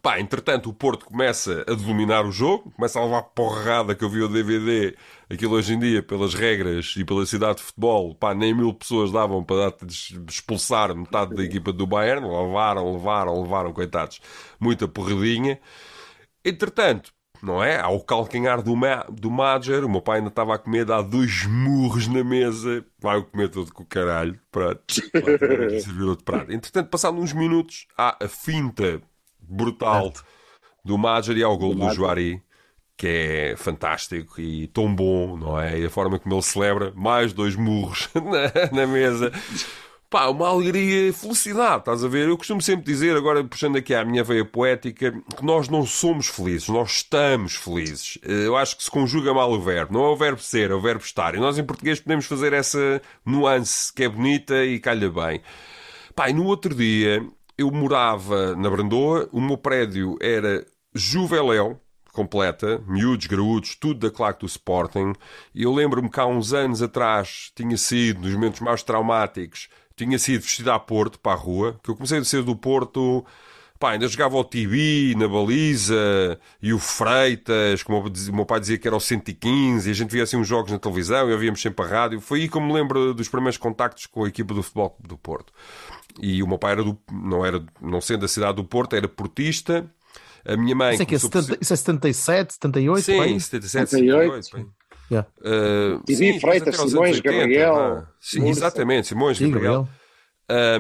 Pá, 0.03 0.21
entretanto, 0.21 0.71
o 0.71 0.73
Porto 0.73 1.05
começa 1.05 1.65
a 1.67 1.75
dominar 1.75 2.25
o 2.25 2.31
jogo, 2.31 2.71
começa 2.71 2.99
a 2.99 3.05
levar 3.05 3.23
porrada 3.23 3.95
que 3.95 4.05
eu 4.05 4.09
vi 4.09 4.23
o 4.23 4.29
DVD. 4.29 4.97
Aquilo 5.29 5.55
hoje 5.55 5.75
em 5.75 5.79
dia, 5.79 6.03
pelas 6.03 6.33
regras 6.33 6.95
e 6.97 7.05
pela 7.05 7.27
cidade 7.27 7.59
de 7.59 7.65
futebol, 7.65 8.15
pá, 8.15 8.35
nem 8.35 8.55
mil 8.55 8.73
pessoas 8.73 9.11
davam 9.11 9.43
para 9.43 9.75
expulsar 10.29 10.95
metade 10.95 11.35
da 11.35 11.43
equipa 11.43 11.73
do 11.73 11.87
Bayern. 11.87 12.27
Levaram, 12.27 12.93
levaram, 12.93 13.43
levaram, 13.43 13.73
coitados. 13.73 14.21
Muita 14.61 14.87
porradinha. 14.87 15.61
Entretanto, 16.45 17.13
não 17.43 17.63
é? 17.63 17.81
Há 17.81 17.89
o 17.89 18.01
calcanhar 18.01 18.63
do, 18.63 18.77
ma 18.77 19.05
do 19.11 19.31
Major. 19.31 19.85
O 19.85 19.89
meu 19.89 20.01
pai 20.01 20.19
ainda 20.19 20.29
estava 20.29 20.55
a 20.55 20.59
comer, 20.59 20.85
dá 20.85 21.03
dois 21.03 21.47
murros 21.47 22.07
na 22.07 22.23
mesa. 22.23 22.85
Vai 22.99 23.23
comer 23.23 23.49
todo 23.49 23.73
com 23.73 23.83
o 23.83 23.87
caralho. 23.87 24.39
Servir 24.89 26.05
outro 26.05 26.25
prato. 26.25 26.53
Entretanto, 26.53 26.89
passados 26.89 27.21
uns 27.21 27.33
minutos, 27.33 27.87
há 27.97 28.17
a 28.25 28.29
finta 28.29 29.03
brutal 29.51 30.13
do 30.85 30.97
Major 30.97 31.37
e 31.37 31.43
há 31.43 31.49
o 31.49 31.59
gol 31.59 31.75
do 31.75 31.91
Juari. 31.95 32.43
Que 32.97 33.07
é 33.53 33.57
fantástico 33.57 34.39
e 34.39 34.67
tão 34.67 34.95
bom, 34.95 35.35
não 35.35 35.59
é? 35.59 35.79
E 35.81 35.87
a 35.87 35.91
forma 35.91 36.19
como 36.19 36.35
ele 36.35 36.43
celebra, 36.43 36.93
mais 36.95 37.33
dois 37.33 37.57
murros 37.57 38.11
na, 38.15 38.77
na 38.77 38.87
mesa. 38.87 39.33
Pá, 40.11 40.27
uma 40.27 40.49
alegria 40.49 41.09
e 41.09 41.13
felicidade, 41.13 41.79
estás 41.79 42.05
a 42.05 42.09
ver? 42.09 42.29
Eu 42.29 42.37
costumo 42.37 42.61
sempre 42.61 42.85
dizer, 42.85 43.17
agora 43.17 43.45
puxando 43.45 43.77
aqui 43.77 43.95
à 43.95 44.05
minha 44.05 44.25
veia 44.25 44.45
poética, 44.45 45.13
que 45.13 45.45
nós 45.45 45.69
não 45.69 45.87
somos 45.87 46.27
felizes, 46.27 46.69
nós 46.69 46.91
estamos 46.97 47.55
felizes. 47.55 48.19
Eh, 48.23 48.47
Eu 48.47 48.57
acho 48.57 48.77
que 48.77 48.83
se 48.85 48.91
conjuga 48.91 49.33
mal 49.33 49.51
o 49.53 49.61
verbo. 49.61 49.95
Não 49.95 50.05
é 50.05 50.09
o 50.09 50.17
verbo 50.17 50.43
ser, 50.43 50.71
é 50.71 50.75
o 50.75 50.81
verbo 50.81 51.03
estar. 51.05 51.35
E 51.37 51.39
nós 51.39 51.57
em 51.59 51.65
português 51.65 52.01
podemos 52.01 52.27
fazer 52.27 52.53
essa 52.53 53.01
nuance 53.25 53.91
que 53.95 54.03
é 54.05 54.09
bonita 54.09 54.63
e 54.65 54.79
calha 54.81 55.09
bem. 55.09 55.41
Pá, 56.15 56.29
e 56.29 56.33
no 56.33 56.45
outro 56.45 56.75
dia 56.75 57.25
eu 57.61 57.71
morava 57.71 58.57
na 58.57 58.71
Brandoa, 58.71 59.29
o 59.31 59.41
meu 59.41 59.59
prédio 59.59 60.17
era 60.19 60.67
Juveléu, 60.95 61.79
completa, 62.11 62.83
miúdos, 62.87 63.27
graúdos, 63.27 63.75
tudo 63.75 64.01
da 64.01 64.11
claque 64.11 64.41
do 64.41 64.47
Sporting. 64.47 65.13
E 65.55 65.63
eu 65.65 65.73
lembro-me 65.73 66.09
que 66.09 66.19
há 66.19 66.25
uns 66.25 66.55
anos 66.55 66.81
atrás 66.81 67.53
tinha 67.55 67.77
sido, 67.77 68.23
nos 68.23 68.33
momentos 68.33 68.61
mais 68.61 68.83
traumáticos, 68.83 69.69
tinha 69.95 70.19
sido 70.19 70.41
vestido 70.41 70.73
a 70.73 70.79
Porto, 70.79 71.21
para 71.21 71.33
a 71.33 71.37
rua, 71.37 71.79
que 71.83 71.91
eu 71.91 71.95
comecei 71.95 72.19
a 72.19 72.25
ser 72.25 72.43
do 72.43 72.57
Porto... 72.57 73.25
Pá, 73.79 73.93
ainda 73.93 74.07
jogava 74.07 74.37
o 74.37 74.45
TV 74.45 75.15
na 75.17 75.27
baliza 75.27 76.39
e 76.61 76.71
o 76.71 76.79
Freitas, 76.79 77.83
como 77.83 78.07
o 78.07 78.33
meu 78.35 78.45
pai 78.45 78.61
dizia 78.61 78.77
que 78.77 78.87
era 78.87 78.95
o 78.95 79.01
115, 79.01 79.89
e 79.89 79.91
a 79.91 79.95
gente 79.95 80.11
via 80.11 80.23
assim 80.23 80.37
uns 80.37 80.47
jogos 80.47 80.71
na 80.71 80.79
televisão 80.79 81.31
e 81.31 81.33
ouvíamos 81.33 81.63
sempre 81.63 81.87
a 81.87 81.89
rádio. 81.89 82.21
Foi 82.21 82.43
aí 82.43 82.49
que 82.51 82.59
eu 82.59 82.61
me 82.61 82.75
lembro 82.75 83.15
dos 83.15 83.31
primeiros 83.31 83.57
contactos 83.57 84.05
com 84.05 84.25
a 84.25 84.29
equipa 84.29 84.53
do 84.53 84.63
Futebol 84.63 84.99
do 85.01 85.17
Porto. 85.17 85.51
E 86.19 86.43
o 86.43 86.47
meu 86.47 86.59
pai 86.59 86.73
era 86.73 86.83
do, 86.83 86.99
não 87.13 87.45
era, 87.45 87.65
não 87.81 88.01
sendo 88.01 88.21
da 88.21 88.29
cidade 88.29 88.57
do 88.57 88.65
Porto, 88.65 88.95
era 88.97 89.09
portista. 89.09 89.91
A 90.45 90.57
minha 90.57 90.75
mãe 90.75 90.95
Isso 90.95 91.03
é, 91.03 91.07
que 91.07 91.15
é 91.15 91.19
começou 91.19 91.31
por 91.31 91.43
70, 91.43 91.63
isso 91.63 91.73
é 91.73 91.77
77, 91.77 92.55
78? 92.55 93.05
Sim, 93.05 93.21
bem? 93.21 93.39
77, 93.39 93.91
78. 93.91 94.43
78. 94.45 94.57
bem. 94.57 94.81
Yeah. 95.11 95.29
Uh, 95.41 96.03
Sim, 96.07 96.15
sim, 96.15 96.41
Freitas, 96.41 96.77
Simões, 96.77 96.95
anos 96.95 97.17
80, 97.17 97.33
Gabriel, 97.39 97.75
vá. 97.75 98.07
Sim, 98.21 98.41
Mursa. 98.41 98.61
exatamente, 98.61 99.09
Simões, 99.09 99.39
Sim, 99.39 99.51
Gabriel. 99.51 99.89
Gabriel. 99.89 100.01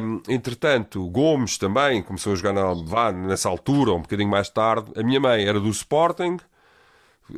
Um, 0.02 0.22
entretanto, 0.28 1.08
Gomes 1.10 1.58
também 1.58 2.02
começou 2.02 2.32
a 2.32 2.36
jogar 2.36 2.52
na 2.52 2.72
vá, 2.74 3.12
nessa 3.12 3.48
altura, 3.48 3.92
um 3.92 4.02
bocadinho 4.02 4.30
mais 4.30 4.48
tarde. 4.48 4.90
A 4.96 5.02
minha 5.02 5.20
mãe 5.20 5.44
era 5.44 5.60
do 5.60 5.68
Sporting, 5.68 6.38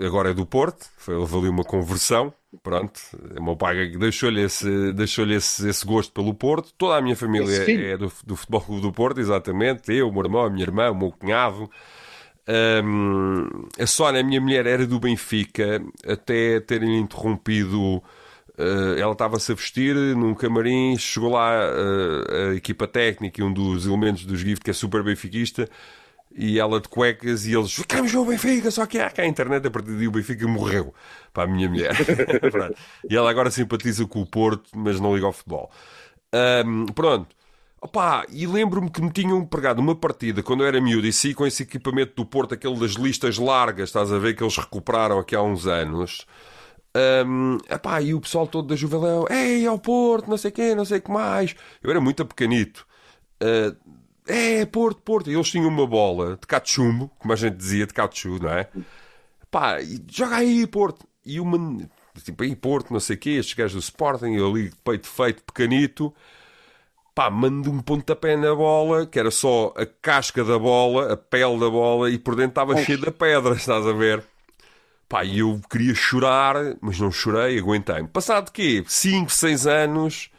agora 0.00 0.30
é 0.30 0.34
do 0.34 0.46
Porto. 0.46 0.86
Foi, 0.96 1.14
houve 1.14 1.36
ali 1.36 1.48
uma 1.48 1.64
conversão. 1.64 2.32
Pronto, 2.62 3.00
o 3.38 3.42
meu 3.42 3.56
pai 3.56 3.88
deixou-lhe 3.96 4.42
esse, 4.42 4.92
deixou 4.92 5.26
esse, 5.30 5.68
esse 5.68 5.86
gosto 5.86 6.12
pelo 6.12 6.34
Porto. 6.34 6.72
Toda 6.76 6.96
a 6.96 7.00
minha 7.00 7.16
família 7.16 7.46
é 7.54 7.96
do, 7.96 8.12
do 8.26 8.36
Futebol 8.36 8.60
Clube 8.60 8.82
do 8.82 8.92
Porto, 8.92 9.20
exatamente. 9.20 9.90
Eu, 9.92 10.08
o 10.08 10.12
meu 10.12 10.22
irmão, 10.22 10.44
a 10.44 10.50
minha 10.50 10.64
irmã, 10.64 10.90
o 10.90 10.94
meu 10.94 11.10
cunhado. 11.10 11.70
Um, 12.84 13.68
a 13.78 13.86
Sónia, 13.86 14.20
a 14.20 14.24
minha 14.24 14.40
mulher, 14.40 14.66
era 14.66 14.86
do 14.86 15.00
Benfica, 15.00 15.82
até 16.06 16.60
terem 16.60 16.98
interrompido. 16.98 18.02
uh, 18.58 18.98
ela 18.98 19.12
estava-se 19.12 19.50
a 19.52 19.54
vestir 19.54 19.94
num 19.94 20.34
camarim, 20.34 20.96
chegou 20.98 21.30
lá 21.30 21.52
uh, 21.52 22.50
a 22.50 22.54
equipa 22.54 22.86
técnica 22.86 23.40
e 23.40 23.44
um 23.44 23.52
dos 23.52 23.86
elementos 23.86 24.26
dos 24.26 24.40
GIFT, 24.40 24.64
que 24.64 24.70
é 24.70 24.74
super 24.74 25.02
benfiquista, 25.02 25.68
e 26.34 26.58
ela 26.58 26.80
de 26.80 26.88
cuecas, 26.88 27.46
e 27.46 27.54
eles 27.54 27.72
ficamos 27.72 28.14
o 28.14 28.24
Benfica, 28.24 28.70
só 28.70 28.86
que 28.86 28.98
há 28.98 29.10
cá 29.10 29.22
a 29.22 29.26
internet, 29.26 29.66
a 29.66 29.70
partir 29.70 29.92
daí 29.92 30.08
o 30.08 30.10
Benfica 30.10 30.46
morreu 30.46 30.94
para 31.32 31.44
a 31.44 31.46
minha 31.46 31.68
mulher. 31.68 31.92
E 33.08 33.16
ela 33.16 33.30
agora 33.30 33.50
simpatiza 33.50 34.06
com 34.06 34.20
o 34.22 34.26
Porto, 34.26 34.70
mas 34.74 34.98
não 35.00 35.14
liga 35.14 35.26
ao 35.26 35.32
futebol. 35.32 35.70
Um, 36.64 36.86
pronto. 36.86 37.34
Opa, 37.80 38.24
e 38.30 38.46
lembro-me 38.46 38.88
que 38.88 39.02
me 39.02 39.10
tinham 39.10 39.44
pregado 39.44 39.80
uma 39.80 39.96
partida 39.96 40.40
quando 40.40 40.62
eu 40.62 40.68
era 40.68 40.80
miúdo 40.80 41.06
e 41.06 41.12
saí 41.12 41.34
com 41.34 41.44
esse 41.44 41.64
equipamento 41.64 42.14
do 42.14 42.24
Porto, 42.24 42.54
aquele 42.54 42.78
das 42.78 42.92
listas 42.92 43.38
largas, 43.38 43.88
estás 43.88 44.12
a 44.12 44.18
ver, 44.18 44.34
que 44.34 44.42
eles 44.42 44.56
recuperaram 44.56 45.18
aqui 45.18 45.34
há 45.34 45.42
uns 45.42 45.66
anos. 45.66 46.24
Um, 46.94 47.58
e 48.02 48.14
o 48.14 48.20
pessoal 48.20 48.46
todo 48.46 48.68
da 48.68 48.76
Juveléu, 48.76 49.26
ei, 49.28 49.66
ao 49.66 49.78
Porto, 49.78 50.28
não 50.28 50.36
sei 50.36 50.50
quê, 50.50 50.74
não 50.74 50.84
sei 50.84 50.98
o 50.98 51.02
que 51.02 51.10
mais. 51.10 51.56
Eu 51.82 51.90
era 51.90 52.00
muito 52.00 52.24
pequenito. 52.24 52.86
Uh, 53.42 53.76
é, 54.26 54.64
Porto, 54.66 55.00
Porto. 55.02 55.30
E 55.30 55.34
eles 55.34 55.50
tinham 55.50 55.68
uma 55.68 55.86
bola 55.86 56.36
de 56.40 56.46
cachumbo, 56.46 57.10
como 57.18 57.32
a 57.32 57.36
gente 57.36 57.56
dizia, 57.56 57.86
de 57.86 57.94
cachu, 57.94 58.38
não 58.40 58.50
é? 58.50 58.68
Pá, 59.50 59.78
joga 60.08 60.36
aí, 60.36 60.66
Porto. 60.66 61.06
E 61.24 61.38
uma, 61.38 61.88
tipo, 62.22 62.42
aí, 62.42 62.56
Porto, 62.56 62.92
não 62.92 63.00
sei 63.00 63.16
o 63.16 63.18
quê, 63.18 63.30
estes 63.30 63.54
gajos 63.54 63.74
do 63.74 63.80
Sporting, 63.80 64.32
eu 64.34 64.48
ali, 64.50 64.70
de 64.70 64.76
peito 64.76 65.06
feito, 65.06 65.42
pequenito 65.44 66.12
pá, 67.14 67.30
mando 67.30 67.70
um 67.70 67.80
pontapé 67.80 68.36
na 68.36 68.54
bola, 68.54 69.06
que 69.06 69.18
era 69.18 69.30
só 69.30 69.72
a 69.76 69.84
casca 69.86 70.44
da 70.44 70.58
bola, 70.58 71.12
a 71.12 71.16
pele 71.16 71.58
da 71.58 71.68
bola, 71.68 72.10
e 72.10 72.18
por 72.18 72.34
dentro 72.34 72.50
estava 72.50 72.76
cheio 72.82 72.98
de 72.98 73.10
pedras, 73.10 73.58
estás 73.58 73.86
a 73.86 73.92
ver? 73.92 74.22
Pá, 75.08 75.24
e 75.24 75.40
eu 75.40 75.60
queria 75.70 75.94
chorar, 75.94 76.56
mas 76.80 76.98
não 76.98 77.10
chorei, 77.10 77.58
aguentei-me. 77.58 78.08
Passado 78.08 78.50
quê? 78.50 78.82
5, 78.86 79.30
6 79.30 79.66
anos, 79.66 80.30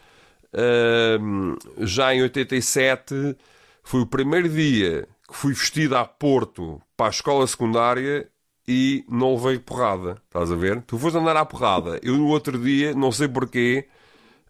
hum, 1.20 1.56
já 1.80 2.14
em 2.14 2.24
87, 2.24 3.36
foi 3.84 4.02
o 4.02 4.06
primeiro 4.06 4.50
dia 4.50 5.08
que 5.28 5.36
fui 5.36 5.54
vestido 5.54 5.96
a 5.98 6.06
Porto 6.06 6.82
para 6.96 7.08
a 7.08 7.10
escola 7.10 7.46
secundária 7.46 8.30
e 8.68 9.04
não 9.10 9.36
levei 9.36 9.60
porrada. 9.60 10.22
Estás 10.26 10.52
a 10.52 10.56
ver? 10.56 10.82
Tu 10.84 10.98
foste 10.98 11.18
andar 11.18 11.36
à 11.36 11.46
porrada. 11.46 12.00
Eu 12.02 12.18
no 12.18 12.28
outro 12.28 12.58
dia, 12.58 12.94
não 12.94 13.12
sei 13.12 13.28
porquê, 13.28 13.88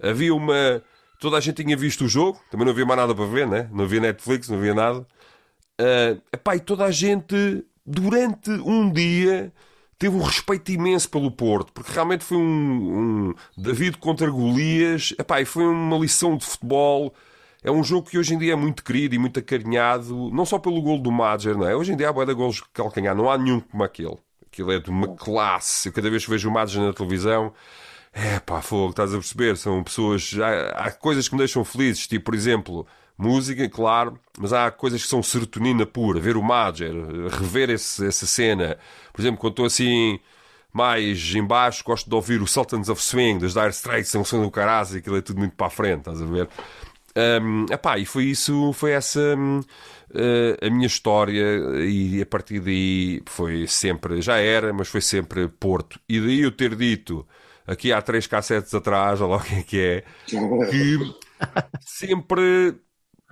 havia 0.01 0.33
uma. 0.33 0.83
Toda 1.19 1.37
a 1.37 1.39
gente 1.39 1.63
tinha 1.63 1.75
visto 1.75 2.05
o 2.05 2.07
jogo, 2.07 2.39
também 2.51 2.65
não 2.65 2.73
havia 2.73 2.85
mais 2.85 2.99
nada 2.99 3.15
para 3.15 3.25
ver, 3.25 3.47
né? 3.47 3.69
Não 3.71 3.85
havia 3.85 4.01
Netflix, 4.01 4.49
não 4.49 4.57
havia 4.57 4.73
nada. 4.73 4.99
Uh, 5.79 6.21
epá, 6.31 6.55
e 6.55 6.59
toda 6.59 6.83
a 6.83 6.91
gente, 6.91 7.65
durante 7.85 8.51
um 8.51 8.91
dia, 8.91 9.51
teve 9.97 10.15
um 10.15 10.21
respeito 10.21 10.71
imenso 10.71 11.09
pelo 11.09 11.31
Porto, 11.31 11.71
porque 11.71 11.91
realmente 11.91 12.23
foi 12.23 12.37
um, 12.37 13.29
um 13.29 13.33
David 13.57 13.97
contra 13.97 14.29
Golias, 14.29 15.13
epá, 15.17 15.41
e 15.41 15.45
foi 15.45 15.65
uma 15.65 15.97
lição 15.97 16.35
de 16.35 16.45
futebol. 16.45 17.13
É 17.63 17.71
um 17.71 17.83
jogo 17.83 18.09
que 18.09 18.17
hoje 18.17 18.33
em 18.33 18.37
dia 18.37 18.53
é 18.53 18.55
muito 18.55 18.83
querido 18.83 19.15
e 19.15 19.17
muito 19.17 19.39
acarinhado, 19.39 20.29
não 20.31 20.45
só 20.45 20.59
pelo 20.59 20.81
gol 20.81 20.99
do 20.99 21.11
Madger, 21.11 21.57
não 21.57 21.67
é? 21.67 21.73
Hoje 21.73 21.93
em 21.93 21.95
dia 21.95 22.09
há 22.09 22.13
boa 22.13 22.25
de 22.25 22.33
golos 22.33 22.57
de 22.57 22.63
calcanhar, 22.73 23.15
não 23.15 23.29
há 23.29 23.37
nenhum 23.37 23.61
como 23.61 23.83
aquele. 23.83 24.17
Aquilo 24.45 24.71
é 24.71 24.79
de 24.79 24.89
uma 24.89 25.07
classe. 25.15 25.87
Eu 25.87 25.93
cada 25.93 26.09
vez 26.09 26.25
que 26.25 26.29
vejo 26.29 26.49
o 26.49 26.51
Madger 26.51 26.81
na 26.83 26.93
televisão, 26.93 27.53
é 28.11 28.39
pá, 28.39 28.61
fogo, 28.61 28.89
estás 28.89 29.13
a 29.13 29.17
perceber? 29.17 29.57
São 29.57 29.81
pessoas. 29.81 30.35
Há, 30.39 30.87
há 30.87 30.91
coisas 30.91 31.27
que 31.27 31.35
me 31.35 31.39
deixam 31.39 31.63
felizes, 31.63 32.05
tipo, 32.05 32.25
por 32.25 32.35
exemplo, 32.35 32.85
música, 33.17 33.67
claro, 33.69 34.19
mas 34.37 34.51
há 34.51 34.69
coisas 34.69 35.01
que 35.01 35.07
são 35.07 35.23
serotonina 35.23 35.85
pura. 35.85 36.19
Ver 36.19 36.35
o 36.35 36.43
Madger, 36.43 36.93
rever 37.29 37.69
esse, 37.69 38.05
essa 38.05 38.27
cena. 38.27 38.77
Por 39.13 39.21
exemplo, 39.21 39.39
quando 39.39 39.53
estou 39.53 39.65
assim 39.65 40.19
mais 40.71 41.33
embaixo, 41.35 41.83
gosto 41.83 42.09
de 42.09 42.15
ouvir 42.15 42.41
o 42.41 42.47
Sultans 42.47 42.89
of 42.89 43.01
Swing, 43.01 43.39
dos 43.39 43.53
Dire 43.53 43.69
Straits, 43.69 44.09
são 44.09 44.41
do 44.41 44.51
Caraz, 44.51 44.93
aquilo 44.93 45.17
é 45.17 45.21
tudo 45.21 45.39
muito 45.39 45.55
para 45.55 45.67
a 45.67 45.69
frente, 45.69 45.99
estás 45.99 46.21
a 46.21 46.25
ver? 46.25 46.49
Um, 47.15 47.65
epá, 47.71 47.97
e 47.99 48.05
foi 48.05 48.25
isso, 48.25 48.73
foi 48.73 48.91
essa 48.91 49.19
um, 49.37 49.59
uh, 49.59 50.65
a 50.65 50.69
minha 50.69 50.87
história, 50.87 51.43
e 51.85 52.21
a 52.21 52.25
partir 52.25 52.59
daí 52.59 53.21
foi 53.27 53.67
sempre, 53.67 54.21
já 54.21 54.37
era, 54.37 54.73
mas 54.73 54.87
foi 54.87 55.01
sempre 55.01 55.47
Porto. 55.47 55.99
E 56.09 56.19
daí 56.19 56.41
eu 56.41 56.51
ter 56.51 56.75
dito, 56.75 57.27
aqui 57.67 57.93
há 57.93 58.01
três 58.01 58.25
cassetes 58.25 58.73
atrás, 58.73 59.21
olha 59.21 59.31
lá 59.31 59.37
o 59.37 59.43
que 59.43 59.55
é 59.55 59.63
que 59.63 59.79
é, 59.79 60.03
que 60.69 61.15
sempre 61.81 62.75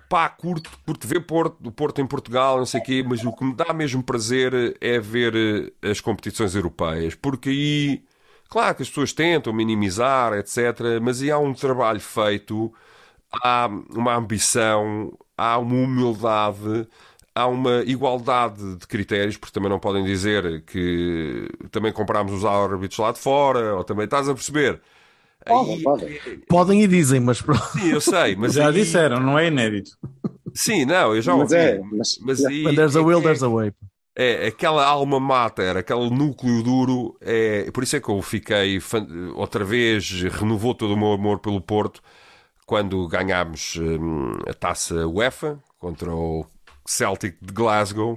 pá, 0.07 0.29
curto, 0.29 0.69
curto 0.85 1.07
ver 1.07 1.21
Porto, 1.21 1.57
o 1.65 1.71
Porto 1.71 2.01
em 2.01 2.05
Portugal, 2.05 2.57
não 2.57 2.65
sei 2.65 2.81
o 2.81 2.83
quê, 2.83 3.03
mas 3.07 3.23
o 3.23 3.31
que 3.31 3.45
me 3.45 3.55
dá 3.55 3.73
mesmo 3.73 4.03
prazer 4.03 4.77
é 4.81 4.99
ver 4.99 5.73
as 5.81 6.01
competições 6.01 6.53
europeias, 6.53 7.15
porque 7.15 7.49
aí, 7.49 8.03
claro 8.49 8.75
que 8.75 8.83
as 8.83 8.89
pessoas 8.89 9.13
tentam 9.13 9.53
minimizar, 9.53 10.33
etc., 10.33 10.99
mas 11.01 11.21
aí 11.21 11.31
há 11.31 11.39
um 11.39 11.53
trabalho 11.53 12.01
feito 12.01 12.71
há 13.43 13.69
uma 13.95 14.15
ambição, 14.15 15.17
há 15.37 15.57
uma 15.57 15.73
humildade, 15.73 16.87
há 17.33 17.47
uma 17.47 17.83
igualdade 17.85 18.75
de 18.75 18.87
critérios, 18.87 19.37
porque 19.37 19.53
também 19.53 19.69
não 19.69 19.79
podem 19.79 20.03
dizer 20.03 20.63
que 20.65 21.49
também 21.71 21.91
comprámos 21.91 22.33
os 22.33 22.45
árbitros 22.45 22.99
lá 22.99 23.11
de 23.11 23.19
fora, 23.19 23.75
ou 23.75 23.83
também 23.83 24.05
estás 24.05 24.27
a 24.27 24.33
perceber. 24.33 24.81
Podem, 25.45 25.75
aí... 25.75 25.83
podem. 25.83 26.19
podem 26.47 26.83
e 26.83 26.87
dizem, 26.87 27.19
mas 27.19 27.41
pronto. 27.41 27.63
Sim, 27.71 27.91
eu 27.91 28.01
sei, 28.01 28.35
mas 28.35 28.53
já 28.53 28.67
aí... 28.67 28.73
disseram, 28.73 29.19
não 29.19 29.37
é 29.37 29.47
inédito. 29.47 29.97
Sim, 30.53 30.85
não, 30.85 31.15
eu 31.15 31.21
já 31.21 31.33
ouvi. 31.33 31.43
Mas, 31.43 31.53
é, 31.53 31.81
mas, 31.91 32.19
mas 32.21 32.45
aí, 32.45 32.65
When 32.65 32.75
there's 32.75 32.95
a 32.95 33.01
will, 33.01 33.21
there's 33.21 33.41
a 33.41 33.49
way. 33.49 33.73
É, 34.15 34.47
aquela 34.47 34.85
alma 34.85 35.19
mater, 35.19 35.77
aquele 35.77 36.09
núcleo 36.09 36.61
duro, 36.61 37.17
é, 37.21 37.71
por 37.71 37.81
isso 37.81 37.95
é 37.95 37.99
que 38.01 38.09
eu 38.09 38.21
fiquei 38.21 38.79
outra 39.35 39.63
vez, 39.63 40.23
renovou 40.23 40.75
todo 40.75 40.93
o 40.93 40.97
meu 40.97 41.13
amor 41.13 41.39
pelo 41.39 41.61
Porto, 41.61 42.01
quando 42.71 43.05
ganhámos 43.05 43.75
hum, 43.75 44.31
a 44.47 44.53
taça 44.53 45.05
UEFA 45.05 45.59
contra 45.77 46.09
o 46.09 46.45
Celtic 46.87 47.35
de 47.41 47.51
Glasgow 47.51 48.15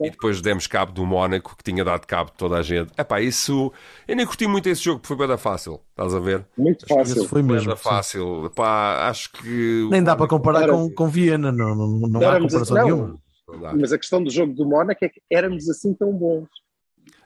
e 0.00 0.08
depois 0.08 0.40
demos 0.40 0.68
cabo 0.68 0.92
do 0.92 1.04
Mónaco 1.04 1.56
que 1.56 1.64
tinha 1.64 1.84
dado 1.84 2.06
cabo 2.06 2.30
de 2.30 2.36
toda 2.36 2.58
a 2.58 2.62
gente. 2.62 2.92
Epá, 2.96 3.20
isso 3.20 3.72
eu 4.06 4.14
nem 4.14 4.24
curti 4.24 4.46
muito 4.46 4.68
esse 4.68 4.84
jogo, 4.84 5.00
porque 5.00 5.16
foi 5.16 5.26
bem 5.26 5.36
fácil, 5.36 5.80
estás 5.90 6.14
a 6.14 6.20
ver? 6.20 6.46
Muito 6.56 6.86
fácil. 6.86 7.24
foi 7.24 7.42
mesmo. 7.42 7.76
fácil. 7.76 8.46
Epá, 8.46 9.08
acho 9.08 9.32
que 9.32 9.88
nem 9.90 10.00
dá 10.00 10.14
para 10.14 10.28
comparar 10.28 10.68
com, 10.68 10.88
com 10.90 11.08
Viena, 11.08 11.50
não, 11.50 11.74
não, 11.74 11.88
não 12.08 12.30
há 12.30 12.38
comparação 12.40 12.76
não, 12.76 12.84
nenhuma. 12.84 13.18
Mas 13.80 13.92
a 13.92 13.98
questão 13.98 14.22
do 14.22 14.30
jogo 14.30 14.54
do 14.54 14.64
Mónaco 14.64 15.04
é 15.04 15.08
que 15.08 15.20
éramos 15.28 15.68
assim 15.68 15.92
tão 15.92 16.12
bons. 16.12 16.46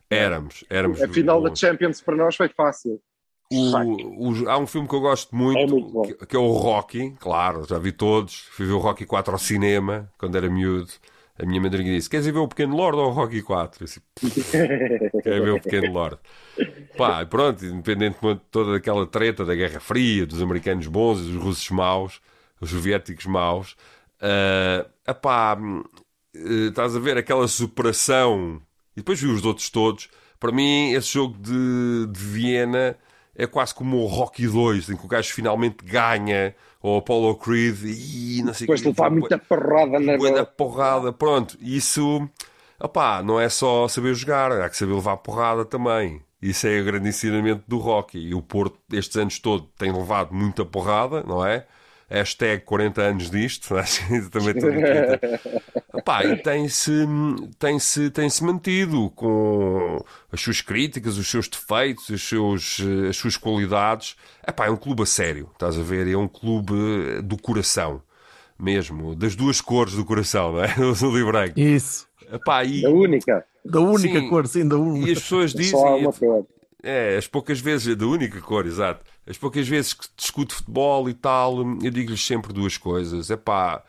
Éramos, 0.09 0.64
éramos. 0.70 1.03
A 1.03 1.09
final 1.09 1.43
bons. 1.43 1.51
da 1.51 1.55
Champions 1.55 2.01
para 2.01 2.16
nós 2.16 2.35
foi 2.35 2.49
fácil. 2.49 2.99
O, 3.53 4.30
o, 4.30 4.50
há 4.50 4.59
um 4.59 4.66
filme 4.66 4.88
que 4.88 4.94
eu 4.94 5.00
gosto 5.00 5.34
muito, 5.34 5.59
é 5.59 5.66
muito 5.66 6.03
que, 6.03 6.26
que, 6.26 6.36
é 6.36 6.38
o 6.38 6.53
Rocky, 6.53 7.14
claro, 7.18 7.66
já 7.68 7.78
vi 7.78 7.92
todos. 7.92 8.48
Fui 8.53 8.66
ver 8.66 8.72
o 8.72 8.78
Rocky 8.78 9.05
4 9.05 9.32
ao 9.32 9.38
cinema 9.38 10.11
quando 10.18 10.36
era 10.36 10.48
miúdo. 10.48 10.90
A 11.38 11.46
minha 11.46 11.61
madrinha 11.61 11.92
disse: 11.92 12.11
Queres 12.11 12.26
ir 12.26 12.32
ver 12.32 12.38
o 12.38 12.48
Pequeno 12.48 12.76
Lord 12.76 12.98
ou 12.98 13.07
o 13.07 13.11
Rocky 13.11 13.42
4? 13.42 13.82
Eu 13.82 13.86
disse: 13.86 14.03
Quero 15.22 15.44
ver 15.44 15.50
o 15.50 15.61
Pequeno 15.61 15.92
Lord. 15.92 16.18
Pá, 16.96 17.24
pronto, 17.24 17.64
independentemente 17.64 18.40
de 18.40 18.46
toda 18.50 18.76
aquela 18.76 19.07
treta 19.07 19.44
da 19.44 19.55
Guerra 19.55 19.80
Fria, 19.80 20.26
dos 20.26 20.42
americanos 20.42 20.86
bons 20.86 21.20
e 21.20 21.22
dos 21.24 21.42
russos 21.42 21.70
maus, 21.70 22.20
os 22.61 22.70
soviéticos 22.70 23.26
maus, 23.26 23.72
uh, 24.20 24.88
epá, 25.09 25.57
uh, 25.57 26.68
estás 26.68 26.94
a 26.94 27.00
ver 27.00 27.16
aquela 27.16 27.48
superação. 27.48 28.61
E 28.94 29.00
depois 29.00 29.20
vi 29.20 29.26
os 29.26 29.44
outros 29.44 29.70
todos. 29.70 30.09
Para 30.38 30.53
mim, 30.53 30.92
esse 30.92 31.14
jogo 31.14 31.36
de, 31.38 32.07
de 32.09 32.18
Viena 32.18 32.96
é 33.37 33.47
quase 33.47 33.74
como 33.74 33.99
o 33.99 34.07
Rocky 34.07 34.47
2, 34.47 34.91
em 34.91 34.97
que 34.97 35.05
o 35.05 35.09
gajo 35.09 35.33
finalmente 35.33 35.85
ganha, 35.85 36.55
ou 36.80 36.99
Apollo 36.99 37.37
Creed, 37.37 37.85
e 37.85 38.43
não 38.43 38.53
sei 38.53 38.66
Depois 38.66 38.80
de 38.80 38.89
levar 38.89 39.11
muita 39.11 39.39
porrada 39.39 39.99
na 39.99 40.16
Muita 40.16 40.45
porrada, 40.45 41.12
pronto. 41.12 41.57
Isso, 41.61 42.28
opá, 42.78 43.22
não 43.22 43.41
é 43.41 43.49
só 43.49 43.89
saber 43.89 44.14
jogar, 44.14 44.53
há 44.53 44.68
que 44.68 44.76
saber 44.76 44.95
levar 44.95 45.16
porrada 45.18 45.64
também. 45.64 46.22
Isso 46.41 46.66
é 46.66 46.80
o 46.80 46.85
grande 46.85 47.09
ensinamento 47.09 47.62
do 47.68 47.78
Rocky. 47.78 48.18
E 48.18 48.35
o 48.35 48.43
Porto, 48.43 48.76
estes 48.93 49.16
anos 49.16 49.39
todos, 49.39 49.68
tem 49.78 49.93
levado 49.93 50.35
muita 50.35 50.64
porrada, 50.64 51.22
não 51.22 51.47
é? 51.47 51.66
Hashtag 52.12 52.64
40 52.64 53.02
anos 53.02 53.30
disto, 53.30 53.76
acho 53.76 54.06
que 54.06 54.28
também 54.28 54.54
estou 54.54 54.70
e 56.24 56.36
tem-se 56.36 57.06
tem 57.58 57.78
-se, 57.78 58.10
tem 58.10 58.28
-se 58.28 58.44
mantido 58.44 59.10
com 59.10 60.04
as 60.30 60.40
suas 60.40 60.60
críticas, 60.60 61.16
os 61.16 61.28
seus 61.28 61.48
defeitos, 61.48 62.08
os 62.08 62.28
seus, 62.28 62.80
as 63.08 63.16
suas 63.16 63.36
qualidades. 63.36 64.16
Epá, 64.46 64.66
é 64.66 64.70
um 64.70 64.76
clube 64.76 65.02
a 65.02 65.06
sério, 65.06 65.48
estás 65.52 65.78
a 65.78 65.82
ver? 65.82 66.06
É 66.08 66.16
um 66.16 66.28
clube 66.28 66.74
do 67.22 67.40
coração, 67.40 68.02
mesmo, 68.58 69.14
das 69.14 69.34
duas 69.34 69.60
cores 69.60 69.94
do 69.94 70.04
coração, 70.04 70.52
não 70.52 70.64
é? 70.64 70.74
Do 70.74 70.90
azul 70.90 71.18
e 71.18 71.24
branco. 71.24 71.58
Isso. 71.58 72.06
Epá, 72.32 72.64
e... 72.64 72.82
Da 72.82 72.90
única. 72.90 73.44
Da 73.64 73.80
única 73.80 74.20
sim, 74.20 74.28
cor, 74.28 74.46
sim, 74.46 74.68
da 74.68 74.76
única. 74.76 75.08
E 75.08 75.12
as 75.12 75.18
pessoas 75.20 75.52
dizem. 75.52 75.78
É, 76.83 77.16
as 77.16 77.28
poucas 77.28 77.61
vezes, 77.61 77.95
da 77.97 78.07
única 78.07 78.41
cor, 78.41 78.66
exato. 78.66 79.05
As 79.26 79.39
poucas 79.39 79.68
vezes 79.68 79.93
que 79.93 80.07
discuto 80.16 80.55
futebol 80.55 81.09
e 81.09 81.14
tal, 81.14 81.59
eu 81.83 81.91
digo-lhes 81.91 82.24
sempre 82.24 82.53
duas 82.53 82.76
coisas. 82.76 83.30
É 83.30 83.37
pá, 83.37 83.83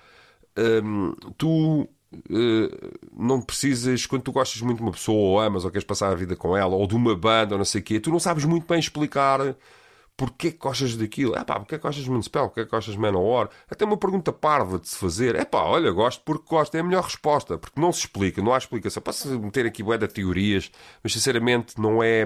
hum, 0.58 1.16
tu 1.38 1.88
Uh, 2.30 2.70
não 3.12 3.42
precisas, 3.42 4.06
quando 4.06 4.22
tu 4.22 4.32
gostas 4.32 4.62
muito 4.62 4.78
de 4.78 4.84
uma 4.84 4.92
pessoa, 4.92 5.18
ou 5.18 5.40
amas, 5.40 5.66
ou 5.66 5.72
queres 5.72 5.84
passar 5.84 6.12
a 6.12 6.16
vida 6.16 6.36
com 6.36 6.56
ela, 6.56 6.76
ou 6.76 6.86
de 6.86 6.96
uma 6.96 7.16
banda, 7.16 7.56
ou 7.56 7.58
não 7.58 7.66
sei 7.66 7.82
o 7.82 7.84
quê, 7.84 8.00
tu 8.00 8.12
não 8.12 8.20
sabes 8.20 8.46
muito 8.46 8.68
bem 8.68 8.78
explicar 8.78 9.56
porque 10.16 10.50
é 10.50 10.52
que 10.52 10.58
gostas 10.58 10.96
daquilo. 10.96 11.36
É 11.36 11.44
pá, 11.44 11.60
porque 11.60 11.76
é 11.76 11.78
que 11.78 11.84
gostas 11.84 12.04
de 12.04 12.10
Municipal? 12.10 12.48
Porque 12.48 12.62
é 12.62 12.66
que 12.66 12.72
gostas 12.72 12.94
de 12.94 13.00
Manowar? 13.00 13.50
Até 13.70 13.84
uma 13.86 13.98
pergunta 13.98 14.32
parva 14.32 14.80
de 14.80 14.88
se 14.88 14.98
fazer. 14.98 15.36
É 15.36 15.44
pá, 15.46 15.64
olha, 15.64 15.92
gosto 15.92 16.22
porque 16.24 16.46
gosto. 16.48 16.76
É 16.76 16.80
a 16.80 16.84
melhor 16.84 17.04
resposta, 17.04 17.58
porque 17.58 17.80
não 17.80 17.92
se 17.92 18.02
explica, 18.02 18.42
não 18.42 18.54
há 18.54 18.58
explicação. 18.58 19.02
Posso 19.02 19.28
meter 19.40 19.66
aqui 19.66 19.82
bué 19.84 19.98
de 19.98 20.08
teorias, 20.08 20.72
mas 21.04 21.14
sinceramente 21.14 21.80
não 21.80 22.02
é. 22.04 22.26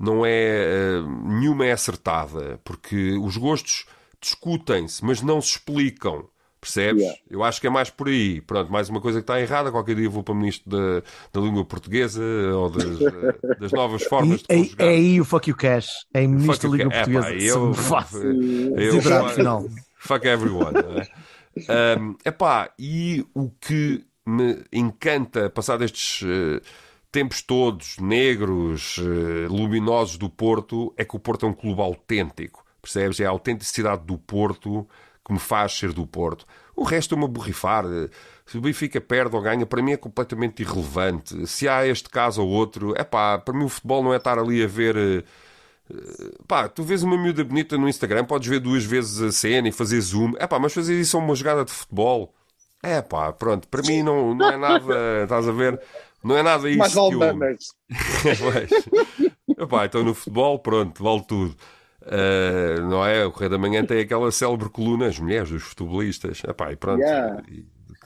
Não 0.00 0.24
é. 0.24 0.98
Uh, 0.98 1.28
nenhuma 1.28 1.66
é 1.66 1.72
acertada, 1.72 2.58
porque 2.64 3.18
os 3.18 3.36
gostos 3.36 3.84
discutem-se, 4.18 5.04
mas 5.04 5.20
não 5.20 5.42
se 5.42 5.50
explicam. 5.50 6.24
Percebes? 6.58 7.02
Yeah. 7.02 7.20
Eu 7.30 7.42
acho 7.42 7.58
que 7.58 7.66
é 7.66 7.70
mais 7.70 7.88
por 7.88 8.08
aí. 8.08 8.40
Pronto, 8.42 8.70
mais 8.70 8.88
uma 8.90 9.00
coisa 9.00 9.18
que 9.18 9.22
está 9.22 9.40
errada. 9.40 9.70
Qualquer 9.70 9.94
dia 9.96 10.10
vou 10.10 10.22
para 10.22 10.32
o 10.32 10.36
Ministro 10.36 10.70
da, 10.70 11.02
da 11.32 11.40
Língua 11.40 11.64
Portuguesa 11.64 12.22
ou 12.54 12.68
das, 12.68 12.84
eh, 13.00 13.56
das 13.58 13.72
novas 13.72 14.02
formas 14.04 14.42
e, 14.50 14.64
de 14.64 14.74
É 14.78 14.88
aí 14.88 15.20
o 15.20 15.24
fuck 15.24 15.48
you 15.48 15.56
cash. 15.56 15.88
É 16.12 16.26
Ministro 16.26 16.70
da 16.70 16.76
Língua 16.76 16.92
Portuguesa. 16.92 17.28
É, 17.28 17.32
pá, 17.88 18.06
eu, 18.12 18.76
eu, 18.76 19.00
eu, 19.00 19.28
final. 19.30 19.64
Fuck 19.96 20.26
everyone. 20.26 20.74
é 21.66 21.96
um, 21.98 22.14
epá, 22.26 22.70
e 22.78 23.24
o 23.34 23.50
que 23.58 24.04
me 24.26 24.62
encanta, 24.70 25.48
passar 25.48 25.80
estes 25.80 26.20
uh, 26.22 26.60
tempos 27.12 27.42
todos 27.42 27.98
negros, 27.98 28.98
uh, 28.98 29.48
luminosos 29.52 30.16
do 30.16 30.28
Porto, 30.30 30.92
é 30.96 31.04
que 31.04 31.16
o 31.16 31.18
Porto 31.20 31.46
é 31.46 31.48
um 31.48 31.52
clube 31.52 31.80
autêntico. 31.80 32.64
Percebes? 32.80 33.20
É 33.20 33.26
a 33.26 33.30
autenticidade 33.30 34.04
do 34.04 34.16
Porto 34.18 34.86
que 35.24 35.32
me 35.32 35.38
faz 35.38 35.72
ser 35.76 35.92
do 35.92 36.06
Porto. 36.06 36.46
O 36.74 36.82
resto 36.84 37.14
é 37.14 37.18
uma 37.18 37.28
borrifar. 37.28 37.84
Se 38.46 38.58
o 38.58 38.60
Benfica 38.60 39.00
perde 39.00 39.36
ou 39.36 39.42
ganha, 39.42 39.66
para 39.66 39.82
mim 39.82 39.92
é 39.92 39.96
completamente 39.96 40.62
irrelevante. 40.62 41.46
Se 41.46 41.68
há 41.68 41.86
este 41.86 42.08
caso 42.08 42.42
ou 42.42 42.48
outro, 42.48 42.94
é 42.96 43.04
pá, 43.04 43.38
para 43.38 43.54
mim 43.56 43.64
o 43.64 43.68
futebol 43.68 44.02
não 44.02 44.12
é 44.12 44.16
estar 44.16 44.38
ali 44.38 44.62
a 44.62 44.66
ver. 44.66 44.96
eh, 44.96 45.22
eh, 45.90 46.30
Pá, 46.46 46.68
tu 46.68 46.82
vês 46.82 47.02
uma 47.02 47.16
miúda 47.18 47.44
bonita 47.44 47.76
no 47.78 47.88
Instagram, 47.88 48.24
podes 48.24 48.48
ver 48.48 48.60
duas 48.60 48.84
vezes 48.84 49.20
a 49.22 49.32
cena 49.32 49.68
e 49.68 49.72
fazer 49.72 50.00
zoom. 50.00 50.32
É 50.38 50.46
pá, 50.46 50.58
mas 50.58 50.72
fazer 50.72 50.98
isso 51.00 51.16
a 51.16 51.20
uma 51.20 51.34
jogada 51.34 51.64
de 51.64 51.70
futebol. 51.72 52.34
É 52.82 53.02
pá, 53.02 53.32
pronto, 53.32 53.68
para 53.68 53.82
mim 53.82 54.02
não, 54.02 54.34
não 54.34 54.50
é 54.50 54.56
nada, 54.56 54.94
estás 55.24 55.48
a 55.48 55.52
ver? 55.52 55.80
Não 56.22 56.36
é 56.36 56.42
nada 56.42 56.68
isso 56.68 56.78
Mais 56.78 56.92
que 56.92 56.98
eu... 56.98 57.02
aldanas. 57.02 57.64
Pois. 58.38 58.70
Epá, 59.58 59.86
então 59.86 60.02
no 60.02 60.14
futebol, 60.14 60.58
pronto, 60.58 61.02
vale 61.02 61.22
tudo. 61.26 61.56
Uh, 62.02 62.80
não 62.88 63.04
é? 63.04 63.26
O 63.26 63.32
Correio 63.32 63.50
da 63.50 63.58
Manhã 63.58 63.84
tem 63.84 64.00
aquela 64.00 64.30
célebre 64.32 64.70
coluna, 64.70 65.06
as 65.06 65.18
mulheres, 65.18 65.50
os 65.50 65.62
futebolistas. 65.62 66.42
Epá, 66.44 66.72
e 66.72 66.76
pronto. 66.76 67.00
Yeah. 67.00 67.42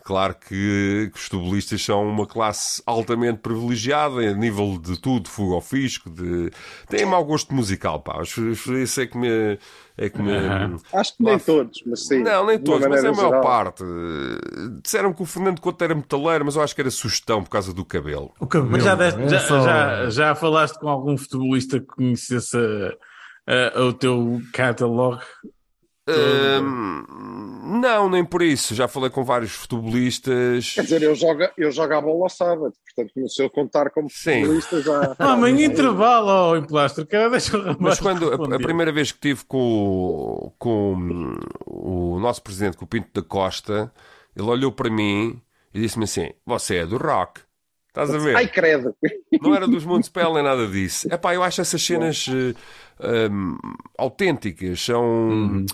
Claro 0.04 0.34
que, 0.34 1.10
que 1.10 1.16
os 1.18 1.22
futebolistas 1.22 1.82
são 1.82 2.06
uma 2.06 2.26
classe 2.26 2.82
altamente 2.84 3.38
privilegiada 3.38 4.20
a 4.20 4.34
nível 4.34 4.78
de 4.78 5.00
tudo, 5.00 5.30
fuga 5.30 5.54
ao 5.54 5.62
fisco, 5.62 6.10
de... 6.10 6.50
têm 6.88 7.06
mau 7.06 7.24
gosto 7.24 7.54
musical, 7.54 8.00
pá. 8.00 8.20
Isso 8.22 9.00
é 9.00 9.06
que 9.06 9.16
me. 9.16 9.58
É 9.96 10.08
que 10.10 10.20
me... 10.20 10.32
Acho 10.92 11.16
que 11.16 11.22
nem 11.22 11.38
todos, 11.38 11.80
mas 11.86 12.06
sim. 12.08 12.22
Não, 12.22 12.44
nem 12.46 12.58
todos, 12.58 12.84
mas 12.88 13.04
é 13.04 13.08
a 13.08 13.12
maior 13.12 13.26
geral. 13.28 13.42
parte. 13.42 13.84
Disseram 14.82 15.12
que 15.12 15.22
o 15.22 15.24
Fernando 15.24 15.60
Couto 15.60 15.84
era 15.84 15.94
metaleiro, 15.94 16.44
mas 16.44 16.56
eu 16.56 16.62
acho 16.62 16.74
que 16.74 16.80
era 16.80 16.90
sugestão 16.90 17.44
por 17.44 17.50
causa 17.50 17.72
do 17.72 17.84
cabelo. 17.84 18.32
O 18.40 18.46
cabelo. 18.46 18.72
Mas 18.72 18.82
já, 18.82 18.94
deste- 18.96 19.22
é 19.22 19.28
já, 19.28 19.40
só- 19.40 19.62
já, 19.64 20.10
já 20.10 20.34
falaste 20.34 20.78
com 20.80 20.88
algum 20.88 21.16
futebolista 21.16 21.78
que 21.78 21.86
conhecesse 21.86 22.56
a- 22.56 23.72
a- 23.76 23.82
o 23.82 23.92
teu 23.92 24.40
catalog? 24.52 25.20
Hum, 26.06 27.80
não, 27.80 28.10
nem 28.10 28.24
por 28.24 28.42
isso. 28.42 28.74
Já 28.74 28.86
falei 28.86 29.08
com 29.10 29.24
vários 29.24 29.52
futebolistas. 29.52 30.74
Quer 30.74 30.82
dizer, 30.82 31.02
eu 31.02 31.14
jogo, 31.14 31.42
eu 31.56 31.70
jogo 31.70 31.94
a 31.94 32.00
bola 32.00 32.24
ao 32.24 32.28
sábado, 32.28 32.72
portanto, 32.84 33.12
no 33.16 33.28
seu 33.28 33.48
contar 33.48 33.90
como 33.90 34.08
Sim. 34.10 34.42
futebolista 34.42 34.82
já. 34.82 35.16
Ah, 35.18 35.36
mas 35.36 35.58
em 35.58 35.64
intervalo, 35.64 36.28
ó, 36.28 36.56
em 36.56 36.62
plástico, 36.64 37.06
cara, 37.08 37.30
deixa 37.30 37.56
o 37.56 37.60
rapaz 37.60 37.78
Mas 37.80 38.00
quando 38.00 38.30
a, 38.30 38.56
a 38.56 38.58
primeira 38.58 38.92
vez 38.92 39.10
que 39.12 39.16
estive 39.16 39.44
com, 39.46 39.58
o- 39.58 40.52
com 40.58 41.36
o 41.66 42.18
nosso 42.20 42.42
presidente, 42.42 42.76
com 42.76 42.84
o 42.84 42.88
Pinto 42.88 43.08
da 43.20 43.26
Costa, 43.26 43.92
ele 44.36 44.46
olhou 44.46 44.70
para 44.70 44.90
mim 44.90 45.40
e 45.72 45.80
disse-me 45.80 46.04
assim: 46.04 46.30
Você 46.44 46.76
é 46.76 46.86
do 46.86 46.98
rock. 46.98 47.40
Estás 47.88 48.12
a 48.12 48.18
ver? 48.18 48.36
Ai, 48.36 48.48
credo! 48.48 48.94
Não 49.40 49.54
era 49.54 49.68
dos 49.68 49.84
Montespel 49.84 50.34
nem 50.34 50.42
nada 50.42 50.66
disso. 50.66 51.06
É 51.10 51.16
pá, 51.16 51.32
eu 51.32 51.42
acho 51.44 51.60
essas 51.60 51.80
cenas 51.80 52.26
eh, 52.28 53.28
hum, 53.30 53.56
autênticas. 53.96 54.80
São. 54.80 55.64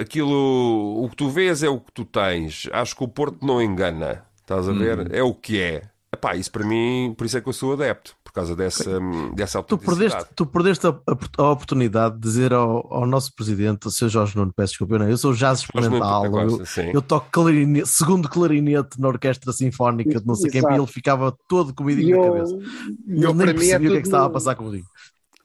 Aquilo. 0.00 1.02
O 1.04 1.08
que 1.08 1.16
tu 1.16 1.28
vês 1.30 1.62
é 1.62 1.68
o 1.68 1.80
que 1.80 1.92
tu 1.92 2.04
tens. 2.04 2.68
Acho 2.72 2.96
que 2.96 3.04
o 3.04 3.08
Porto 3.08 3.44
não 3.44 3.60
engana. 3.60 4.24
Estás 4.40 4.68
a 4.68 4.72
ver? 4.72 5.12
É 5.14 5.22
o 5.22 5.34
que 5.34 5.60
é. 5.60 5.82
É 6.12 6.16
pá, 6.16 6.36
isso 6.36 6.50
para 6.52 6.64
mim, 6.64 7.14
por 7.16 7.26
isso 7.26 7.36
é 7.36 7.40
que 7.40 7.48
eu 7.48 7.52
sou 7.52 7.72
adepto. 7.72 8.14
Por 8.22 8.32
causa 8.32 8.54
dessa, 8.54 8.98
hum, 9.00 9.34
dessa 9.34 9.62
Tu 9.62 9.76
perdeste, 9.78 10.24
tu 10.36 10.46
perdeste 10.46 10.86
a, 10.86 10.90
a- 10.90 11.42
a 11.42 11.50
oportunidade 11.52 12.14
de 12.16 12.20
dizer 12.20 12.52
ao, 12.52 12.86
ao 12.92 13.06
nosso 13.06 13.34
presidente, 13.34 13.88
o 13.88 13.90
Sr. 13.90 14.08
Jorge 14.10 14.36
Nuno, 14.36 14.52
peço 14.54 14.72
desculpa, 14.72 14.94
eu, 14.94 14.98
não, 15.00 15.08
eu 15.08 15.16
sou 15.16 15.32
jazz 15.32 15.60
experimental, 15.60 16.24
eu, 16.26 16.30
gosta, 16.30 16.82
eu 16.82 17.00
toco 17.02 17.28
clarinete, 17.30 17.88
segundo 17.88 18.28
clarinete 18.28 19.00
na 19.00 19.08
orquestra 19.08 19.52
sinfónica 19.52 20.20
de 20.20 20.26
não 20.26 20.34
sei 20.34 20.50
quem, 20.50 20.60
e 20.60 20.64
Exato. 20.64 20.74
ele 20.74 20.86
ficava 20.86 21.34
todo 21.48 21.74
comidinho 21.74 22.18
na 22.18 22.26
eu, 22.26 22.32
cabeça. 22.34 22.54
e 23.08 23.12
Ele 23.12 23.24
eu 23.26 23.34
nem 23.34 23.48
é 23.48 23.54
percebia 23.54 23.88
o 23.88 23.92
que 23.92 23.98
é 23.98 24.00
que 24.02 24.06
estava 24.06 24.26
a 24.26 24.30
passar 24.30 24.54
comigo. 24.54 24.86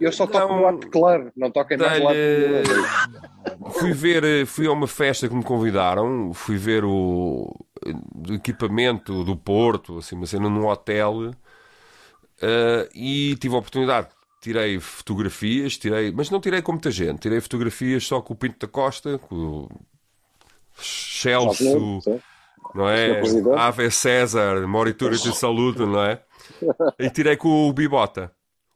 Eu 0.01 0.11
só 0.11 0.25
toco 0.25 0.55
no 0.55 0.67
ato 0.67 0.89
claro, 0.89 1.31
não 1.37 1.51
toco 1.51 1.73
em 1.75 1.77
mais 1.77 2.03
lado 2.03 2.15
nenhum. 2.15 3.71
Fui 3.71 3.93
ver, 3.93 4.23
eh, 4.23 4.45
fui 4.45 4.65
a 4.65 4.71
uma 4.71 4.87
festa 4.87 5.29
que 5.29 5.35
me 5.35 5.43
convidaram, 5.43 6.33
fui 6.33 6.57
ver 6.57 6.83
o, 6.83 7.55
o 8.27 8.33
equipamento 8.33 9.23
do 9.23 9.37
Porto, 9.37 9.99
assim, 9.99 10.15
uma 10.15 10.25
cena 10.25 10.49
num 10.49 10.65
hotel, 10.67 11.31
eh, 12.41 12.89
e 12.95 13.35
tive 13.35 13.53
a 13.53 13.59
oportunidade. 13.59 14.07
Tirei 14.41 14.79
fotografias, 14.79 15.77
tirei, 15.77 16.11
mas 16.11 16.31
não 16.31 16.41
tirei 16.41 16.63
com 16.63 16.71
muita 16.71 16.89
gente, 16.89 17.19
tirei 17.19 17.39
fotografias 17.39 18.03
só 18.03 18.19
com 18.21 18.33
o 18.33 18.35
Pinto 18.35 18.65
da 18.65 18.67
Costa, 18.67 19.19
com 19.19 19.35
o 19.35 19.69
Celso, 20.75 21.99
não 22.73 22.89
é? 22.89 23.21
Ave 23.55 23.91
César, 23.91 24.67
Moritura 24.67 25.15
de 25.15 25.35
Saluto, 25.35 25.85
não 25.85 26.03
é? 26.03 26.23
E 26.99 27.09
tirei 27.11 27.37
com 27.37 27.69
o 27.69 27.73
Bibota, 27.73 28.31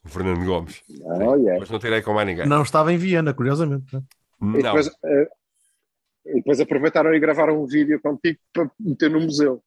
o 0.05 0.09
Fernando 0.09 0.45
Gomes, 0.45 0.81
Oh, 1.03 1.35
yeah. 1.35 1.59
mas 1.59 1.69
não 1.69 1.79
tirei 1.79 2.01
com 2.01 2.13
mais 2.13 2.27
ninguém. 2.27 2.47
Não 2.47 2.61
estava 2.61 2.93
em 2.93 2.97
Viena, 2.97 3.33
curiosamente. 3.33 3.93
né? 3.95 4.03
E 4.41 4.45
Não. 4.45 4.61
depois, 4.61 4.87
eh, 5.03 5.27
e 6.27 6.33
depois 6.35 6.59
aproveitaram 6.59 7.13
e 7.13 7.19
gravaram 7.19 7.61
um 7.61 7.65
vídeo 7.65 7.99
contigo 8.01 8.39
para 8.53 8.69
meter 8.79 9.09
no 9.09 9.19
museu. 9.21 9.63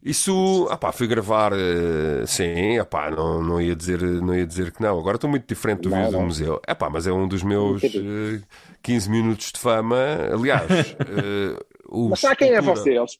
Isso, 0.00 0.68
ah 0.70 0.76
pá, 0.76 0.92
fui 0.92 1.08
gravar, 1.08 1.52
eh, 1.52 2.24
sim, 2.24 2.78
ah 2.78 2.84
pá, 2.84 3.10
não, 3.10 3.42
não, 3.42 3.60
ia 3.60 3.74
dizer, 3.74 4.00
não 4.00 4.32
ia 4.34 4.46
dizer 4.46 4.70
que 4.70 4.80
não. 4.80 4.96
Agora 4.98 5.16
estou 5.16 5.28
muito 5.28 5.46
diferente 5.48 5.82
do 5.82 5.90
Não, 5.90 5.98
vídeo 6.04 6.12
do 6.12 6.20
museu. 6.24 6.60
É 6.66 6.72
pá, 6.74 6.88
mas 6.88 7.06
é 7.08 7.12
um 7.12 7.26
dos 7.26 7.42
meus 7.42 7.82
eh, 7.82 8.40
15 8.80 9.10
minutos 9.10 9.50
de 9.50 9.58
fama. 9.58 9.96
Aliás, 10.32 10.94
o 11.90 12.10
Mas 12.10 12.20
sabe 12.20 12.36
quem 12.36 12.52
é 12.52 12.60
você? 12.60 12.90
Eles. 12.96 13.18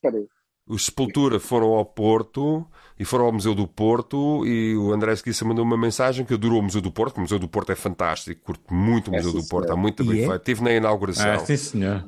Os 0.68 0.84
Sepultura 0.84 1.40
foram 1.40 1.68
ao 1.68 1.84
Porto 1.84 2.64
e 2.98 3.04
foram 3.04 3.26
ao 3.26 3.32
Museu 3.32 3.54
do 3.54 3.66
Porto 3.66 4.44
e 4.46 4.76
o 4.76 4.92
André 4.92 5.12
Esquissa 5.12 5.44
mandou 5.44 5.64
uma 5.64 5.76
mensagem 5.76 6.24
que 6.24 6.34
adorou 6.34 6.60
o 6.60 6.62
Museu 6.62 6.80
do 6.80 6.90
Porto, 6.90 7.18
o 7.18 7.20
Museu 7.20 7.38
do 7.38 7.48
Porto 7.48 7.70
é 7.72 7.74
fantástico, 7.76 8.40
curto 8.44 8.74
muito 8.74 9.10
o 9.10 9.14
É, 9.14 9.18
Museu 9.18 9.32
sim, 9.32 9.38
do 9.40 9.48
Porto, 9.48 9.64
está 9.64 9.76
muito 9.76 10.04
bem 10.04 10.22
é? 10.22 10.26
feito. 10.26 10.36
Estive 10.36 10.62
na 10.64 10.72
inauguração. 10.72 11.30
Ah, 11.32 11.38
sim, 11.38 11.56
senhor. 11.56 12.04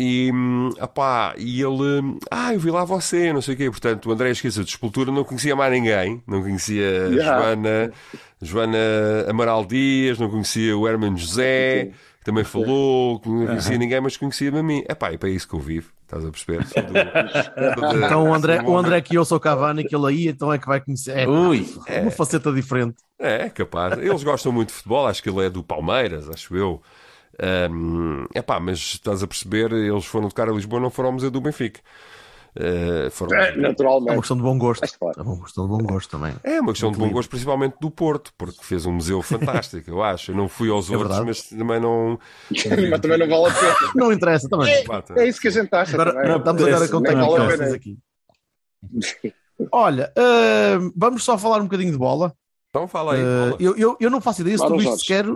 E, 0.00 0.32
hum, 0.34 0.70
apá, 0.80 1.34
e 1.38 1.62
ele, 1.62 2.18
ah, 2.30 2.52
eu 2.52 2.58
vi 2.58 2.70
lá 2.70 2.84
você, 2.84 3.32
não 3.32 3.40
sei 3.40 3.54
o 3.54 3.56
quê. 3.56 3.70
Portanto, 3.70 4.08
o 4.08 4.12
André 4.12 4.30
Esqueça 4.30 4.64
de 4.64 4.70
Escultura 4.70 5.12
não 5.12 5.22
conhecia 5.22 5.54
mais 5.54 5.70
ninguém. 5.70 6.22
Não 6.26 6.42
conhecia 6.42 6.82
Yeah. 6.82 7.38
Joana, 7.40 7.92
Joana 8.40 8.78
Amaral 9.28 9.64
Dias, 9.64 10.18
não 10.18 10.28
conhecia 10.28 10.76
o 10.76 10.88
Herman 10.88 11.16
José, 11.16 11.92
que 12.18 12.24
também 12.24 12.42
falou, 12.42 13.20
não 13.24 13.46
conhecia 13.46 13.78
ninguém, 13.78 14.00
mas 14.00 14.16
conhecia-me 14.16 14.58
a 14.58 14.62
mim. 14.62 14.82
Epá, 14.88 15.12
é 15.12 15.18
para 15.18 15.28
isso 15.28 15.46
que 15.46 15.54
eu 15.54 15.60
vivo, 15.60 15.92
estás 16.16 16.24
a 16.26 16.30
perceber? 16.30 16.66
Do- 17.74 17.96
Então 17.96 18.28
o 18.28 18.34
André, 18.34 18.62
um 18.66 18.72
o 18.72 18.76
André 18.76 19.00
que 19.02 19.14
eu 19.16 19.24
sou 19.24 19.40
Cavani, 19.40 19.84
que 19.84 19.94
ele 19.96 20.06
aí 20.06 20.28
então 20.28 20.52
é 20.52 20.58
que 20.58 20.66
vai 20.66 20.80
conhecer. 20.80 21.16
É, 21.16 21.28
Ui, 21.28 21.66
uma 22.00 22.10
faceta 22.10 22.52
diferente. 22.52 23.02
É, 23.18 23.48
capaz. 23.50 23.96
Eles 23.98 24.22
gostam 24.24 24.50
muito 24.52 24.68
de 24.68 24.74
futebol, 24.74 25.06
acho 25.06 25.22
que 25.22 25.28
ele 25.30 25.46
é 25.46 25.50
do 25.50 25.62
Palmeiras, 25.62 26.28
acho 26.28 26.56
eu. 26.56 26.82
É 28.34 28.42
pá, 28.42 28.58
mas 28.60 28.78
estás 28.78 29.22
a 29.22 29.26
perceber, 29.26 29.72
eles 29.72 30.04
foram 30.04 30.28
tocar 30.28 30.48
a 30.48 30.52
Lisboa, 30.52 30.80
não 30.80 30.90
foram 30.90 31.08
ao 31.08 31.12
Museu 31.14 31.30
do 31.30 31.40
Benfica. 31.40 31.80
Eh, 32.54 33.08
foram... 33.10 33.34
É, 33.38 33.48
É 33.48 33.52
uma 33.52 33.62
naturalmente. 33.68 34.18
questão 34.18 34.36
de 34.36 34.42
bom 34.42 34.58
gosto. 34.58 34.98
Claro. 34.98 35.18
É 35.18 35.22
uma 35.22 35.42
questão 35.42 35.64
de 35.64 35.70
bom 35.70 35.78
gosto 35.78 36.10
também. 36.10 36.34
É 36.44 36.60
uma 36.60 36.72
questão 36.72 36.92
de 36.92 36.98
bom 36.98 37.08
gosto, 37.10 37.30
principalmente 37.30 37.76
do 37.80 37.90
Porto, 37.90 38.30
porque 38.36 38.62
fez 38.62 38.84
um 38.84 38.92
museu 38.92 39.22
fantástico, 39.22 39.90
eu 39.90 40.02
acho. 40.02 40.32
Eu 40.32 40.36
não 40.36 40.48
fui 40.48 40.68
aos 40.68 40.90
É 40.90 40.96
outros, 40.96 41.16
verdade. 41.16 41.26
mas 41.26 41.42
também 41.48 41.80
não. 41.80 42.18
Mas 42.90 43.00
também 43.00 43.18
não 43.18 43.28
vale 43.28 43.46
a 43.46 43.58
pena. 43.58 43.92
Não 43.94 44.12
interessa 44.12 44.48
também. 44.48 44.72
É 45.16 45.26
isso 45.26 45.40
que 45.40 45.48
a 45.48 45.50
gente 45.50 45.72
acha. 45.74 45.94
Agora, 45.94 46.12
também. 46.12 46.36
estamos 46.36 46.62
agora 46.62 46.86
vale 46.86 47.24
a 47.24 47.48
tantas 47.48 47.58
pena. 47.58 47.76
aqui. 47.76 47.98
Olha, 49.70 50.12
ah, 50.16 50.78
vamos 50.96 51.22
só 51.24 51.38
falar 51.38 51.58
um 51.60 51.64
bocadinho 51.64 51.92
de 51.92 51.98
bola. 51.98 52.34
Então 52.70 52.88
fala 52.88 53.14
aí. 53.14 53.20
Fala. 53.20 53.56
eu, 53.60 53.76
eu, 53.76 53.96
eu 54.00 54.10
não 54.10 54.20
faço 54.20 54.40
ideia 54.40 54.56
se 54.58 54.66
tu 54.66 54.76
viste 54.76 54.98
sequer. 55.00 55.26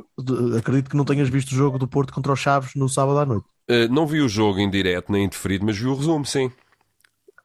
acredito 0.58 0.88
que 0.90 0.96
não 0.96 1.04
tenhas 1.04 1.28
visto 1.28 1.52
o 1.52 1.54
jogo 1.54 1.78
do 1.78 1.86
Porto 1.86 2.12
contra 2.12 2.32
os 2.32 2.40
Chaves 2.40 2.74
no 2.74 2.88
sábado 2.88 3.18
à 3.18 3.26
noite. 3.26 3.44
Eh, 3.68 3.88
não 3.88 4.06
vi 4.06 4.20
o 4.20 4.28
jogo 4.28 4.58
em 4.58 4.70
direto 4.70 5.12
nem 5.12 5.24
indiferido, 5.24 5.64
mas 5.64 5.76
vi 5.76 5.86
o 5.86 5.94
resumo, 5.94 6.24
sim. 6.24 6.50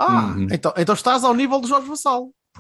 Ah, 0.08 0.36
então, 0.52 0.74
então 0.78 0.96
estás 0.96 1.24
ao 1.24 1.34
nível 1.34 1.60
do 1.60 1.68
Jorge 1.68 1.88
Vassal. 1.88 2.30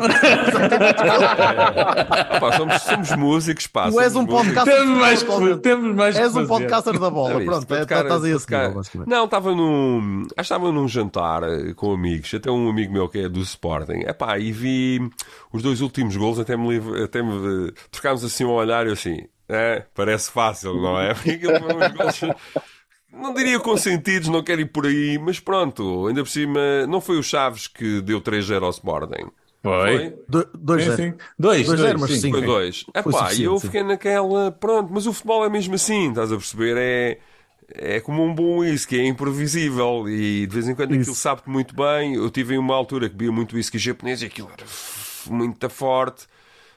Pá, 2.39 2.51
somos, 2.57 2.81
somos 2.81 3.11
músicos, 3.15 3.67
pá. 3.67 3.91
Tu 3.91 3.99
és 3.99 4.15
um 4.15 4.21
músicos. 4.23 4.45
podcast. 4.53 4.71
temos 4.71 4.97
mais, 4.99 5.23
que- 5.23 5.57
temos 5.57 5.95
mais 5.95 6.15
És 6.15 6.35
um 6.35 6.47
podcaster 6.47 6.97
da 6.99 7.09
bola. 7.09 7.33
Não, 7.33 7.39
isto 7.39 7.49
Pronto, 7.51 7.67
para 7.67 7.77
é, 7.77 7.79
tocar- 7.81 8.03
estás 8.03 8.23
aí 8.23 8.31
nível, 8.31 8.73
basicamente. 8.73 9.09
Não, 9.09 9.25
estava 9.25 9.53
num. 9.55 10.21
Acho 10.23 10.33
que 10.35 10.41
estava 10.41 10.71
num 10.71 10.87
jantar 10.87 11.43
eh, 11.43 11.73
com 11.75 11.91
amigos, 11.93 12.33
até 12.33 12.49
um 12.49 12.69
amigo 12.69 12.93
meu 12.93 13.09
que 13.09 13.19
é 13.19 13.29
do 13.29 13.41
Sporting. 13.41 14.01
Epá, 14.07 14.37
e 14.39 14.51
vi 14.51 15.09
os 15.51 15.61
dois 15.61 15.81
últimos 15.81 16.15
gols, 16.15 16.39
até 16.39 16.55
me, 16.55 16.77
até 17.03 17.21
me 17.21 17.67
eh, 17.67 17.73
trocámos 17.91 18.23
assim 18.23 18.45
um 18.45 18.51
olhar 18.51 18.85
e 18.85 18.89
eu 18.89 18.93
assim, 18.93 19.25
é, 19.49 19.83
parece 19.93 20.31
fácil, 20.31 20.75
não 20.81 20.99
é? 20.99 21.13
Porque 21.15 21.31
aquilo 21.31 21.59
foi 21.59 21.75
uns 21.75 21.93
gols. 21.93 22.21
Não 23.11 23.33
diria 23.33 23.59
consentidos, 23.59 24.29
não 24.29 24.43
quero 24.43 24.61
ir 24.61 24.71
por 24.71 24.85
aí, 24.85 25.17
mas 25.19 25.39
pronto, 25.39 26.07
ainda 26.07 26.23
por 26.23 26.29
cima, 26.29 26.87
não 26.87 27.01
foi 27.01 27.17
o 27.17 27.23
Chaves 27.23 27.67
que 27.67 28.01
deu 28.01 28.21
3-0 28.21 28.63
ao 28.63 28.69
Sporting. 28.69 29.29
Foi. 29.61 30.15
Do- 30.27 30.49
Dois 30.57 30.83
Sim, 30.83 30.89
zero. 30.89 31.03
sim. 31.11 31.13
Dois, 31.37 31.65
Dois 31.65 31.79
dois, 31.79 31.79
zero, 31.79 31.99
mas 31.99 32.11
sim. 32.11 32.19
sim. 32.19 32.31
Foi 32.31 32.41
dois. 32.41 32.85
Foi 33.03 33.13
Epá, 33.13 33.33
e 33.33 33.43
suficiente, 33.43 33.43
eu 33.43 33.59
sim. 33.59 33.67
fiquei 33.67 33.83
naquela. 33.83 34.51
Pronto, 34.51 34.91
mas 34.93 35.05
o 35.05 35.13
futebol 35.13 35.45
é 35.45 35.49
mesmo 35.49 35.75
assim, 35.75 36.09
estás 36.09 36.31
a 36.31 36.35
perceber? 36.37 36.77
É, 36.77 37.19
é 37.97 37.99
como 37.99 38.23
um 38.23 38.33
bom 38.33 38.59
whisky, 38.59 38.99
é 38.99 39.05
imprevisível 39.05 40.07
e 40.09 40.47
de 40.47 40.53
vez 40.53 40.67
em 40.67 40.75
quando 40.75 40.91
Isso. 40.91 41.01
aquilo 41.01 41.15
sabe-te 41.15 41.49
muito 41.49 41.75
bem. 41.75 42.15
Eu 42.15 42.29
tive 42.31 42.55
em 42.55 42.57
uma 42.57 42.75
altura 42.75 43.07
que 43.09 43.15
bebia 43.15 43.31
muito 43.31 43.55
whisky 43.55 43.77
japonês 43.77 44.21
e 44.21 44.25
aquilo 44.25 44.49
era 44.51 44.65
muito 45.29 45.69
forte. 45.69 46.25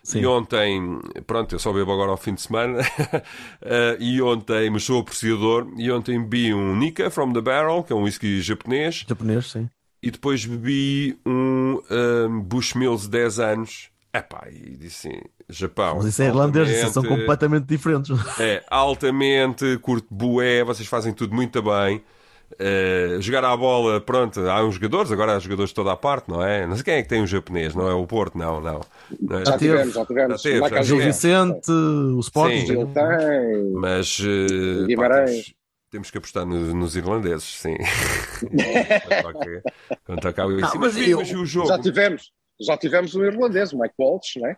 Sim. 0.04 0.20
E 0.20 0.26
ontem, 0.26 1.00
pronto, 1.26 1.54
eu 1.54 1.58
só 1.58 1.72
bebo 1.72 1.90
agora 1.90 2.10
ao 2.10 2.16
fim 2.18 2.34
de 2.34 2.42
semana. 2.42 2.78
Eh, 3.66 3.96
e 3.98 4.20
ontem, 4.22 4.68
mas 4.68 4.84
sou 4.84 5.00
apreciador. 5.00 5.66
E 5.78 5.90
ontem 5.90 6.20
bebi 6.20 6.52
um 6.52 6.76
Nika 6.76 7.10
from 7.10 7.32
the 7.32 7.40
Barrel, 7.40 7.82
que 7.82 7.92
é 7.92 7.96
um 7.96 8.02
whisky 8.02 8.42
japonês. 8.42 9.04
Japonês, 9.08 9.50
sim. 9.50 9.70
E 10.02 10.10
depois 10.10 10.44
bebi 10.44 11.18
um 11.24 11.80
um, 11.90 12.40
Bushmills 12.40 13.08
10 13.08 13.38
anos. 13.38 13.88
Epá, 14.12 14.46
e 14.50 14.76
disse 14.76 15.08
assim: 15.08 15.20
Japão. 15.48 15.96
Mas 15.96 16.06
isso 16.06 16.22
é 16.22 16.26
irlandês, 16.26 16.92
são 16.92 17.02
completamente 17.02 17.64
diferentes. 17.64 18.10
É, 18.38 18.62
altamente, 18.70 19.78
curto 19.78 20.06
bué, 20.10 20.62
vocês 20.62 20.86
fazem 20.86 21.12
tudo 21.14 21.34
muito 21.34 21.62
bem. 21.62 22.02
Eh, 22.58 23.16
jogar 23.20 23.44
à 23.44 23.56
bola, 23.56 24.00
pronto, 24.00 24.40
há 24.40 24.64
uns 24.64 24.74
jogadores, 24.76 25.10
agora 25.10 25.34
há 25.36 25.38
jogadores 25.38 25.70
de 25.70 25.74
toda 25.74 25.92
a 25.92 25.96
parte, 25.96 26.28
não 26.28 26.42
é? 26.42 26.66
Não 26.66 26.74
sei 26.76 26.84
quem 26.84 26.94
é 26.94 27.02
que 27.02 27.08
tem 27.08 27.20
um 27.22 27.26
japonês, 27.26 27.74
não 27.74 27.88
é 27.88 27.94
o 27.94 28.06
Porto, 28.06 28.38
não, 28.38 28.60
não. 28.60 28.80
Não 29.20 29.38
é? 29.38 29.44
Já 29.44 29.52
teve. 29.58 29.72
tivemos, 29.72 29.94
já 29.94 30.06
tivemos. 30.06 30.42
Já 30.42 30.48
teve, 30.50 30.60
Lá 30.60 30.68
já 30.68 30.82
Gil 30.82 30.96
tivemos. 30.96 31.16
Vicente, 31.16 31.70
o 31.72 32.20
Sporting. 32.20 32.66
Sim. 32.66 32.86
Tem. 32.86 33.72
Mas 33.74 34.18
eh, 34.20 34.96
pá, 34.96 35.08
temos, 35.24 35.54
temos 35.90 36.10
que 36.10 36.18
apostar 36.18 36.46
no- 36.46 36.74
nos 36.74 36.96
irlandeses, 36.96 37.44
sim. 37.60 37.76
Quanto 39.22 39.50
isso. 39.50 39.62
Não, 40.38 40.80
mas, 40.80 40.94
mas 40.94 40.96
eu- 41.08 41.18
mas 41.18 41.32
o 41.32 41.44
jogo. 41.46 41.68
Já 41.68 41.78
tivemos. 41.78 42.30
Já 42.60 42.76
tivemos 42.76 43.14
um 43.14 43.24
irlandês, 43.24 43.72
o 43.72 43.78
Mike 43.78 43.94
Walsh, 43.98 44.36
não 44.36 44.48
é? 44.48 44.56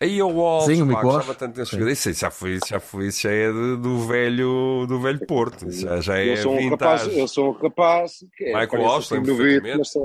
Aí 0.00 0.20
o 0.20 0.28
Walsh, 0.28 0.66
Sim, 0.66 0.82
o 0.82 0.86
pá, 0.86 1.02
gostava 1.02 1.34
tanto 1.34 1.54
desse 1.56 1.70
Sim. 1.70 1.76
jogador. 1.76 1.92
Isso, 1.92 2.12
já 2.12 2.30
foi, 2.30 2.54
isso 2.54 2.68
já 2.68 2.80
foi, 2.80 3.06
isso 3.06 3.20
já 3.22 3.30
é 3.30 3.50
do 3.52 4.06
velho, 4.06 4.86
do 4.88 5.00
velho 5.00 5.20
Porto. 5.20 5.68
Isso 5.68 5.82
já, 5.82 6.00
já 6.00 6.18
é 6.18 6.32
eu, 6.32 6.36
sou 6.36 6.52
um 6.52 6.70
rapaz, 6.70 7.02
vintage. 7.02 7.18
eu 7.18 7.28
sou 7.28 7.48
um 7.50 7.52
rapaz 7.52 8.12
que 8.36 8.44
é, 8.44 8.66
parece 8.66 8.76
Walsh, 8.76 9.06
assim 9.06 9.14
lembro 9.14 9.36
perfeitamente. 9.36 9.98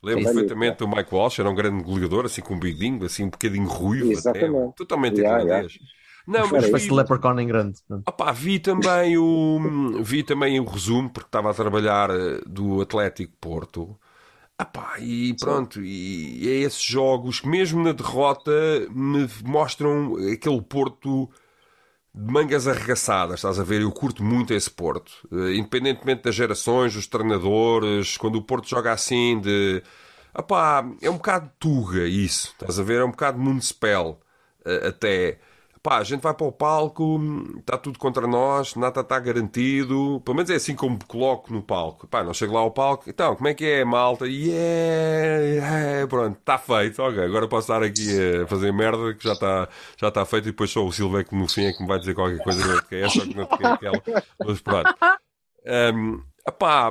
Lembro 0.00 0.20
Sim. 0.20 0.34
perfeitamente 0.34 0.78
do 0.78 0.88
Mike 0.88 1.14
Walsh, 1.14 1.38
era 1.40 1.50
um 1.50 1.54
grande 1.54 1.82
goleador, 1.82 2.24
assim 2.24 2.40
com 2.40 2.54
um 2.54 2.58
bigodinho, 2.58 3.04
assim 3.04 3.24
um 3.24 3.30
bocadinho 3.30 3.68
ruivo, 3.68 4.12
Exatamente. 4.12 4.56
até, 4.56 4.72
totalmente 4.76 5.18
Yeah, 5.18 5.42
irlandês. 5.42 5.78
Não, 6.26 6.40
Mas 6.42 6.50
Parece 6.50 6.78
vi, 6.84 6.88
de 6.88 6.94
Leprechaun 6.94 7.38
em 7.40 7.46
grande. 7.46 7.78
opá, 8.06 8.32
vi 8.32 8.58
também 8.60 9.18
o 9.18 10.02
vi 10.02 10.22
também 10.22 10.60
o 10.60 10.64
resumo 10.64 11.10
porque 11.10 11.28
estava 11.28 11.50
a 11.50 11.54
trabalhar 11.54 12.10
eh, 12.10 12.40
do 12.46 12.80
Atlético 12.80 13.32
Porto. 13.40 13.98
Opá, 14.60 14.98
e 14.98 15.34
pronto, 15.34 15.80
e 15.84 16.48
é 16.48 16.52
esses 16.66 16.82
jogos 16.82 17.38
que 17.40 17.46
mesmo 17.48 17.82
na 17.82 17.92
derrota 17.92 18.50
me 18.90 19.28
mostram 19.44 20.16
aquele 20.32 20.60
Porto 20.60 21.30
de 22.14 22.32
mangas 22.32 22.66
arregaçadas, 22.68 23.36
estás 23.40 23.60
a 23.60 23.64
ver? 23.64 23.82
Eu 23.82 23.92
curto 23.92 24.24
muito 24.24 24.54
esse 24.54 24.70
Porto. 24.70 25.12
Eh, 25.32 25.56
Independentemente 25.56 26.22
das 26.24 26.34
gerações, 26.34 26.94
dos 26.94 27.06
treinadores, 27.06 28.16
quando 28.16 28.36
o 28.36 28.42
Porto 28.42 28.68
joga 28.68 28.92
assim 28.92 29.40
de... 29.40 29.82
Epá, 30.36 30.84
é 31.02 31.10
um 31.10 31.16
bocado 31.16 31.50
tuga 31.58 32.06
isso, 32.06 32.48
estás 32.52 32.78
a 32.80 32.82
ver? 32.82 33.00
É 33.00 33.04
um 33.04 33.10
bocado 33.10 33.38
municipal 33.38 34.20
eh, 34.64 34.88
até. 34.88 35.40
Pá, 35.82 35.98
a 35.98 36.04
gente 36.04 36.20
vai 36.20 36.34
para 36.34 36.46
o 36.46 36.52
palco, 36.52 37.20
está 37.58 37.78
tudo 37.78 37.98
contra 37.98 38.26
nós, 38.26 38.74
nada 38.74 39.00
está 39.00 39.18
garantido. 39.18 40.20
Pelo 40.24 40.36
menos 40.36 40.50
é 40.50 40.56
assim 40.56 40.74
como 40.74 40.94
me 40.94 41.04
coloco 41.06 41.52
no 41.52 41.62
palco. 41.62 42.06
Pá, 42.06 42.24
não 42.24 42.34
chego 42.34 42.54
lá 42.54 42.60
ao 42.60 42.70
palco. 42.70 43.08
Então, 43.08 43.36
como 43.36 43.48
é 43.48 43.54
que 43.54 43.64
é, 43.64 43.84
malta? 43.84 44.26
Yeah, 44.26 45.44
yeah. 45.44 46.06
Pronto, 46.08 46.38
está 46.38 46.58
feito. 46.58 47.00
Ok, 47.02 47.22
agora 47.22 47.46
posso 47.48 47.72
estar 47.72 47.82
aqui 47.82 48.08
a 48.42 48.46
fazer 48.46 48.72
merda 48.72 49.14
que 49.14 49.24
já 49.24 49.32
está 49.34 49.68
já 49.96 50.08
está 50.08 50.24
feito. 50.24 50.48
E 50.48 50.50
depois 50.52 50.70
só 50.70 50.84
o 50.84 50.92
Silva 50.92 51.20
é 51.20 51.24
que 51.24 51.34
no 51.34 51.48
fim 51.48 51.64
é 51.66 51.72
que 51.72 51.80
me 51.82 51.88
vai 51.88 51.98
dizer 51.98 52.14
qualquer 52.14 52.42
coisa. 52.42 52.82
Que 52.82 52.96
é 52.96 53.00
essa 53.06 53.20
ou 53.20 53.26
que 53.26 53.36
não 53.36 53.46
quer 53.46 53.66
aquela. 53.66 54.02
Mas 54.44 54.60
pronto. 54.60 54.94
Um, 55.94 56.22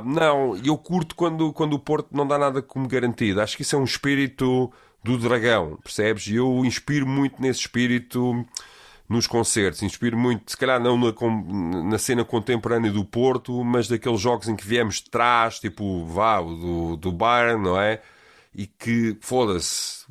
não, 0.04 0.56
eu 0.64 0.78
curto 0.78 1.14
quando, 1.14 1.52
quando 1.52 1.74
o 1.74 1.78
Porto 1.78 2.08
não 2.12 2.26
dá 2.26 2.38
nada 2.38 2.62
como 2.62 2.86
garantido. 2.88 3.40
Acho 3.40 3.56
que 3.56 3.62
isso 3.62 3.76
é 3.76 3.78
um 3.78 3.84
espírito 3.84 4.72
do 5.02 5.18
dragão, 5.18 5.78
percebes? 5.82 6.26
E 6.28 6.36
eu 6.36 6.64
inspiro 6.64 7.06
muito 7.06 7.40
nesse 7.40 7.60
espírito 7.60 8.44
nos 9.08 9.26
concertos. 9.26 9.82
Inspiro 9.82 10.16
muito, 10.18 10.50
se 10.50 10.56
calhar 10.56 10.80
não 10.80 10.98
na, 10.98 11.12
na 11.84 11.98
cena 11.98 12.24
contemporânea 12.24 12.90
do 12.90 13.04
Porto, 13.04 13.64
mas 13.64 13.88
daqueles 13.88 14.20
jogos 14.20 14.48
em 14.48 14.56
que 14.56 14.66
viemos 14.66 14.96
de 14.96 15.10
trás, 15.10 15.58
tipo, 15.58 16.04
vá, 16.04 16.40
o 16.40 16.54
do, 16.54 16.96
do 16.96 17.12
Bayern, 17.12 17.62
não 17.62 17.80
é? 17.80 18.02
E 18.54 18.66
que, 18.66 19.16
foda-se, 19.20 20.04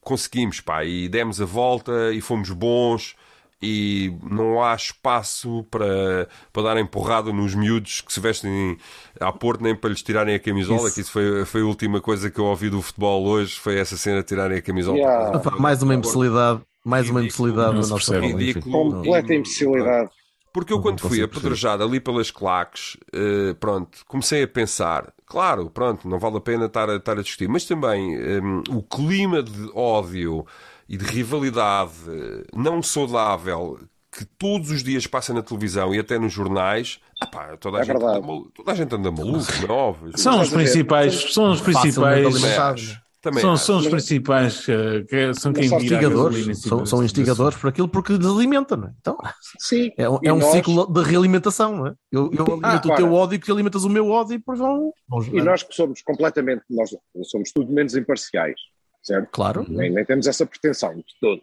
conseguimos, 0.00 0.60
pá, 0.60 0.84
e 0.84 1.08
demos 1.08 1.40
a 1.40 1.44
volta 1.44 2.12
e 2.12 2.20
fomos 2.20 2.50
bons 2.50 3.16
e 3.62 4.12
não 4.28 4.62
há 4.62 4.74
espaço 4.74 5.64
para, 5.70 6.28
para 6.52 6.62
darem 6.64 6.84
porrada 6.84 7.32
nos 7.32 7.54
miúdos 7.54 8.00
que 8.00 8.12
se 8.12 8.18
vestem 8.18 8.76
à 9.20 9.32
Porto 9.32 9.62
nem 9.62 9.74
para 9.74 9.90
lhes 9.90 10.02
tirarem 10.02 10.34
a 10.34 10.40
camisola, 10.40 10.88
Isso. 10.88 10.94
que 10.94 11.00
isso 11.00 11.12
foi, 11.12 11.44
foi 11.44 11.60
a 11.60 11.64
última 11.64 12.00
coisa 12.00 12.28
que 12.28 12.40
eu 12.40 12.44
ouvi 12.46 12.68
do 12.68 12.82
futebol 12.82 13.24
hoje, 13.24 13.58
foi 13.60 13.78
essa 13.78 13.96
cena 13.96 14.18
de 14.18 14.24
tirarem 14.24 14.58
a 14.58 14.62
camisola. 14.62 14.98
Yeah. 14.98 15.60
Mais 15.60 15.80
uma 15.80 15.94
imbecilidade, 15.94 16.60
mais 16.84 17.08
uma 17.08 17.20
imbecilidade 17.20 17.76
da 17.76 17.82
se 17.82 17.90
nossa. 17.90 18.18
Ridículo. 18.20 18.90
Completa 18.92 19.34
imbecilidade. 19.34 20.10
Porque 20.52 20.72
eu, 20.72 20.80
quando 20.82 21.00
fui 21.00 21.22
apedrejado 21.22 21.82
ali 21.82 21.98
pelas 21.98 22.30
claques, 22.30 22.98
eh, 23.10 23.54
pronto, 23.58 23.98
comecei 24.06 24.42
a 24.42 24.48
pensar, 24.48 25.10
claro, 25.24 25.70
pronto, 25.70 26.06
não 26.06 26.18
vale 26.18 26.36
a 26.36 26.40
pena 26.40 26.66
estar 26.66 26.90
a, 26.90 26.96
estar 26.96 27.18
a 27.18 27.22
discutir, 27.22 27.48
mas 27.48 27.64
também 27.64 28.18
hum, 28.18 28.62
o 28.68 28.82
clima 28.82 29.42
de 29.42 29.70
ódio 29.74 30.44
e 30.86 30.98
de 30.98 31.06
rivalidade 31.06 31.92
eh, 32.06 32.44
não 32.54 32.82
saudável 32.82 33.78
que 34.14 34.26
todos 34.26 34.70
os 34.70 34.82
dias 34.82 35.06
passa 35.06 35.32
na 35.32 35.40
televisão 35.40 35.94
e 35.94 35.98
até 35.98 36.18
nos 36.18 36.34
jornais, 36.34 37.00
ah 37.18 37.26
pá, 37.26 37.56
toda 37.56 37.78
a, 37.78 37.80
É 37.80 37.84
gente, 37.84 37.96
anda, 37.96 38.04
verdade. 38.04 38.26
malu- 38.26 38.50
toda 38.54 38.72
a 38.72 38.74
gente 38.74 38.94
anda 38.94 39.10
maluco, 39.10 39.46
não 39.66 39.74
é 39.74 39.78
óbvio. 39.78 40.18
São 40.18 40.38
os 40.42 40.50
principais, 40.50 41.32
são 41.32 41.50
os 41.50 41.62
principais? 41.62 42.98
Também 43.22 43.40
são, 43.40 43.56
são 43.56 43.78
os 43.78 43.86
principais 43.86 44.68
eh, 44.68 45.02
que 45.08 45.34
são 45.34 45.52
quem 45.52 45.72
a 45.72 45.76
Instigadores, 45.76 46.60
são, 46.60 46.84
são 46.84 47.02
instigadores 47.04 47.56
por 47.56 47.68
aquilo 47.68 47.88
porque 47.88 48.12
lhes 48.14 48.26
alimenta, 48.26 48.76
não 48.76 48.88
é? 48.88 48.92
Então, 49.00 49.16
Sim. 49.58 49.90
é, 49.96 50.02
é 50.02 50.08
um 50.32 50.38
nós- 50.38 50.52
ciclo 50.52 50.92
de 50.92 51.02
realimentação, 51.02 51.76
não 51.76 51.86
é? 51.86 51.94
Eu, 52.10 52.30
eu 52.32 52.44
alimento 52.46 52.84
o 52.84 52.88
para. 52.88 52.96
teu 52.96 53.12
ódio 53.12 53.40
que 53.40 53.50
alimentas 53.50 53.84
o 53.84 53.88
meu 53.88 54.08
ódio 54.10 54.34
e 54.34 54.38
depois 54.38 54.58
vão, 54.58 54.92
E 55.32 55.40
nós 55.40 55.62
que 55.62 55.74
somos 55.74 56.02
completamente, 56.02 56.64
nós 56.68 56.90
somos 57.22 57.52
tudo 57.52 57.72
menos 57.72 57.94
imparciais, 57.96 58.60
certo? 59.02 59.28
Claro. 59.30 59.64
Nem, 59.68 59.90
nem 59.90 60.04
temos 60.04 60.26
essa 60.26 60.44
pretensão 60.44 60.94
de 60.96 61.04
todo. 61.20 61.40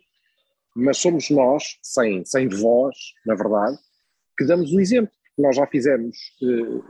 Mas 0.76 0.98
somos 0.98 1.30
nós, 1.30 1.64
sem, 1.82 2.24
sem 2.26 2.48
voz, 2.50 2.96
na 3.26 3.36
verdade, 3.36 3.78
que 4.38 4.46
damos 4.46 4.72
o 4.72 4.80
exemplo. 4.80 5.12
Nós 5.38 5.56
já 5.56 5.66
fizemos 5.66 6.16
eh, 6.44 6.82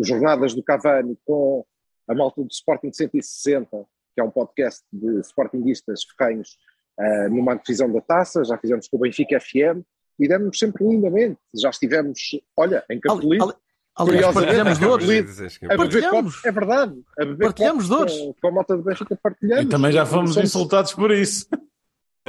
jornadas 0.00 0.54
do 0.54 0.62
Cavani 0.62 1.16
com 1.24 1.64
a 2.08 2.14
malta 2.14 2.40
do 2.42 2.48
Sporting 2.50 2.92
160, 2.92 3.68
que 4.14 4.20
é 4.20 4.24
um 4.24 4.30
podcast 4.30 4.82
de 4.92 5.20
sportinguistas 5.20 6.00
ferrenhos 6.16 6.56
eh, 6.98 7.28
numa 7.28 7.54
divisão 7.54 7.90
da 7.92 8.00
taça, 8.00 8.44
já 8.44 8.56
fizemos 8.58 8.88
com 8.88 8.96
o 8.96 9.00
Benfica 9.00 9.38
FM 9.40 9.82
e 10.18 10.28
demos 10.28 10.58
sempre 10.58 10.86
lindamente. 10.86 11.38
Já 11.54 11.70
estivemos, 11.70 12.18
olha, 12.56 12.84
em 12.90 12.94
Ali- 12.94 13.00
Capelito, 13.00 13.44
ali- 13.44 13.52
Aliás, 13.94 14.32
Curiosamente, 14.32 14.46
partilhamos 14.46 14.78
é 14.78 14.80
dores. 14.86 15.04
A 15.04 15.68
beber 15.68 15.76
Partilhamos. 15.76 16.10
copos, 16.36 16.44
é 16.46 16.50
verdade, 16.52 17.02
a 17.18 17.24
beber 17.26 17.44
Partilhamos 17.44 17.88
dores. 17.90 18.16
Com, 18.18 18.34
com 18.40 18.48
a 18.48 18.50
malta 18.52 18.74
do 18.76 18.82
Benfica 18.82 19.18
partilhamos. 19.22 19.64
E 19.64 19.68
também 19.68 19.92
já 19.92 20.06
fomos 20.06 20.32
Somos 20.32 20.48
insultados 20.48 20.94
por 20.94 21.10
isso. 21.10 21.46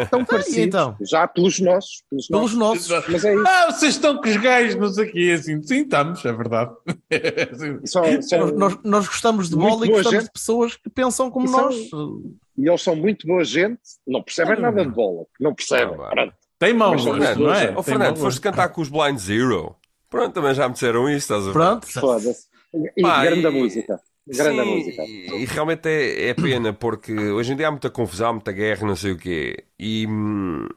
Tão 0.10 0.26
parecidos, 0.26 0.57
então? 0.60 0.95
já 1.02 1.28
pelos 1.28 1.60
nossos, 1.60 2.03
pelos 2.10 2.28
Pelos 2.28 2.53
nossos. 2.56 2.90
nossos. 2.90 3.10
Mas 3.10 3.24
é 3.26 3.34
isso. 3.36 3.44
Ah, 3.48 3.72
vocês 3.72 3.94
estão 3.95 4.18
com 4.22 4.28
os 4.30 4.38
gajos, 4.38 4.76
não 4.76 4.90
sei 4.90 5.07
o 5.07 5.11
quê, 5.11 5.36
assim. 5.38 5.61
Sim, 5.64 5.82
estamos, 5.84 6.24
é 6.26 6.34
verdade. 6.34 6.72
São, 7.86 8.22
são- 8.22 8.48
Nós, 8.56 8.78
nós- 8.84 9.07
gostamos 9.07 9.49
de 9.49 9.56
bola 9.56 9.86
e 9.86 9.90
gostamos 9.90 10.11
gente. 10.11 10.24
de 10.26 10.32
pessoas 10.32 10.76
que 10.76 10.90
pensam 10.90 11.30
como 11.30 11.45
E 11.45 11.49
são- 11.49 11.61
nós. 11.65 11.76
E 12.57 12.68
eles 12.70 12.82
são 12.82 12.95
muito 12.95 13.26
boa 13.28 13.44
gente, 13.44 13.80
não 14.07 14.22
percebem 14.22 14.57
Hum. 14.57 14.61
nada 14.61 14.86
de 14.86 14.91
bola, 14.91 15.26
não 15.40 15.53
percebem. 15.53 15.95
Ah, 15.99 16.10
Pronto. 16.10 16.34
Tem 16.60 16.78
gosto, 16.78 17.03
Fernando, 17.11 17.40
não 17.40 17.53
é? 17.53 17.68
Tem 17.74 17.84
Fernando, 17.84 18.18
foste 18.18 18.40
cantar 18.41 18.70
com 18.70 18.82
os 18.82 18.90
Blind 18.90 19.18
Zero. 19.18 19.76
Pronto, 20.10 20.34
também 20.34 20.53
já 20.53 20.68
me 20.68 20.74
disseram 20.74 21.10
isso, 21.10 21.18
estás 21.18 21.41
a 21.44 21.45
ver? 21.48 21.53
Pronto. 21.53 21.88
Foda-se. 21.88 22.48
E 22.98 23.02
Pá, 23.02 23.24
grande 23.26 23.45
e- 23.48 23.49
música. 23.49 23.99
Grande 24.26 24.64
Sim, 24.64 24.78
música. 24.78 25.04
E, 25.04 25.45
realmente 25.45 25.88
é, 25.88 26.30
é 26.30 26.34
pena, 26.34 26.72
porque 26.72 27.14
hoje 27.14 27.54
em 27.54 27.56
dia 27.58 27.68
há 27.68 27.72
muita 27.72 27.90
confusão, 27.90 28.34
muita 28.34 28.52
guerra, 28.52 28.88
não 28.88 28.95
sei 28.95 29.12
o 29.12 29.18
quê. 29.18 29.66
E, 29.78 30.08
hum, 30.08 30.68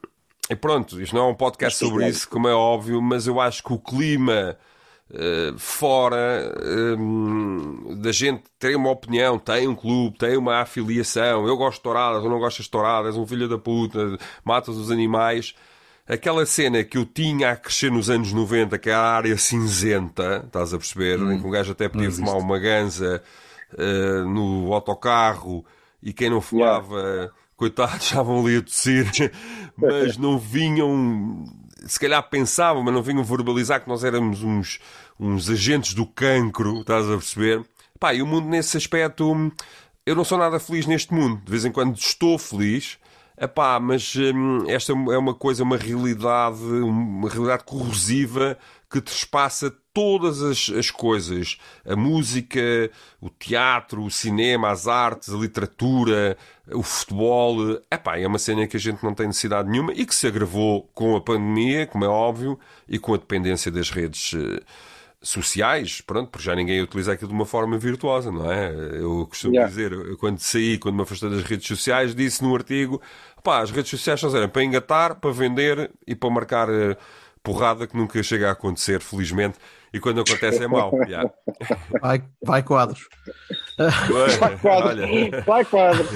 e 0.49 0.55
pronto, 0.55 1.01
isto 1.01 1.15
não 1.15 1.27
é 1.27 1.31
um 1.31 1.35
podcast 1.35 1.79
sobre 1.79 1.99
claro. 1.99 2.11
isso, 2.11 2.29
como 2.29 2.47
é 2.47 2.53
óbvio, 2.53 3.01
mas 3.01 3.25
eu 3.25 3.39
acho 3.39 3.63
que 3.63 3.71
o 3.71 3.79
clima 3.79 4.57
eh, 5.13 5.53
fora 5.57 6.53
hum, 6.99 7.97
da 8.01 8.11
gente 8.11 8.43
ter 8.59 8.75
uma 8.75 8.89
opinião, 8.91 9.39
tem 9.39 9.67
um 9.67 9.75
clube, 9.75 10.17
tem 10.17 10.35
uma 10.35 10.59
afiliação, 10.61 11.47
eu 11.47 11.55
gosto 11.55 11.77
de 11.77 11.83
touradas, 11.83 12.23
eu 12.23 12.29
não 12.29 12.39
gosto 12.39 12.61
de 12.61 12.69
touradas, 12.69 13.15
um 13.15 13.25
filho 13.25 13.47
da 13.47 13.57
puta, 13.57 14.17
matas 14.43 14.75
os 14.75 14.91
animais. 14.91 15.55
Aquela 16.07 16.45
cena 16.45 16.83
que 16.85 16.97
eu 16.97 17.05
tinha 17.05 17.51
a 17.51 17.55
crescer 17.57 17.91
nos 17.91 18.09
anos 18.09 18.31
90, 18.31 18.77
que 18.77 18.89
era 18.89 18.99
a 18.99 19.15
área 19.15 19.37
cinzenta, 19.37 20.43
estás 20.45 20.73
a 20.73 20.77
perceber? 20.77 21.19
Em 21.19 21.39
que 21.39 21.45
um 21.45 21.49
gajo 21.49 21.73
até 21.73 21.89
podia 21.89 22.09
fumar 22.09 22.37
uma 22.37 22.57
ganza 22.57 23.21
eh, 23.77 24.23
no 24.23 24.73
autocarro 24.73 25.65
e 26.01 26.13
quem 26.13 26.29
não 26.29 26.39
fumava, 26.39 27.33
coitados, 27.57 28.05
estavam 28.05 28.39
ali 28.39 28.57
a 28.57 28.61
tossir, 28.61 29.05
mas 29.75 30.15
não 30.15 30.39
vinham, 30.39 31.43
se 31.85 31.99
calhar 31.99 32.23
pensavam, 32.29 32.81
mas 32.81 32.93
não 32.93 33.03
vinham 33.03 33.23
verbalizar 33.25 33.81
que 33.81 33.89
nós 33.89 34.05
éramos 34.05 34.43
uns, 34.43 34.79
uns 35.19 35.49
agentes 35.49 35.93
do 35.93 36.05
cancro, 36.05 36.79
estás 36.79 37.05
a 37.05 37.17
perceber? 37.17 37.65
Pá, 37.99 38.13
e 38.13 38.21
o 38.21 38.27
mundo 38.27 38.47
nesse 38.47 38.77
aspecto, 38.77 39.51
eu 40.05 40.15
não 40.15 40.23
sou 40.23 40.37
nada 40.37 40.57
feliz 40.57 40.85
neste 40.85 41.13
mundo. 41.13 41.41
De 41.43 41.51
vez 41.51 41.65
em 41.65 41.71
quando 41.71 41.97
estou 41.97 42.37
feliz, 42.37 42.97
Epá, 43.39 43.79
mas 43.79 44.15
hum, 44.15 44.65
esta 44.67 44.91
é 44.91 45.17
uma 45.17 45.33
coisa, 45.35 45.61
uma 45.61 45.77
realidade, 45.77 46.59
uma 46.59 47.29
realidade 47.29 47.63
corrosiva 47.65 48.57
que 48.89 48.99
trespassa 48.99 49.71
todas 49.93 50.41
as, 50.41 50.69
as 50.69 50.89
coisas. 50.89 51.59
A 51.85 51.95
música, 51.95 52.59
o 53.21 53.29
teatro, 53.29 54.03
o 54.03 54.09
cinema, 54.09 54.71
as 54.71 54.87
artes, 54.87 55.33
a 55.33 55.37
literatura, 55.37 56.35
o 56.71 56.81
futebol. 56.81 57.79
Epá, 57.91 58.17
é 58.17 58.25
uma 58.25 58.39
cena 58.39 58.65
que 58.65 58.77
a 58.77 58.79
gente 58.79 59.03
não 59.03 59.13
tem 59.13 59.27
necessidade 59.27 59.69
nenhuma 59.69 59.93
e 59.93 60.05
que 60.05 60.15
se 60.15 60.25
agravou 60.25 60.89
com 60.93 61.15
a 61.15 61.21
pandemia, 61.21 61.85
como 61.85 62.05
é 62.05 62.07
óbvio, 62.07 62.59
e 62.87 62.97
com 62.97 63.13
a 63.13 63.17
dependência 63.17 63.71
das 63.71 63.91
redes 63.91 64.33
eh, 64.33 64.63
sociais, 65.27 66.01
pronto, 66.01 66.29
porque 66.31 66.45
já 66.45 66.55
ninguém 66.55 66.81
utiliza 66.81 67.13
aquilo 67.13 67.29
de 67.29 67.33
uma 67.35 67.45
forma 67.45 67.77
virtuosa, 67.77 68.31
não 68.31 68.51
é? 68.51 68.71
Eu 68.99 69.25
costumo 69.27 69.53
Yeah. 69.55 69.69
dizer, 69.69 69.91
eu, 69.91 70.17
quando 70.17 70.39
saí, 70.39 70.77
quando 70.77 70.95
me 70.95 71.01
afastei 71.03 71.29
das 71.29 71.43
redes 71.43 71.67
sociais, 71.67 72.15
disse 72.15 72.43
no 72.43 72.53
artigo, 72.55 73.01
pá, 73.43 73.59
as 73.61 73.71
redes 73.71 73.89
sociais 73.89 74.19
só 74.19 74.29
servem 74.29 74.49
para 74.49 74.63
engatar, 74.63 75.15
para 75.19 75.31
vender 75.31 75.91
e 76.05 76.15
para 76.15 76.29
marcar 76.29 76.69
eh, 76.69 76.97
porrada 77.43 77.87
que 77.87 77.95
nunca 77.97 78.21
chega 78.23 78.49
a 78.49 78.51
acontecer, 78.51 79.01
felizmente, 79.01 79.57
e 79.97 79.99
quando 79.99 80.21
acontece 80.21 80.63
é 80.63 80.67
mau. 80.67 80.91
Yeah. 81.03 81.29
Vai, 82.01 82.23
vai 82.43 82.63
quadros. 82.63 83.07
Vai 84.39 84.57
quadro. 84.57 85.03
Olha. 85.03 85.43
Vai 85.45 85.65
quadro. 85.65 86.07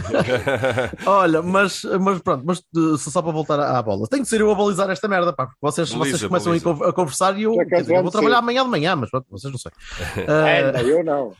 Olha, 1.05 1.41
mas, 1.41 1.83
mas 1.99 2.19
pronto, 2.21 2.43
mas 2.45 2.59
uh, 2.75 2.97
só 2.97 3.21
para 3.21 3.31
voltar 3.31 3.59
à 3.59 3.81
bola. 3.81 4.07
Tenho 4.07 4.23
que 4.23 4.29
ser 4.29 4.41
eu 4.41 4.51
a 4.51 4.55
balizar 4.55 4.89
esta 4.89 5.07
merda, 5.07 5.33
pá, 5.33 5.47
porque 5.47 5.59
vocês, 5.61 5.91
Baliza, 5.91 6.17
vocês 6.17 6.27
começam 6.29 6.51
baliza. 6.51 6.89
a 6.89 6.93
conversar 6.93 7.37
e 7.37 7.43
eu, 7.43 7.53
dizer, 7.65 7.95
eu 7.95 8.01
vou 8.03 8.11
trabalhar 8.11 8.37
ser. 8.37 8.39
amanhã 8.39 8.63
de 8.63 8.69
manhã, 8.69 8.95
mas 8.95 9.09
pronto, 9.09 9.27
vocês 9.29 9.51
não 9.51 9.59
sei. 9.59 9.71
É, 10.21 10.69
Uh, 10.69 10.73
não, 10.73 10.81
eu 10.81 11.03
não. 11.03 11.33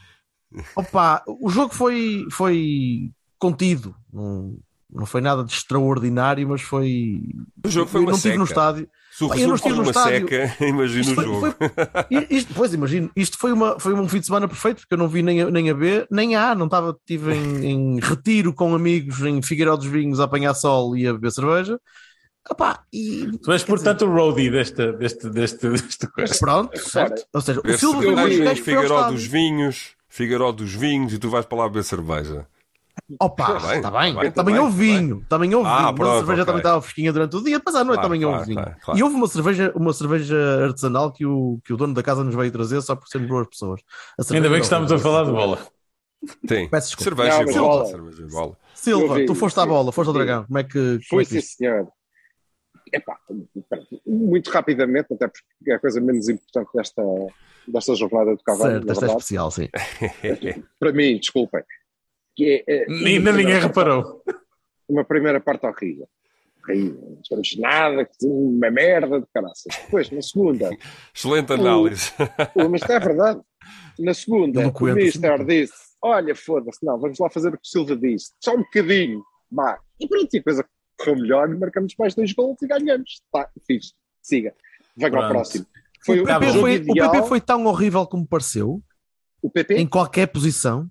Opa, 0.76 1.24
o 1.28 1.50
jogo 1.50 1.74
foi, 1.74 2.26
foi 2.30 3.12
contido, 3.40 3.96
não, 4.12 4.58
não 4.92 5.06
foi 5.06 5.22
nada 5.22 5.44
de 5.44 5.54
extraordinário, 5.54 6.48
mas 6.48 6.62
foi. 6.62 7.22
O 7.66 7.70
jogo 7.70 7.90
foi 7.90 8.00
eu 8.00 8.04
uma 8.04 8.12
não 8.12 8.18
estive 8.18 8.38
no 8.38 8.44
estádio. 8.44 8.90
Se 9.22 9.26
o 9.26 9.27
Pá, 9.30 9.38
eu 9.38 9.48
não 9.48 9.56
resumo 9.56 9.56
estive 9.56 9.76
for 9.76 9.81
uma 9.81 9.91
estádio. 9.91 10.27
seca, 10.30 10.65
imagina 10.65 11.02
Isto 11.02 11.22
o 11.22 11.23
jogo. 11.23 11.39
foi- 11.39 12.27
isto, 12.30 12.53
pois 12.56 12.73
imagino, 12.73 13.11
isto 13.15 13.38
foi, 13.38 13.52
uma, 13.53 13.80
foi 13.80 13.93
um 13.93 14.10
fim 14.10 14.19
de 14.19 14.26
semana 14.26 14.48
perfeito, 14.48 14.80
porque 14.81 14.93
eu 14.93 14.98
não 14.98 15.07
vi 15.07 15.22
nem 15.22 15.41
a, 15.41 15.52
nem 15.52 15.69
a 15.69 15.73
B, 15.73 16.07
nem 16.10 16.35
a 16.35 16.52
A, 16.52 16.56
não 16.56 16.65
estava, 16.65 16.98
estive 16.99 17.34
em, 17.35 17.65
em 17.65 17.99
retiro 17.99 18.53
com 18.53 18.73
amigos 18.73 19.22
em 19.22 19.41
Figueiró 19.41 19.76
dos 19.77 19.85
Vinhos 19.85 20.19
a 20.19 20.23
apanhar 20.23 20.53
sol 20.56 20.98
e 20.98 21.07
a 21.07 21.14
beber 21.14 21.31
cerveja. 21.31 21.80
Epá, 22.49 22.81
e 22.91 23.30
Tu 23.38 23.52
és, 23.52 23.64
portanto, 23.64 24.06
o 24.06 24.11
roadie 24.11 24.49
desta, 24.49 24.91
deste, 24.93 25.30
deste, 25.30 25.68
coisa. 26.07 26.35
pronto, 26.39 26.80
certo? 26.80 27.23
Ou 27.31 27.39
seja, 27.41 27.60
o 27.60 27.64
Ver 27.64 27.77
Silva 27.77 28.02
foi 28.02 28.15
um 28.15 29.14
dos 29.14 29.26
vinhos, 29.27 29.91
Figueiró 30.10 30.52
dos 30.52 30.73
vinhos, 30.73 31.14
e 31.14 31.19
tu 31.19 31.30
vais 31.30 31.45
para 31.45 31.60
lá 31.60 31.68
beber 31.69 31.84
cerveja. 31.84 32.48
Opa, 33.20 33.46
Tá 33.46 33.54
bem, 33.68 33.76
está 33.78 33.92
bem, 33.92 34.14
tá 34.14 34.22
bem, 34.22 34.32
tá 34.32 34.44
também 34.44 34.60
houve 34.60 34.72
tá 34.72 34.78
bem. 34.78 34.98
vinho, 35.08 35.26
também 35.30 35.56
houve 35.56 35.70
Ah, 35.70 35.78
vinho, 35.78 35.84
mas 35.84 35.92
a 35.92 35.94
pronto, 35.96 36.18
cerveja 36.18 36.34
ok. 36.42 36.46
também 36.46 36.60
estava 36.60 36.82
fresquinha 36.82 37.14
durante 37.14 37.36
o 37.36 37.44
dia, 37.44 37.58
depois 37.58 37.76
à 37.76 37.84
noite 37.84 38.00
Claro, 38.00 38.08
também 38.08 38.22
claro, 38.22 38.38
houve 38.38 38.48
vinho. 38.50 38.62
claro, 38.64 38.78
claro. 38.84 39.00
E 39.00 39.04
houve 39.04 39.16
uma 39.16 39.28
cerveja, 39.28 39.72
uma 39.76 39.94
cerveja 39.94 40.64
artesanal 40.66 41.12
que 41.12 41.26
o, 41.26 41.60
que 41.66 41.74
o 41.74 41.78
dono 41.78 41.94
da 41.94 42.04
casa 42.04 42.24
nos 42.24 42.36
veio 42.36 42.52
trazer 42.52 42.82
só 42.82 42.96
por 42.96 43.08
sermos 43.08 43.30
boas 43.30 43.48
pessoas. 43.48 43.82
Ainda 44.32 44.50
bem 44.50 44.60
que 44.60 44.64
estamos 44.66 44.92
a 44.92 44.98
falar 45.00 45.26
de 45.26 45.32
bola. 45.32 45.58
Tem. 46.48 46.70
Peço 46.70 46.88
desculpa. 46.96 47.24
Cerveja 47.26 47.36
Não, 47.38 47.42
e 47.42 47.46
mas 47.46 47.56
bola. 47.58 47.86
Cerveja 47.86 48.22
e 48.24 48.28
bola. 48.30 48.58
Silva, 48.76 49.16
vi, 49.16 49.26
tu 49.26 49.36
foste 49.36 49.60
à 49.60 49.66
bola, 49.66 49.92
foste 49.92 50.08
ao 50.08 50.14
dragão. 50.14 50.46
Como 50.46 50.58
é 50.60 50.64
que. 50.64 51.00
Fui, 51.10 51.24
é 51.24 51.26
que 51.26 51.42
sim, 51.42 51.42
senhor. 51.42 51.88
Epá, 52.94 53.18
muito 54.06 54.50
rapidamente, 54.52 55.14
até 55.14 55.28
porque 55.28 55.72
é 55.72 55.76
a 55.76 55.80
coisa 55.80 56.02
menos 56.02 56.28
importante 56.28 56.70
desta, 56.76 57.02
desta 57.68 57.96
jornada 57.96 58.36
do 58.36 58.44
Cavalo, 58.44 58.72
Certo, 58.72 58.92
esta 58.92 59.06
é 59.06 59.10
especial, 59.10 59.50
sim. 59.52 59.70
Para 60.80 60.92
mim, 60.92 61.18
desculpem. 61.18 61.64
Que 62.42 62.64
é, 62.68 62.74
é, 62.84 62.86
Ainda 62.92 63.32
ninguém 63.32 63.54
parte- 63.54 63.68
reparou. 63.68 64.24
Uma 64.90 65.06
primeira 65.06 65.40
parte 65.40 65.66
horrível. 65.66 66.08
Horrível. 66.68 67.02
Não 67.02 67.22
esperamos 67.22 67.58
nada, 67.58 68.06
que 68.06 68.26
uma 68.26 68.70
merda 68.72 69.20
de 69.22 69.28
caraças. 69.34 69.74
Depois, 69.86 70.10
na 70.12 70.22
segunda, 70.22 70.70
Excelente 71.16 71.54
análise. 71.54 72.12
o, 72.56 72.70
mas 72.70 72.82
isto 72.82 72.92
é 72.92 73.00
verdade. 73.00 73.42
Na 74.00 74.14
segunda, 74.14 74.68
o 74.68 74.84
Mister 74.94 75.46
disse: 75.46 75.74
Olha, 76.04 76.36
foda-se, 76.36 76.84
não, 76.84 77.00
vamos 77.00 77.20
lá 77.20 77.30
fazer 77.30 77.50
o 77.50 77.52
que 77.54 77.58
o 77.64 77.68
Silva 77.68 77.96
disse, 77.96 78.32
só 78.44 78.54
um 78.56 78.64
bocadinho. 78.64 79.24
Bah. 79.52 79.80
E 80.00 80.08
pronto, 80.08 80.34
e 80.34 80.40
a 80.40 80.44
coisa 80.44 80.66
correu 80.98 81.16
melhor, 81.18 81.48
marcamos 81.58 81.94
mais 82.00 82.16
dois 82.16 82.32
gols 82.34 82.58
e 82.62 82.68
ganhamos. 82.68 83.22
Tá, 83.32 83.50
fixe, 83.68 83.94
siga. 84.22 84.54
Venha 84.98 85.10
ao 85.12 85.20
Pronto. 85.20 85.32
próximo. 85.32 85.66
Foi 86.04 86.20
O 86.20 86.24
o, 86.24 86.26
PP, 86.26 86.46
foi, 86.60 86.78
o. 86.80 86.94
PP 87.12 87.28
foi 87.28 87.40
tão 87.42 87.66
horrível 87.66 88.06
como 88.08 88.26
pareceu, 88.28 88.82
O 89.42 89.50
PP, 89.50 89.76
em 89.76 89.88
qualquer 89.88 90.28
posição, 90.28 90.90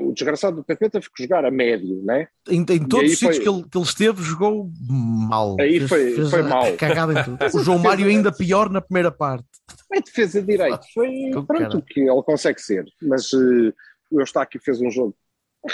o 0.00 0.12
desgraçado 0.12 0.56
do 0.56 0.64
PP 0.64 0.90
teve 0.90 1.06
que 1.14 1.22
jogar 1.22 1.44
a 1.44 1.50
médio, 1.50 2.02
né? 2.04 2.28
em, 2.48 2.60
em 2.60 2.88
todos 2.88 3.12
os 3.12 3.18
sítios 3.18 3.36
foi- 3.36 3.44
que 3.44 3.48
ele, 3.48 3.62
que 3.68 3.78
ele 3.78 3.84
esteve, 3.84 4.22
jogou 4.22 4.70
mal. 4.88 5.56
Aí 5.60 5.86
foi- 5.86 6.14
foi 6.28 6.40
a- 6.40 6.44
mal. 6.44 6.76
Cagada 6.76 7.12
em 7.20 7.24
tudo. 7.24 7.38
O 7.56 7.62
João 7.62 7.78
Mário 7.78 8.06
ainda 8.06 8.32
pior 8.32 8.68
na 8.68 8.80
primeira 8.80 9.10
parte. 9.12 9.44
É 9.92 10.00
defesa 10.00 10.40
de 10.40 10.46
direito. 10.48 10.80
Foi 10.92 11.30
pronto 11.46 11.78
o 11.78 11.82
que 11.82 12.00
ele 12.00 12.22
consegue 12.24 12.60
ser. 12.60 12.84
Mas 13.02 13.32
eh, 13.32 13.72
o 14.10 14.20
Eustáquio 14.20 14.60
fez 14.62 14.80
um 14.80 14.90
jogo 14.90 15.14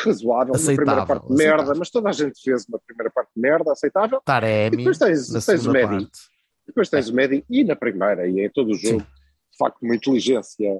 razoável, 0.04 0.54
Aceitável, 0.54 0.76
primeira 0.84 1.06
parte 1.06 1.26
de 1.26 1.32
aceitável. 1.34 1.56
merda, 1.64 1.78
mas 1.78 1.90
toda 1.90 2.08
a 2.10 2.12
gente 2.12 2.40
fez 2.42 2.66
uma 2.68 2.78
primeira 2.86 3.10
parte 3.10 3.30
de 3.34 3.40
merda, 3.40 3.72
aceitável. 3.72 4.18
E 4.18 4.24
Taremi, 4.24 4.76
depois 4.76 4.98
tens, 4.98 5.32
na 5.32 5.40
tens 5.40 5.66
o 5.66 5.72
Medi. 5.72 5.86
parte. 5.88 6.18
Depois 6.66 6.90
tens 6.90 7.08
o 7.08 7.14
Medi 7.14 7.42
e 7.48 7.64
na 7.64 7.74
primeira, 7.74 8.28
e 8.28 8.40
em 8.44 8.50
todo 8.50 8.72
o 8.72 8.74
jogo, 8.74 8.98
de 9.00 9.56
facto, 9.58 9.78
uma 9.82 9.96
inteligência 9.96 10.78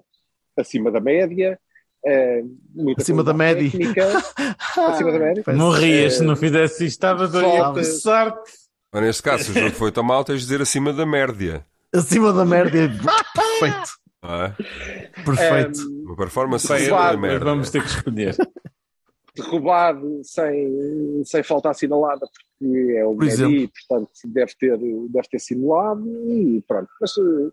acima 0.58 0.90
da 0.92 1.00
média, 1.00 1.58
muita 2.74 3.02
Acima 3.02 3.22
da 3.24 3.32
média. 3.34 3.68
acima 4.88 5.12
da 5.12 5.18
média. 5.18 5.44
Morrias 5.54 6.14
se 6.14 6.24
não 6.24 6.36
fizesse 6.36 6.84
isto. 6.86 6.94
Estava 6.96 7.26
doido. 7.28 7.48
falta- 7.56 7.84
Sorte. 7.84 8.52
Mas 8.92 9.02
neste 9.02 9.22
caso, 9.22 9.44
se 9.44 9.50
o 9.50 9.54
jogo 9.54 9.74
foi 9.74 9.92
tão 9.92 10.02
mal, 10.02 10.24
tens 10.24 10.40
de 10.40 10.46
dizer 10.46 10.62
acima 10.62 10.92
da 10.92 11.04
merda. 11.04 11.64
Acima 11.94 12.32
da 12.32 12.44
merda. 12.44 12.72
Perfeito. 13.34 13.90
Não 14.22 14.44
é? 14.44 14.56
Perfeito. 15.24 15.80
Eh, 15.80 16.04
Uma 16.06 16.16
performance 16.16 16.72
acima 16.72 17.10
da 17.12 17.16
merda. 17.16 17.44
vamos 17.44 17.70
ter 17.70 17.82
que 17.82 17.88
escolher. 17.88 18.34
derrubado 19.36 20.20
sem, 20.24 21.22
sem 21.24 21.42
falta 21.42 21.70
assinalada, 21.70 22.26
porque 22.60 22.96
é 22.96 23.04
o 23.04 23.14
Por. 23.14 23.24
Medi, 23.26 23.68
portanto 23.88 24.10
deve 24.26 24.52
ter, 24.58 24.76
deve 25.10 25.28
ter 25.28 25.38
simulado 25.38 26.04
e 26.30 26.62
pronto. 26.66 26.88
Mas, 27.00 27.10
eh, 27.16 27.50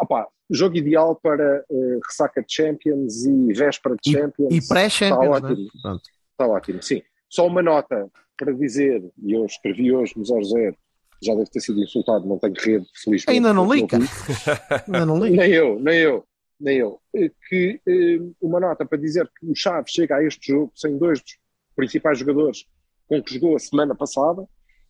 opá, 0.00 0.26
jogo 0.50 0.76
ideal 0.76 1.14
para 1.16 1.64
eh, 1.70 1.98
ressaca 2.06 2.42
de 2.42 2.52
Champions 2.52 3.24
e 3.24 3.52
véspera 3.52 3.96
de 4.02 4.10
E- 4.10 4.12
Champions. 4.12 4.54
E 4.54 4.68
pré-Champions, 4.68 5.36
Está 5.36 5.40
né? 5.48 5.48
ótimo. 5.52 5.68
Pronto. 5.82 6.02
Está 6.32 6.46
ótimo, 6.46 6.82
sim. 6.82 7.02
Só 7.28 7.46
uma 7.46 7.62
nota 7.62 8.08
para 8.36 8.52
dizer, 8.52 9.02
e 9.22 9.32
eu 9.32 9.44
escrevi 9.44 9.92
hoje 9.92 10.14
no 10.16 10.24
00, 10.24 10.74
já 11.22 11.34
deve 11.34 11.50
ter 11.50 11.60
sido 11.60 11.82
insultado, 11.82 12.26
não 12.26 12.38
tenho 12.38 12.54
rede, 12.54 12.86
felizmente. 13.02 13.30
Ainda 13.36 13.52
não 13.52 13.70
li, 13.72 13.86
cara. 13.86 14.04
Ainda 14.86 15.04
não 15.06 15.18
li. 15.24 15.36
Nem 15.36 15.50
eu, 15.50 15.78
nem 15.80 15.98
eu, 15.98 16.24
nem 16.60 16.78
eu. 16.78 17.00
Eh, 17.14 17.30
Que 17.48 17.80
eh, 17.86 18.18
uma 18.40 18.60
nota 18.60 18.86
para 18.86 18.96
dizer 18.98 19.28
que 19.38 19.46
o 19.46 19.54
Chaves 19.54 19.92
chega 19.92 20.16
a 20.16 20.24
este 20.24 20.52
jogo 20.52 20.72
sem 20.76 20.96
dois 20.96 21.20
dos 21.20 21.36
principais 21.74 22.18
jogadores 22.18 22.64
com 23.08 23.22
que 23.22 23.34
jogou 23.34 23.56
a 23.56 23.58
semana 23.58 23.94
passada, 23.94 24.46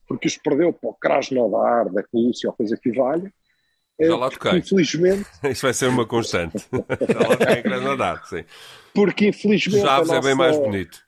porque 0.06 0.26
os 0.28 0.36
perdeu 0.36 0.72
para 0.72 0.90
o 0.90 0.94
Krasnodar, 0.94 1.90
da 1.92 2.02
Rússia 2.12 2.50
ou 2.50 2.54
coisa 2.56 2.76
que 2.76 2.92
valha. 2.92 3.32
Eh, 4.00 4.06
Já 4.08 4.16
lá 4.16 4.30
toquei. 4.30 4.58
Infelizmente, 4.58 5.26
Isso 5.50 5.62
vai 5.62 5.74
ser 5.74 5.86
uma 5.88 6.06
constante. 6.06 6.58
Já 6.72 7.28
lá 7.28 7.36
tem 7.36 7.62
que 7.62 7.68
nadar, 7.68 8.24
sim. 8.26 8.44
porque 8.94 9.28
infelizmente 9.28 9.82
a 9.84 9.86
Chaves 9.86 10.10
é 10.10 10.20
bem 10.20 10.34
nossa- 10.34 10.36
mais 10.36 10.56
bonito. 10.58 10.98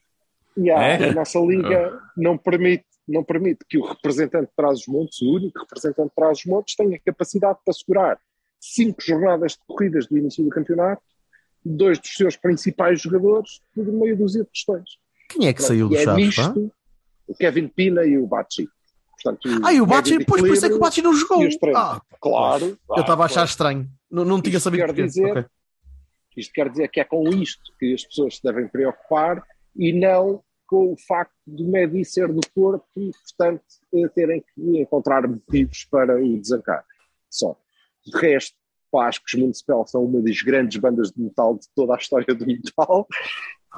Yeah, 0.59 1.05
É? 1.07 1.09
A 1.11 1.15
nossa 1.15 1.39
liga 1.39 2.01
não 2.17 2.37
permite, 2.37 2.85
não 3.07 3.23
permite 3.25 3.61
que 3.69 3.79
o 3.79 3.85
representante 3.87 4.47
de 4.49 4.57
Trás-os-Montes, 4.57 5.23
o 5.23 5.35
único 5.37 5.61
representante 5.61 6.09
de 6.09 6.15
Trás-os-Montes, 6.15 6.75
tenha 6.75 7.01
capacidade 7.05 7.59
para 7.65 7.73
segurar 7.73 8.19
cinco 8.61 9.01
jornadas 9.01 9.53
de 9.53 9.59
corridas 9.67 10.07
do 10.07 10.19
início 10.19 10.43
do 10.45 10.51
campeonato, 10.51 11.01
dois 11.65 11.99
dos 11.99 12.15
seus 12.15 12.37
principais 12.37 13.01
jogadores, 13.01 13.61
por 13.75 13.87
meia 13.87 14.15
dúzia 14.17 14.43
de 14.43 14.51
questões. 14.51 14.91
Quem 15.29 15.47
é 15.47 15.53
que 15.53 15.63
saiu 15.63 15.89
do 15.89 15.97
é 15.97 16.03
Chaves? 16.05 16.27
nisto 16.27 16.73
o 17.29 17.35
Kevin 17.35 17.69
Pina 17.69 18.05
e 18.05 18.19
o 18.19 18.27
Bachi. 18.27 18.69
Portanto, 19.23 19.49
Ah, 19.65 19.73
e 19.73 19.81
o 19.81 19.87
de 19.87 20.25
pois 20.25 20.41
por 20.43 20.51
isso 20.51 20.65
é 20.67 20.69
que 20.69 20.75
o 20.75 20.79
Bachi 20.79 21.03
não 21.03 21.15
jogou. 21.15 21.43
Ah, 21.77 22.01
Claro. 22.21 22.79
eu 22.91 23.01
estava 23.01 23.23
a 23.23 23.27
achar 23.27 23.45
estranho. 23.45 23.89
Não, 24.11 24.25
não 24.25 24.41
tinha 24.41 24.59
sabido 24.61 24.85
quer 24.87 25.05
dizer- 25.07 25.31
Ok. 25.31 25.45
Isto 26.37 26.53
quer 26.53 26.71
dizer 26.71 26.89
que 26.89 27.01
é 27.01 27.05
com 27.05 27.29
isto 27.29 27.73
que 27.79 27.93
as 27.93 28.05
pessoas 28.05 28.37
se 28.37 28.43
devem 28.43 28.67
preocupar 28.69 29.43
e 29.77 29.93
não 29.93 30.43
com 30.67 30.93
o 30.93 30.97
facto 30.97 31.35
do 31.47 31.65
Medi 31.65 32.05
ser 32.05 32.29
do 32.33 32.41
Porto 32.55 32.85
e, 32.97 33.11
portanto, 33.11 33.63
eh, 33.93 34.09
terem 34.15 34.41
que 34.41 34.79
encontrar 34.81 35.27
motivos 35.27 35.85
para 35.91 36.17
o 36.23 36.39
desancar. 36.39 36.85
Só. 37.29 37.57
De 38.07 38.17
resto, 38.17 38.57
pá, 38.91 39.09
acho 39.09 39.21
que 39.25 39.35
os 39.37 39.41
Municipal 39.41 39.85
são 39.87 40.05
uma 40.05 40.23
das 40.23 40.41
grandes 40.43 40.81
bandas 40.81 41.11
de 41.11 41.21
metal 41.21 41.57
de 41.59 41.67
toda 41.75 41.95
a 41.95 41.99
história 41.99 42.33
do 42.35 42.47
metal 42.47 43.07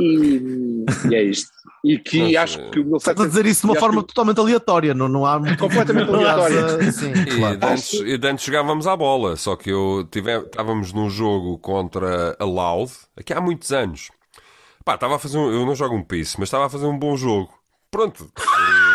e, 0.01 0.85
e 1.11 1.15
é 1.15 1.23
isto. 1.25 1.51
E 1.85 1.99
que 1.99 2.19
Não 2.19 2.27
sei. 2.27 2.37
acho 2.37 2.71
que 2.71 2.79
o 2.79 2.97
Estás 2.97 3.17
a 3.19 3.23
1700 3.25 3.27
dizer 3.29 3.47
isso 3.47 3.61
de 3.63 3.67
uma 3.73 3.75
forma 3.81 4.01
que- 4.03 4.09
totalmente 4.09 4.39
aleatória, 4.39 4.95
não, 4.95 5.09
não 5.09 5.27
há 5.27 5.39
muito. 5.39 5.59
Completamente 5.59 6.09
aleatória. 6.09 6.93
Sim, 6.93 7.13
E 7.13 7.37
claro. 7.39 7.57
de 7.57 7.67
antes, 7.67 7.93
e 7.95 8.19
de 8.19 8.29
antes 8.29 8.45
jogávamos 8.45 8.87
à 8.87 8.97
bola, 8.97 9.37
só 9.37 9.57
que 9.57 9.71
eu 9.71 10.07
tive, 10.11 10.31
estávamos 10.39 10.93
num 10.93 11.11
jogo 11.11 11.59
contra 11.59 12.37
a 12.39 12.45
Loud, 12.45 12.93
aqui 13.17 13.33
há 13.33 13.41
muitos 13.41 13.73
anos. 13.73 14.11
Pá, 14.85 14.95
estava 14.95 15.17
a 15.17 15.19
fazer 15.19 15.39
um, 15.39 15.51
eu 15.53 15.67
não 15.67 15.75
jogo 15.75 15.95
um 15.97 16.03
piso, 16.03 16.37
mas 16.39 16.49
estava 16.49 16.67
a 16.67 16.69
fazer 16.71 16.87
um 16.87 16.99
bom 16.99 17.17
jogo. 17.17 17.53
Pronto. 17.91 18.31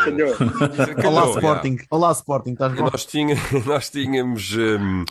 calhou. 0.06 0.34
Calhou, 0.96 1.12
Olá 1.12 1.22
yeah. 1.22 1.32
Sporting, 1.40 1.78
olá 1.92 2.12
Sporting, 2.14 2.52
estás 2.54 2.74
bom? 2.74 2.84
nós, 2.92 3.06
tinha, 3.06 3.36
nós 3.66 3.90
tínhamos. 3.90 4.54
hum, 4.56 5.04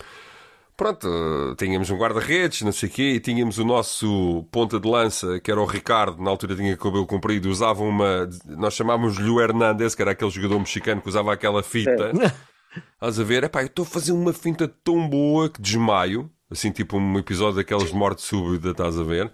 pronto, 0.76 1.54
tínhamos 1.58 1.90
um 1.90 1.96
guarda-redes, 1.96 2.62
não 2.62 2.72
sei 2.72 2.88
o 2.88 2.92
quê, 2.92 3.10
e 3.14 3.20
tínhamos 3.20 3.58
o 3.58 3.64
nosso 3.64 4.46
ponta 4.50 4.78
de 4.78 4.88
lança, 4.88 5.40
que 5.40 5.50
era 5.50 5.60
o 5.60 5.64
Ricardo, 5.64 6.22
na 6.22 6.30
altura 6.30 6.54
tinha 6.54 6.76
cabelo 6.76 7.06
comprido, 7.06 7.48
usava 7.48 7.82
uma. 7.82 8.28
Nós 8.44 8.74
chamávamos-lhe 8.74 9.30
o 9.30 9.40
Hernandes, 9.40 9.94
que 9.94 10.02
era 10.02 10.12
aquele 10.12 10.30
jogador 10.30 10.58
mexicano 10.58 11.00
que 11.00 11.08
usava 11.08 11.32
aquela 11.32 11.62
fita. 11.62 12.12
Estás 12.94 13.18
a 13.18 13.24
ver? 13.24 13.44
Epá, 13.44 13.62
eu 13.62 13.66
estou 13.66 13.84
a 13.84 13.88
fazer 13.88 14.12
uma 14.12 14.32
finta 14.32 14.68
tão 14.68 15.08
boa 15.08 15.48
que 15.48 15.62
desmaio, 15.62 16.30
assim, 16.50 16.70
tipo 16.70 16.98
um 16.98 17.18
episódio 17.18 17.56
daquelas 17.56 17.88
de 17.88 17.94
morte 17.94 18.20
súbita, 18.20 18.70
estás 18.70 18.98
a 18.98 19.02
ver? 19.02 19.26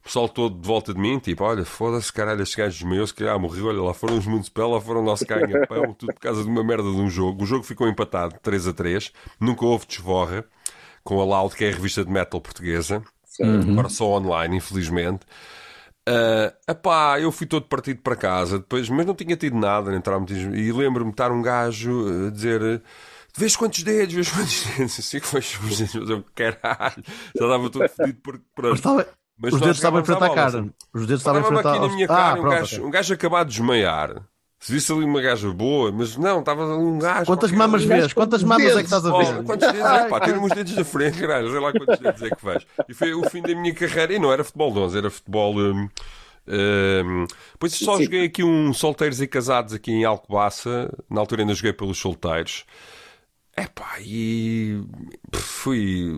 O 0.00 0.04
pessoal 0.04 0.28
todo 0.28 0.58
de 0.58 0.66
volta 0.66 0.94
de 0.94 1.00
mim, 1.00 1.18
tipo, 1.18 1.42
olha, 1.44 1.64
foda-se, 1.64 2.12
caralho, 2.12 2.42
este 2.42 2.56
gajo 2.56 2.78
desmaiou, 2.78 3.06
se 3.06 3.12
calhar 3.12 3.38
morreu, 3.38 3.66
olha, 3.66 3.82
lá 3.82 3.92
foram 3.92 4.16
os 4.16 4.26
Municipal, 4.26 4.70
lá 4.70 4.80
foram 4.80 5.00
o 5.00 5.04
nosso 5.04 5.26
ganha-pão, 5.26 5.92
tudo 5.94 6.14
por 6.14 6.20
causa 6.20 6.42
de 6.42 6.48
uma 6.48 6.62
merda 6.62 6.84
de 6.84 6.96
um 6.96 7.10
jogo. 7.10 7.42
O 7.42 7.46
jogo 7.46 7.64
ficou 7.64 7.88
empatado, 7.88 8.36
3 8.40 8.68
a 8.68 8.72
3, 8.72 9.12
nunca 9.40 9.66
houve 9.66 9.84
desforra, 9.86 10.44
com 11.06 11.20
a 11.20 11.24
Loud, 11.24 11.54
que 11.54 11.64
é 11.64 11.68
a 11.70 11.72
revista 11.72 12.04
de 12.04 12.10
metal 12.10 12.40
portuguesa, 12.40 13.02
agora 13.70 13.88
só 13.88 14.04
online, 14.18 14.56
infelizmente. 14.56 15.20
Ah, 16.08 16.52
epá, 16.68 17.18
eu 17.20 17.32
fui 17.32 17.46
todo 17.46 17.66
partido 17.66 18.00
para 18.02 18.14
casa 18.16 18.58
depois, 18.58 18.88
mas 18.88 19.06
não 19.06 19.14
tinha 19.14 19.36
tido 19.36 19.56
nada, 19.56 19.98
traumatismo. 20.00 20.54
E 20.54 20.70
lembro-me 20.72 21.10
de 21.10 21.14
estar 21.14 21.32
um 21.32 21.42
gajo 21.42 22.26
a 22.26 22.30
dizer: 22.30 22.82
Vês 23.36 23.56
quantos 23.56 23.82
dedos, 23.82 24.14
vês 24.14 24.30
quantos 24.30 24.64
dedos? 24.64 24.98
Assim 25.00 25.20
que 25.20 25.26
foi 25.26 25.40
os 25.40 25.78
dedos, 25.78 25.94
mas 25.94 26.10
eu, 26.10 26.24
caralho, 26.34 27.02
já 27.36 27.44
estava 27.44 27.70
todo 27.70 27.88
fedido 27.88 28.18
porque 28.22 28.44
pronto. 28.54 28.70
Mas 28.70 28.78
estava- 28.78 29.06
Mas 29.38 29.52
os 29.54 29.60
dedos 29.60 29.76
estavam 29.76 30.00
em 30.00 30.04
frente 30.04 30.24
à 30.24 30.30
cara. 30.34 30.68
Os 30.94 31.06
dedos 31.06 31.20
estavam 31.20 31.40
em 31.40 31.44
frente 31.44 31.66
à 31.66 32.04
Ah, 32.04 32.06
cara 32.06 32.40
um, 32.40 32.44
gajo, 32.44 32.86
um 32.86 32.90
gajo 32.90 33.14
acabado 33.14 33.48
de 33.48 33.56
desmaiar. 33.56 34.22
Se 34.66 34.72
visse 34.72 34.90
ali 34.92 35.04
uma 35.04 35.22
gaja 35.22 35.48
boa, 35.52 35.92
mas 35.92 36.16
não, 36.16 36.40
estava 36.40 36.64
ali 36.64 36.82
um 36.82 36.98
gajo. 36.98 37.24
Quantas 37.26 37.50
qualquer- 37.52 37.56
mamas 37.56 37.84
vês? 37.84 38.12
Quantas 38.12 38.42
mamas 38.42 38.66
é 38.66 38.74
que 38.74 38.80
estás 38.80 39.06
a 39.06 39.14
Oh, 39.14 39.18
ver? 39.18 39.44
quantos 39.44 39.70
dedos 39.72 39.90
é? 39.92 40.08
Pá, 40.08 40.18
tira-me 40.20 40.44
os 40.44 40.52
dedos 40.52 40.74
da 40.74 40.84
frente, 40.84 41.20
caralho, 41.20 41.48
sei 41.52 41.60
lá 41.60 41.70
quantos 41.70 41.98
dedos 42.00 42.22
é 42.22 42.30
que 42.30 42.40
faz. 42.42 42.66
E 42.88 42.92
foi 42.92 43.14
o 43.14 43.22
fim 43.30 43.42
da 43.42 43.54
minha 43.54 43.72
carreira, 43.72 44.14
e 44.14 44.18
não 44.18 44.32
era 44.32 44.42
futebol 44.42 44.72
de 44.72 44.78
11, 44.80 44.98
era 44.98 45.08
futebol. 45.08 45.54
Hum, 45.56 45.88
hum, 46.48 47.26
pois 47.60 47.74
só 47.74 47.96
Sim. 47.96 48.04
joguei 48.06 48.24
aqui 48.24 48.42
um 48.42 48.72
solteiros 48.74 49.20
e 49.22 49.28
casados 49.28 49.72
aqui 49.72 49.92
em 49.92 50.04
Alcobaça, 50.04 50.92
na 51.08 51.20
altura 51.20 51.42
ainda 51.42 51.54
joguei 51.54 51.72
pelos 51.72 51.98
solteiros. 51.98 52.64
Epá, 53.56 54.00
e 54.00 54.82
fui. 55.32 56.12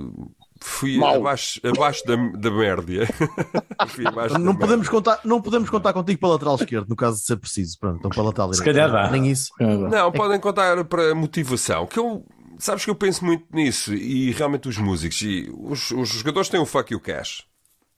Fui 0.60 0.98
Mau. 0.98 1.16
abaixo, 1.16 1.60
abaixo 1.64 2.04
da, 2.06 2.16
da 2.16 2.50
média. 2.50 3.06
fui 3.88 4.06
abaixo 4.06 4.34
da 4.34 4.38
Não 4.40 4.56
podemos, 4.56 4.88
contar, 4.88 5.20
não 5.24 5.40
podemos 5.40 5.70
contar 5.70 5.92
contigo 5.92 6.18
para 6.18 6.30
lateral 6.30 6.56
esquerdo, 6.56 6.88
no 6.88 6.96
caso 6.96 7.18
de 7.18 7.24
ser 7.24 7.36
preciso. 7.36 7.78
Pronto, 7.78 7.98
então 7.98 8.10
para 8.10 8.22
lateral 8.22 8.52
Se 8.54 8.64
calhar 8.64 8.90
dá. 8.90 9.10
Nem 9.10 9.28
isso. 9.28 9.52
Não, 9.58 10.10
podem 10.12 10.40
contar 10.40 10.84
para 10.84 11.14
motivação. 11.14 11.86
Que 11.86 11.98
eu, 11.98 12.24
sabes 12.58 12.84
que 12.84 12.90
eu 12.90 12.94
penso 12.94 13.24
muito 13.24 13.44
nisso 13.52 13.94
e 13.94 14.32
realmente 14.32 14.68
os 14.68 14.76
músicos 14.78 15.20
e 15.22 15.48
os, 15.56 15.90
os 15.92 16.08
jogadores 16.08 16.48
têm 16.48 16.60
o 16.60 16.66
fuck 16.66 16.92
you 16.92 17.00
cash. 17.00 17.44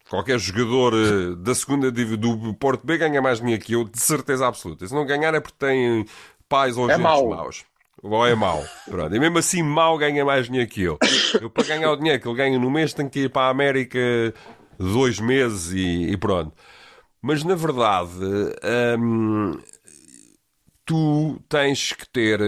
Qualquer 0.09 0.39
jogador 0.41 0.93
eh, 0.95 1.37
da 1.37 1.55
segunda 1.55 1.91
do 1.91 2.53
Porto 2.55 2.85
B 2.85 2.99
ganha 2.99 3.23
mais 3.23 3.39
dinheiro 3.41 3.63
que 3.63 3.75
eu, 3.75 3.85
de 3.85 4.01
certeza 4.01 4.45
absoluta. 4.47 4.85
Se 4.87 4.93
não 4.93 5.07
ganhar 5.07 5.33
é 5.35 5.41
porque 5.41 5.57
tem 5.57 6.05
pais 6.49 6.77
ou 6.77 6.91
É 6.91 6.99
mau. 6.99 7.31
maus. 7.31 7.65
Ou 8.03 8.27
é 8.27 8.35
mau. 8.35 8.65
Pronto. 8.87 9.15
E 9.15 9.21
mesmo 9.21 9.39
assim, 9.39 9.63
mau 9.63 9.99
ganha 9.99 10.25
mais 10.25 10.47
dinheiro 10.47 10.69
que 10.69 10.83
eu. 10.83 10.99
Eu, 11.41 11.51
para 11.51 11.65
ganhar 11.65 11.93
o 11.93 11.97
dinheiro 11.97 12.21
que 12.21 12.29
ele 12.29 12.37
ganha 12.37 12.59
no 12.59 12.71
mês, 12.71 12.95
tenho 12.95 13.11
que 13.11 13.21
ir 13.25 13.31
para 13.31 13.43
a 13.43 13.51
América 13.51 13.99
dois 14.79 15.21
meses 15.21 15.73
e, 15.73 16.11
e 16.11 16.17
pronto. 16.17 16.53
Mas 17.21 17.45
na 17.45 17.55
verdade, 17.55 18.11
hum, 18.99 19.59
tu 20.87 21.39
tens 21.49 21.93
que 21.93 22.09
ter. 22.09 22.41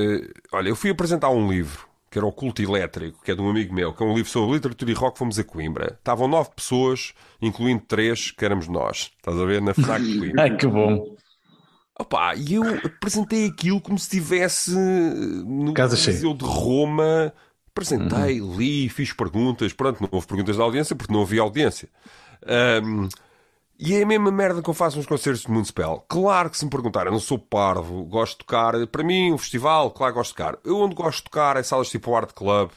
Olha, 0.53 0.69
eu 0.71 0.77
fui 0.77 0.91
apresentar 0.91 1.29
um 1.31 1.51
livro 1.51 1.87
que 2.11 2.19
era 2.19 2.27
o 2.27 2.33
Culto 2.33 2.61
Elétrico, 2.61 3.23
que 3.25 3.31
é 3.31 3.35
de 3.35 3.41
um 3.41 3.49
amigo 3.49 3.75
meu, 3.75 3.95
que 3.95 4.03
é 4.03 4.07
um 4.07 4.15
livro 4.15 4.31
sobre 4.31 4.57
literatura 4.57 4.91
e 4.91 4.95
rock. 4.95 5.19
Fomos 5.19 5.39
a 5.39 5.45
Coimbra. 5.45 5.97
Estavam 5.99 6.29
nove 6.29 6.51
pessoas, 6.55 7.15
incluindo 7.41 7.83
três 7.89 8.31
que 8.31 8.45
éramos 8.45 8.69
nós. 8.69 9.11
Estás 9.17 9.39
a 9.39 9.45
ver? 9.47 9.63
Na 9.63 9.73
FNAC 9.73 10.03
de 10.03 10.19
Coimbra. 10.21 10.43
Ai, 10.43 10.57
que 10.57 10.67
bom. 10.67 11.17
Opa, 11.99 12.35
e 12.35 12.55
eu 12.55 12.63
apresentei 12.85 13.47
aquilo 13.47 13.81
como 13.81 13.99
se 13.99 14.05
estivesse 14.05 14.75
no 14.75 15.75
Casa 15.75 15.97
cheia. 15.97 16.17
Museu 16.17 16.35
de 16.35 16.45
Roma. 16.45 17.33
Apresentei, 17.69 18.39
li, 18.39 18.89
fiz 18.89 19.13
perguntas. 19.13 19.73
Pronto, 19.73 20.01
não 20.01 20.09
houve 20.13 20.27
perguntas 20.27 20.57
da 20.57 20.65
audiência 20.65 20.97
porque 20.97 21.13
não 21.13 21.23
havia 21.23 21.41
audiência. 21.43 21.89
Ahm, 22.47 23.09
e 23.79 23.95
é 23.95 24.03
a 24.03 24.07
mesma 24.07 24.31
merda 24.31 24.63
que 24.63 24.71
eu 24.71 24.75
faço 24.75 24.97
nos 24.97 25.07
concertos 25.07 25.43
de 25.43 25.51
Municipal. 25.51 26.05
Claro 26.09 26.51
que 26.51 26.57
se 26.57 26.65
me 26.65 26.71
perguntarem, 26.71 27.09
eu 27.09 27.13
não 27.13 27.21
sou 27.21 27.39
parvo, 27.39 28.05
gosto 28.05 28.33
de 28.33 28.39
tocar. 28.39 28.87
Para 28.87 29.03
mim, 29.03 29.33
um 29.33 29.39
festival, 29.39 29.91
claro 29.91 30.13
que 30.13 30.19
gosto 30.19 30.31
de 30.31 30.37
tocar. 30.37 30.59
Eu 30.65 30.79
onde 30.79 30.95
gosto 30.95 31.19
de 31.19 31.25
tocar 31.25 31.57
é 31.57 31.63
salas 31.63 31.91
tipo 31.91 32.15
Art 32.15 32.33
Club, 32.33 32.71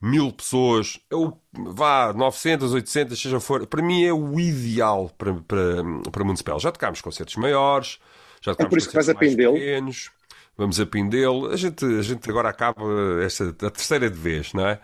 mil 0.00 0.30
pessoas, 0.32 1.00
eu 1.10 1.38
vá 1.52 2.12
900, 2.12 2.74
800, 2.74 3.20
seja 3.20 3.40
for. 3.40 3.66
Para 3.66 3.82
mim 3.82 4.04
é 4.04 4.12
o 4.12 4.38
ideal 4.38 5.10
para, 5.16 5.32
para, 5.34 5.82
para 6.10 6.24
Municipal. 6.24 6.60
Já 6.60 6.72
tocámos 6.72 7.00
concertos 7.00 7.36
maiores, 7.36 7.98
já 8.40 8.52
É 8.58 8.64
por 8.64 8.78
isso 8.78 8.88
que 8.88 8.94
vais 8.94 9.08
a 9.08 9.14
Pindelo? 9.14 9.54
pequenos. 9.54 10.10
Vamos 10.56 10.80
a 10.80 10.86
Pindelo. 10.86 11.50
A 11.50 11.56
gente, 11.56 11.84
a 11.84 12.02
gente 12.02 12.28
agora 12.28 12.48
acaba 12.48 12.82
esta, 13.24 13.50
a 13.50 13.70
terceira 13.70 14.10
de 14.10 14.18
vez, 14.18 14.52
não 14.52 14.66
é? 14.66 14.80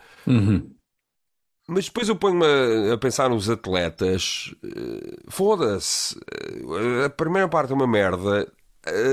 Mas 1.67 1.87
depois 1.87 2.09
eu 2.09 2.17
ponho-me 2.17 2.45
a, 2.91 2.95
a 2.95 2.99
pensar 2.99 3.29
nos 3.29 3.49
atletas. 3.49 4.55
eh, 4.63 5.17
Foda-se. 5.29 6.17
Eh, 7.03 7.05
A 7.07 7.11
primeira 7.11 7.49
parte 7.49 7.73
é 7.73 7.75
uma 7.75 7.87
merda. 7.87 8.47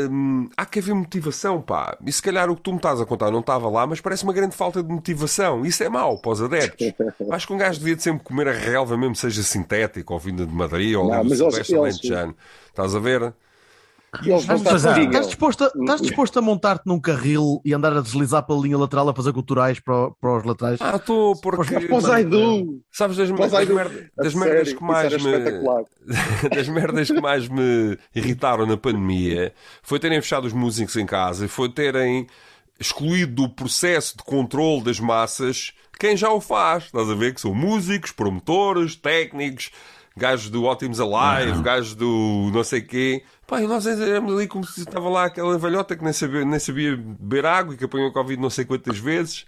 Hum, 0.10 0.50
há 0.58 0.66
que 0.66 0.80
haver 0.80 0.94
motivação, 0.94 1.62
pá. 1.62 1.98
E 2.06 2.12
se 2.12 2.22
calhar 2.22 2.50
o 2.50 2.58
que 2.58 2.62
tu 2.62 2.72
me 2.72 2.78
estás 2.78 3.00
a 3.00 3.06
contar 3.06 3.32
não 3.32 3.40
estava 3.40 3.70
lá, 3.70 3.88
mas 3.88 4.02
parece 4.02 4.26
uma 4.26 4.34
grande 4.34 4.54
falta 4.54 4.84
de 4.84 4.90
motivação. 4.90 5.66
Isso 5.66 5.82
é 5.82 5.88
mau 5.88 6.18
para 6.20 6.32
os 6.32 6.42
adeptos. 6.42 6.94
Acho 7.32 7.48
que 7.48 7.54
um 7.54 7.58
gajo 7.58 7.80
devia 7.80 7.96
de 7.96 8.04
sempre 8.04 8.22
comer 8.24 8.50
a 8.50 8.52
relva, 8.52 8.98
mesmo 8.98 9.16
seja 9.16 9.42
sintética, 9.44 10.12
ou 10.14 10.20
vinda 10.20 10.46
de 10.46 10.54
Madrid, 10.54 10.96
ou 10.98 11.08
Não, 11.08 11.20
ali 11.20 11.30
do 11.30 11.30
mas 11.30 11.40
eles-. 11.70 12.12
Estás 12.68 12.96
a 12.96 13.00
ver? 13.00 13.34
E 14.24 14.30
eles 14.30 14.42
Estás, 14.42 14.84
contigo. 14.84 15.06
estás 15.08 15.28
disposto, 15.28 15.64
a, 15.64 15.68
estás 15.68 16.02
disposto 16.02 16.38
a 16.38 16.42
montar-te 16.42 16.86
num 16.86 17.00
carril 17.00 17.62
e 17.64 17.74
andar 17.74 17.96
a 17.96 18.02
deslizar 18.02 18.46
pela 18.46 18.60
linha 18.60 18.78
lateral 18.78 19.08
a 19.08 19.14
fazer 19.16 19.32
culturais 19.32 19.80
para, 19.80 20.12
para 20.12 20.38
os 20.38 20.44
laterais? 20.44 20.80
Ah, 20.82 20.98
estou 20.98 21.34
porque. 21.40 21.74
Mas 21.76 21.86
para 21.86 21.96
o 21.96 22.02
Zaidu! 22.02 22.82
Sabes 22.92 23.16
das, 23.16 23.30
das, 23.30 23.38
merda- 23.70 24.12
das 24.18 24.34
sério, 24.34 24.40
merdas 24.40 24.74
que 24.74 24.84
mais 24.84 25.24
me. 25.24 25.32
das 26.54 26.68
merdas 26.68 27.08
que 27.10 27.22
mais 27.22 27.48
me 27.48 27.98
irritaram 28.14 28.66
na 28.66 28.76
pandemia 28.76 29.54
foi 29.82 29.98
terem 29.98 30.22
fechado 30.22 30.46
os 30.46 30.52
músicos 30.54 30.98
em 30.98 31.06
casa 31.06 31.46
e 31.46 31.48
foi 31.48 31.70
terem 31.70 32.28
excluído 32.78 33.34
do 33.44 33.50
processo 33.50 34.18
de 34.18 34.24
controle 34.24 34.84
das 34.84 35.00
massas 35.00 35.72
quem 36.00 36.18
já 36.18 36.30
o 36.32 36.42
faz. 36.42 36.86
Estás 36.86 37.10
a 37.10 37.16
ver? 37.16 37.34
Que 37.34 37.40
são 37.40 37.54
músicos, 37.54 38.12
promotores, 38.12 38.96
técnicos, 38.96 39.70
gajos 40.18 40.50
do 40.50 40.64
Ótimos 40.64 41.00
Alive, 41.00 41.62
gajos 41.62 41.94
do 41.96 42.50
não 42.52 42.64
sei 42.64 42.82
quê. 42.82 43.24
Pá, 43.52 43.62
e 43.62 43.68
nós 43.68 43.86
éramos 43.86 44.34
ali 44.34 44.48
como 44.48 44.66
se 44.66 44.80
estava 44.80 45.10
lá 45.10 45.26
aquela 45.26 45.58
velhota 45.58 45.94
que 45.94 46.02
nem 46.06 46.14
sabia, 46.14 46.46
nem 46.46 46.58
sabia 46.58 46.96
beber 46.96 47.46
água 47.46 47.74
e 47.74 47.78
que 47.78 47.84
apanhou 47.84 48.10
Covid 48.10 48.42
não 48.42 48.50
sei 48.50 48.64
quantas 48.64 48.98
vezes. 48.98 49.46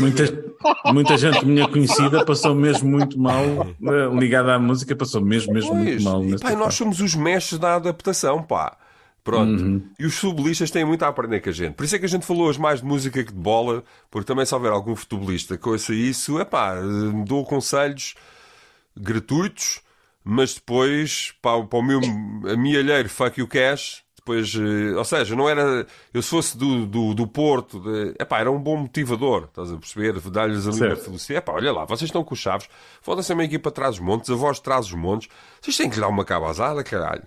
Muita, 0.00 0.24
muita 0.92 1.16
gente 1.16 1.46
minha 1.46 1.68
conhecida 1.68 2.24
passou 2.24 2.52
mesmo 2.52 2.90
muito 2.90 3.16
mal, 3.16 3.44
eh, 3.44 4.18
ligada 4.18 4.56
à 4.56 4.58
música, 4.58 4.96
passou 4.96 5.20
mesmo, 5.20 5.54
mesmo 5.54 5.72
muito 5.72 5.88
Pois, 5.88 6.02
mal. 6.02 6.24
e, 6.24 6.36
pá, 6.36 6.50
nós 6.56 6.74
somos 6.74 7.00
os 7.00 7.14
mestres 7.14 7.60
da 7.60 7.76
adaptação, 7.76 8.42
pá. 8.42 8.76
Pronto. 9.22 9.62
Uhum. 9.62 9.82
E 10.00 10.04
os 10.04 10.18
futebolistas 10.18 10.72
têm 10.72 10.84
muito 10.84 11.04
a 11.04 11.08
aprender 11.08 11.38
com 11.38 11.50
a 11.50 11.52
gente. 11.52 11.74
Por 11.74 11.84
isso 11.84 11.94
é 11.94 11.98
que 12.00 12.06
a 12.06 12.08
gente 12.08 12.26
falou 12.26 12.48
hoje 12.48 12.60
mais 12.60 12.80
de 12.80 12.86
música 12.86 13.22
que 13.22 13.32
de 13.32 13.38
bola, 13.38 13.84
porque 14.10 14.26
também 14.26 14.44
se 14.44 14.52
houver 14.52 14.72
algum 14.72 14.96
futebolista 14.96 15.56
que 15.56 15.68
ouça 15.68 15.94
isso, 15.94 16.40
é 16.40 16.44
pá, 16.44 16.74
dou 17.24 17.44
conselhos 17.44 18.16
gratuitos, 18.96 19.80
mas 20.30 20.52
depois, 20.54 21.32
para, 21.40 21.64
para 21.64 21.78
o 21.78 21.82
meu 21.82 22.00
amialheiro 22.52 23.08
fuck 23.08 23.40
you 23.40 23.48
cash, 23.48 24.02
depois, 24.14 24.54
eh, 24.54 24.94
ou 24.94 25.02
seja, 25.02 25.34
não 25.34 25.48
era, 25.48 25.86
eu 26.12 26.20
se 26.20 26.28
fosse 26.28 26.54
do, 26.58 26.84
do, 26.84 27.14
do 27.14 27.26
Porto, 27.26 27.80
de, 27.80 28.14
epá, 28.20 28.38
era 28.40 28.50
um 28.50 28.60
bom 28.60 28.76
motivador, 28.76 29.44
estás 29.44 29.72
a 29.72 29.78
perceber? 29.78 30.20
Dar-lhes 30.30 30.66
ali 30.66 30.76
uma 30.76 30.88
Certo. 30.88 31.04
felicidade. 31.04 31.38
Epá, 31.38 31.52
olha 31.54 31.72
lá, 31.72 31.86
vocês 31.86 32.08
estão 32.08 32.22
com 32.22 32.34
os 32.34 32.40
chaves, 32.40 32.68
foda-se 33.00 33.32
a 33.32 33.34
minha 33.34 33.46
equipa 33.46 33.70
atrás 33.70 33.96
dos 33.96 34.04
montes, 34.04 34.28
a 34.28 34.34
voz 34.34 34.60
traz 34.60 34.84
os 34.88 34.92
montes, 34.92 35.30
vocês 35.62 35.74
têm 35.78 35.88
que 35.88 35.94
lhe 35.94 36.02
dar 36.02 36.08
uma 36.08 36.26
cabazada, 36.26 36.84
caralho. 36.84 37.22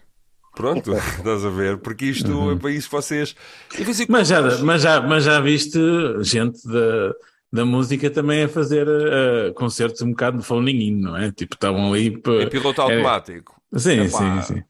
Pronto, 0.55 0.93
estás 1.17 1.43
a 1.43 1.49
ver? 1.49 1.77
Porque 1.79 2.05
isto 2.05 2.51
é 2.51 2.55
para 2.55 2.69
isso 2.69 2.89
vocês. 2.91 3.35
E 3.73 3.77
de 3.77 3.83
vez 3.83 3.99
em 3.99 4.05
Mas 4.09 4.27
já, 4.27 4.41
mas, 4.59 4.81
já, 4.83 5.01
mas 5.01 5.23
já 5.23 5.39
viste 5.41 5.79
gente 6.21 6.59
da, 6.67 7.13
da 7.51 7.65
música 7.65 8.09
também 8.09 8.43
a 8.43 8.49
fazer 8.49 8.87
eh, 8.87 9.51
concertos 9.53 10.01
um 10.01 10.11
bocado 10.11 10.37
de 10.39 10.45
foninho, 10.45 10.99
não 11.01 11.17
é? 11.17 11.31
Tipo, 11.31 11.55
estavam 11.55 11.91
ali. 11.93 12.11
pa- 12.21 12.31
em 12.43 12.49
piloto 12.49 12.81
é- 12.81 12.85
automático. 12.85 13.61
Sim, 13.75 14.07
Epá, 14.07 14.41
sim, 14.41 14.41
sim. 14.41 14.63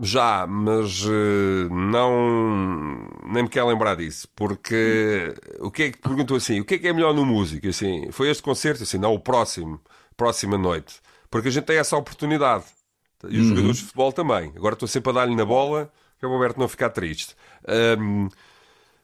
Já, 0.00 0.46
mas 0.46 1.02
eh, 1.04 1.68
não. 1.70 3.08
Nem 3.32 3.42
me 3.44 3.48
quero 3.48 3.66
lembrar 3.68 3.96
disso. 3.96 4.28
Porque 4.36 5.34
o 5.60 5.70
que 5.70 5.82
é 5.84 5.90
que 5.92 5.98
perguntou 5.98 6.36
assim: 6.36 6.60
o 6.60 6.64
que 6.64 6.74
é 6.74 6.78
que 6.78 6.88
é 6.88 6.92
melhor 6.92 7.12
no 7.14 7.26
músico? 7.26 7.68
Assim, 7.68 8.10
foi 8.12 8.30
este 8.30 8.42
concerto? 8.42 8.82
Assim, 8.84 8.98
não, 8.98 9.12
o 9.14 9.20
próximo, 9.20 9.80
próxima 10.16 10.56
noite. 10.56 11.00
Porque 11.30 11.48
a 11.48 11.50
gente 11.50 11.64
tem 11.64 11.76
essa 11.78 11.96
oportunidade. 11.96 12.64
E 13.28 13.38
os 13.40 13.42
Uhum. 13.42 13.48
jogadores 13.48 13.78
de 13.78 13.82
futebol 13.84 14.12
também. 14.12 14.52
Agora 14.56 14.74
estou 14.74 14.88
sempre 14.88 15.10
a 15.10 15.14
dar-lhe 15.14 15.34
na 15.34 15.44
bola 15.44 15.90
que 16.18 16.24
é 16.24 16.28
o 16.28 16.32
Alberto 16.32 16.58
não 16.58 16.66
ficar 16.68 16.90
triste. 16.90 17.36
Ahm, 17.68 18.26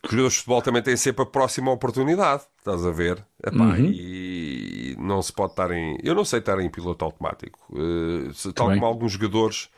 os 0.05 0.11
jogadores 0.11 0.33
de 0.35 0.39
futebol 0.41 0.63
também 0.63 0.83
têm 0.83 0.97
sempre 0.97 1.23
a 1.23 1.27
próxima 1.27 1.71
oportunidade, 1.73 2.43
estás 2.65 2.87
a 2.87 2.91
ver? 2.91 3.25
Epá, 3.47 3.77
E 3.79 4.97
não 4.99 5.21
se 5.21 5.33
pode 5.33 5.53
estar 5.53 5.71
em. 5.71 5.99
Eu 6.03 6.15
não 6.15 6.25
sei 6.25 6.39
estar 6.39 6.59
em 6.61 6.71
piloto 6.71 7.05
automático. 7.05 7.59
Eh, 7.75 8.31
se- 8.33 8.53
tal 8.53 8.67
Também. 8.67 8.81
como 8.81 8.91
alguns 8.91 9.13
jogadores, 9.13 9.69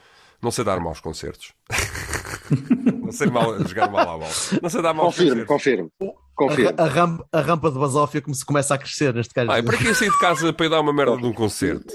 não 0.41 0.51
sei 0.53 0.65
dar 0.65 0.79
maus 0.81 1.01
concertos. 1.01 1.53
não 3.03 3.11
sei 3.13 3.29
mal, 3.29 3.59
jogar 3.67 3.91
mal 3.91 4.03
à 4.03 4.19
bola. 4.19 4.31
Não 4.63 4.71
sei 4.71 4.83
dar 4.83 4.95
maus 4.95 5.17
Confirmo, 5.17 5.47
concertos. 5.47 5.91
confirmo. 5.99 6.15
Confirmo. 6.37 6.75
A, 6.79 6.83
a 6.85 6.87
rampa, 6.87 7.27
a 7.33 7.41
rampa 7.41 7.71
de 7.71 7.79
basófia 7.79 8.21
como 8.21 8.35
se 8.35 8.45
começa 8.45 8.75
a 8.75 8.79
crescer 8.79 9.13
neste 9.15 9.33
caso. 9.33 9.51
Ai, 9.51 9.63
para 9.63 9.77
que 9.79 9.95
sair 9.95 10.11
de 10.11 10.19
casa 10.19 10.53
para 10.53 10.67
ir 10.67 10.69
dar 10.69 10.81
uma 10.81 10.93
merda 10.93 11.17
de 11.17 11.25
um 11.27 11.33
concerto? 11.33 11.95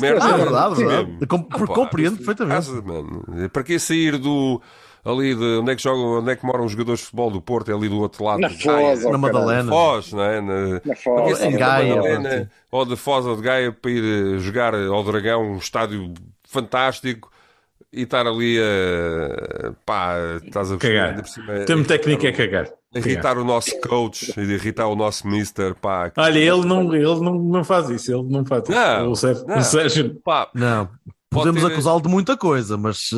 Merda. 0.00 0.24
Ah, 0.24 0.30
é- 0.30 0.36
verdade, 0.38 0.74
verdade. 0.76 1.26
Com- 1.26 1.46
Ah, 1.50 1.58
pá, 1.58 1.66
compreendo 1.66 2.14
isto- 2.14 2.24
perfeitamente. 2.24 2.66
casa. 2.66 3.48
Para 3.52 3.62
que 3.62 3.78
sair 3.78 4.16
do. 4.18 4.60
Ali 5.04 5.34
de 5.34 5.58
onde 5.60 5.70
é 5.72 5.76
que 5.76 5.82
jogam, 5.82 6.18
onde 6.20 6.30
é 6.32 6.36
que 6.36 6.46
moram 6.46 6.64
os 6.64 6.72
jogadores 6.72 7.00
de 7.00 7.04
futebol 7.06 7.30
do 7.30 7.40
Porto? 7.42 7.70
É 7.70 7.74
ali 7.74 7.88
do 7.88 7.98
outro 8.00 8.24
lado. 8.24 8.40
Na 8.40 8.48
de 8.48 8.56
Gaia. 8.64 8.96
Foz, 8.96 9.04
ó, 9.04 9.12
Na. 9.12 9.18
Madalena. 9.18 9.70
Foz, 9.70 10.12
não 10.12 10.22
é? 10.22 10.40
Na, 10.40 10.80
Na 10.84 10.96
Foz. 10.96 11.42
Em 11.42 11.56
Gaia, 11.56 11.96
Madalena, 11.96 12.50
ou 12.70 12.84
de 12.86 12.96
Foz 12.96 13.26
ou 13.26 13.36
de 13.36 13.42
Gaia 13.42 13.70
para 13.72 13.90
ir 13.90 14.02
eh, 14.36 14.38
jogar 14.38 14.74
ao 14.74 15.04
Dragão, 15.04 15.42
um 15.52 15.58
estádio 15.58 16.12
fantástico. 16.48 17.30
E 17.92 18.02
estar 18.02 18.26
ali 18.26 18.58
a. 18.60 19.72
pá, 19.86 20.14
estás 20.44 20.72
a 20.72 20.76
Cagar. 20.76 21.24
cima, 21.28 21.52
O 21.60 21.64
termo 21.64 21.84
técnico 21.84 22.26
é 22.26 22.32
cagar. 22.32 22.68
a 22.92 22.98
Irritar 22.98 23.38
o 23.38 23.44
nosso 23.44 23.78
coach, 23.80 24.32
e 24.36 24.40
irritar 24.40 24.88
o 24.88 24.96
nosso 24.96 25.28
mister, 25.28 25.76
pá. 25.76 26.10
Olha, 26.16 26.38
ele 26.38 26.66
não, 26.66 26.92
ele 26.92 27.20
não, 27.20 27.34
não 27.34 27.62
faz 27.62 27.88
isso, 27.90 28.12
ele 28.12 28.24
não 28.28 28.44
faz 28.44 28.64
isso. 28.64 28.72
Não, 28.72 29.10
o 29.12 29.14
Sérgio, 29.14 29.46
não. 29.46 29.58
o 29.58 29.62
Sérgio 29.62 30.20
Pá, 30.24 30.50
Não, 30.54 30.86
Pode 31.30 31.50
podemos 31.50 31.64
acusá-lo 31.64 32.00
de 32.00 32.08
muita 32.08 32.36
coisa, 32.36 32.76
mas, 32.76 33.10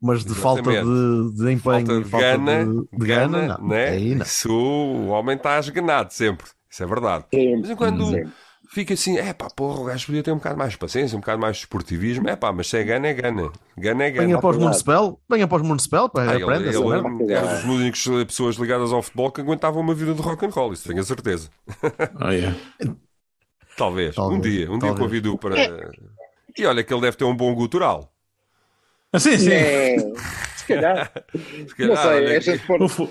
mas 0.00 0.24
de 0.24 0.34
falta 0.34 0.62
de, 0.62 1.34
de 1.34 1.52
empenho 1.52 1.60
falta 1.60 1.92
e 1.94 2.02
de 2.02 2.08
falta 2.10 2.36
gana, 2.36 2.64
de, 2.66 2.98
de 2.98 3.06
gana, 3.06 3.38
gana, 3.40 3.58
não. 3.58 3.68
né? 3.68 3.88
Aí 3.90 4.14
não. 4.14 4.24
Isso 4.24 4.52
o 4.52 5.08
homem 5.08 5.36
está 5.36 5.58
esganado 5.58 6.12
sempre. 6.12 6.46
Isso 6.70 6.82
é 6.82 6.86
verdade. 6.86 7.24
Em 7.32 7.74
quando 7.76 8.12
fica 8.70 8.92
assim, 8.94 9.16
é 9.16 9.32
pá, 9.32 9.48
porra, 9.54 9.80
o 9.80 9.84
gajo 9.84 10.06
podia 10.06 10.22
ter 10.22 10.32
um 10.32 10.36
bocado 10.36 10.58
mais 10.58 10.72
de 10.72 10.78
paciência, 10.78 11.16
um 11.16 11.20
bocado 11.20 11.40
mais 11.40 11.56
de 11.56 11.62
esportivismo. 11.62 12.28
É 12.28 12.34
pá, 12.34 12.52
mas 12.52 12.68
se 12.68 12.76
é 12.76 12.82
gana, 12.82 13.06
é 13.06 13.14
gana. 13.14 13.52
Gana 13.78 14.04
é 14.04 14.10
gana. 14.10 14.26
Venha 14.26 14.36
após 14.38 14.56
o 14.56 14.58
verdade. 14.58 14.64
Municipal, 14.64 15.20
venha 15.30 15.44
após 15.44 15.62
o 15.62 15.64
Municipal, 15.64 16.08
pá, 16.10 16.22
Ah, 16.22 16.34
ele, 16.34 16.42
aprenda 16.42 16.68
ele 16.68 16.76
é, 16.76 16.80
merda. 17.02 17.32
é 17.32 17.40
das 17.42 17.64
únicas 17.64 18.04
pessoas 18.26 18.56
ligadas 18.56 18.92
ao 18.92 19.00
futebol 19.02 19.30
que 19.30 19.40
aguentavam 19.40 19.80
uma 19.80 19.94
vida 19.94 20.12
de 20.12 20.20
rock 20.20 20.44
and 20.44 20.50
roll, 20.50 20.72
isso 20.72 20.88
tenho 20.88 21.00
a 21.00 21.04
certeza. 21.04 21.48
Oh, 22.20 22.30
yeah. 22.30 22.56
Talvez. 23.76 24.14
Talvez, 24.14 24.38
Um 24.38 24.40
dia, 24.40 24.66
um 24.70 24.78
dia 24.78 24.88
talvez. 24.88 24.98
convido-o 24.98 25.38
para. 25.38 25.54
E 26.56 26.64
olha 26.66 26.82
que 26.84 26.92
ele 26.92 27.00
deve 27.00 27.16
ter 27.16 27.24
um 27.24 27.34
bom 27.36 27.54
gutural. 27.54 28.12
Ah, 29.14 29.18
sim, 29.20 29.38
sim. 29.38 29.52
É, 29.52 29.96
se 30.56 30.66
calhar. 30.66 31.12
Se 31.68 31.74
calhar, 31.76 31.94
Não 31.94 32.02
sei, 32.02 32.10
olha 32.10 32.28
é 32.28 32.34
a 32.34 32.36
aqui, 32.36 32.44
gente 32.46 32.66
pôr. 32.66 32.82
O, 32.82 32.88
fo- 32.88 33.04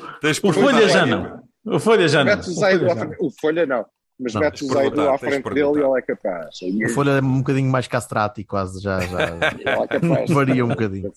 o 0.43 0.53
Folha 0.53 0.89
já 0.89 1.05
não. 1.05 1.43
O 1.65 1.79
Folha 1.79 2.07
já 2.07 2.23
não. 2.23 2.33
O 2.33 2.39
O 2.39 2.39
Folha 2.55 2.77
já 2.89 2.95
frente. 2.95 3.15
O 3.19 3.31
Folha 3.39 3.65
não. 3.65 3.85
Mas 4.19 4.33
Não, 4.35 4.41
metes 4.41 4.61
o 4.61 4.67
perguntar, 4.67 5.13
à 5.13 5.17
frente 5.17 5.49
dele 5.49 5.79
e 5.79 5.83
ele 5.83 5.97
é 5.97 6.01
capaz. 6.01 6.59
A 6.85 6.89
folha 6.93 7.11
é 7.11 7.19
um 7.21 7.37
bocadinho 7.39 7.71
mais 7.71 7.87
castrati, 7.87 8.43
quase, 8.43 8.79
já, 8.81 8.99
já 8.99 9.19
é 9.81 9.87
capaz. 9.87 10.29
varia 10.29 10.63
um 10.63 10.69
bocadinho. 10.69 11.11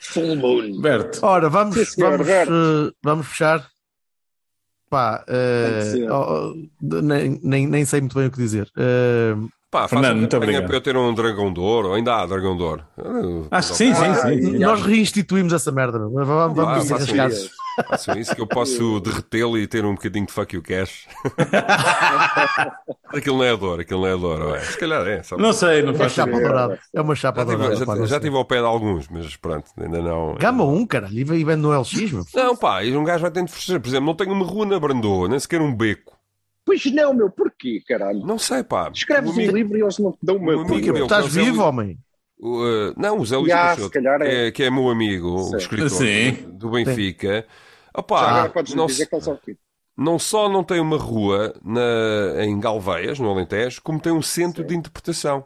Full 0.00 0.36
moon. 0.36 0.80
Berto. 0.80 1.18
Ora, 1.24 1.48
vamos, 1.50 1.74
Sim, 1.76 1.84
senhor, 1.84 2.12
vamos, 2.22 2.28
eh, 2.28 2.92
vamos 3.02 3.26
fechar. 3.28 3.68
Pá, 4.88 5.24
ser. 5.28 6.10
oh, 6.10 6.54
nem, 6.80 7.40
nem, 7.42 7.66
nem 7.66 7.84
sei 7.84 8.00
muito 8.00 8.14
bem 8.16 8.26
o 8.26 8.30
que 8.30 8.38
dizer. 8.38 8.70
Eh, 8.78 9.34
Pá, 9.72 9.88
Fernando, 9.88 10.18
muito 10.18 10.36
obrigado. 10.36 10.66
para 10.66 10.76
eu 10.76 10.80
ter 10.82 10.94
um 10.98 11.14
dragão 11.14 11.50
de 11.50 11.58
ouro. 11.58 11.94
Ainda 11.94 12.14
há 12.16 12.26
dragão 12.26 12.54
de 12.54 12.62
ouro. 12.62 12.84
Acho 13.50 13.70
que 13.70 13.76
sim, 13.78 13.94
sim, 13.94 14.04
Ah, 14.04 14.14
sim. 14.16 14.42
sim. 14.42 14.58
nós 14.58 14.82
reinstituímos 14.82 15.50
essa 15.54 15.72
merda. 15.72 15.98
Vamos, 15.98 16.28
Ah, 16.28 16.46
vamos 16.48 16.88
façam 16.90 16.96
arriscar. 16.98 17.30
isso. 17.30 17.50
Façam 17.88 18.18
isso 18.18 18.34
que 18.34 18.40
eu 18.42 18.46
posso 18.46 19.00
derretê-lo 19.00 19.56
e 19.56 19.66
ter 19.66 19.82
um 19.86 19.94
bocadinho 19.94 20.26
de 20.26 20.32
fuck 20.32 20.54
you 20.54 20.62
cash. 20.62 21.06
aquilo 23.14 23.38
não 23.38 23.44
é 23.44 23.56
dor, 23.56 23.80
aquilo 23.80 24.00
não 24.02 24.08
é 24.08 24.16
dor. 24.16 24.40
ué. 24.52 24.60
Se 24.60 24.78
calhar 24.78 25.06
é. 25.06 25.22
Só... 25.22 25.36
Não 25.36 25.52
sei, 25.54 25.82
não 25.82 25.92
É 25.92 25.94
faz 25.94 26.12
chapa 26.12 26.30
ideia. 26.32 26.46
dourada. 26.48 26.78
É 26.94 27.00
uma 27.00 27.14
chapa 27.14 27.40
Já 27.40 27.46
tive, 27.46 27.56
dourada. 27.76 28.00
já, 28.02 28.06
já 28.06 28.20
tive 28.20 28.36
ao 28.36 28.44
pé 28.44 28.56
de 28.58 28.66
alguns, 28.66 29.08
mas 29.08 29.36
pronto, 29.36 29.70
ainda 29.80 30.02
não. 30.02 30.34
Gama 30.34 30.64
1, 30.64 30.86
caralho, 30.86 31.18
e 31.18 31.24
vende 31.24 31.56
no 31.56 31.70
LX, 31.80 32.12
meu. 32.12 32.24
Não, 32.34 32.56
pá, 32.56 32.84
e 32.84 32.94
um 32.96 33.04
gajo 33.04 33.22
vai 33.22 33.30
tendo 33.30 33.46
de 33.46 33.52
fugir. 33.52 33.80
Por 33.80 33.88
exemplo, 33.88 34.06
não 34.06 34.14
tenho 34.14 34.32
uma 34.32 34.44
rua 34.44 34.66
na 34.66 34.78
Brandoa, 34.78 35.28
nem 35.28 35.38
sequer 35.38 35.60
um 35.60 35.74
beco. 35.74 36.12
Pois 36.64 36.84
não, 36.92 37.12
meu, 37.12 37.30
porquê, 37.30 37.82
caralho? 37.86 38.20
Não 38.24 38.38
sei, 38.38 38.62
pá. 38.62 38.90
Escreves 38.94 39.30
O 39.30 39.40
um 39.40 39.50
livro 39.50 39.76
e 39.76 39.82
eles 39.82 39.98
não 39.98 40.12
te 40.12 40.18
dão 40.22 40.36
uma 40.36 40.52
o 40.52 40.60
amigo 40.60 40.68
coisa. 40.68 40.92
meu- 40.92 41.02
Estás 41.04 41.34
vivo, 41.34 41.62
homem? 41.62 41.98
o, 42.38 42.64
eh, 42.66 42.94
não, 42.96 43.18
o 43.18 43.26
Zé 43.26 43.36
Luís 43.36 43.52
Peixoto, 43.52 43.82
se 43.84 43.90
calhar 43.90 44.22
é. 44.22 44.50
que, 44.52 44.62
é, 44.62 44.70
meu 44.70 44.88
amigo, 44.88 45.28
o 45.28 45.42
Sim. 45.44 45.56
escritor 45.56 45.90
Sim. 45.90 46.32
do 46.52 46.70
Benfica. 46.70 47.46
Agora 47.92 48.48
podes 48.50 48.74
não, 48.74 48.86
dizer 48.86 49.06
que 49.06 49.14
eles 49.14 49.24
são 49.24 49.36
filhos. 49.36 49.60
não 49.96 50.18
só 50.18 50.48
não 50.48 50.64
tem 50.64 50.80
uma 50.80 50.96
rua 50.96 51.54
na, 51.62 52.44
em 52.44 52.58
Galveias, 52.58 53.18
no 53.18 53.28
Alentejo, 53.30 53.82
como 53.82 54.00
tem 54.00 54.12
um 54.12 54.22
centro 54.22 54.64
de 54.64 54.74
interpretação. 54.74 55.44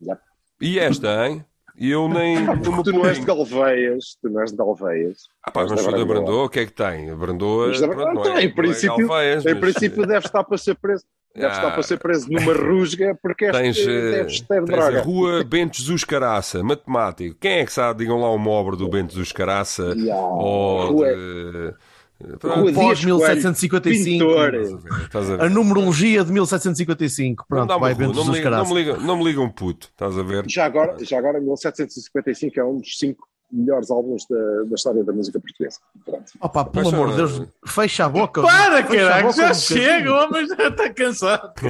Já. 0.00 0.18
E 0.60 0.78
esta, 0.78 1.26
hein? 1.28 1.44
E 1.76 1.90
eu 1.90 2.08
nem. 2.08 2.38
me 2.46 2.82
Tu 2.84 2.92
não 2.92 3.04
és 3.06 3.18
de. 3.18 3.24
Galveias, 3.26 4.16
tu 4.22 4.30
não 4.30 4.40
és 4.42 4.50
de 4.52 4.56
Galveias. 4.56 5.18
Ah, 5.42 5.50
pá, 5.50 5.66
mas 5.68 5.80
sou 5.80 5.92
da 5.92 6.04
Brandoa. 6.04 6.44
O 6.44 6.48
que 6.48 6.60
é 6.60 6.66
que 6.66 6.72
tem? 6.72 7.10
A 7.10 7.16
Brandoa. 7.16 7.68
Mas 7.68 7.80
da- 7.80 7.88
pronto, 7.88 8.14
não 8.14 8.20
Então, 8.20 8.36
é- 8.36 8.42
em 8.42 8.46
é 8.46 8.48
princípio- 8.52 8.96
Galveias, 9.08 9.44
Em 9.44 9.50
mas, 9.50 9.60
princípio 9.60 10.06
deve 10.06 10.26
estar 10.26 10.44
para 10.44 10.58
ser 10.58 10.74
preso. 10.76 11.04
Deve 11.34 11.46
Ah. 11.46 11.50
estar 11.56 11.70
para 11.72 11.82
ser 11.82 11.98
preso 11.98 12.30
numa 12.30 12.52
rusga 12.54 13.18
porque 13.20 13.50
Tens, 13.50 13.76
eh, 13.78 14.10
deves 14.12 14.40
ter 14.42 14.46
tens 14.46 14.66
droga. 14.66 14.98
a 15.00 15.02
rua 15.02 15.42
Bento 15.42 15.76
Jesus 15.78 16.04
Caraça, 16.04 16.62
matemático. 16.62 17.36
Quem 17.40 17.58
é 17.58 17.64
que 17.64 17.72
sabe? 17.72 17.98
Digam 18.04 18.20
lá 18.20 18.30
uma 18.32 18.50
obra 18.52 18.76
do 18.76 18.88
Bento 18.88 19.10
Jesus 19.14 19.32
Caraça. 19.32 19.94
Ya, 19.96 20.14
Ou 20.16 20.92
rua- 20.92 21.08
de... 21.12 21.74
Pronto, 22.18 22.60
Rua 22.60 22.72
Pós 22.72 22.98
Dias 22.98 23.04
Coelho, 23.04 23.16
1755. 23.16 24.24
pintor. 24.24 24.54
Estás 25.02 25.30
a 25.30 25.44
A 25.44 25.48
numerologia 25.48 26.24
de 26.24 26.32
1755. 26.32 27.44
Não, 27.50 27.56
Pronto, 27.56 27.70
uma 27.70 27.78
vai 27.78 27.94
não, 27.94 28.24
me 28.24 28.32
liga, 28.32 28.50
não, 28.50 28.66
me 28.66 28.74
liga, 28.74 28.96
não 28.96 29.16
me 29.18 29.24
liga 29.24 29.40
um 29.40 29.50
puto, 29.50 29.88
estás 29.88 30.16
a 30.16 30.22
ver? 30.22 30.44
Já 30.48 30.64
agora, 30.64 30.96
já 31.04 31.18
agora 31.18 31.40
1755 31.40 32.60
é 32.60 32.64
um 32.64 32.78
dos 32.78 32.98
cinco 32.98 33.26
melhores 33.50 33.90
álbuns 33.90 34.26
da, 34.28 34.64
da 34.64 34.74
história 34.74 35.04
da 35.04 35.12
música 35.12 35.40
portuguesa. 35.40 35.78
Pronto. 36.04 36.32
Opa, 36.40 36.64
pelo 36.64 36.84
Mas, 36.84 36.94
amor 36.94 37.10
de 37.10 37.16
Deus, 37.16 37.42
fecha 37.66 38.04
a 38.06 38.08
boca. 38.08 38.42
Para, 38.42 38.84
Fecha 38.84 39.04
caralho, 39.04 39.32
já 39.32 39.50
um 39.50 39.54
chega, 39.54 40.12
o 40.12 40.24
homem 40.24 40.46
já 40.48 40.68
está 40.68 40.90
cansado. 40.90 41.52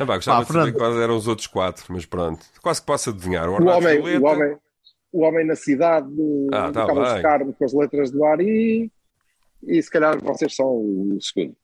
Ah, 0.00 0.06
pá, 0.06 0.14
gostava 0.14 0.38
Pá, 0.38 0.46
de 0.46 0.52
saber 0.52 0.72
quais 0.78 0.96
eram 0.96 1.16
os 1.16 1.26
outros 1.26 1.48
quatro, 1.48 1.84
mas 1.88 2.06
pronto. 2.06 2.46
Quase 2.62 2.80
que 2.80 2.86
posso 2.86 3.10
adivinhar. 3.10 3.48
O 3.48 3.54
Ornato 3.54 3.78
homem, 3.78 4.00
Violeta, 4.00 4.20
o, 4.20 4.28
homem, 4.28 4.56
o 5.12 5.22
homem 5.24 5.46
na 5.46 5.56
cidade, 5.56 6.06
Ah, 6.52 6.66
do 6.68 6.72
tá 6.72 6.86
Carlos 6.86 7.12
bem. 7.12 7.22
Carmo 7.22 7.52
com 7.54 7.64
as 7.64 7.72
letras 7.72 8.10
do 8.10 8.24
ar 8.24 8.40
e, 8.40 8.90
e 9.66 9.82
se 9.82 9.90
calhar 9.90 10.18
vocês 10.22 10.54
são 10.54 10.66
o 10.66 11.18
segundo. 11.20 11.54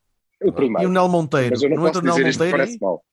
O 0.42 0.46
E 0.46 0.48
o 0.48 0.52
primeiro. 0.52 0.90
Nel 0.90 1.08
Monteiro. 1.08 1.50
Mas 1.50 1.62
eu 1.62 1.70
não, 1.70 1.76
Não 1.76 1.86
entra 1.88 2.00
posso 2.00 2.04
o 2.04 2.06
Nel 2.06 2.14
dizer 2.16 2.28
isto 2.28 2.38
que 2.38 2.44
Monteiro 2.44 2.58
parece 2.64 2.78
mal. 2.82 3.04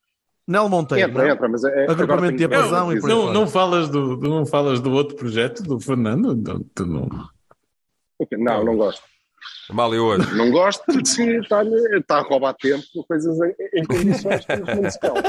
Nel 0.47 0.69
Monteiro. 0.69 1.09
Entra, 1.09 1.23
não? 1.23 1.33
entra, 1.33 1.49
mas 1.49 1.63
é, 1.63 1.83
Agrupamento 1.83 2.03
agora 2.03 2.21
tenho 2.21 2.31
de 2.31 2.37
dizer. 2.47 2.97
e 2.97 3.01
por 3.01 3.09
Não, 3.09 3.33
não, 3.33 3.47
falas 3.47 3.89
do, 3.89 4.17
do- 4.17 4.29
não 4.29 4.45
falas 4.45 4.79
do 4.79 4.91
outro 4.91 5.15
projeto 5.15 5.61
do 5.63 5.79
Fernando? 5.79 6.35
Não, 6.35 6.59
tu 6.75 6.85
não. 6.85 7.07
Não, 8.37 8.63
não 8.65 8.75
gosto. 8.75 9.01
Mal 9.71 9.93
eu 9.95 10.03
hoje. 10.05 10.35
Não 10.35 10.51
gosto 10.51 10.83
porque 10.85 11.01
está, 11.39 11.63
está 11.63 12.17
a 12.17 12.21
roubar 12.21 12.53
tempo 12.55 12.83
coisas 13.07 13.35
em, 13.73 13.83
condições 13.85 14.45
que 14.45 14.55
não 14.81 14.89
se 14.91 14.99
calma. 14.99 15.21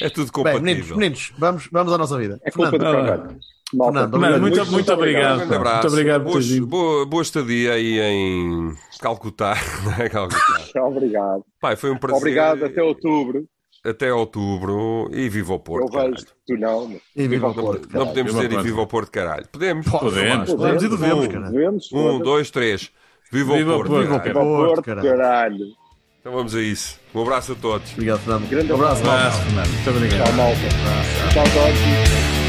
É. 0.00 0.06
É 0.06 0.10
tudo 0.10 0.24
Bem, 0.24 0.32
compatível. 0.32 0.62
meninos, 0.62 0.90
meninos 0.96 1.32
vamos, 1.38 1.68
vamos 1.70 1.92
à 1.92 1.98
nossa 1.98 2.18
vida. 2.18 2.40
é 2.42 2.50
culpa 2.50 2.70
do 2.72 2.78
Fernando, 2.84 2.98
Ah, 2.98 3.16
caralho. 3.18 3.38
Malta, 3.74 4.08
Fernando, 4.08 4.40
muito, 4.40 4.56
muito 4.56 4.70
muito, 4.72 4.92
obrigado. 4.92 5.34
Um 5.34 5.38
grande 5.38 5.54
abraço. 5.54 5.74
Muito 5.82 5.92
obrigado 5.92 6.24
por 6.24 6.42
boa, 6.42 6.66
boa, 6.66 7.06
boa 7.06 7.22
estadia 7.22 7.72
aí 7.74 8.00
em 8.00 8.74
Calcutá. 9.00 9.54
é 10.00 10.08
Calcutá. 10.08 10.40
Obrigado. 10.86 11.44
Pai, 11.60 11.76
foi 11.76 11.90
um 11.90 11.98
prazer. 11.98 12.18
Obrigado 12.18 12.64
até 12.64 12.82
outubro. 12.82 13.44
Até 13.84 14.12
outubro 14.12 15.08
e 15.12 15.28
viva 15.28 15.54
o 15.54 15.60
Porto. 15.60 15.84
Eu 15.84 16.00
vejo, 16.00 16.24
caralho. 16.26 16.26
tu 16.46 16.56
não. 16.58 16.88
mas 16.88 17.00
E 17.14 17.28
viva 17.28 17.48
o 17.48 17.54
Porto. 17.54 17.88
não 17.92 18.06
podemos 18.08 18.32
Viva 18.32 18.48
dizer 18.48 18.60
e 18.60 18.62
viva 18.62 18.80
o 18.82 18.86
Porto, 18.86 19.10
caralho. 19.10 19.46
Podemos? 19.52 19.86
Podemos. 19.86 20.50
Podemos 20.52 20.82
e 20.82 20.88
devemos, 20.88 21.24
Um, 21.24 21.28
caralho. 21.28 21.52
Devemos, 21.52 21.92
Um, 21.92 22.18
dois, 22.18 22.50
três. 22.50 22.90
Viva, 23.30 23.54
Viva 23.54 23.72
o 23.72 23.76
Porto. 23.76 23.90
Porto. 23.90 24.08
caralho. 24.08 24.24
Viva 24.24 24.42
o 24.42 24.66
Porto, 24.66 24.82
caralho. 24.82 25.08
caralho. 25.10 25.66
Então 26.20 26.32
vamos 26.32 26.54
a 26.56 26.60
isso. 26.60 26.98
Um 27.14 27.22
abraço 27.22 27.52
a 27.52 27.54
todos. 27.54 27.92
Obrigado, 27.92 28.18
Fernando. 28.20 28.48
Grande 28.48 28.72
Um 28.72 28.74
abraço. 28.76 29.02
Abraço, 29.02 29.42
Fernando. 29.42 29.68
Muito 29.68 29.90
obrigado. 29.90 30.24
Tchau, 30.26 30.32
malta. 30.34 31.32
Tchau, 31.32 31.46
Jorge. 31.46 32.47